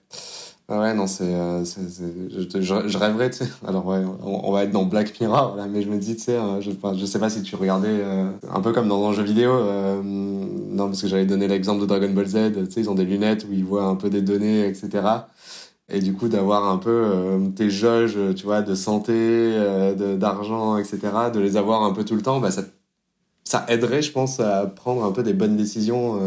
Ouais, 0.68 0.92
non, 0.92 1.06
c'est. 1.06 1.24
Euh, 1.24 1.64
je, 1.64 2.60
je, 2.60 2.98
rêverais, 2.98 3.30
tu 3.30 3.38
sais. 3.38 3.48
Alors, 3.66 3.86
ouais, 3.86 4.04
on, 4.22 4.52
va 4.52 4.64
être 4.64 4.70
dans 4.70 4.84
Black 4.84 5.18
Mirror, 5.18 5.56
là, 5.56 5.66
mais 5.66 5.80
je 5.80 5.88
me 5.88 5.96
dis, 5.96 6.14
tu 6.14 6.24
sais, 6.24 6.36
hein, 6.36 6.60
je, 6.60 6.70
je 6.94 7.06
sais 7.06 7.18
pas 7.18 7.30
si 7.30 7.42
tu 7.42 7.56
regardais 7.56 7.88
euh, 7.88 8.30
un 8.50 8.60
peu 8.60 8.72
comme 8.74 8.86
dans 8.86 9.08
un 9.08 9.14
jeu 9.14 9.22
vidéo. 9.22 9.50
Euh, 9.50 10.02
non, 10.02 10.88
parce 10.88 11.00
que 11.00 11.08
j'avais 11.08 11.24
donné 11.24 11.48
l'exemple 11.48 11.80
de 11.80 11.86
Dragon 11.86 12.10
Ball 12.10 12.26
Z, 12.26 12.52
tu 12.52 12.70
sais, 12.70 12.80
ils 12.80 12.90
ont 12.90 12.94
des 12.94 13.06
lunettes 13.06 13.46
où 13.48 13.52
ils 13.54 13.64
voient 13.64 13.84
un 13.84 13.94
peu 13.96 14.10
des 14.10 14.20
données, 14.20 14.66
etc. 14.66 14.90
Et 15.88 16.00
du 16.00 16.12
coup, 16.12 16.28
d'avoir 16.28 16.68
un 16.68 16.76
peu 16.76 17.40
tes 17.56 17.70
jauges, 17.70 18.18
tu 18.36 18.44
vois, 18.44 18.60
de 18.60 18.74
santé, 18.74 19.54
d'argent, 20.18 20.76
etc., 20.76 20.98
de 21.32 21.40
les 21.40 21.56
avoir 21.56 21.82
un 21.84 21.92
peu 21.92 22.04
tout 22.04 22.14
le 22.14 22.22
temps, 22.22 22.40
bah, 22.40 22.50
ça, 22.50 22.62
ça 23.44 23.64
aiderait, 23.68 24.02
je 24.02 24.12
pense, 24.12 24.38
à 24.40 24.66
prendre 24.66 25.02
un 25.04 25.12
peu 25.12 25.22
des 25.22 25.32
bonnes 25.32 25.56
décisions 25.56 26.20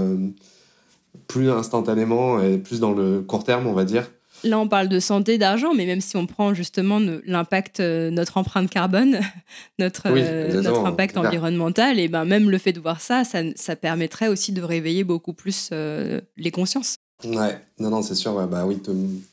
plus 1.28 1.52
instantanément 1.52 2.42
et 2.42 2.58
plus 2.58 2.80
dans 2.80 2.94
le 2.94 3.22
court 3.22 3.44
terme, 3.44 3.68
on 3.68 3.74
va 3.74 3.86
dire. 3.86 4.10
Là, 4.44 4.60
on 4.60 4.68
parle 4.68 4.90
de 4.90 5.00
santé, 5.00 5.38
d'argent, 5.38 5.74
mais 5.74 5.86
même 5.86 6.02
si 6.02 6.18
on 6.18 6.26
prend 6.26 6.54
justement 6.54 7.00
l'impact, 7.26 7.80
euh, 7.80 8.10
notre 8.10 8.38
empreinte 8.38 8.70
carbone, 8.70 9.20
notre, 9.80 10.08
euh, 10.08 10.62
notre 10.62 10.86
impact 10.86 11.18
environnemental, 11.18 12.00
et 12.00 12.08
ben 12.08 12.26
même 12.26 12.50
le 12.50 12.58
fait 12.58 12.74
de 12.74 12.80
voir 12.80 13.02
ça, 13.02 13.24
ça, 13.24 13.76
permettrait 13.76 14.28
aussi 14.28 14.52
de 14.52 14.62
réveiller 14.62 15.04
beaucoup 15.04 15.34
plus 15.34 15.70
euh, 15.72 16.22
les 16.38 16.52
consciences. 16.52 16.96
Ouais, 17.24 17.62
non, 17.78 17.92
non, 17.92 18.02
c'est 18.02 18.16
sûr. 18.16 18.34
bah 18.48 18.66
oui, 18.66 18.82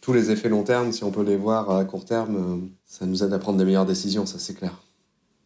tous 0.03 0.13
les 0.13 0.31
effets 0.31 0.51
long 0.51 0.63
terme, 0.63 0.93
si 0.93 1.05
on 1.05 1.11
peut 1.11 1.25
les 1.25 1.37
voir 1.37 1.71
à 1.71 1.85
court 1.85 2.05
terme, 2.05 2.69
ça 2.85 3.07
nous 3.07 3.25
aide 3.25 3.33
à 3.33 3.39
prendre 3.39 3.59
des 3.59 3.65
meilleures 3.65 3.87
décisions, 3.87 4.27
ça 4.27 4.39
c'est 4.39 4.55
clair. 4.55 4.83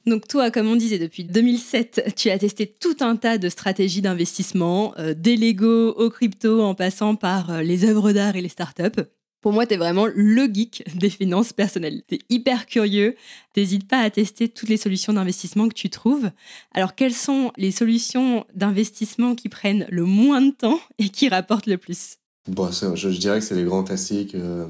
Donc 0.07 0.27
toi, 0.27 0.51
comme 0.51 0.67
on 0.67 0.75
disait, 0.75 0.99
depuis 0.99 1.23
2007, 1.23 2.15
tu 2.17 2.31
as 2.31 2.39
testé 2.39 2.67
tout 2.67 2.97
un 2.99 3.15
tas 3.15 3.39
de 3.39 3.49
stratégies 3.49 4.03
d'investissement, 4.03 4.93
des 5.17 5.37
Lego 5.37 5.91
aux 5.91 6.11
crypto 6.11 6.63
en 6.63 6.75
passant 6.75 7.15
par 7.15 7.63
les 7.63 7.85
œuvres 7.85 8.11
d'art 8.11 8.35
et 8.35 8.41
les 8.41 8.49
startups. 8.49 9.05
Pour 9.43 9.53
moi, 9.53 9.67
tu 9.67 9.75
es 9.75 9.77
vraiment 9.77 10.07
le 10.07 10.45
geek 10.45 10.85
des 10.97 11.11
finances 11.11 11.53
personnelles. 11.53 12.03
Tu 12.07 12.15
es 12.15 12.19
hyper 12.31 12.67
curieux, 12.67 13.17
n'hésite 13.57 13.89
pas 13.89 13.99
à 13.99 14.09
tester 14.09 14.49
toutes 14.49 14.69
les 14.69 14.77
solutions 14.77 15.13
d'investissement 15.13 15.69
que 15.69 15.75
tu 15.75 15.91
trouves. 15.91 16.31
Alors, 16.73 16.95
quelles 16.95 17.13
sont 17.13 17.51
les 17.57 17.73
solutions 17.73 18.47
d'investissement 18.55 19.35
qui 19.35 19.49
prennent 19.49 19.87
le 19.91 20.05
moins 20.05 20.41
de 20.41 20.53
temps 20.53 20.79
et 20.99 21.09
qui 21.09 21.29
rapportent 21.29 21.67
le 21.67 21.77
plus? 21.77 22.19
Bon, 22.49 22.71
je, 22.71 23.09
dirais 23.09 23.41
que 23.41 23.45
c'est 23.45 23.57
les 23.57 23.65
grands 23.65 23.83
classiques. 23.83 24.37
Euh, 24.37 24.67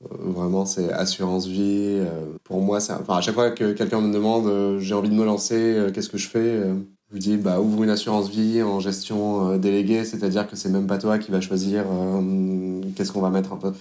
vraiment, 0.00 0.66
c'est 0.66 0.92
assurance 0.92 1.46
vie. 1.46 1.98
Euh, 1.98 2.36
pour 2.42 2.60
moi, 2.60 2.78
à 3.08 3.20
chaque 3.20 3.34
fois 3.34 3.52
que 3.52 3.72
quelqu'un 3.72 4.00
me 4.00 4.12
demande 4.12 4.46
euh, 4.46 4.80
j'ai 4.80 4.94
envie 4.94 5.08
de 5.10 5.14
me 5.14 5.24
lancer, 5.24 5.88
qu'est-ce 5.94 6.08
que 6.08 6.18
je 6.18 6.28
fais 6.28 6.60
je 7.10 7.14
vous 7.14 7.20
dis 7.20 7.38
bah 7.38 7.58
ouvre 7.58 7.84
une 7.84 7.90
assurance 7.90 8.28
vie 8.28 8.62
en 8.62 8.80
gestion 8.80 9.56
déléguée, 9.56 10.04
c'est-à-dire 10.04 10.46
que 10.46 10.56
c'est 10.56 10.68
même 10.68 10.86
pas 10.86 10.98
toi 10.98 11.18
qui 11.18 11.30
va 11.30 11.40
choisir 11.40 11.86
qu'est-ce 12.94 13.12
qu'on 13.12 13.22
va 13.22 13.30
mettre 13.30 13.54
un 13.54 13.56
peu 13.56 13.72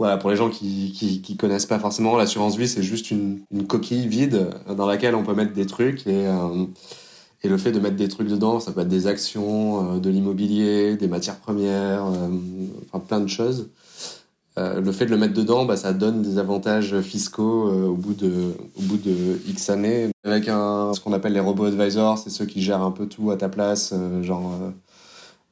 voilà, 0.00 0.16
pour 0.16 0.30
les 0.30 0.36
gens 0.36 0.48
qui, 0.48 0.92
qui, 1.22 1.36
connaissent 1.36 1.66
pas 1.66 1.78
forcément, 1.78 2.16
l'assurance 2.16 2.56
vie, 2.56 2.66
c'est 2.66 2.82
juste 2.82 3.10
une, 3.10 3.40
coquille 3.68 4.08
vide 4.08 4.48
dans 4.74 4.86
laquelle 4.86 5.14
on 5.14 5.22
peut 5.22 5.34
mettre 5.34 5.52
des 5.52 5.66
trucs 5.66 6.06
et, 6.06 6.26
euh, 6.26 6.64
et 7.42 7.50
le 7.50 7.58
fait 7.58 7.70
de 7.70 7.78
mettre 7.80 7.96
des 7.96 8.08
trucs 8.08 8.28
dedans, 8.28 8.60
ça 8.60 8.72
peut 8.72 8.80
être 8.80 8.88
des 8.88 9.06
actions, 9.06 9.96
euh, 9.96 9.98
de 9.98 10.08
l'immobilier, 10.08 10.96
des 10.96 11.06
matières 11.06 11.36
premières, 11.36 12.06
euh, 12.06 12.28
enfin 12.90 13.04
plein 13.06 13.20
de 13.20 13.26
choses. 13.26 13.68
le 14.56 14.90
fait 14.90 15.04
de 15.04 15.10
le 15.10 15.18
mettre 15.18 15.34
dedans, 15.34 15.66
bah, 15.66 15.76
ça 15.76 15.92
donne 15.92 16.22
des 16.22 16.38
avantages 16.38 16.98
fiscaux 17.02 17.68
au, 17.70 17.94
bout 17.94 18.14
de, 18.14 18.54
au 18.78 18.82
bout 18.82 18.96
de 18.96 19.38
X 19.48 19.68
années. 19.68 20.08
Avec 20.24 20.48
un, 20.48 20.94
ce 20.94 21.00
qu'on 21.00 21.12
appelle 21.12 21.34
les 21.34 21.40
robots 21.40 21.66
advisors, 21.66 22.16
c'est 22.16 22.30
ceux 22.30 22.46
qui 22.46 22.62
gèrent 22.62 22.82
un 22.82 22.90
peu 22.90 23.04
tout 23.04 23.30
à 23.30 23.36
ta 23.36 23.50
place, 23.50 23.92
genre 24.22 24.50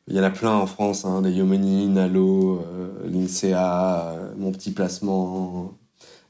il 0.09 0.17
y 0.17 0.21
en 0.21 0.25
a 0.25 0.31
plein 0.31 0.53
en 0.53 0.67
France, 0.67 1.05
hein, 1.05 1.21
des 1.21 1.33
Yomoni, 1.33 1.87
Nalo, 1.87 2.65
euh, 2.67 3.09
l'INSEA, 3.11 4.09
euh, 4.09 4.33
Mon 4.39 4.53
Petit 4.53 4.71
Placement, 4.71 5.75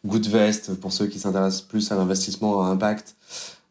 Goodvest, 0.05 0.75
pour 0.81 0.93
ceux 0.93 1.07
qui 1.07 1.21
s'intéressent 1.21 1.63
plus 1.63 1.93
à 1.93 1.97
l'investissement 1.97 2.63
à 2.63 2.67
impact. 2.67 3.17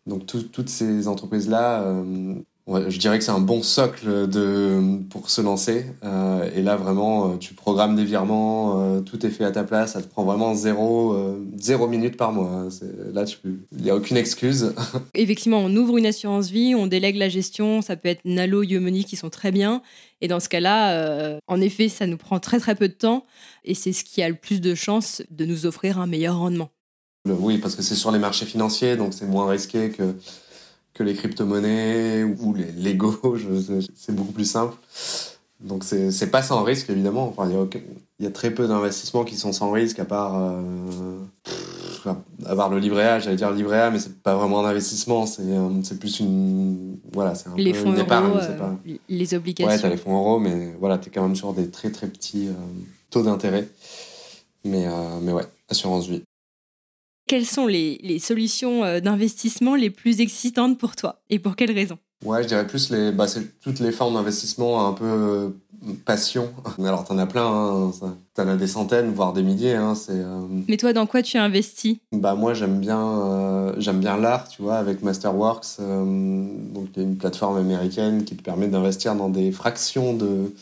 Donc 0.05 0.25
toutes 0.25 0.69
ces 0.69 1.09
entreprises-là 1.09 1.81
euh, 1.81 2.35
je 2.67 2.97
dirais 2.97 3.17
que 3.17 3.23
c'est 3.23 3.31
un 3.31 3.39
bon 3.39 3.63
socle 3.63 4.27
de, 4.27 4.99
pour 5.09 5.29
se 5.29 5.39
lancer. 5.41 5.85
Euh, 6.03 6.49
et 6.53 6.61
là, 6.61 6.75
vraiment, 6.75 7.31
euh, 7.31 7.37
tu 7.37 7.53
programmes 7.53 7.95
des 7.95 8.03
virements, 8.03 8.81
euh, 8.81 8.99
tout 8.99 9.25
est 9.25 9.29
fait 9.29 9.45
à 9.45 9.51
ta 9.51 9.63
place, 9.63 9.93
ça 9.93 10.01
te 10.01 10.07
prend 10.07 10.25
vraiment 10.25 10.53
zéro, 10.53 11.15
zéro 11.57 11.87
minute 11.87 12.17
par 12.17 12.33
mois. 12.33 12.67
Là, 13.13 13.23
il 13.45 13.83
n'y 13.83 13.89
a 13.89 13.95
aucune 13.95 14.17
excuse. 14.17 14.73
Effectivement, 15.13 15.59
on 15.59 15.73
ouvre 15.77 15.97
une 15.97 16.05
assurance 16.05 16.49
vie, 16.49 16.75
on 16.75 16.87
délègue 16.87 17.15
la 17.15 17.29
gestion, 17.29 17.81
ça 17.81 17.95
peut 17.95 18.09
être 18.09 18.25
Nalo, 18.25 18.63
Yomoni 18.63 19.05
qui 19.05 19.15
sont 19.15 19.29
très 19.29 19.51
bien. 19.51 19.81
Et 20.19 20.27
dans 20.27 20.39
ce 20.39 20.49
cas-là, 20.49 21.39
en 21.47 21.61
effet, 21.61 21.89
ça 21.89 22.07
nous 22.07 22.17
prend 22.17 22.39
très 22.39 22.59
très 22.59 22.75
peu 22.75 22.87
de 22.87 22.93
temps 22.93 23.25
et 23.63 23.75
c'est 23.75 23.93
ce 23.93 24.03
qui 24.03 24.21
a 24.23 24.29
le 24.29 24.35
plus 24.35 24.59
de 24.61 24.75
chances 24.75 25.21
de 25.29 25.45
nous 25.45 25.65
offrir 25.65 25.99
un 25.99 26.07
meilleur 26.07 26.37
rendement. 26.37 26.69
Oui, 27.25 27.57
parce 27.57 27.75
que 27.75 27.81
c'est 27.81 27.95
sur 27.95 28.11
les 28.11 28.19
marchés 28.19 28.45
financiers, 28.45 28.95
donc 28.95 29.13
c'est 29.13 29.25
moins 29.25 29.49
risqué 29.49 29.89
que 29.89 30.15
que 30.97 31.03
les 31.03 31.13
crypto-monnaies 31.13 32.23
ou 32.23 32.53
les 32.53 32.71
Lego, 32.71 33.37
c'est 33.95 34.15
beaucoup 34.15 34.31
plus 34.31 34.49
simple. 34.49 34.75
Donc 35.59 35.83
c'est 35.83 36.31
pas 36.31 36.41
sans 36.41 36.63
risque 36.63 36.89
évidemment. 36.89 37.27
Enfin, 37.27 37.49
il 37.49 38.23
y, 38.23 38.27
a 38.27 38.31
très 38.31 38.51
peu 38.51 38.67
d'investissements 38.67 39.23
qui 39.23 39.35
sont 39.35 39.53
sans 39.53 39.71
risque 39.71 39.99
à 39.99 40.05
part 40.05 40.35
euh, 40.35 41.19
à 42.45 42.55
part 42.55 42.69
le 42.69 42.77
livret 42.77 43.05
A. 43.05 43.19
J'allais 43.19 43.37
dire 43.37 43.51
livret 43.51 43.79
A, 43.79 43.89
mais 43.89 43.97
c'est 43.97 44.21
pas 44.21 44.35
vraiment 44.35 44.63
un 44.63 44.69
investissement. 44.69 45.25
C'est 45.25 45.41
euh, 45.43 45.97
plus 45.99 46.19
une 46.19 46.97
voilà, 47.11 47.33
c'est 47.33 47.49
un 47.49 47.55
les 47.55 47.71
peu 47.71 47.79
fonds 47.79 47.93
une 47.93 47.99
épargne. 47.99 48.37
Euh, 48.37 48.73
les 49.09 49.33
obligations. 49.33 49.73
Ouais, 49.73 49.79
t'as 49.79 49.89
les 49.89 49.97
fonds 49.97 50.15
euros, 50.15 50.39
mais 50.39 50.75
voilà, 50.79 50.99
t'es 50.99 51.09
quand 51.09 51.23
même 51.23 51.35
sur 51.35 51.53
des 51.53 51.69
très 51.69 51.89
très 51.89 52.07
petits 52.07 52.49
taux 53.09 53.23
d'intérêt. 53.23 53.67
Mais 54.63 54.85
mais 55.23 55.31
ouais, 55.31 55.45
assurance 55.69 56.07
vie. 56.07 56.23
Quelles 57.27 57.45
sont 57.45 57.67
les, 57.67 58.19
solutions 58.19 58.85
euh, 58.85 59.01
d'investissement 59.01 59.75
les 59.75 59.89
plus 59.89 60.21
excitantes 60.21 60.77
pour 60.77 60.95
toi 60.95 61.19
et 61.29 61.39
pour 61.39 61.57
quelles 61.57 61.73
raisons? 61.73 61.97
Ouais, 62.25 62.41
je 62.41 62.47
dirais 62.47 62.65
plus 62.65 62.89
les, 62.89 63.11
bah, 63.11 63.27
c'est 63.27 63.59
toutes 63.59 63.79
les 63.79 63.91
formes 63.91 64.13
d'investissement 64.13 64.87
un 64.87 64.93
peu 64.93 65.05
euh, 65.05 65.49
passion. 66.05 66.53
Alors, 66.79 67.03
t'en 67.03 67.17
as 67.17 67.27
plein, 67.27 67.45
hein, 67.45 67.91
t'en 68.33 68.47
as 68.47 68.55
des 68.55 68.65
centaines, 68.65 69.11
voire 69.11 69.33
des 69.33 69.43
milliers. 69.43 69.75
Hein, 69.75 69.93
c'est, 69.93 70.13
euh, 70.13 70.39
Mais 70.69 70.77
toi, 70.77 70.93
dans 70.93 71.05
quoi 71.05 71.21
tu 71.21 71.37
investis? 71.37 71.97
Bah 72.13 72.33
moi, 72.33 72.53
j'aime 72.53 72.79
bien, 72.79 73.73
j'aime 73.77 73.99
bien 73.99 74.15
l'art, 74.15 74.47
tu 74.47 74.61
vois, 74.61 74.77
avec 74.77 75.03
Masterworks. 75.03 75.79
donc, 75.79 76.87
il 76.95 77.01
y 77.01 77.05
a 77.05 77.07
une 77.07 77.17
plateforme 77.17 77.57
américaine 77.57 78.23
qui 78.23 78.37
te 78.37 78.41
permet 78.41 78.69
d'investir 78.69 79.15
dans 79.15 79.29
des 79.29 79.51
fractions 79.51 80.13
de 80.13 80.53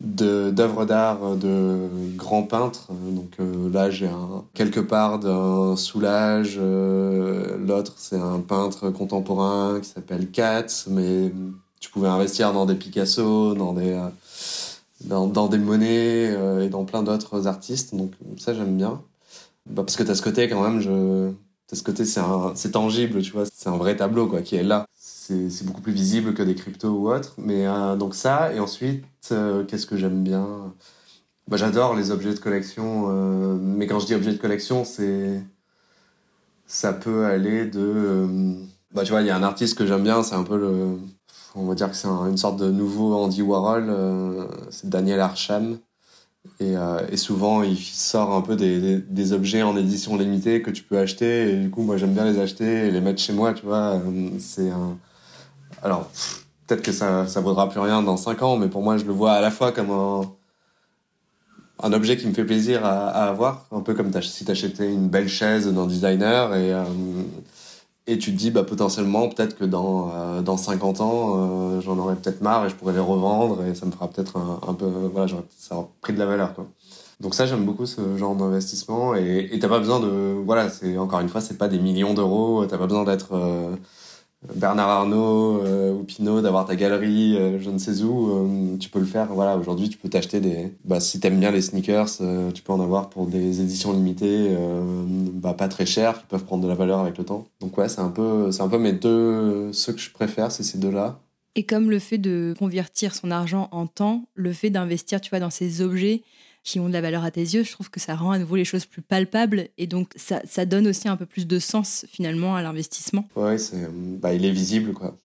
d'œuvres 0.00 0.84
d'art 0.84 1.36
de 1.36 1.88
grands 2.16 2.44
peintres. 2.44 2.88
Donc 2.90 3.32
euh, 3.40 3.70
là, 3.72 3.90
j'ai 3.90 4.06
un, 4.06 4.44
quelque 4.54 4.80
part 4.80 5.18
d'un 5.18 5.76
Soulage. 5.76 6.56
Euh, 6.60 7.56
l'autre, 7.58 7.94
c'est 7.96 8.18
un 8.18 8.40
peintre 8.40 8.90
contemporain 8.90 9.80
qui 9.80 9.88
s'appelle 9.88 10.30
Katz. 10.30 10.86
Mais 10.88 11.32
tu 11.80 11.90
pouvais 11.90 12.08
investir 12.08 12.52
dans 12.52 12.66
des 12.66 12.76
Picasso, 12.76 13.54
dans 13.54 13.72
des, 13.72 13.92
euh, 13.92 14.08
dans, 15.04 15.26
dans, 15.26 15.48
des 15.48 15.58
Monet 15.58 16.34
et 16.62 16.68
dans 16.68 16.84
plein 16.84 17.02
d'autres 17.02 17.46
artistes. 17.46 17.94
Donc 17.94 18.12
ça, 18.36 18.54
j'aime 18.54 18.76
bien. 18.76 19.00
Bah, 19.66 19.82
parce 19.82 19.96
que 19.96 20.02
tu 20.02 20.10
as 20.10 20.14
ce 20.14 20.22
côté 20.22 20.48
quand 20.48 20.62
même, 20.62 20.80
je... 20.80 21.30
As 21.70 21.76
ce 21.76 21.82
côté, 21.82 22.04
c'est 22.04 22.70
tangible, 22.70 23.20
tu 23.22 23.32
vois. 23.32 23.44
C'est 23.52 23.68
un 23.68 23.76
vrai 23.76 23.96
tableau, 23.96 24.26
quoi, 24.26 24.42
qui 24.42 24.56
est 24.56 24.62
là 24.62 24.86
c'est 25.28 25.64
beaucoup 25.64 25.80
plus 25.80 25.92
visible 25.92 26.34
que 26.34 26.42
des 26.42 26.54
cryptos 26.54 26.88
ou 26.90 27.10
autres. 27.10 27.34
Mais 27.38 27.66
euh, 27.66 27.96
donc 27.96 28.14
ça, 28.14 28.52
et 28.52 28.60
ensuite, 28.60 29.04
euh, 29.32 29.64
qu'est-ce 29.64 29.86
que 29.86 29.96
j'aime 29.96 30.22
bien? 30.22 30.74
Bah, 31.48 31.56
J'adore 31.56 31.94
les 31.96 32.10
objets 32.10 32.34
de 32.34 32.38
collection, 32.40 33.06
euh, 33.10 33.56
mais 33.60 33.86
quand 33.86 34.00
je 34.00 34.06
dis 34.06 34.14
objets 34.14 34.32
de 34.32 34.38
collection, 34.38 34.84
c'est 34.84 35.42
ça 36.66 36.92
peut 36.92 37.24
aller 37.26 37.66
de... 37.66 38.26
bah, 38.92 39.02
tu 39.04 39.10
vois, 39.12 39.22
il 39.22 39.26
y 39.26 39.30
a 39.30 39.36
un 39.36 39.42
artiste 39.42 39.76
que 39.76 39.86
j'aime 39.86 40.02
bien, 40.02 40.22
c'est 40.22 40.34
un 40.34 40.44
peu 40.44 40.58
le... 40.58 40.98
On 41.54 41.66
va 41.66 41.74
dire 41.74 41.90
que 41.90 41.96
c'est 41.96 42.08
une 42.08 42.36
sorte 42.36 42.58
de 42.58 42.70
nouveau 42.70 43.14
Andy 43.16 43.42
Warhol, 43.42 44.48
c'est 44.70 44.88
Daniel 44.88 45.20
Arsham. 45.20 45.78
Et, 46.60 46.74
et, 47.10 47.16
souvent, 47.16 47.62
il 47.62 47.76
sort 47.76 48.32
un 48.32 48.40
peu 48.40 48.56
des, 48.56 48.98
des, 48.98 49.32
objets 49.32 49.62
en 49.62 49.76
édition 49.76 50.16
limitée 50.16 50.62
que 50.62 50.70
tu 50.70 50.82
peux 50.82 50.98
acheter. 50.98 51.52
Et 51.52 51.56
du 51.56 51.70
coup, 51.70 51.82
moi, 51.82 51.96
j'aime 51.96 52.12
bien 52.12 52.24
les 52.24 52.38
acheter 52.38 52.88
et 52.88 52.90
les 52.90 53.00
mettre 53.00 53.20
chez 53.20 53.32
moi, 53.32 53.54
tu 53.54 53.64
vois. 53.64 54.00
C'est 54.38 54.70
un, 54.70 54.98
alors, 55.82 56.10
peut-être 56.66 56.82
que 56.82 56.92
ça, 56.92 57.26
ça 57.26 57.40
vaudra 57.40 57.68
plus 57.68 57.80
rien 57.80 58.02
dans 58.02 58.16
5 58.16 58.42
ans, 58.42 58.56
mais 58.56 58.68
pour 58.68 58.82
moi, 58.82 58.96
je 58.96 59.04
le 59.04 59.12
vois 59.12 59.32
à 59.32 59.40
la 59.40 59.50
fois 59.50 59.72
comme 59.72 59.90
un, 59.90 60.22
un 61.82 61.92
objet 61.92 62.16
qui 62.16 62.26
me 62.26 62.34
fait 62.34 62.44
plaisir 62.44 62.84
à, 62.84 63.28
avoir, 63.28 63.66
un 63.70 63.80
peu 63.80 63.94
comme 63.94 64.10
si 64.22 64.44
t'achetais 64.44 64.92
une 64.92 65.08
belle 65.08 65.28
chaise 65.28 65.72
d'un 65.72 65.86
designer 65.86 66.54
et, 66.54 66.72
euh, 66.72 66.84
et 68.08 68.18
tu 68.18 68.32
te 68.32 68.36
dis, 68.36 68.50
bah, 68.50 68.64
potentiellement, 68.64 69.28
peut-être 69.28 69.56
que 69.56 69.64
dans, 69.64 70.10
euh, 70.14 70.40
dans 70.40 70.56
50 70.56 71.00
ans, 71.02 71.34
euh, 71.36 71.80
j'en 71.82 71.98
aurai 71.98 72.16
peut-être 72.16 72.40
marre 72.40 72.64
et 72.64 72.70
je 72.70 72.74
pourrais 72.74 72.94
les 72.94 72.98
revendre 72.98 73.62
et 73.64 73.74
ça 73.74 73.84
me 73.84 73.92
fera 73.92 74.08
peut-être 74.08 74.38
un, 74.66 74.72
peu, 74.72 74.86
voilà, 75.12 75.30
ça 75.58 75.76
aura 75.76 75.88
pris 76.00 76.14
de 76.14 76.18
la 76.18 76.26
valeur, 76.26 76.54
quoi. 76.54 76.66
Donc 77.20 77.34
ça, 77.34 77.46
j'aime 77.46 77.64
beaucoup 77.64 77.84
ce 77.84 78.16
genre 78.16 78.34
d'investissement 78.34 79.14
et 79.14 79.58
t'as 79.60 79.68
pas 79.68 79.80
besoin 79.80 80.00
de, 80.00 80.36
voilà, 80.44 80.70
c'est 80.70 80.96
encore 80.96 81.20
une 81.20 81.28
fois, 81.28 81.40
c'est 81.40 81.58
pas 81.58 81.68
des 81.68 81.78
millions 81.78 82.14
d'euros, 82.14 82.64
t'as 82.66 82.78
pas 82.78 82.86
besoin 82.86 83.04
d'être 83.04 83.34
Bernard 84.54 84.88
Arnault 84.88 85.62
euh, 85.64 85.92
ou 85.92 86.04
Pinot 86.04 86.42
d'avoir 86.42 86.64
ta 86.64 86.76
galerie 86.76 87.36
euh, 87.36 87.58
je 87.60 87.70
ne 87.70 87.78
sais 87.78 88.02
où 88.02 88.30
euh, 88.30 88.76
tu 88.78 88.88
peux 88.88 89.00
le 89.00 89.04
faire. 89.04 89.26
Voilà 89.32 89.56
aujourd'hui 89.56 89.88
tu 89.88 89.98
peux 89.98 90.08
t'acheter 90.08 90.40
des 90.40 90.72
bah 90.84 91.00
si 91.00 91.18
t'aimes 91.18 91.40
bien 91.40 91.50
les 91.50 91.60
sneakers 91.60 92.18
tu 92.54 92.62
peux 92.62 92.72
en 92.72 92.80
avoir 92.80 93.10
pour 93.10 93.26
des 93.26 93.60
éditions 93.60 93.92
limitées 93.92 94.56
bah 95.34 95.54
pas 95.54 95.68
très 95.68 95.86
chères 95.86 96.20
qui 96.20 96.26
peuvent 96.26 96.44
prendre 96.44 96.62
de 96.62 96.68
la 96.68 96.74
valeur 96.74 97.00
avec 97.00 97.18
le 97.18 97.24
temps. 97.24 97.46
Donc 97.60 97.76
ouais 97.78 97.88
c'est 97.88 98.00
un 98.00 98.10
peu 98.10 98.52
c'est 98.52 98.62
un 98.62 98.68
peu 98.68 98.78
mes 98.78 98.92
deux 98.92 99.72
ceux 99.72 99.92
que 99.92 100.00
je 100.00 100.10
préfère 100.10 100.52
c'est 100.52 100.62
ces 100.62 100.78
deux 100.78 100.90
là 100.90 101.18
et 101.56 101.64
comme 101.64 101.90
le 101.90 101.98
fait 101.98 102.18
de 102.18 102.54
convertir 102.58 103.14
son 103.14 103.32
argent 103.32 103.68
en 103.72 103.86
temps 103.86 104.24
le 104.34 104.52
fait 104.52 104.70
d'investir 104.70 105.20
tu 105.20 105.30
vois 105.30 105.40
dans 105.40 105.50
ces 105.50 105.82
objets 105.82 106.22
qui 106.68 106.80
ont 106.80 106.88
de 106.88 106.92
la 106.92 107.00
valeur 107.00 107.24
à 107.24 107.30
tes 107.30 107.40
yeux, 107.40 107.64
je 107.64 107.72
trouve 107.72 107.88
que 107.88 107.98
ça 107.98 108.14
rend 108.14 108.30
à 108.30 108.38
nouveau 108.38 108.56
les 108.56 108.66
choses 108.66 108.84
plus 108.84 109.00
palpables 109.00 109.68
et 109.78 109.86
donc 109.86 110.10
ça, 110.16 110.42
ça 110.44 110.66
donne 110.66 110.86
aussi 110.86 111.08
un 111.08 111.16
peu 111.16 111.24
plus 111.24 111.46
de 111.46 111.58
sens 111.58 112.04
finalement 112.10 112.56
à 112.56 112.62
l'investissement. 112.62 113.26
Ouais, 113.36 113.56
c'est, 113.56 113.88
bah, 113.90 114.34
il 114.34 114.44
est 114.44 114.50
visible 114.50 114.92
quoi. 114.92 115.16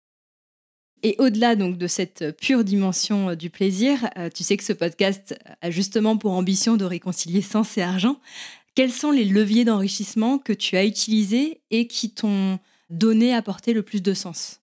Et 1.06 1.18
au-delà 1.20 1.58
donc 1.58 1.78
de 1.78 1.86
cette 1.86 2.38
pure 2.38 2.64
dimension 2.64 3.32
euh, 3.32 3.36
du 3.36 3.50
plaisir, 3.50 4.10
euh, 4.18 4.30
tu 4.34 4.42
sais 4.42 4.56
que 4.56 4.64
ce 4.64 4.72
podcast 4.72 5.38
a 5.62 5.70
justement 5.70 6.16
pour 6.16 6.32
ambition 6.32 6.78
de 6.78 6.86
réconcilier 6.86 7.42
sens 7.42 7.78
et 7.78 7.82
argent. 7.82 8.22
Quels 8.74 8.94
sont 8.94 9.12
les 9.12 9.26
leviers 9.26 9.66
d'enrichissement 9.66 10.38
que 10.40 10.54
tu 10.54 10.78
as 10.78 10.86
utilisés 10.86 11.60
et 11.72 11.88
qui 11.88 12.10
t'ont 12.10 12.58
donné, 12.90 13.34
apporté 13.34 13.74
le 13.74 13.84
plus 13.84 14.02
de 14.02 14.14
sens? 14.14 14.62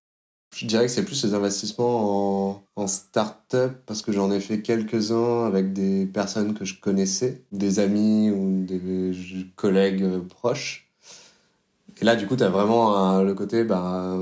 Je 0.53 0.65
dirais 0.65 0.85
que 0.85 0.91
c'est 0.91 1.05
plus 1.05 1.23
les 1.23 1.33
investissements 1.33 2.63
en, 2.75 2.87
start-up 2.87 3.73
parce 3.85 4.01
que 4.01 4.11
j'en 4.11 4.31
ai 4.31 4.39
fait 4.39 4.61
quelques-uns 4.61 5.45
avec 5.45 5.71
des 5.71 6.05
personnes 6.05 6.53
que 6.53 6.65
je 6.65 6.79
connaissais, 6.79 7.41
des 7.51 7.79
amis 7.79 8.31
ou 8.31 8.65
des 8.65 8.81
collègues 9.55 10.19
proches. 10.27 10.89
Et 12.01 12.05
là, 12.05 12.15
du 12.15 12.25
coup, 12.25 12.35
tu 12.35 12.43
as 12.43 12.49
vraiment 12.49 13.21
le 13.21 13.33
côté 13.33 13.63
bah, 13.63 14.17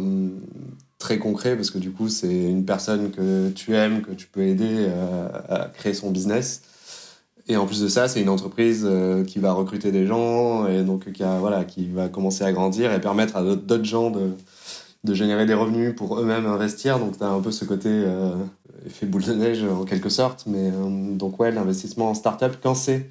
très 1.00 1.18
concret 1.18 1.56
parce 1.56 1.72
que 1.72 1.80
du 1.80 1.92
coup, 1.92 2.10
c'est 2.10 2.44
une 2.44 2.66
personne 2.66 3.12
que 3.12 3.50
tu 3.52 3.74
aimes, 3.74 4.02
que 4.02 4.12
tu 4.12 4.28
peux 4.28 4.42
aider 4.42 4.88
euh, 4.90 5.30
à 5.48 5.66
créer 5.70 5.94
son 5.94 6.12
business. 6.12 6.62
Et 7.48 7.58
en 7.58 7.66
plus 7.66 7.82
de 7.82 7.88
ça, 7.88 8.08
c'est 8.08 8.22
une 8.22 8.30
entreprise 8.30 8.86
euh, 8.86 9.24
qui 9.24 9.40
va 9.40 9.54
recruter 9.54 9.92
des 9.92 10.06
gens 10.06 10.68
et 10.68 10.84
donc 10.84 11.12
qui, 11.12 11.24
voilà, 11.40 11.64
qui 11.64 11.88
va 11.88 12.10
commencer 12.10 12.44
à 12.44 12.52
grandir 12.52 12.94
et 12.94 13.02
permettre 13.02 13.38
à 13.38 13.44
d'autres 13.44 13.86
gens 13.86 14.12
de, 14.12 14.34
de 15.04 15.14
générer 15.14 15.45
des 15.45 15.54
revenus 15.54 15.95
pour 15.95 16.20
eux-mêmes 16.20 16.45
investir. 16.45 17.00
Donc, 17.00 17.18
tu 17.18 17.24
as 17.24 17.30
un 17.30 17.41
peu 17.41 17.52
ce 17.52 17.66
côté 17.66 17.89
euh, 17.89 18.36
effet 18.86 19.06
boule 19.06 19.24
de 19.24 19.34
neige 19.34 19.64
en 19.64 19.86
quelque 19.86 20.10
sorte. 20.10 20.45
Mais 20.47 20.72
euh, 20.72 21.16
donc, 21.16 21.39
ouais, 21.39 21.52
l'investissement 21.52 22.10
en 22.10 22.14
startup, 22.14 22.58
quand 22.62 22.76
c'est 22.76 23.10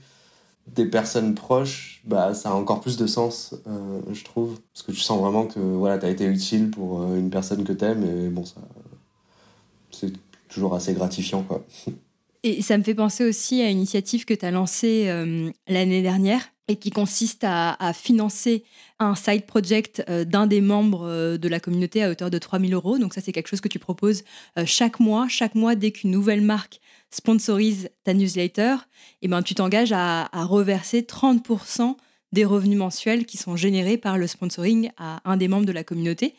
des 0.66 0.86
personnes 0.86 1.34
proches, 1.34 2.03
bah, 2.05 2.34
ça 2.34 2.51
a 2.51 2.53
encore 2.53 2.80
plus 2.80 2.99
de 2.99 3.07
sens, 3.07 3.55
euh, 3.66 4.01
je 4.12 4.24
trouve. 4.24 4.59
Parce 4.74 4.84
que 4.84 4.93
tu 4.93 5.01
sens 5.01 5.20
vraiment 5.20 5.47
que 5.47 5.61
voilà, 5.61 5.99
tu 5.99 6.07
as 6.07 6.11
été 6.11 6.26
utile 6.26 6.70
pour 6.70 7.14
une 7.14 7.30
personne 7.30 7.64
que 7.64 7.72
tu 7.72 7.84
aimes. 7.84 8.05
Et 8.05 8.28
bon, 8.28 8.45
ça, 8.45 8.61
c'est 9.91 10.12
toujours 10.49 10.74
assez 10.74 10.95
gratifiant, 10.95 11.43
quoi. 11.43 11.64
Et 12.43 12.62
ça 12.62 12.78
me 12.78 12.82
fait 12.82 12.95
penser 12.95 13.24
aussi 13.24 13.61
à 13.62 13.68
une 13.68 13.78
initiative 13.78 14.24
que 14.24 14.34
tu 14.34 14.45
as 14.45 14.51
lancée 14.51 15.11
l'année 15.66 16.03
dernière 16.03 16.43
et 16.68 16.76
qui 16.76 16.91
consiste 16.91 17.45
à, 17.45 17.93
financer 17.95 18.62
un 19.01 19.14
side 19.14 19.47
project 19.47 20.05
euh, 20.09 20.24
d'un 20.24 20.47
des 20.47 20.61
membres 20.61 21.07
euh, 21.07 21.39
de 21.39 21.49
la 21.49 21.61
communauté 21.61 22.03
à 22.03 22.11
hauteur 22.11 22.30
de 22.30 22.39
3000 22.39 22.74
euros. 22.74 22.99
Donc 22.99 23.14
ça, 23.14 23.20
c'est 23.20 23.32
quelque 23.32 23.49
chose 23.49 23.61
que 23.61 23.68
tu 23.68 23.78
proposes 23.78 24.22
euh, 24.59 24.64
chaque 24.66 25.01
mois. 25.01 25.26
Chaque 25.28 25.55
mois, 25.55 25.74
dès 25.74 25.93
qu'une 25.93 26.11
nouvelle 26.11 26.43
marque 26.43 26.80
sponsorise 27.11 27.89
ta 28.05 28.12
newsletter, 28.12 28.74
et 28.74 28.76
eh 29.22 29.28
ben, 29.28 29.43
tu 29.43 29.55
t'engages 29.55 29.93
à, 29.93 30.28
reverser 30.34 31.01
30% 31.01 31.97
des 32.32 32.45
revenus 32.45 32.76
mensuels 32.76 33.24
qui 33.24 33.39
sont 33.39 33.57
générés 33.57 33.97
par 33.97 34.18
le 34.18 34.26
sponsoring 34.26 34.91
à 34.99 35.20
un 35.24 35.39
des 35.39 35.49
membres 35.49 35.64
de 35.64 35.72
la 35.72 35.84
communauté. 35.84 36.34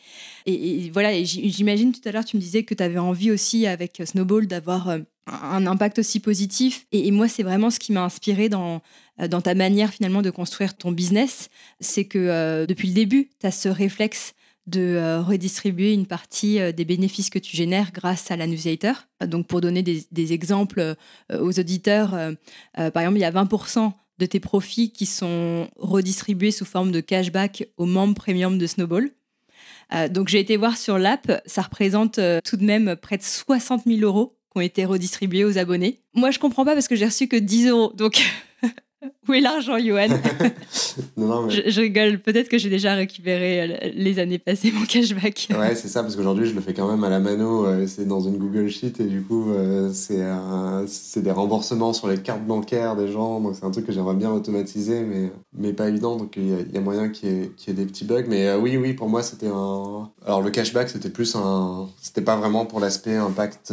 Et, 0.46 0.88
voilà, 0.90 1.10
j'imagine 1.24 1.92
tout 1.92 2.08
à 2.08 2.12
l'heure, 2.12 2.24
tu 2.24 2.36
me 2.36 2.40
disais 2.40 2.62
que 2.62 2.74
tu 2.74 2.82
avais 2.84 2.98
envie 2.98 3.32
aussi 3.32 3.66
avec 3.66 4.00
Snowball 4.04 4.46
d'avoir 4.46 4.88
euh, 4.90 4.98
un 5.30 5.66
impact 5.66 5.98
aussi 5.98 6.20
positif. 6.20 6.86
Et, 6.92 7.10
moi, 7.10 7.28
c'est 7.28 7.42
vraiment 7.42 7.70
ce 7.70 7.78
qui 7.78 7.92
m'a 7.92 8.02
inspiré 8.02 8.48
dans, 8.48 8.82
euh, 9.20 9.28
dans 9.28 9.40
ta 9.40 9.54
manière 9.54 9.90
finalement 9.90 10.22
de 10.22 10.30
construire 10.30 10.76
ton 10.76 10.92
business. 10.92 11.48
C'est 11.80 12.04
que 12.04 12.18
euh, 12.18 12.66
depuis 12.66 12.88
le 12.88 12.94
début, 12.94 13.30
tu 13.40 13.46
as 13.46 13.50
ce 13.50 13.68
réflexe 13.68 14.34
de 14.66 15.18
redistribuer 15.20 15.92
une 15.94 16.06
partie 16.06 16.60
des 16.74 16.84
bénéfices 16.84 17.28
que 17.28 17.40
tu 17.40 17.56
génères 17.56 17.90
grâce 17.92 18.30
à 18.30 18.36
la 18.36 18.46
newsletter. 18.46 18.92
Donc 19.26 19.48
pour 19.48 19.60
donner 19.60 19.82
des, 19.82 20.32
exemples 20.32 20.94
aux 21.32 21.58
auditeurs, 21.58 22.10
par 22.76 23.02
exemple, 23.02 23.16
il 23.16 23.22
y 23.22 23.24
a 23.24 23.32
20% 23.32 23.90
de 24.20 24.26
tes 24.26 24.38
profits 24.38 24.92
qui 24.92 25.06
sont 25.06 25.68
redistribués 25.76 26.52
sous 26.52 26.66
forme 26.66 26.92
de 26.92 27.00
cashback 27.00 27.68
aux 27.78 27.86
membres 27.86 28.14
premium 28.14 28.58
de 28.58 28.66
Snowball. 28.66 29.10
Euh, 29.92 30.08
donc 30.08 30.28
j'ai 30.28 30.38
été 30.38 30.56
voir 30.56 30.76
sur 30.76 30.98
l'app, 30.98 31.42
ça 31.46 31.62
représente 31.62 32.18
euh, 32.18 32.40
tout 32.44 32.56
de 32.56 32.64
même 32.64 32.94
près 32.96 33.16
de 33.16 33.22
60 33.22 33.82
000 33.86 34.00
euros 34.02 34.36
qui 34.52 34.58
ont 34.58 34.60
été 34.60 34.84
redistribués 34.84 35.44
aux 35.44 35.58
abonnés. 35.58 36.00
Moi 36.14 36.30
je 36.30 36.38
comprends 36.38 36.64
pas 36.64 36.74
parce 36.74 36.88
que 36.88 36.96
j'ai 36.96 37.06
reçu 37.06 37.28
que 37.28 37.36
10 37.36 37.68
euros, 37.68 37.92
donc 37.94 38.20
Où 39.28 39.32
est 39.32 39.40
l'argent, 39.40 39.78
Johan 39.78 40.08
je, 41.16 41.80
rigole. 41.80 42.18
Peut-être 42.18 42.48
que 42.48 42.58
j'ai 42.58 42.68
déjà 42.68 42.94
récupéré 42.94 43.62
euh, 43.62 43.90
les 43.94 44.18
années 44.18 44.38
passées 44.38 44.72
mon 44.72 44.84
cashback. 44.84 45.48
ouais, 45.58 45.74
c'est 45.74 45.88
ça, 45.88 46.02
parce 46.02 46.16
qu'aujourd'hui, 46.16 46.46
je 46.46 46.54
le 46.54 46.60
fais 46.60 46.74
quand 46.74 46.88
même 46.88 47.02
à 47.04 47.08
la 47.08 47.18
mano. 47.18 47.66
Euh, 47.66 47.86
c'est 47.86 48.06
dans 48.06 48.20
une 48.20 48.36
Google 48.36 48.68
Sheet 48.68 49.00
et 49.00 49.04
du 49.04 49.22
coup, 49.22 49.50
euh, 49.52 49.90
c'est 49.92 51.22
des 51.22 51.30
remboursements 51.30 51.92
sur 51.92 52.08
les 52.08 52.18
cartes 52.18 52.44
bancaires 52.44 52.96
des 52.96 53.10
gens. 53.10 53.40
Donc, 53.40 53.54
c'est 53.54 53.64
un 53.64 53.70
truc 53.70 53.86
que 53.86 53.92
j'aimerais 53.92 54.14
bien 54.14 54.30
automatiser, 54.30 55.00
mais, 55.00 55.32
mais 55.54 55.72
pas 55.72 55.88
évident. 55.88 56.16
Donc, 56.16 56.34
il 56.36 56.72
y, 56.72 56.76
a 56.76 56.80
moyen 56.80 57.08
qu'il 57.08 57.30
y, 57.30 57.70
ait 57.70 57.74
des 57.74 57.86
petits 57.86 58.04
bugs. 58.04 58.24
Mais 58.28 58.54
oui, 58.54 58.76
oui, 58.76 58.92
pour 58.92 59.08
moi, 59.08 59.22
c'était 59.22 59.48
un. 59.48 60.10
Alors, 60.26 60.42
le 60.42 60.50
cashback, 60.50 60.90
c'était 60.90 61.10
plus 61.10 61.34
un. 61.36 61.88
C'était 62.02 62.22
pas 62.22 62.36
vraiment 62.36 62.66
pour 62.66 62.80
l'aspect 62.80 63.16
impact 63.16 63.72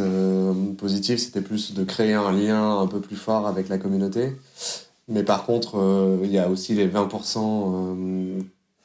positif, 0.78 1.18
c'était 1.18 1.42
plus 1.42 1.74
de 1.74 1.84
créer 1.84 2.14
un 2.14 2.32
lien 2.32 2.78
un 2.78 2.86
peu 2.86 3.00
plus 3.00 3.16
fort 3.16 3.46
avec 3.46 3.68
la 3.68 3.78
communauté. 3.78 4.32
Mais 5.08 5.22
par 5.24 5.44
contre, 5.44 5.78
euh, 5.78 6.18
il 6.22 6.30
y 6.30 6.38
a 6.38 6.48
aussi 6.48 6.74
les 6.74 6.86
20% 6.86 7.38
euh, 7.38 8.40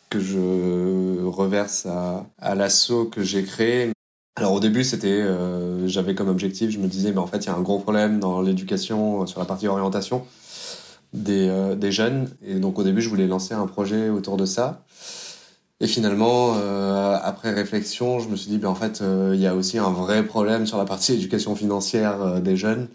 que 0.09 0.19
je 0.19 1.24
reverse 1.26 1.86
à, 1.86 2.26
à 2.39 2.55
l'assaut 2.55 3.05
que 3.05 3.24
j'ai 3.24 3.43
créé. 3.43 3.91
Alors 4.38 4.53
au 4.53 4.59
début, 4.61 4.86
c'était, 4.86 5.09
euh, 5.09 5.88
j'avais 5.88 6.15
comme 6.15 6.30
objectif, 6.30 6.71
je 6.71 6.80
me 6.80 6.88
disais, 6.88 7.11
mais 7.11 7.19
en 7.19 7.28
fait, 7.28 7.39
il 7.39 7.47
y 7.47 7.49
a 7.49 7.55
un 7.55 7.61
gros 7.61 7.80
problème 7.80 8.19
dans 8.19 8.41
l'éducation 8.41 9.28
sur 9.28 9.39
la 9.39 9.45
partie 9.45 9.67
orientation 9.67 10.26
des, 11.13 11.91
jeunes. 11.91 12.30
Et 12.45 12.55
donc 12.55 12.80
au 12.80 12.84
début, 12.84 13.01
je 13.01 13.09
voulais 13.09 13.28
lancer 13.28 13.53
un 13.53 13.67
projet 13.67 14.09
autour 14.09 14.38
de 14.38 14.45
ça. 14.45 14.84
Et 15.80 15.88
finalement, 15.88 16.55
après 17.21 17.51
réflexion, 17.51 18.19
je 18.19 18.30
me 18.30 18.36
suis 18.36 18.49
dit, 18.49 18.57
ben, 18.57 18.69
en 18.69 18.76
fait, 18.76 19.03
il 19.34 19.39
y 19.39 19.45
a 19.45 19.53
aussi 19.53 19.78
un 19.78 19.91
vrai 19.91 20.24
problème 20.24 20.65
sur 20.65 20.78
la 20.78 20.86
partie 20.86 21.13
éducation 21.13 21.55
financière 21.55 22.41
des 22.41 22.55
jeunes. 22.55 22.88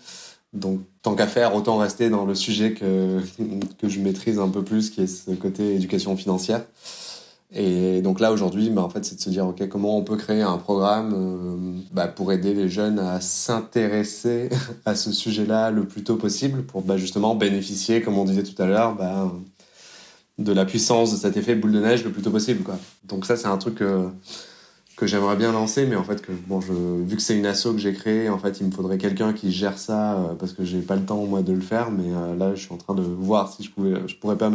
Donc, 0.52 0.80
tant 1.02 1.14
qu'à 1.14 1.26
faire, 1.26 1.54
autant 1.54 1.76
rester 1.76 2.08
dans 2.08 2.24
le 2.24 2.34
sujet 2.34 2.72
que, 2.72 3.20
que 3.78 3.88
je 3.88 4.00
maîtrise 4.00 4.38
un 4.38 4.48
peu 4.48 4.62
plus, 4.62 4.90
qui 4.90 5.02
est 5.02 5.06
ce 5.06 5.30
côté 5.32 5.74
éducation 5.74 6.16
financière. 6.16 6.62
Et 7.50 8.02
donc 8.02 8.20
là, 8.20 8.30
aujourd'hui, 8.30 8.68
bah, 8.68 8.82
en 8.82 8.90
fait, 8.90 9.04
c'est 9.04 9.16
de 9.16 9.20
se 9.20 9.30
dire, 9.30 9.46
OK, 9.46 9.66
comment 9.68 9.96
on 9.96 10.02
peut 10.02 10.16
créer 10.16 10.42
un 10.42 10.58
programme 10.58 11.14
euh, 11.14 11.80
bah, 11.92 12.06
pour 12.06 12.30
aider 12.32 12.52
les 12.52 12.68
jeunes 12.68 12.98
à 12.98 13.20
s'intéresser 13.20 14.50
à 14.84 14.94
ce 14.94 15.12
sujet-là 15.12 15.70
le 15.70 15.84
plus 15.84 16.04
tôt 16.04 16.16
possible, 16.16 16.62
pour 16.62 16.82
bah, 16.82 16.98
justement 16.98 17.34
bénéficier, 17.34 18.02
comme 18.02 18.18
on 18.18 18.24
disait 18.24 18.42
tout 18.42 18.60
à 18.60 18.66
l'heure, 18.66 18.94
bah, 18.94 19.32
de 20.38 20.52
la 20.52 20.66
puissance 20.66 21.12
de 21.12 21.16
cet 21.16 21.36
effet 21.36 21.54
boule 21.54 21.72
de 21.72 21.80
neige 21.80 22.04
le 22.04 22.12
plus 22.12 22.22
tôt 22.22 22.30
possible. 22.30 22.62
Quoi. 22.62 22.78
Donc 23.04 23.24
ça, 23.24 23.36
c'est 23.36 23.48
un 23.48 23.58
truc... 23.58 23.80
Euh, 23.80 24.08
que 24.98 25.06
j'aimerais 25.06 25.36
bien 25.36 25.52
lancer, 25.52 25.86
mais 25.86 25.94
en 25.94 26.02
fait, 26.02 26.24
bon, 26.48 26.58
vu 26.58 27.14
que 27.14 27.22
c'est 27.22 27.38
une 27.38 27.46
asso 27.46 27.66
que 27.72 27.78
j'ai 27.78 27.92
créée, 27.92 28.28
en 28.28 28.38
fait, 28.38 28.58
il 28.60 28.66
me 28.66 28.72
faudrait 28.72 28.98
quelqu'un 28.98 29.32
qui 29.32 29.52
gère 29.52 29.78
ça 29.78 30.14
euh, 30.14 30.34
parce 30.34 30.52
que 30.52 30.64
j'ai 30.64 30.80
pas 30.80 30.96
le 30.96 31.04
temps, 31.04 31.24
moi, 31.24 31.42
de 31.42 31.52
le 31.52 31.60
faire. 31.60 31.92
Mais 31.92 32.12
euh, 32.12 32.34
là, 32.34 32.56
je 32.56 32.62
suis 32.62 32.74
en 32.74 32.78
train 32.78 32.94
de 32.94 33.02
voir 33.02 33.52
si 33.52 33.62
je 33.62 33.70
pouvais, 33.70 33.94
je 34.08 34.16
pourrais 34.16 34.36
pas 34.36 34.50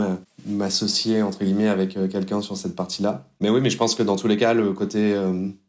m'associer, 0.45 1.21
entre 1.21 1.45
guillemets, 1.45 1.69
avec 1.69 1.95
euh, 1.95 2.09
quelqu'un 2.09 2.41
sur 2.41 2.57
cette 2.57 2.75
partie-là. 2.75 3.23
Mais 3.39 3.49
oui, 3.49 3.61
mais 3.61 3.69
je 3.69 3.77
pense 3.77 3.95
que 3.95 4.03
dans 4.03 4.17
tous 4.17 4.27
les 4.27 4.35
cas, 4.35 4.53
le 4.53 4.73
côté, 4.73 5.15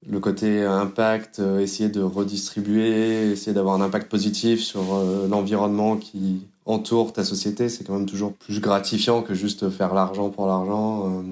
le 0.08 0.20
côté 0.20 0.64
impact, 0.64 1.40
essayer 1.60 1.88
de 1.88 2.02
redistribuer, 2.02 3.30
essayer 3.30 3.52
d'avoir 3.52 3.76
un 3.76 3.80
impact 3.80 4.10
positif 4.10 4.60
sur 4.60 4.82
l'environnement 5.28 5.96
qui 5.96 6.42
entoure 6.66 7.12
ta 7.12 7.24
société, 7.24 7.68
c'est 7.68 7.84
quand 7.84 7.94
même 7.94 8.06
toujours 8.06 8.32
plus 8.32 8.60
gratifiant 8.60 9.22
que 9.22 9.34
juste 9.34 9.70
faire 9.70 9.94
l'argent 9.94 10.30
pour 10.30 10.46
l'argent. 10.46 11.22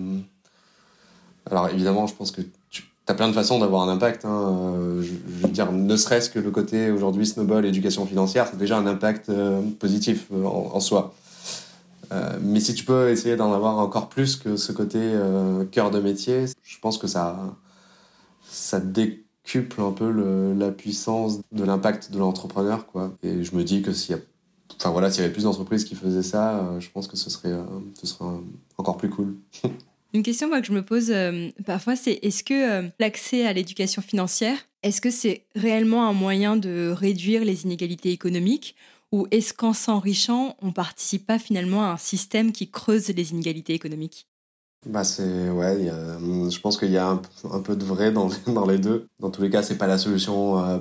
Alors 1.51 1.69
évidemment, 1.69 2.07
je 2.07 2.15
pense 2.15 2.31
que 2.31 2.43
T'as 3.13 3.19
plein 3.19 3.29
de 3.29 3.35
façons 3.35 3.59
d'avoir 3.59 3.83
un 3.83 3.93
impact. 3.93 4.25
Hein. 4.25 4.75
Euh, 4.79 5.03
je, 5.03 5.13
veux 5.47 5.53
dire, 5.53 5.71
ne 5.71 5.97
serait-ce 5.99 6.31
que 6.31 6.39
le 6.39 6.51
côté 6.51 6.91
aujourd'hui 6.91 7.27
snowball, 7.27 7.67
éducation 7.67 8.07
financière, 8.07 8.49
c'est 8.51 8.57
déjà 8.57 8.79
un 8.79 8.87
impact 8.87 9.29
euh, 9.29 9.61
positif 9.79 10.29
euh, 10.33 10.47
en, 10.47 10.81
soi. 10.81 11.13
mais 12.41 12.61
si 12.61 12.73
tu 12.73 12.87
peux 12.87 13.11
essayer 13.11 13.37
d'en 13.37 13.53
avoir 13.53 13.77
encore 13.77 14.09
plus 14.09 14.37
que 14.37 14.57
ce 14.57 14.73
côté 14.73 14.99
cœur 15.73 15.91
de 15.91 16.01
métier, 16.01 16.47
je 16.63 16.79
pense 16.81 16.97
que 16.97 17.07
ça, 17.07 17.37
ça 18.49 18.81
décuple 18.81 19.83
un 19.83 19.93
peu 19.93 20.55
la 20.57 20.71
puissance 20.71 21.41
de 21.53 21.65
l'impact 21.65 22.13
de 22.13 22.19
l'entrepreneur, 22.19 22.87
quoi. 22.87 23.13
Et 23.23 23.45
je 23.45 23.55
me 23.55 23.63
dis 23.63 23.83
que 23.83 23.93
s'il 23.93 24.17
y 24.17 24.19
enfin 24.79 24.89
voilà, 24.89 25.11
y 25.11 25.21
avait 25.21 25.33
plus 25.33 25.45
d'entreprises 25.45 25.85
qui 25.85 25.97
faisaient 25.97 26.23
ça, 26.23 26.67
je 26.79 26.89
pense 26.89 27.09
que 27.09 27.19
ce 27.19 27.29
serait, 27.29 27.55
ce 28.01 28.07
serait 28.07 28.25
encore 28.79 28.97
plus 28.97 29.11
cool. 29.11 29.37
Une 30.15 30.23
question 30.23 30.51
que 30.51 30.67
je 30.67 30.73
me 30.73 30.83
pose 30.83 31.11
euh, 31.11 31.49
parfois, 31.65 31.97
c'est 31.97 32.19
est-ce 32.23 32.45
que 32.45 32.85
euh, 32.85 32.89
l'accès 32.99 33.47
à 33.47 33.53
l'éducation 33.55 34.03
financière, 34.03 34.59
est-ce 34.83 35.01
que 35.01 35.11
c'est 35.11 35.47
réellement 35.55 36.07
un 36.07 36.13
moyen 36.13 36.57
de 36.57 36.93
réduire 36.95 37.45
les 37.45 37.65
inégalités 37.65 38.11
économiques 38.11 38.77
ou 39.11 39.27
est-ce 39.31 39.55
qu'en 39.55 39.73
s'enrichant, 39.73 40.57
on 40.61 40.73
participe 40.73 41.27
pas 41.27 41.39
finalement 41.39 41.85
à 41.85 41.93
un 41.93 41.97
système 41.97 42.53
qui 42.53 42.71
creuse 42.71 43.09
les 43.09 43.31
inégalités 43.31 43.75
économiques? 43.75 44.27
Bah 44.87 45.05
c'est 45.05 45.49
ouais, 45.49 45.77
je 45.87 46.59
pense 46.59 46.77
qu'il 46.77 46.91
y 46.91 46.97
a 46.97 47.07
un, 47.07 47.61
peu 47.61 47.77
de 47.77 47.85
vrai 47.85 48.11
dans, 48.11 48.29
dans 48.49 48.67
les 48.67 48.79
deux. 48.79 49.07
Dans 49.21 49.31
tous 49.31 49.43
les 49.43 49.51
cas, 49.51 49.63
c'est 49.63 49.79
pas 49.79 49.87
la 49.87 49.99
solution 49.99 50.59
euh, 50.59 50.79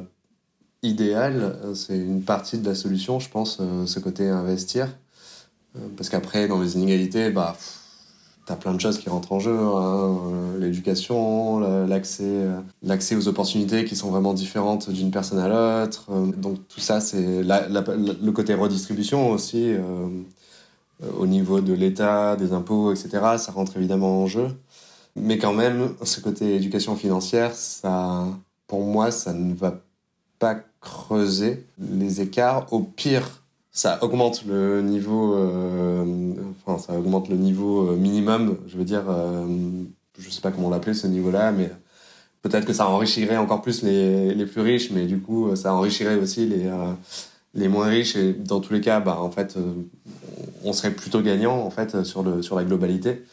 idéale, 0.81 1.57
c'est 1.75 1.97
une 1.97 2.23
partie 2.23 2.57
de 2.57 2.67
la 2.67 2.75
solution, 2.75 3.19
je 3.19 3.29
pense, 3.29 3.61
ce 3.85 3.99
côté 3.99 4.27
investir, 4.27 4.89
parce 5.95 6.09
qu'après 6.09 6.47
dans 6.47 6.59
les 6.59 6.75
inégalités, 6.75 7.29
bah 7.29 7.55
T'as 8.45 8.55
plein 8.55 8.73
de 8.73 8.81
choses 8.81 8.97
qui 8.97 9.07
rentrent 9.09 9.33
en 9.33 9.39
jeu, 9.39 9.55
hein. 9.55 10.19
euh, 10.33 10.59
l'éducation, 10.59 11.59
l'accès, 11.85 12.23
euh, 12.25 12.59
l'accès 12.81 13.15
aux 13.15 13.27
opportunités 13.27 13.85
qui 13.85 13.95
sont 13.95 14.09
vraiment 14.09 14.33
différentes 14.33 14.89
d'une 14.89 15.11
personne 15.11 15.37
à 15.37 15.47
l'autre. 15.47 16.05
Euh, 16.09 16.25
donc 16.25 16.57
tout 16.67 16.79
ça, 16.79 17.01
c'est 17.01 17.43
le 17.43 18.29
côté 18.31 18.55
redistribution 18.55 19.29
aussi 19.29 19.73
au 21.17 21.27
niveau 21.27 21.61
de 21.61 21.73
l'État, 21.73 22.35
des 22.35 22.53
impôts, 22.53 22.91
etc. 22.91 23.09
Ça 23.37 23.51
rentre 23.51 23.77
évidemment 23.77 24.21
en 24.23 24.27
jeu. 24.27 24.47
Mais 25.15 25.37
quand 25.37 25.53
même, 25.53 25.93
ce 26.03 26.19
côté 26.19 26.55
éducation 26.55 26.95
financière, 26.95 27.53
ça, 27.53 28.25
pour 28.67 28.81
moi, 28.81 29.11
ça 29.11 29.33
ne 29.33 29.53
va 29.53 29.81
pas 30.39 30.57
creuser 30.79 31.67
les 31.77 32.21
écarts. 32.21 32.71
Au 32.71 32.79
pire, 32.79 33.40
ça 33.71 34.03
augmente 34.03 34.45
le 34.45 34.81
niveau, 34.81 35.35
euh, 35.35 36.33
enfin, 36.65 36.77
ça 36.77 36.97
augmente 36.99 37.29
le 37.29 37.37
niveau 37.37 37.89
euh, 37.89 37.95
minimum, 37.95 38.57
je 38.67 38.77
veux 38.77 38.83
dire, 38.83 39.05
euh, 39.07 39.45
je 40.19 40.29
sais 40.29 40.41
pas 40.41 40.51
comment 40.51 40.69
l'appeler 40.69 40.93
ce 40.93 41.07
niveau-là, 41.07 41.53
mais 41.53 41.71
peut-être 42.41 42.65
que 42.65 42.73
ça 42.73 42.87
enrichirait 42.89 43.37
encore 43.37 43.61
plus 43.61 43.81
les, 43.83 44.35
les 44.35 44.45
plus 44.45 44.61
riches, 44.61 44.91
mais 44.91 45.05
du 45.05 45.19
coup, 45.19 45.55
ça 45.55 45.73
enrichirait 45.73 46.15
aussi 46.15 46.45
les, 46.45 46.69
les 47.53 47.67
moins 47.69 47.87
riches, 47.87 48.17
et 48.17 48.33
dans 48.33 48.59
tous 48.59 48.73
les 48.73 48.81
cas, 48.81 48.99
bah, 48.99 49.17
en 49.21 49.31
fait, 49.31 49.57
on 50.65 50.73
serait 50.73 50.91
plutôt 50.91 51.21
gagnant, 51.21 51.57
en 51.59 51.69
fait, 51.69 52.03
sur, 52.03 52.23
le, 52.23 52.41
sur 52.41 52.55
la 52.55 52.63
globalité. 52.63 53.23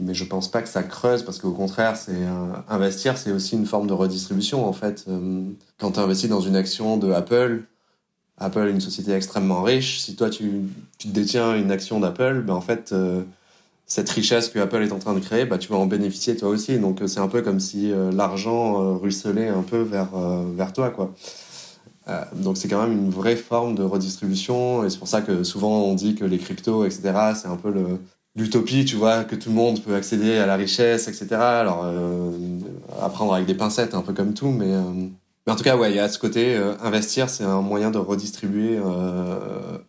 Mais 0.00 0.14
je 0.14 0.24
pense 0.24 0.48
pas 0.48 0.62
que 0.62 0.68
ça 0.68 0.84
creuse, 0.84 1.24
parce 1.24 1.40
qu'au 1.40 1.50
contraire, 1.50 1.96
c'est 1.96 2.22
investir, 2.68 3.18
c'est 3.18 3.32
aussi 3.32 3.56
une 3.56 3.66
forme 3.66 3.88
de 3.88 3.92
redistribution, 3.92 4.64
en 4.64 4.72
fait. 4.72 5.06
Quand 5.78 5.92
tu 5.92 6.00
investis 6.00 6.30
dans 6.30 6.40
une 6.40 6.54
action 6.54 6.98
de 6.98 7.10
Apple, 7.10 7.64
Apple 8.40 8.68
est 8.68 8.70
une 8.70 8.80
société 8.80 9.12
extrêmement 9.12 9.62
riche. 9.62 10.00
Si 10.00 10.14
toi, 10.14 10.30
tu, 10.30 10.62
détiens 11.04 11.56
une 11.56 11.70
action 11.70 12.00
d'Apple, 12.00 12.42
ben 12.46 12.54
en 12.54 12.60
fait, 12.60 12.92
euh, 12.92 13.22
cette 13.86 14.08
richesse 14.10 14.48
que 14.48 14.58
Apple 14.58 14.82
est 14.82 14.92
en 14.92 14.98
train 14.98 15.14
de 15.14 15.20
créer, 15.20 15.44
ben, 15.44 15.58
tu 15.58 15.68
vas 15.68 15.78
en 15.78 15.86
bénéficier 15.86 16.36
toi 16.36 16.48
aussi. 16.48 16.78
Donc, 16.78 17.02
euh, 17.02 17.06
c'est 17.06 17.20
un 17.20 17.28
peu 17.28 17.42
comme 17.42 17.60
si 17.60 17.90
euh, 17.90 18.12
l'argent 18.12 18.96
ruisselait 18.98 19.48
un 19.48 19.62
peu 19.62 19.80
vers, 19.80 20.10
vers 20.56 20.72
toi, 20.72 20.90
quoi. 20.90 21.14
donc, 22.34 22.56
c'est 22.56 22.68
quand 22.68 22.82
même 22.82 22.92
une 22.92 23.10
vraie 23.10 23.36
forme 23.36 23.74
de 23.74 23.82
redistribution. 23.82 24.84
Et 24.84 24.90
c'est 24.90 24.98
pour 24.98 25.08
ça 25.08 25.20
que 25.20 25.42
souvent, 25.42 25.82
on 25.82 25.94
dit 25.94 26.14
que 26.14 26.24
les 26.24 26.38
cryptos, 26.38 26.84
etc., 26.84 27.12
c'est 27.34 27.48
un 27.48 27.56
peu 27.56 27.72
l'utopie, 28.36 28.84
tu 28.84 28.96
vois, 28.96 29.24
que 29.24 29.34
tout 29.34 29.48
le 29.50 29.56
monde 29.56 29.82
peut 29.82 29.94
accéder 29.94 30.38
à 30.38 30.46
la 30.46 30.56
richesse, 30.56 31.08
etc. 31.08 31.26
Alors, 31.34 31.84
apprendre 33.02 33.34
avec 33.34 33.46
des 33.46 33.54
pincettes, 33.54 33.94
un 33.94 34.02
peu 34.02 34.12
comme 34.12 34.32
tout, 34.32 34.50
mais 34.50 34.72
Mais 35.48 35.54
en 35.54 35.56
tout 35.56 35.64
cas, 35.64 35.78
ouais, 35.78 35.90
il 35.90 35.96
y 35.96 35.98
a 35.98 36.10
ce 36.10 36.18
côté 36.18 36.56
investir, 36.82 37.30
c'est 37.30 37.42
un 37.42 37.62
moyen 37.62 37.90
de 37.90 37.96
redistribuer 37.96 38.78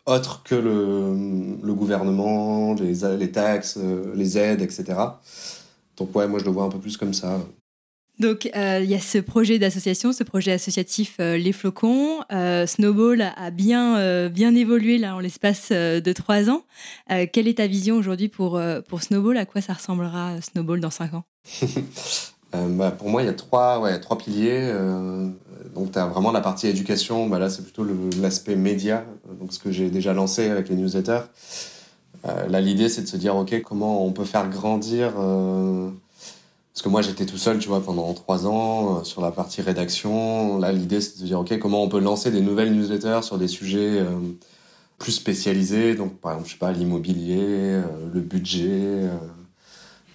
autre 0.05 0.41
que 0.43 0.55
le, 0.55 1.57
le 1.62 1.74
gouvernement, 1.74 2.76
les, 2.76 3.18
les 3.18 3.32
taxes, 3.32 3.78
les 4.16 4.38
aides, 4.38 4.62
etc. 4.62 4.97
Donc 5.97 6.16
ouais, 6.16 6.30
moi 6.30 6.39
je 6.39 6.45
le 6.45 6.51
vois 6.51 6.64
un 6.64 6.70
peu 6.70 6.80
plus 6.80 6.95
comme 6.95 7.14
ça. 7.14 7.39
Donc, 8.20 8.49
euh, 8.55 8.82
il 8.84 8.89
y 8.89 8.95
a 8.95 8.99
ce 8.99 9.18
projet 9.18 9.60
d'association, 9.60 10.12
ce 10.12 10.24
projet 10.24 10.51
associatif 10.51 11.16
euh, 11.22 11.38
Les 11.38 11.53
Flocons. 11.53 12.20
Euh, 12.34 12.68
Snowball 12.68 13.22
a 13.22 13.49
bien, 13.49 14.30
bien 14.30 14.55
évolué 14.55 14.97
là 14.97 15.16
en 15.16 15.20
l'espace 15.20 15.72
de 15.72 16.14
trois 16.14 16.49
ans. 16.49 16.64
quelle 17.07 17.47
est 17.47 17.57
ta 17.57 17.68
vision 17.68 17.95
aujourd'hui 17.95 18.28
pour, 18.28 18.62
pour 18.88 19.01
Snowball? 19.01 19.38
À 19.38 19.45
quoi 19.45 19.62
ça 19.62 19.74
ressemblera 19.74 20.41
Snowball 20.41 20.80
dans 20.80 20.89
cinq 20.89 21.14
ans? 21.14 21.24
bah, 22.54 22.91
Pour 22.91 23.10
moi, 23.10 23.22
il 23.22 23.26
y 23.26 23.30
a 23.30 23.34
trois, 23.34 23.80
ouais, 23.80 24.00
trois 24.00 24.18
piliers. 24.18 24.74
donc, 25.76 25.91
tu 25.91 26.00
vraiment 26.00 26.32
la 26.32 26.41
partie 26.41 26.68
éducation. 26.68 27.28
Bah, 27.28 27.39
là, 27.39 27.50
c'est 27.50 27.64
plutôt 27.64 27.86
l'aspect 28.22 28.56
média, 28.56 29.06
donc 29.39 29.54
ce 29.54 29.60
que 29.60 29.72
j'ai 29.72 29.89
déjà 29.89 30.14
lancé 30.14 30.50
avec 30.50 30.70
les 30.70 30.76
newsletters. 30.76 31.24
là, 32.24 32.62
l'idée, 32.62 32.89
c'est 32.89 33.02
de 33.02 33.08
se 33.08 33.18
dire, 33.18 33.36
OK, 33.36 33.62
comment 33.62 34.06
on 34.06 34.12
peut 34.12 34.26
faire 34.26 34.50
grandir 34.50 35.14
parce 36.80 36.86
que 36.86 36.91
moi, 36.91 37.02
j'étais 37.02 37.26
tout 37.26 37.38
seul, 37.38 37.60
tu 37.60 37.68
vois, 37.68 37.84
pendant 37.84 38.14
trois 38.14 38.47
ans 38.47 39.00
euh, 39.00 39.04
sur 39.04 39.20
la 39.22 39.32
partie 39.32 39.62
rédaction. 39.62 40.60
Là, 40.60 40.72
l'idée, 40.72 41.02
c'est 41.02 41.20
de 41.20 41.26
dire, 41.26 41.41
OK, 41.41 41.60
comment 41.60 41.84
on 41.84 41.89
peut 41.89 42.00
lancer 42.00 42.32
des 42.32 42.39
nouvelles 42.39 42.74
newsletters 42.74 43.20
sur 43.22 43.38
des 43.38 43.50
sujets 43.50 44.00
euh, 44.00 44.06
plus 44.97 45.12
spécialisés. 45.12 45.95
Donc, 45.95 46.22
par 46.22 46.32
exemple, 46.32 46.47
je 46.47 46.54
sais 46.54 46.58
pas, 46.58 46.72
l'immobilier, 46.72 47.41
euh, 47.41 47.84
le 48.14 48.22
budget, 48.22 49.10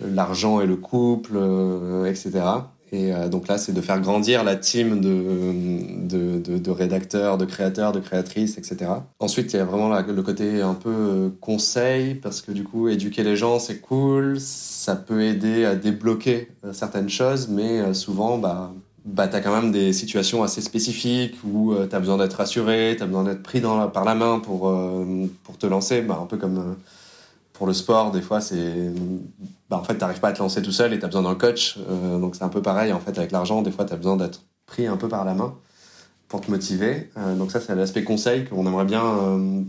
l'argent 0.01 0.61
et 0.61 0.66
le 0.66 0.76
couple, 0.76 1.38
etc. 2.07 2.42
Et 2.95 3.12
euh, 3.12 3.28
donc 3.28 3.49
là, 3.49 3.59
c'est 3.59 3.72
de 3.72 3.80
faire 3.80 4.01
grandir 4.01 4.45
la 4.45 4.55
team 4.55 5.01
de, 5.01 6.38
de, 6.38 6.59
de, 6.59 6.70
rédacteurs, 6.70 7.38
de 7.38 7.45
créateurs, 7.45 7.90
de 7.90 7.99
créatrices, 7.99 8.57
etc. 8.57 8.90
Ensuite, 9.18 9.53
il 9.53 9.57
y 9.57 9.59
a 9.59 9.64
vraiment 9.64 9.88
le 9.88 10.22
côté 10.22 10.62
un 10.62 10.74
peu 10.74 10.90
euh, 10.90 11.28
conseil, 11.40 12.14
parce 12.14 12.40
que 12.40 12.53
du 12.53 12.62
coup, 12.62 12.88
éduquer 12.88 13.24
les 13.24 13.34
gens, 13.34 13.59
c'est 13.59 13.80
cool, 13.80 14.38
ça 14.38 14.95
peut 14.95 15.22
aider 15.22 15.64
à 15.64 15.74
débloquer 15.74 16.49
euh, 16.64 16.72
certaines 16.72 17.09
choses, 17.09 17.49
mais 17.49 17.92
souvent, 17.95 18.38
bah, 18.38 18.72
bah, 19.05 19.26
tu 19.26 19.34
as 19.34 19.40
quand 19.40 19.61
même 19.61 19.72
des 19.72 19.92
situations 19.92 20.45
assez 20.45 20.61
spécifiques 20.61 21.34
où 21.45 21.74
tu 21.74 21.97
as 21.97 21.99
besoin 21.99 22.16
d'être 22.16 22.34
rassuré, 22.34 22.95
tu 22.97 23.03
as 23.03 23.07
besoin 23.07 23.24
d'être 23.24 23.42
pris 23.42 23.61
dans 23.61 23.88
par 23.88 24.05
la 24.05 24.14
main 24.14 24.38
pour, 24.38 24.72
pour 25.42 25.59
te 25.59 25.66
lancer, 25.66 26.01
bah, 26.01 26.20
un 26.22 26.26
peu 26.26 26.36
comme 26.36 26.76
pour 27.55 27.69
le 27.69 27.73
sport, 27.73 28.11
des 28.11 28.21
fois, 28.21 28.41
c'est. 28.41 28.93
Bah, 29.71 29.79
en 29.79 29.85
fait, 29.85 29.95
tu 29.95 30.01
n'arrives 30.01 30.21
pas 30.21 30.29
à 30.29 30.33
te 30.33 30.41
lancer 30.41 30.61
tout 30.61 30.73
seul 30.73 30.93
et 30.93 30.99
tu 30.99 31.05
as 31.05 31.09
besoin 31.09 31.23
d'un 31.23 31.37
coach. 31.37 31.79
Euh, 31.89 32.19
donc, 32.19 32.35
c'est 32.35 32.43
un 32.43 32.49
peu 32.49 32.61
pareil, 32.61 32.93
en 32.93 33.01
fait, 33.01 33.17
avec 33.17 33.31
l'argent. 33.31 33.63
Des 33.63 33.71
fois, 33.71 33.85
tu 33.85 33.95
as 33.95 33.97
besoin 33.97 34.17
d'être 34.17 34.43
pris 34.67 34.87
un 34.87 34.97
peu 34.97 35.09
par 35.09 35.25
la 35.25 35.35
main 35.35 35.55
pour 36.29 36.41
te 36.41 36.51
motiver. 36.51 37.11
Euh, 37.17 37.37
donc, 37.37 37.53
ça, 37.53 37.61
c'est 37.61 37.75
l'aspect 37.77 38.03
conseil 38.03 38.45
qu'on 38.45 38.67
aimerait 38.67 38.85
bien 38.85 39.05
euh, 39.05 39.63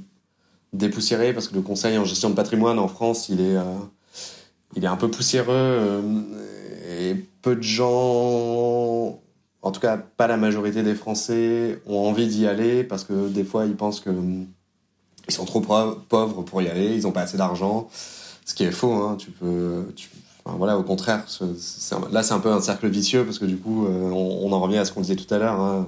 dépoussiérer 0.73 1.31
parce 1.31 1.47
que 1.47 1.53
le 1.53 1.61
conseil 1.61 1.97
en 1.99 2.05
gestion 2.05 2.31
de 2.31 2.35
patrimoine 2.35 2.79
en 2.79 2.87
France, 2.87 3.29
il 3.29 3.39
est, 3.39 3.55
il 4.75 4.83
est 4.83 4.87
un 4.87 4.97
peu 4.97 5.09
poussiéreux 5.09 6.03
et 6.99 7.15
peu 7.43 7.55
de 7.55 7.61
gens. 7.61 9.21
En 9.61 9.71
tout 9.71 9.79
cas, 9.79 9.97
pas 9.97 10.25
la 10.25 10.37
majorité 10.37 10.81
des 10.81 10.95
Français 10.95 11.79
ont 11.85 11.99
envie 11.99 12.27
d'y 12.27 12.47
aller 12.47 12.83
parce 12.83 13.03
que 13.03 13.29
des 13.29 13.43
fois, 13.43 13.65
ils 13.65 13.75
pensent 13.75 13.99
que 13.99 14.09
ils 15.27 15.33
sont 15.33 15.45
trop 15.45 15.61
pauvres 15.61 16.43
pour 16.43 16.61
y 16.61 16.67
aller, 16.67 16.95
ils 16.95 17.03
n'ont 17.03 17.11
pas 17.11 17.21
assez 17.21 17.37
d'argent. 17.37 17.87
Ce 18.45 18.53
qui 18.53 18.63
est 18.63 18.71
faux, 18.71 18.93
hein. 18.93 19.15
tu 19.17 19.31
peux. 19.31 19.85
voilà, 20.45 20.77
au 20.77 20.83
contraire, 20.83 21.25
là 22.11 22.23
c'est 22.23 22.33
un 22.33 22.39
peu 22.39 22.51
un 22.51 22.61
cercle 22.61 22.87
vicieux 22.87 23.25
parce 23.25 23.39
que 23.39 23.45
du 23.45 23.57
coup, 23.57 23.85
euh, 23.85 24.09
on, 24.11 24.51
en 24.51 24.59
revient 24.59 24.77
à 24.77 24.85
ce 24.85 24.91
qu'on 24.91 25.01
disait 25.01 25.15
tout 25.15 25.31
à 25.33 25.39
l'heure. 25.39 25.59
Hein. 25.59 25.87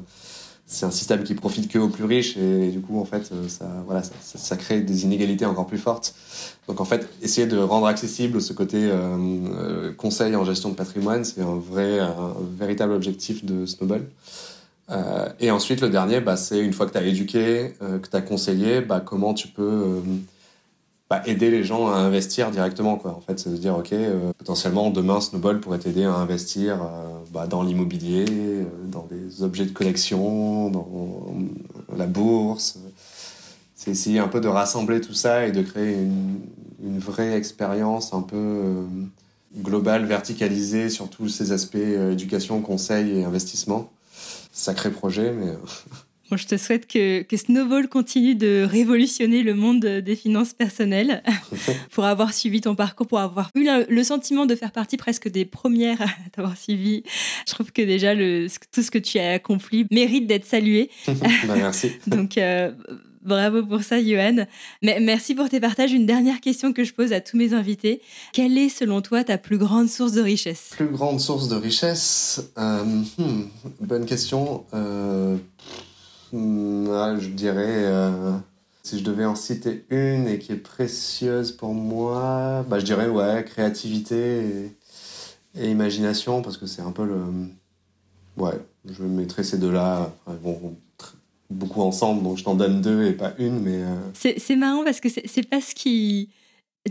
C'est 0.69 0.85
un 0.85 0.91
système 0.91 1.23
qui 1.23 1.33
profite 1.33 1.69
que 1.69 1.79
aux 1.79 1.87
plus 1.87 2.03
riches 2.03 2.35
et, 2.35 2.71
du 2.71 2.81
coup, 2.81 2.99
en 2.99 3.05
fait, 3.05 3.31
euh, 3.31 3.47
ça, 3.47 3.65
voilà, 3.85 4.01
ça, 4.03 4.57
crée 4.57 4.81
des 4.81 5.05
inégalités 5.05 5.45
encore 5.45 5.65
plus 5.65 5.77
fortes. 5.77 6.13
Donc 6.67 6.81
en 6.81 6.85
fait, 6.85 7.07
essayer 7.21 7.47
de 7.47 7.57
rendre 7.57 7.85
accessible 7.87 8.41
ce 8.41 8.51
côté 8.51 8.79
euh, 8.81 9.93
conseil 9.93 10.35
en 10.35 10.43
gestion 10.43 10.69
de 10.69 10.75
patrimoine, 10.75 11.23
c'est 11.23 11.41
un 11.41 11.55
vrai, 11.55 11.99
un 11.99 12.35
véritable 12.59 12.93
objectif 12.93 13.45
de 13.45 13.65
Snowball. 13.65 14.07
Euh, 14.89 15.29
et 15.39 15.51
ensuite, 15.51 15.81
le 15.81 15.89
dernier, 15.89 16.21
bah, 16.21 16.37
c'est 16.37 16.59
une 16.59 16.73
fois 16.73 16.85
que 16.85 16.91
tu 16.93 16.97
as 16.97 17.03
éduqué, 17.03 17.73
euh, 17.81 17.99
que 17.99 18.07
tu 18.07 18.15
as 18.15 18.21
conseillé, 18.21 18.81
bah, 18.81 19.01
comment 19.05 19.33
tu 19.33 19.49
peux 19.49 19.61
euh, 19.61 20.01
bah, 21.09 21.21
aider 21.25 21.51
les 21.51 21.63
gens 21.63 21.87
à 21.87 21.97
investir 21.97 22.51
directement. 22.51 22.95
Quoi. 22.95 23.11
En 23.11 23.21
fait, 23.21 23.39
c'est 23.39 23.49
de 23.49 23.57
dire, 23.57 23.77
OK, 23.77 23.93
potentiellement, 24.37 24.89
demain, 24.89 25.19
Snowball 25.19 25.59
pourrait 25.59 25.79
t'aider 25.79 26.05
à 26.05 26.13
investir 26.13 26.79
dans 27.49 27.63
l'immobilier, 27.63 28.25
dans 28.85 29.07
des 29.09 29.43
objets 29.43 29.65
de 29.65 29.71
collection, 29.71 30.69
dans 30.69 30.87
la 31.95 32.07
bourse. 32.07 32.79
C'est 33.75 33.91
essayer 33.91 34.19
un 34.19 34.27
peu 34.27 34.41
de 34.41 34.47
rassembler 34.47 35.01
tout 35.01 35.13
ça 35.13 35.45
et 35.45 35.51
de 35.51 35.61
créer 35.61 35.93
une, 35.93 36.39
une 36.83 36.99
vraie 36.99 37.37
expérience 37.37 38.13
un 38.13 38.21
peu 38.21 38.85
globale, 39.55 40.05
verticalisée 40.05 40.89
sur 40.89 41.09
tous 41.09 41.29
ces 41.29 41.51
aspects 41.51 41.75
éducation, 41.75 42.59
conseil 42.61 43.19
et 43.19 43.23
investissement 43.23 43.89
sacré 44.57 44.91
projet, 44.91 45.31
mais. 45.31 45.49
Euh, 45.49 46.35
je 46.35 46.45
te 46.45 46.57
souhaite 46.57 46.87
que, 46.87 47.21
que, 47.21 47.37
Snowball 47.37 47.87
continue 47.87 48.35
de 48.35 48.67
révolutionner 48.69 49.43
le 49.43 49.53
monde 49.53 49.79
des 49.85 50.15
finances 50.15 50.53
personnelles, 50.53 51.23
pour 51.91 52.05
avoir 52.05 52.33
suivi 52.33 52.59
ton 52.61 52.75
parcours, 52.75 53.07
pour 53.07 53.19
avoir 53.19 53.49
eu 53.55 53.67
le 53.87 54.03
sentiment 54.03 54.45
de 54.45 54.55
faire 54.55 54.71
partie 54.71 54.97
presque 54.97 55.29
des 55.29 55.45
premières 55.45 56.01
à 56.01 56.07
t'avoir 56.33 56.57
suivi. 56.57 57.03
Je 57.47 57.53
trouve 57.53 57.71
que 57.71 57.81
déjà, 57.81 58.13
le, 58.13 58.47
tout 58.73 58.81
ce 58.81 58.91
que 58.91 58.97
tu 58.97 59.19
as 59.19 59.33
accompli 59.33 59.85
mérite 59.91 60.27
d'être 60.27 60.45
salué. 60.45 60.89
bah, 61.07 61.55
merci. 61.55 61.91
Donc, 62.07 62.37
euh, 62.37 62.71
Bravo 63.21 63.65
pour 63.65 63.83
ça, 63.83 64.01
Johan. 64.01 64.45
Mais 64.81 64.99
merci 64.99 65.35
pour 65.35 65.49
tes 65.49 65.59
partages. 65.59 65.91
Une 65.91 66.05
dernière 66.05 66.39
question 66.39 66.73
que 66.73 66.83
je 66.83 66.93
pose 66.93 67.13
à 67.13 67.21
tous 67.21 67.37
mes 67.37 67.53
invités. 67.53 68.01
Quelle 68.33 68.57
est, 68.57 68.69
selon 68.69 69.01
toi, 69.01 69.23
ta 69.23 69.37
plus 69.37 69.57
grande 69.57 69.89
source 69.89 70.13
de 70.13 70.21
richesse? 70.21 70.69
Plus 70.71 70.87
grande 70.87 71.19
source 71.19 71.47
de 71.47 71.55
richesse 71.55 72.41
euh, 72.57 72.83
hmm, 73.17 73.43
Bonne 73.81 74.05
question. 74.05 74.65
Euh, 74.73 75.37
ah, 76.33 77.15
je 77.19 77.29
dirais, 77.29 77.85
euh, 77.85 78.33
si 78.83 78.99
je 78.99 79.03
devais 79.03 79.25
en 79.25 79.35
citer 79.35 79.85
une 79.89 80.27
et 80.27 80.39
qui 80.39 80.51
est 80.51 80.57
précieuse 80.57 81.51
pour 81.51 81.73
moi, 81.73 82.65
bah, 82.69 82.79
je 82.79 82.85
dirais, 82.85 83.07
ouais, 83.07 83.43
créativité 83.45 84.71
et, 85.55 85.69
imagination, 85.69 86.41
parce 86.41 86.57
que 86.57 86.67
c'est 86.67 86.83
un 86.83 86.91
peu 86.91 87.05
le... 87.05 87.19
Ouais, 88.37 88.59
je 88.85 89.03
mettrais 89.03 89.43
ces 89.43 89.57
deux-là. 89.57 90.13
Beaucoup 91.49 91.81
ensemble, 91.81 92.23
donc 92.23 92.37
je 92.37 92.43
t'en 92.43 92.55
donne 92.55 92.81
deux 92.81 93.05
et 93.07 93.13
pas 93.13 93.33
une, 93.37 93.59
mais... 93.59 93.83
Euh, 93.83 93.95
c'est 94.13 94.55
marrant 94.55 94.83
parce 94.83 94.99
que 94.99 95.09
c'est 95.09 95.49
pas 95.49 95.61
ce 95.61 95.73
qui... 95.73 96.29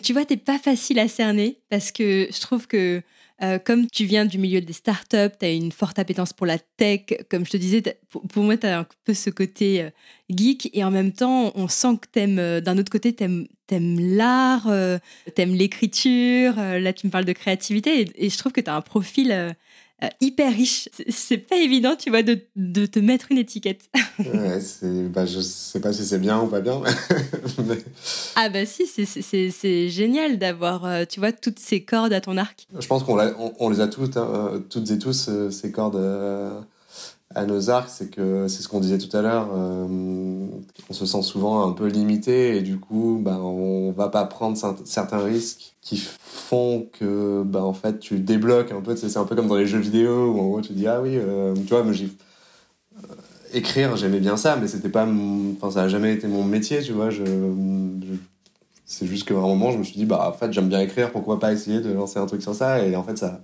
Tu 0.03 0.13
vois, 0.13 0.25
t'es 0.25 0.37
pas 0.37 0.59
facile 0.59 0.99
à 0.99 1.09
cerner 1.09 1.61
parce 1.71 1.91
que 1.91 2.29
je 2.31 2.41
trouve 2.41 2.67
que 2.67 3.03
euh, 3.43 3.59
comme 3.59 3.87
tu 3.87 4.05
viens 4.05 4.27
du 4.27 4.39
milieu 4.39 4.61
des 4.61 4.73
startups, 4.73 5.37
tu 5.39 5.47
as 5.47 5.51
une 5.51 5.73
forte 5.73 5.99
appétence 5.99 6.35
pour 6.35 6.47
la 6.47 6.59
tech. 6.59 7.01
Comme 7.31 7.47
je 7.47 7.51
te 7.51 7.57
disais, 7.57 7.83
pour, 8.11 8.43
moi, 8.43 8.57
tu 8.59 8.67
as 8.67 8.81
un 8.81 8.87
peu 9.05 9.15
ce 9.15 9.31
côté 9.31 9.83
euh, 9.83 9.91
geek 10.31 10.71
et 10.75 10.85
en 10.85 10.91
même 10.91 11.13
temps, 11.13 11.53
on 11.55 11.69
sent 11.69 11.99
que 12.01 12.09
tu 12.13 12.63
d'un 12.63 12.79
autre 12.79 12.91
côté, 12.91 13.15
tu 13.15 13.25
aimes, 13.25 14.17
l'art, 14.17 14.71
tu 15.35 15.43
aimes 15.43 15.55
l'écriture. 15.55 16.57
là, 16.57 16.93
tu 16.93 17.07
me 17.07 17.11
parles 17.11 17.25
de 17.25 17.33
créativité 17.33 18.07
et, 18.17 18.29
je 18.29 18.39
trouve 18.39 18.53
que 18.53 18.61
tu 18.61 18.71
as 18.71 18.77
un 18.77 18.83
profil 18.83 19.55
euh, 20.03 20.09
hyper 20.21 20.53
riche. 20.53 20.89
C'est 21.09 21.39
pas 21.39 21.57
évident, 21.57 21.97
tu 21.97 22.11
vois, 22.11 22.23
de, 22.23 22.39
de, 22.55 22.85
te 22.85 22.99
mettre 22.99 23.27
une 23.31 23.39
étiquette. 23.39 23.89
ouais, 24.19 24.61
bah, 25.09 25.25
je 25.25 25.41
sais 25.41 25.81
pas 25.81 25.93
si 25.93 26.05
c'est 26.05 26.19
bien 26.19 26.41
ou 26.41 26.49
pas 26.49 26.61
bien. 26.61 26.83
Ah 28.37 28.51
bah 28.51 28.67
si, 28.67 28.87
c'est 28.87 29.89
génial 29.89 30.39
d'avoir, 30.39 30.85
euh, 30.85 31.05
tu 31.09 31.21
vois, 31.21 31.33
toutes 31.33 31.59
ces 31.59 31.83
cordes 31.83 32.13
à 32.13 32.21
ton 32.21 32.37
arc. 32.37 32.67
Je 32.79 32.87
pense 32.87 33.03
qu'on 33.03 33.19
on, 33.59 33.71
les 33.71 33.81
a 33.81 33.89
toutes, 33.89 34.17
hein, 34.17 34.63
toutes 34.69 34.91
et 34.91 34.99
tous, 34.99 35.29
euh, 35.29 35.51
ces 35.51 35.73
cordes 35.73 35.97
à 37.37 37.45
nos 37.45 37.69
arcs, 37.69 37.91
c'est 37.91 38.11
que 38.11 38.49
c'est 38.49 38.63
ce 38.63 38.69
qu'on 38.69 38.81
disait 38.81 38.97
tout 38.97 39.15
à 39.15 39.21
l'heure. 39.21 39.51
Euh, 39.55 39.87
on 40.89 40.93
se 40.95 41.05
sent 41.05 41.21
souvent 41.21 41.69
un 41.69 41.73
peu 41.73 41.87
limité 41.87 42.57
et 42.57 42.63
du 42.63 42.79
coup, 42.79 43.21
bah, 43.23 43.39
on 43.39 43.93
va 43.93 44.09
pas 44.09 44.25
prendre 44.25 44.57
certains 44.87 45.19
risques 45.19 45.75
qui 45.83 45.99
font 45.99 46.87
que, 46.99 47.43
bah, 47.45 47.63
en 47.63 47.75
fait, 47.75 47.99
tu 48.01 48.21
débloques 48.21 48.73
un 48.73 48.81
peu. 48.81 48.97
C'est 48.97 49.15
un 49.19 49.25
peu 49.25 49.37
comme 49.37 49.49
dans 49.49 49.57
les 49.57 49.67
jeux 49.67 49.79
vidéo 49.79 50.33
où 50.33 50.61
tu 50.63 50.73
dis 50.73 50.87
ah 50.87 51.03
oui, 51.03 51.11
euh, 51.13 51.55
tu 51.55 51.75
vois, 51.75 51.85
euh, 51.85 51.93
écrire, 53.53 53.97
j'aimais 53.97 54.21
bien 54.21 54.39
ça, 54.39 54.57
mais 54.57 54.67
c'était 54.67 54.89
pas, 54.89 55.07
enfin, 55.07 55.71
ça 55.71 55.83
a 55.83 55.89
jamais 55.89 56.15
été 56.15 56.29
mon 56.29 56.43
métier, 56.43 56.81
tu 56.81 56.93
vois. 56.93 57.11
C'est 58.87 59.07
juste 59.07 59.29
qu'à 59.29 59.35
un 59.35 59.41
moment, 59.41 59.73
je 59.73 59.79
me 59.79 59.85
suis 59.85 59.97
dit 59.97 60.07
bah 60.07 60.27
en 60.27 60.33
fait, 60.33 60.53
j'aime 60.55 60.69
bien 60.69 60.81
écrire, 60.81 61.13
pourquoi 61.13 61.39
pas 61.39 61.53
essayer 61.53 61.81
de 61.81 61.93
lancer 61.93 62.19
un 62.19 62.27
truc 62.27 62.41
sur 62.41 62.55
ça 62.55 62.83
et 62.83 62.97
en 62.97 63.03
fait 63.03 63.19
ça 63.19 63.41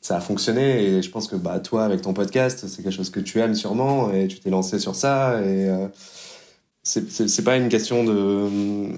ça 0.00 0.16
a 0.16 0.20
fonctionné 0.20 0.84
et 0.84 1.02
je 1.02 1.10
pense 1.10 1.28
que 1.28 1.36
bah 1.36 1.60
toi 1.60 1.84
avec 1.84 2.00
ton 2.02 2.14
podcast 2.14 2.66
c'est 2.66 2.82
quelque 2.82 2.92
chose 2.92 3.10
que 3.10 3.20
tu 3.20 3.38
aimes 3.40 3.54
sûrement 3.54 4.10
et 4.12 4.28
tu 4.28 4.40
t'es 4.40 4.50
lancé 4.50 4.78
sur 4.78 4.94
ça 4.94 5.40
et 5.42 5.68
euh, 5.68 5.88
c'est 6.82 7.44
pas 7.44 7.56
une 7.56 7.68
question 7.68 8.04
de 8.04 8.88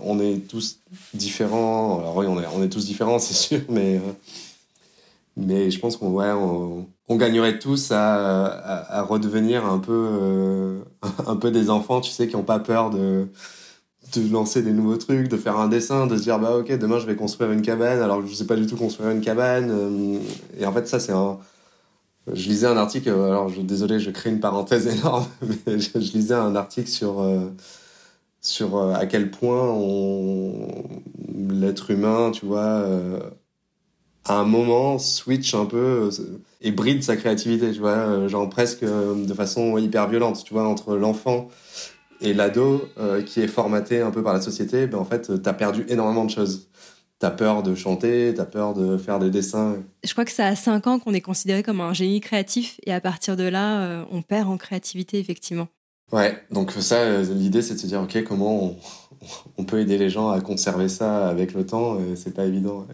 on 0.00 0.20
est 0.20 0.48
tous 0.48 0.80
différents. 1.12 1.98
Alors 1.98 2.16
oui 2.16 2.26
on 2.26 2.40
est 2.40 2.46
on 2.54 2.62
est 2.62 2.68
tous 2.68 2.86
différents 2.86 3.18
c'est 3.18 3.34
sûr 3.34 3.60
mais 3.68 3.96
euh, 3.96 4.12
Mais 5.36 5.70
je 5.70 5.78
pense 5.78 5.96
qu'on 5.96 6.10
ouais, 6.10 6.32
on, 6.32 7.16
gagnerait 7.16 7.58
tous 7.58 7.92
à, 7.92 8.46
à, 8.98 9.02
redevenir 9.02 9.64
un 9.66 9.78
peu, 9.78 9.92
euh, 9.92 10.80
un 11.26 11.36
peu 11.36 11.50
des 11.50 11.70
enfants, 11.70 12.00
tu 12.00 12.10
sais, 12.10 12.26
qui 12.28 12.36
n'ont 12.36 12.42
pas 12.42 12.58
peur 12.58 12.90
de, 12.90 13.28
de 14.14 14.32
lancer 14.32 14.62
des 14.62 14.72
nouveaux 14.72 14.96
trucs, 14.96 15.28
de 15.28 15.36
faire 15.36 15.58
un 15.58 15.68
dessin, 15.68 16.06
de 16.06 16.16
se 16.16 16.22
dire 16.22 16.38
bah 16.38 16.56
ok 16.56 16.76
demain 16.78 16.98
je 16.98 17.06
vais 17.06 17.16
construire 17.16 17.52
une 17.52 17.62
cabane 17.62 18.00
alors 18.00 18.26
je 18.26 18.34
sais 18.34 18.46
pas 18.46 18.56
du 18.56 18.66
tout 18.66 18.76
construire 18.76 19.10
une 19.10 19.20
cabane 19.20 19.70
euh, 19.70 20.18
et 20.58 20.66
en 20.66 20.72
fait 20.72 20.88
ça 20.88 21.00
c'est 21.00 21.12
un 21.12 21.38
je 22.32 22.48
lisais 22.48 22.66
un 22.66 22.76
article 22.76 23.10
alors 23.10 23.50
désolé 23.50 24.00
je 24.00 24.10
crée 24.10 24.30
une 24.30 24.40
parenthèse 24.40 24.86
énorme 24.98 25.26
mais 25.66 25.78
je, 25.78 25.98
lisais 25.98 26.34
un 26.34 26.56
article 26.56 26.88
sur 26.88 27.20
euh, 27.20 27.50
sur 28.40 28.78
à 28.94 29.06
quel 29.06 29.30
point 29.30 29.76
l'être 31.50 31.90
humain 31.90 32.30
tu 32.30 32.46
vois 32.46 32.84
à 34.28 34.34
un 34.34 34.44
moment 34.44 34.98
switch 34.98 35.54
un 35.54 35.64
peu 35.64 36.10
euh, 36.10 36.40
et 36.60 36.70
bride 36.70 37.02
sa 37.02 37.16
créativité, 37.16 37.72
tu 37.72 37.80
vois, 37.80 37.90
euh, 37.90 38.28
genre 38.28 38.48
presque 38.48 38.82
euh, 38.82 39.24
de 39.24 39.34
façon 39.34 39.78
hyper 39.78 40.08
violente, 40.08 40.42
tu 40.44 40.52
vois, 40.52 40.68
entre 40.68 40.96
l'enfant 40.96 41.48
et 42.20 42.34
l'ado 42.34 42.88
qui 43.26 43.40
est 43.40 43.48
formaté 43.48 44.00
un 44.00 44.10
peu 44.10 44.22
par 44.22 44.34
la 44.34 44.40
société, 44.40 44.86
ben 44.86 44.98
en 44.98 45.04
fait, 45.04 45.42
t'as 45.42 45.52
perdu 45.52 45.84
énormément 45.88 46.24
de 46.24 46.30
choses. 46.30 46.68
T'as 47.20 47.30
peur 47.30 47.64
de 47.64 47.74
chanter, 47.74 48.32
t'as 48.36 48.44
peur 48.44 48.74
de 48.74 48.96
faire 48.96 49.18
des 49.18 49.30
dessins. 49.30 49.76
Je 50.04 50.12
crois 50.12 50.24
que 50.24 50.30
c'est 50.30 50.44
à 50.44 50.54
5 50.54 50.86
ans 50.86 50.98
qu'on 51.00 51.14
est 51.14 51.20
considéré 51.20 51.64
comme 51.64 51.80
un 51.80 51.92
génie 51.92 52.20
créatif 52.20 52.78
et 52.86 52.92
à 52.92 53.00
partir 53.00 53.36
de 53.36 53.42
là, 53.42 54.06
on 54.12 54.22
perd 54.22 54.48
en 54.48 54.56
créativité, 54.56 55.18
effectivement. 55.18 55.66
Ouais, 56.12 56.40
donc 56.50 56.70
ça, 56.72 57.20
l'idée, 57.22 57.60
c'est 57.60 57.74
de 57.74 57.78
se 57.78 57.86
dire, 57.86 58.00
ok, 58.00 58.22
comment 58.22 58.64
on, 58.64 58.76
on, 59.58 59.64
peut 59.64 59.80
aider 59.80 59.98
les 59.98 60.10
gens 60.10 60.30
à 60.30 60.40
conserver 60.40 60.88
ça 60.88 61.28
avec 61.28 61.52
le 61.52 61.66
temps, 61.66 61.98
c'est 62.14 62.34
pas 62.34 62.46
évident. 62.46 62.86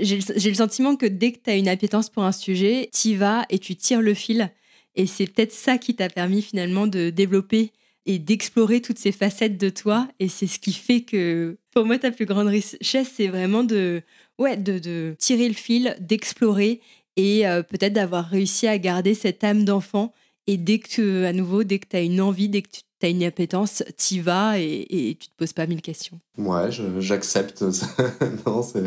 J'ai 0.00 0.16
le, 0.16 0.54
sentiment 0.54 0.96
que 0.96 1.06
dès 1.06 1.32
que 1.32 1.38
tu 1.44 1.50
as 1.50 1.56
une 1.56 1.68
appétence 1.68 2.08
pour 2.08 2.24
un 2.24 2.32
sujet, 2.32 2.88
tu 2.94 3.16
vas 3.16 3.44
et 3.50 3.58
tu 3.58 3.76
tires 3.76 4.00
le 4.00 4.14
fil. 4.14 4.50
Et 4.94 5.06
c'est 5.06 5.26
peut-être 5.26 5.52
ça 5.52 5.78
qui 5.78 5.94
t'a 5.94 6.08
permis 6.08 6.42
finalement 6.42 6.86
de 6.86 7.10
développer 7.10 7.72
et 8.06 8.18
d'explorer 8.18 8.80
toutes 8.80 8.98
ces 8.98 9.12
facettes 9.12 9.58
de 9.58 9.68
toi. 9.68 10.08
Et 10.18 10.28
c'est 10.28 10.46
ce 10.46 10.58
qui 10.58 10.72
fait 10.72 11.02
que, 11.02 11.56
pour 11.72 11.84
moi, 11.84 11.98
ta 11.98 12.10
plus 12.10 12.26
grande 12.26 12.48
richesse, 12.48 13.12
c'est 13.16 13.28
vraiment 13.28 13.64
de, 13.64 14.02
ouais, 14.38 14.56
de, 14.56 15.14
tirer 15.18 15.48
le 15.48 15.54
fil, 15.54 15.96
d'explorer 16.00 16.80
et 17.16 17.46
euh, 17.46 17.62
peut-être 17.62 17.92
d'avoir 17.92 18.26
réussi 18.26 18.66
à 18.66 18.78
garder 18.78 19.14
cette 19.14 19.44
âme 19.44 19.64
d'enfant. 19.64 20.12
Et 20.46 20.56
dès 20.56 20.78
que, 20.78 21.24
à 21.24 21.32
nouveau, 21.32 21.62
dès 21.62 21.78
que 21.78 21.86
tu 21.88 21.96
as 21.96 22.00
une 22.00 22.20
envie, 22.20 22.48
dès 22.48 22.62
que 22.62 22.70
tu 22.70 22.80
t'as 22.98 23.10
une 23.10 23.24
appétence, 23.24 23.82
t'y 23.96 24.20
vas 24.20 24.60
et, 24.60 24.86
et, 24.88 25.16
tu 25.16 25.26
te 25.26 25.34
poses 25.36 25.52
pas 25.52 25.66
mille 25.66 25.82
questions. 25.82 26.20
Ouais, 26.38 26.70
j'accepte. 27.00 27.62
non, 28.46 28.62
c'est 28.62 28.78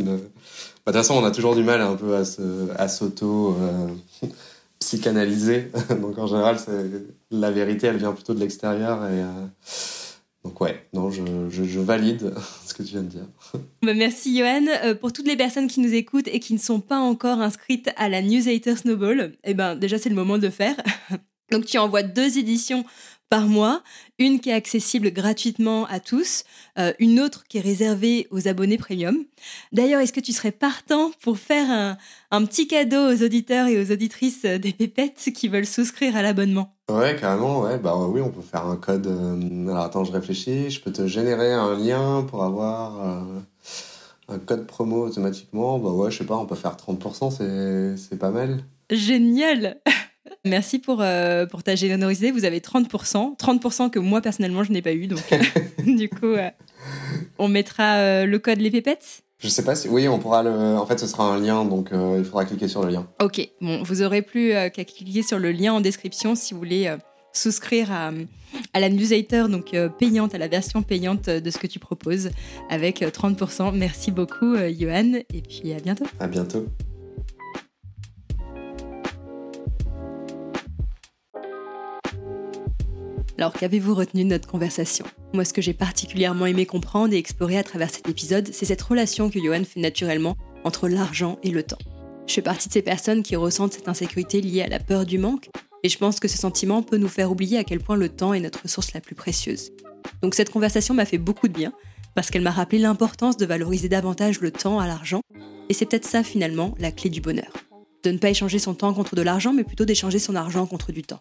une. 0.00 0.06
Bah, 0.06 0.12
de 0.12 0.18
toute 0.84 0.94
façon, 0.94 1.14
on 1.14 1.24
a 1.24 1.32
toujours 1.32 1.56
du 1.56 1.64
mal 1.64 1.80
un 1.80 1.96
peu 1.96 2.14
à 2.14 2.88
s'auto 2.88 3.56
psychanalyser. 4.86 5.70
Donc 6.00 6.16
en 6.18 6.26
général, 6.26 6.56
la 7.30 7.50
vérité, 7.50 7.88
elle 7.88 7.96
vient 7.96 8.12
plutôt 8.12 8.34
de 8.34 8.40
l'extérieur 8.40 9.04
et. 9.04 9.22
Euh, 9.22 9.46
donc 10.44 10.60
ouais, 10.60 10.86
non, 10.92 11.10
je, 11.10 11.24
je, 11.50 11.80
valide 11.80 12.32
ce 12.66 12.72
que 12.72 12.84
tu 12.84 12.90
viens 12.90 13.02
de 13.02 13.08
dire. 13.08 13.26
Bah, 13.82 13.94
merci 13.94 14.38
Johan. 14.38 14.66
Euh, 14.84 14.94
pour 14.94 15.12
toutes 15.12 15.26
les 15.26 15.36
personnes 15.36 15.66
qui 15.66 15.80
nous 15.80 15.92
écoutent 15.92 16.28
et 16.28 16.38
qui 16.38 16.54
ne 16.54 16.58
sont 16.60 16.78
pas 16.78 16.98
encore 16.98 17.40
inscrites 17.40 17.90
à 17.96 18.08
la 18.08 18.22
Newsletter 18.22 18.76
Snowball, 18.76 19.32
eh 19.42 19.54
ben 19.54 19.74
déjà 19.74 19.98
c'est 19.98 20.08
le 20.08 20.14
moment 20.14 20.38
de 20.38 20.44
le 20.44 20.50
faire. 20.50 20.76
Donc 21.50 21.64
tu 21.66 21.78
envoies 21.78 22.04
deux 22.04 22.38
éditions 22.38 22.84
par 23.28 23.46
mois, 23.46 23.82
une 24.18 24.40
qui 24.40 24.50
est 24.50 24.54
accessible 24.54 25.10
gratuitement 25.10 25.86
à 25.86 26.00
tous, 26.00 26.44
euh, 26.78 26.92
une 26.98 27.20
autre 27.20 27.44
qui 27.48 27.58
est 27.58 27.62
réservée 27.62 28.28
aux 28.30 28.48
abonnés 28.48 28.78
premium. 28.78 29.16
D'ailleurs, 29.72 30.00
est-ce 30.00 30.12
que 30.12 30.20
tu 30.20 30.32
serais 30.32 30.52
partant 30.52 31.10
pour 31.22 31.38
faire 31.38 31.96
un, 32.30 32.44
petit 32.44 32.68
cadeau 32.68 33.12
aux 33.12 33.22
auditeurs 33.22 33.66
et 33.66 33.80
aux 33.80 33.92
auditrices 33.92 34.42
des 34.42 34.72
pépettes 34.72 35.30
qui 35.34 35.48
veulent 35.48 35.66
souscrire 35.66 36.16
à 36.16 36.22
l'abonnement? 36.22 36.76
Ouais, 36.88 37.16
carrément, 37.16 37.62
ouais. 37.62 37.78
Bah 37.78 37.96
oui, 37.96 38.20
on 38.20 38.30
peut 38.30 38.42
faire 38.42 38.66
un 38.66 38.76
code. 38.76 39.06
Euh, 39.08 39.68
alors 39.68 39.84
attends, 39.84 40.04
je 40.04 40.12
réfléchis. 40.12 40.70
Je 40.70 40.80
peux 40.80 40.92
te 40.92 41.06
générer 41.06 41.52
un 41.52 41.76
lien 41.76 42.24
pour 42.28 42.44
avoir 42.44 43.04
euh, 43.04 43.40
un 44.28 44.38
code 44.38 44.66
promo 44.66 45.06
automatiquement. 45.06 45.80
Bah 45.80 45.90
ouais, 45.90 46.10
je 46.12 46.18
sais 46.18 46.26
pas, 46.26 46.36
on 46.36 46.46
peut 46.46 46.54
faire 46.54 46.76
30%, 46.76 47.96
c'est 47.96 48.18
pas 48.18 48.30
mal. 48.30 48.64
Génial 48.90 49.80
Merci 50.44 50.78
pour, 50.78 51.00
euh, 51.00 51.46
pour 51.46 51.62
ta 51.62 51.74
générosité. 51.74 52.30
Vous 52.30 52.44
avez 52.44 52.60
30%. 52.60 53.36
30% 53.36 53.90
que 53.90 53.98
moi, 53.98 54.20
personnellement, 54.20 54.64
je 54.64 54.72
n'ai 54.72 54.82
pas 54.82 54.92
eu. 54.92 55.06
Donc, 55.06 55.32
euh, 55.32 55.38
du 55.86 56.08
coup, 56.08 56.26
euh, 56.26 56.50
on 57.38 57.48
mettra 57.48 58.24
le 58.24 58.38
code 58.38 58.58
Les 58.58 58.70
Pépettes? 58.70 59.22
Je 59.38 59.48
sais 59.48 59.64
pas 59.64 59.74
si. 59.74 59.88
Oui, 59.88 60.08
on 60.08 60.18
pourra 60.18 60.42
le. 60.42 60.50
En 60.50 60.86
fait, 60.86 60.98
ce 60.98 61.06
sera 61.06 61.24
un 61.24 61.38
lien, 61.38 61.64
donc 61.64 61.90
il 61.92 62.24
faudra 62.24 62.44
cliquer 62.44 62.68
sur 62.68 62.82
le 62.82 62.90
lien. 62.90 63.06
Ok. 63.20 63.46
Bon, 63.60 63.82
vous 63.82 64.02
aurez 64.02 64.22
plus 64.22 64.50
qu'à 64.50 64.84
cliquer 64.84 65.22
sur 65.22 65.38
le 65.38 65.52
lien 65.52 65.74
en 65.74 65.80
description 65.80 66.34
si 66.34 66.54
vous 66.54 66.60
voulez 66.60 66.94
souscrire 67.34 67.92
à, 67.92 68.12
à, 68.72 68.80
la 68.80 68.88
newsletter, 68.88 69.44
donc 69.50 69.76
payante, 69.98 70.34
à 70.34 70.38
la 70.38 70.48
version 70.48 70.82
payante 70.82 71.28
de 71.28 71.50
ce 71.50 71.58
que 71.58 71.66
tu 71.66 71.78
proposes, 71.78 72.30
avec 72.70 73.02
30%. 73.02 73.76
Merci 73.76 74.10
beaucoup, 74.10 74.56
Johan. 74.56 75.12
Et 75.34 75.42
puis, 75.42 75.74
à 75.74 75.80
bientôt. 75.80 76.06
À 76.18 76.28
bientôt. 76.28 76.66
Alors 83.38 83.52
qu'avez-vous 83.52 83.94
retenu 83.94 84.24
de 84.24 84.30
notre 84.30 84.48
conversation? 84.48 85.04
Moi, 85.34 85.44
ce 85.44 85.52
que 85.52 85.60
j'ai 85.60 85.74
particulièrement 85.74 86.46
aimé 86.46 86.64
comprendre 86.64 87.12
et 87.12 87.18
explorer 87.18 87.58
à 87.58 87.62
travers 87.62 87.90
cet 87.90 88.08
épisode, 88.08 88.48
c'est 88.50 88.64
cette 88.64 88.80
relation 88.80 89.28
que 89.28 89.38
Johan 89.38 89.64
fait 89.64 89.80
naturellement 89.80 90.36
entre 90.64 90.88
l'argent 90.88 91.38
et 91.42 91.50
le 91.50 91.62
temps. 91.62 91.78
Je 92.26 92.32
fais 92.32 92.42
partie 92.42 92.68
de 92.68 92.72
ces 92.72 92.82
personnes 92.82 93.22
qui 93.22 93.36
ressentent 93.36 93.74
cette 93.74 93.88
insécurité 93.88 94.40
liée 94.40 94.62
à 94.62 94.68
la 94.68 94.80
peur 94.80 95.04
du 95.04 95.18
manque, 95.18 95.50
et 95.82 95.88
je 95.90 95.98
pense 95.98 96.18
que 96.18 96.28
ce 96.28 96.38
sentiment 96.38 96.82
peut 96.82 96.96
nous 96.96 97.08
faire 97.08 97.30
oublier 97.30 97.58
à 97.58 97.64
quel 97.64 97.80
point 97.80 97.96
le 97.96 98.08
temps 98.08 98.32
est 98.32 98.40
notre 98.40 98.62
ressource 98.62 98.94
la 98.94 99.00
plus 99.00 99.14
précieuse. 99.14 99.70
Donc 100.22 100.34
cette 100.34 100.50
conversation 100.50 100.94
m'a 100.94 101.04
fait 101.04 101.18
beaucoup 101.18 101.48
de 101.48 101.52
bien, 101.52 101.72
parce 102.14 102.30
qu'elle 102.30 102.42
m'a 102.42 102.50
rappelé 102.50 102.78
l'importance 102.78 103.36
de 103.36 103.44
valoriser 103.44 103.90
davantage 103.90 104.40
le 104.40 104.50
temps 104.50 104.80
à 104.80 104.86
l'argent, 104.86 105.20
et 105.68 105.74
c'est 105.74 105.84
peut-être 105.84 106.06
ça 106.06 106.22
finalement 106.22 106.74
la 106.78 106.90
clé 106.90 107.10
du 107.10 107.20
bonheur. 107.20 107.52
De 108.02 108.10
ne 108.10 108.18
pas 108.18 108.30
échanger 108.30 108.58
son 108.58 108.74
temps 108.74 108.94
contre 108.94 109.14
de 109.14 109.22
l'argent, 109.22 109.52
mais 109.52 109.64
plutôt 109.64 109.84
d'échanger 109.84 110.18
son 110.18 110.34
argent 110.36 110.66
contre 110.66 110.90
du 110.90 111.02
temps. 111.02 111.20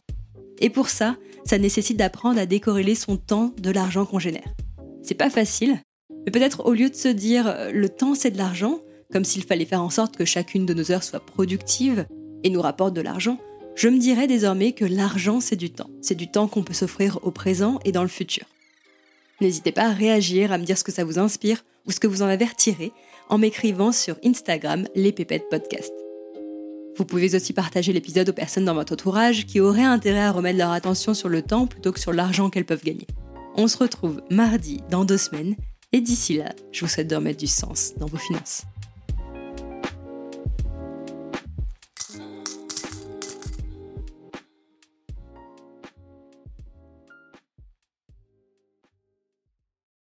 Et 0.59 0.69
pour 0.69 0.89
ça, 0.89 1.15
ça 1.45 1.57
nécessite 1.57 1.97
d'apprendre 1.97 2.39
à 2.39 2.45
décorréler 2.45 2.95
son 2.95 3.17
temps 3.17 3.53
de 3.61 3.71
l'argent 3.71 4.05
qu'on 4.05 4.19
génère. 4.19 4.53
C'est 5.03 5.15
pas 5.15 5.29
facile, 5.29 5.79
mais 6.25 6.31
peut-être 6.31 6.65
au 6.65 6.73
lieu 6.73 6.89
de 6.89 6.95
se 6.95 7.07
dire 7.07 7.47
euh, 7.47 7.71
le 7.71 7.89
temps 7.89 8.15
c'est 8.15 8.31
de 8.31 8.37
l'argent, 8.37 8.79
comme 9.11 9.23
s'il 9.23 9.43
fallait 9.43 9.65
faire 9.65 9.83
en 9.83 9.89
sorte 9.89 10.17
que 10.17 10.25
chacune 10.25 10.65
de 10.65 10.73
nos 10.73 10.91
heures 10.91 11.03
soit 11.03 11.19
productive 11.19 12.05
et 12.43 12.49
nous 12.49 12.61
rapporte 12.61 12.93
de 12.93 13.01
l'argent, 13.01 13.37
je 13.75 13.89
me 13.89 13.99
dirais 13.99 14.27
désormais 14.27 14.71
que 14.71 14.85
l'argent 14.85 15.39
c'est 15.39 15.55
du 15.55 15.69
temps. 15.69 15.89
C'est 16.01 16.15
du 16.15 16.29
temps 16.31 16.47
qu'on 16.47 16.63
peut 16.63 16.73
s'offrir 16.73 17.19
au 17.23 17.31
présent 17.31 17.79
et 17.85 17.91
dans 17.91 18.03
le 18.03 18.07
futur. 18.07 18.45
N'hésitez 19.41 19.71
pas 19.71 19.87
à 19.87 19.93
réagir, 19.93 20.51
à 20.51 20.57
me 20.57 20.63
dire 20.63 20.77
ce 20.77 20.83
que 20.83 20.93
ça 20.93 21.03
vous 21.03 21.19
inspire 21.19 21.63
ou 21.85 21.91
ce 21.91 21.99
que 21.99 22.07
vous 22.07 22.21
en 22.21 22.27
avez 22.27 22.45
retiré 22.45 22.91
en 23.29 23.37
m'écrivant 23.37 23.91
sur 23.91 24.17
Instagram 24.23 24.87
les 24.95 25.11
pépettes 25.11 25.49
podcast. 25.49 26.04
Vous 26.97 27.03
pouvez 27.03 27.35
aussi 27.35 27.51
partager 27.51 27.91
l'épisode 27.91 28.29
aux 28.29 28.33
personnes 28.33 28.65
dans 28.65 28.73
votre 28.73 28.93
entourage 28.93 29.45
qui 29.45 29.59
auraient 29.59 29.83
intérêt 29.83 30.21
à 30.21 30.31
remettre 30.31 30.57
leur 30.57 30.71
attention 30.71 31.13
sur 31.13 31.27
le 31.27 31.41
temps 31.41 31.67
plutôt 31.67 31.91
que 31.91 31.99
sur 31.99 32.13
l'argent 32.13 32.49
qu'elles 32.49 32.65
peuvent 32.65 32.83
gagner. 32.83 33.07
On 33.55 33.67
se 33.67 33.77
retrouve 33.77 34.21
mardi 34.29 34.81
dans 34.89 35.03
deux 35.03 35.17
semaines 35.17 35.55
et 35.91 35.99
d'ici 35.99 36.37
là, 36.37 36.53
je 36.71 36.85
vous 36.85 36.91
souhaite 36.91 37.09
de 37.09 37.15
remettre 37.15 37.39
du 37.39 37.47
sens 37.47 37.93
dans 37.97 38.05
vos 38.05 38.17
finances. 38.17 38.63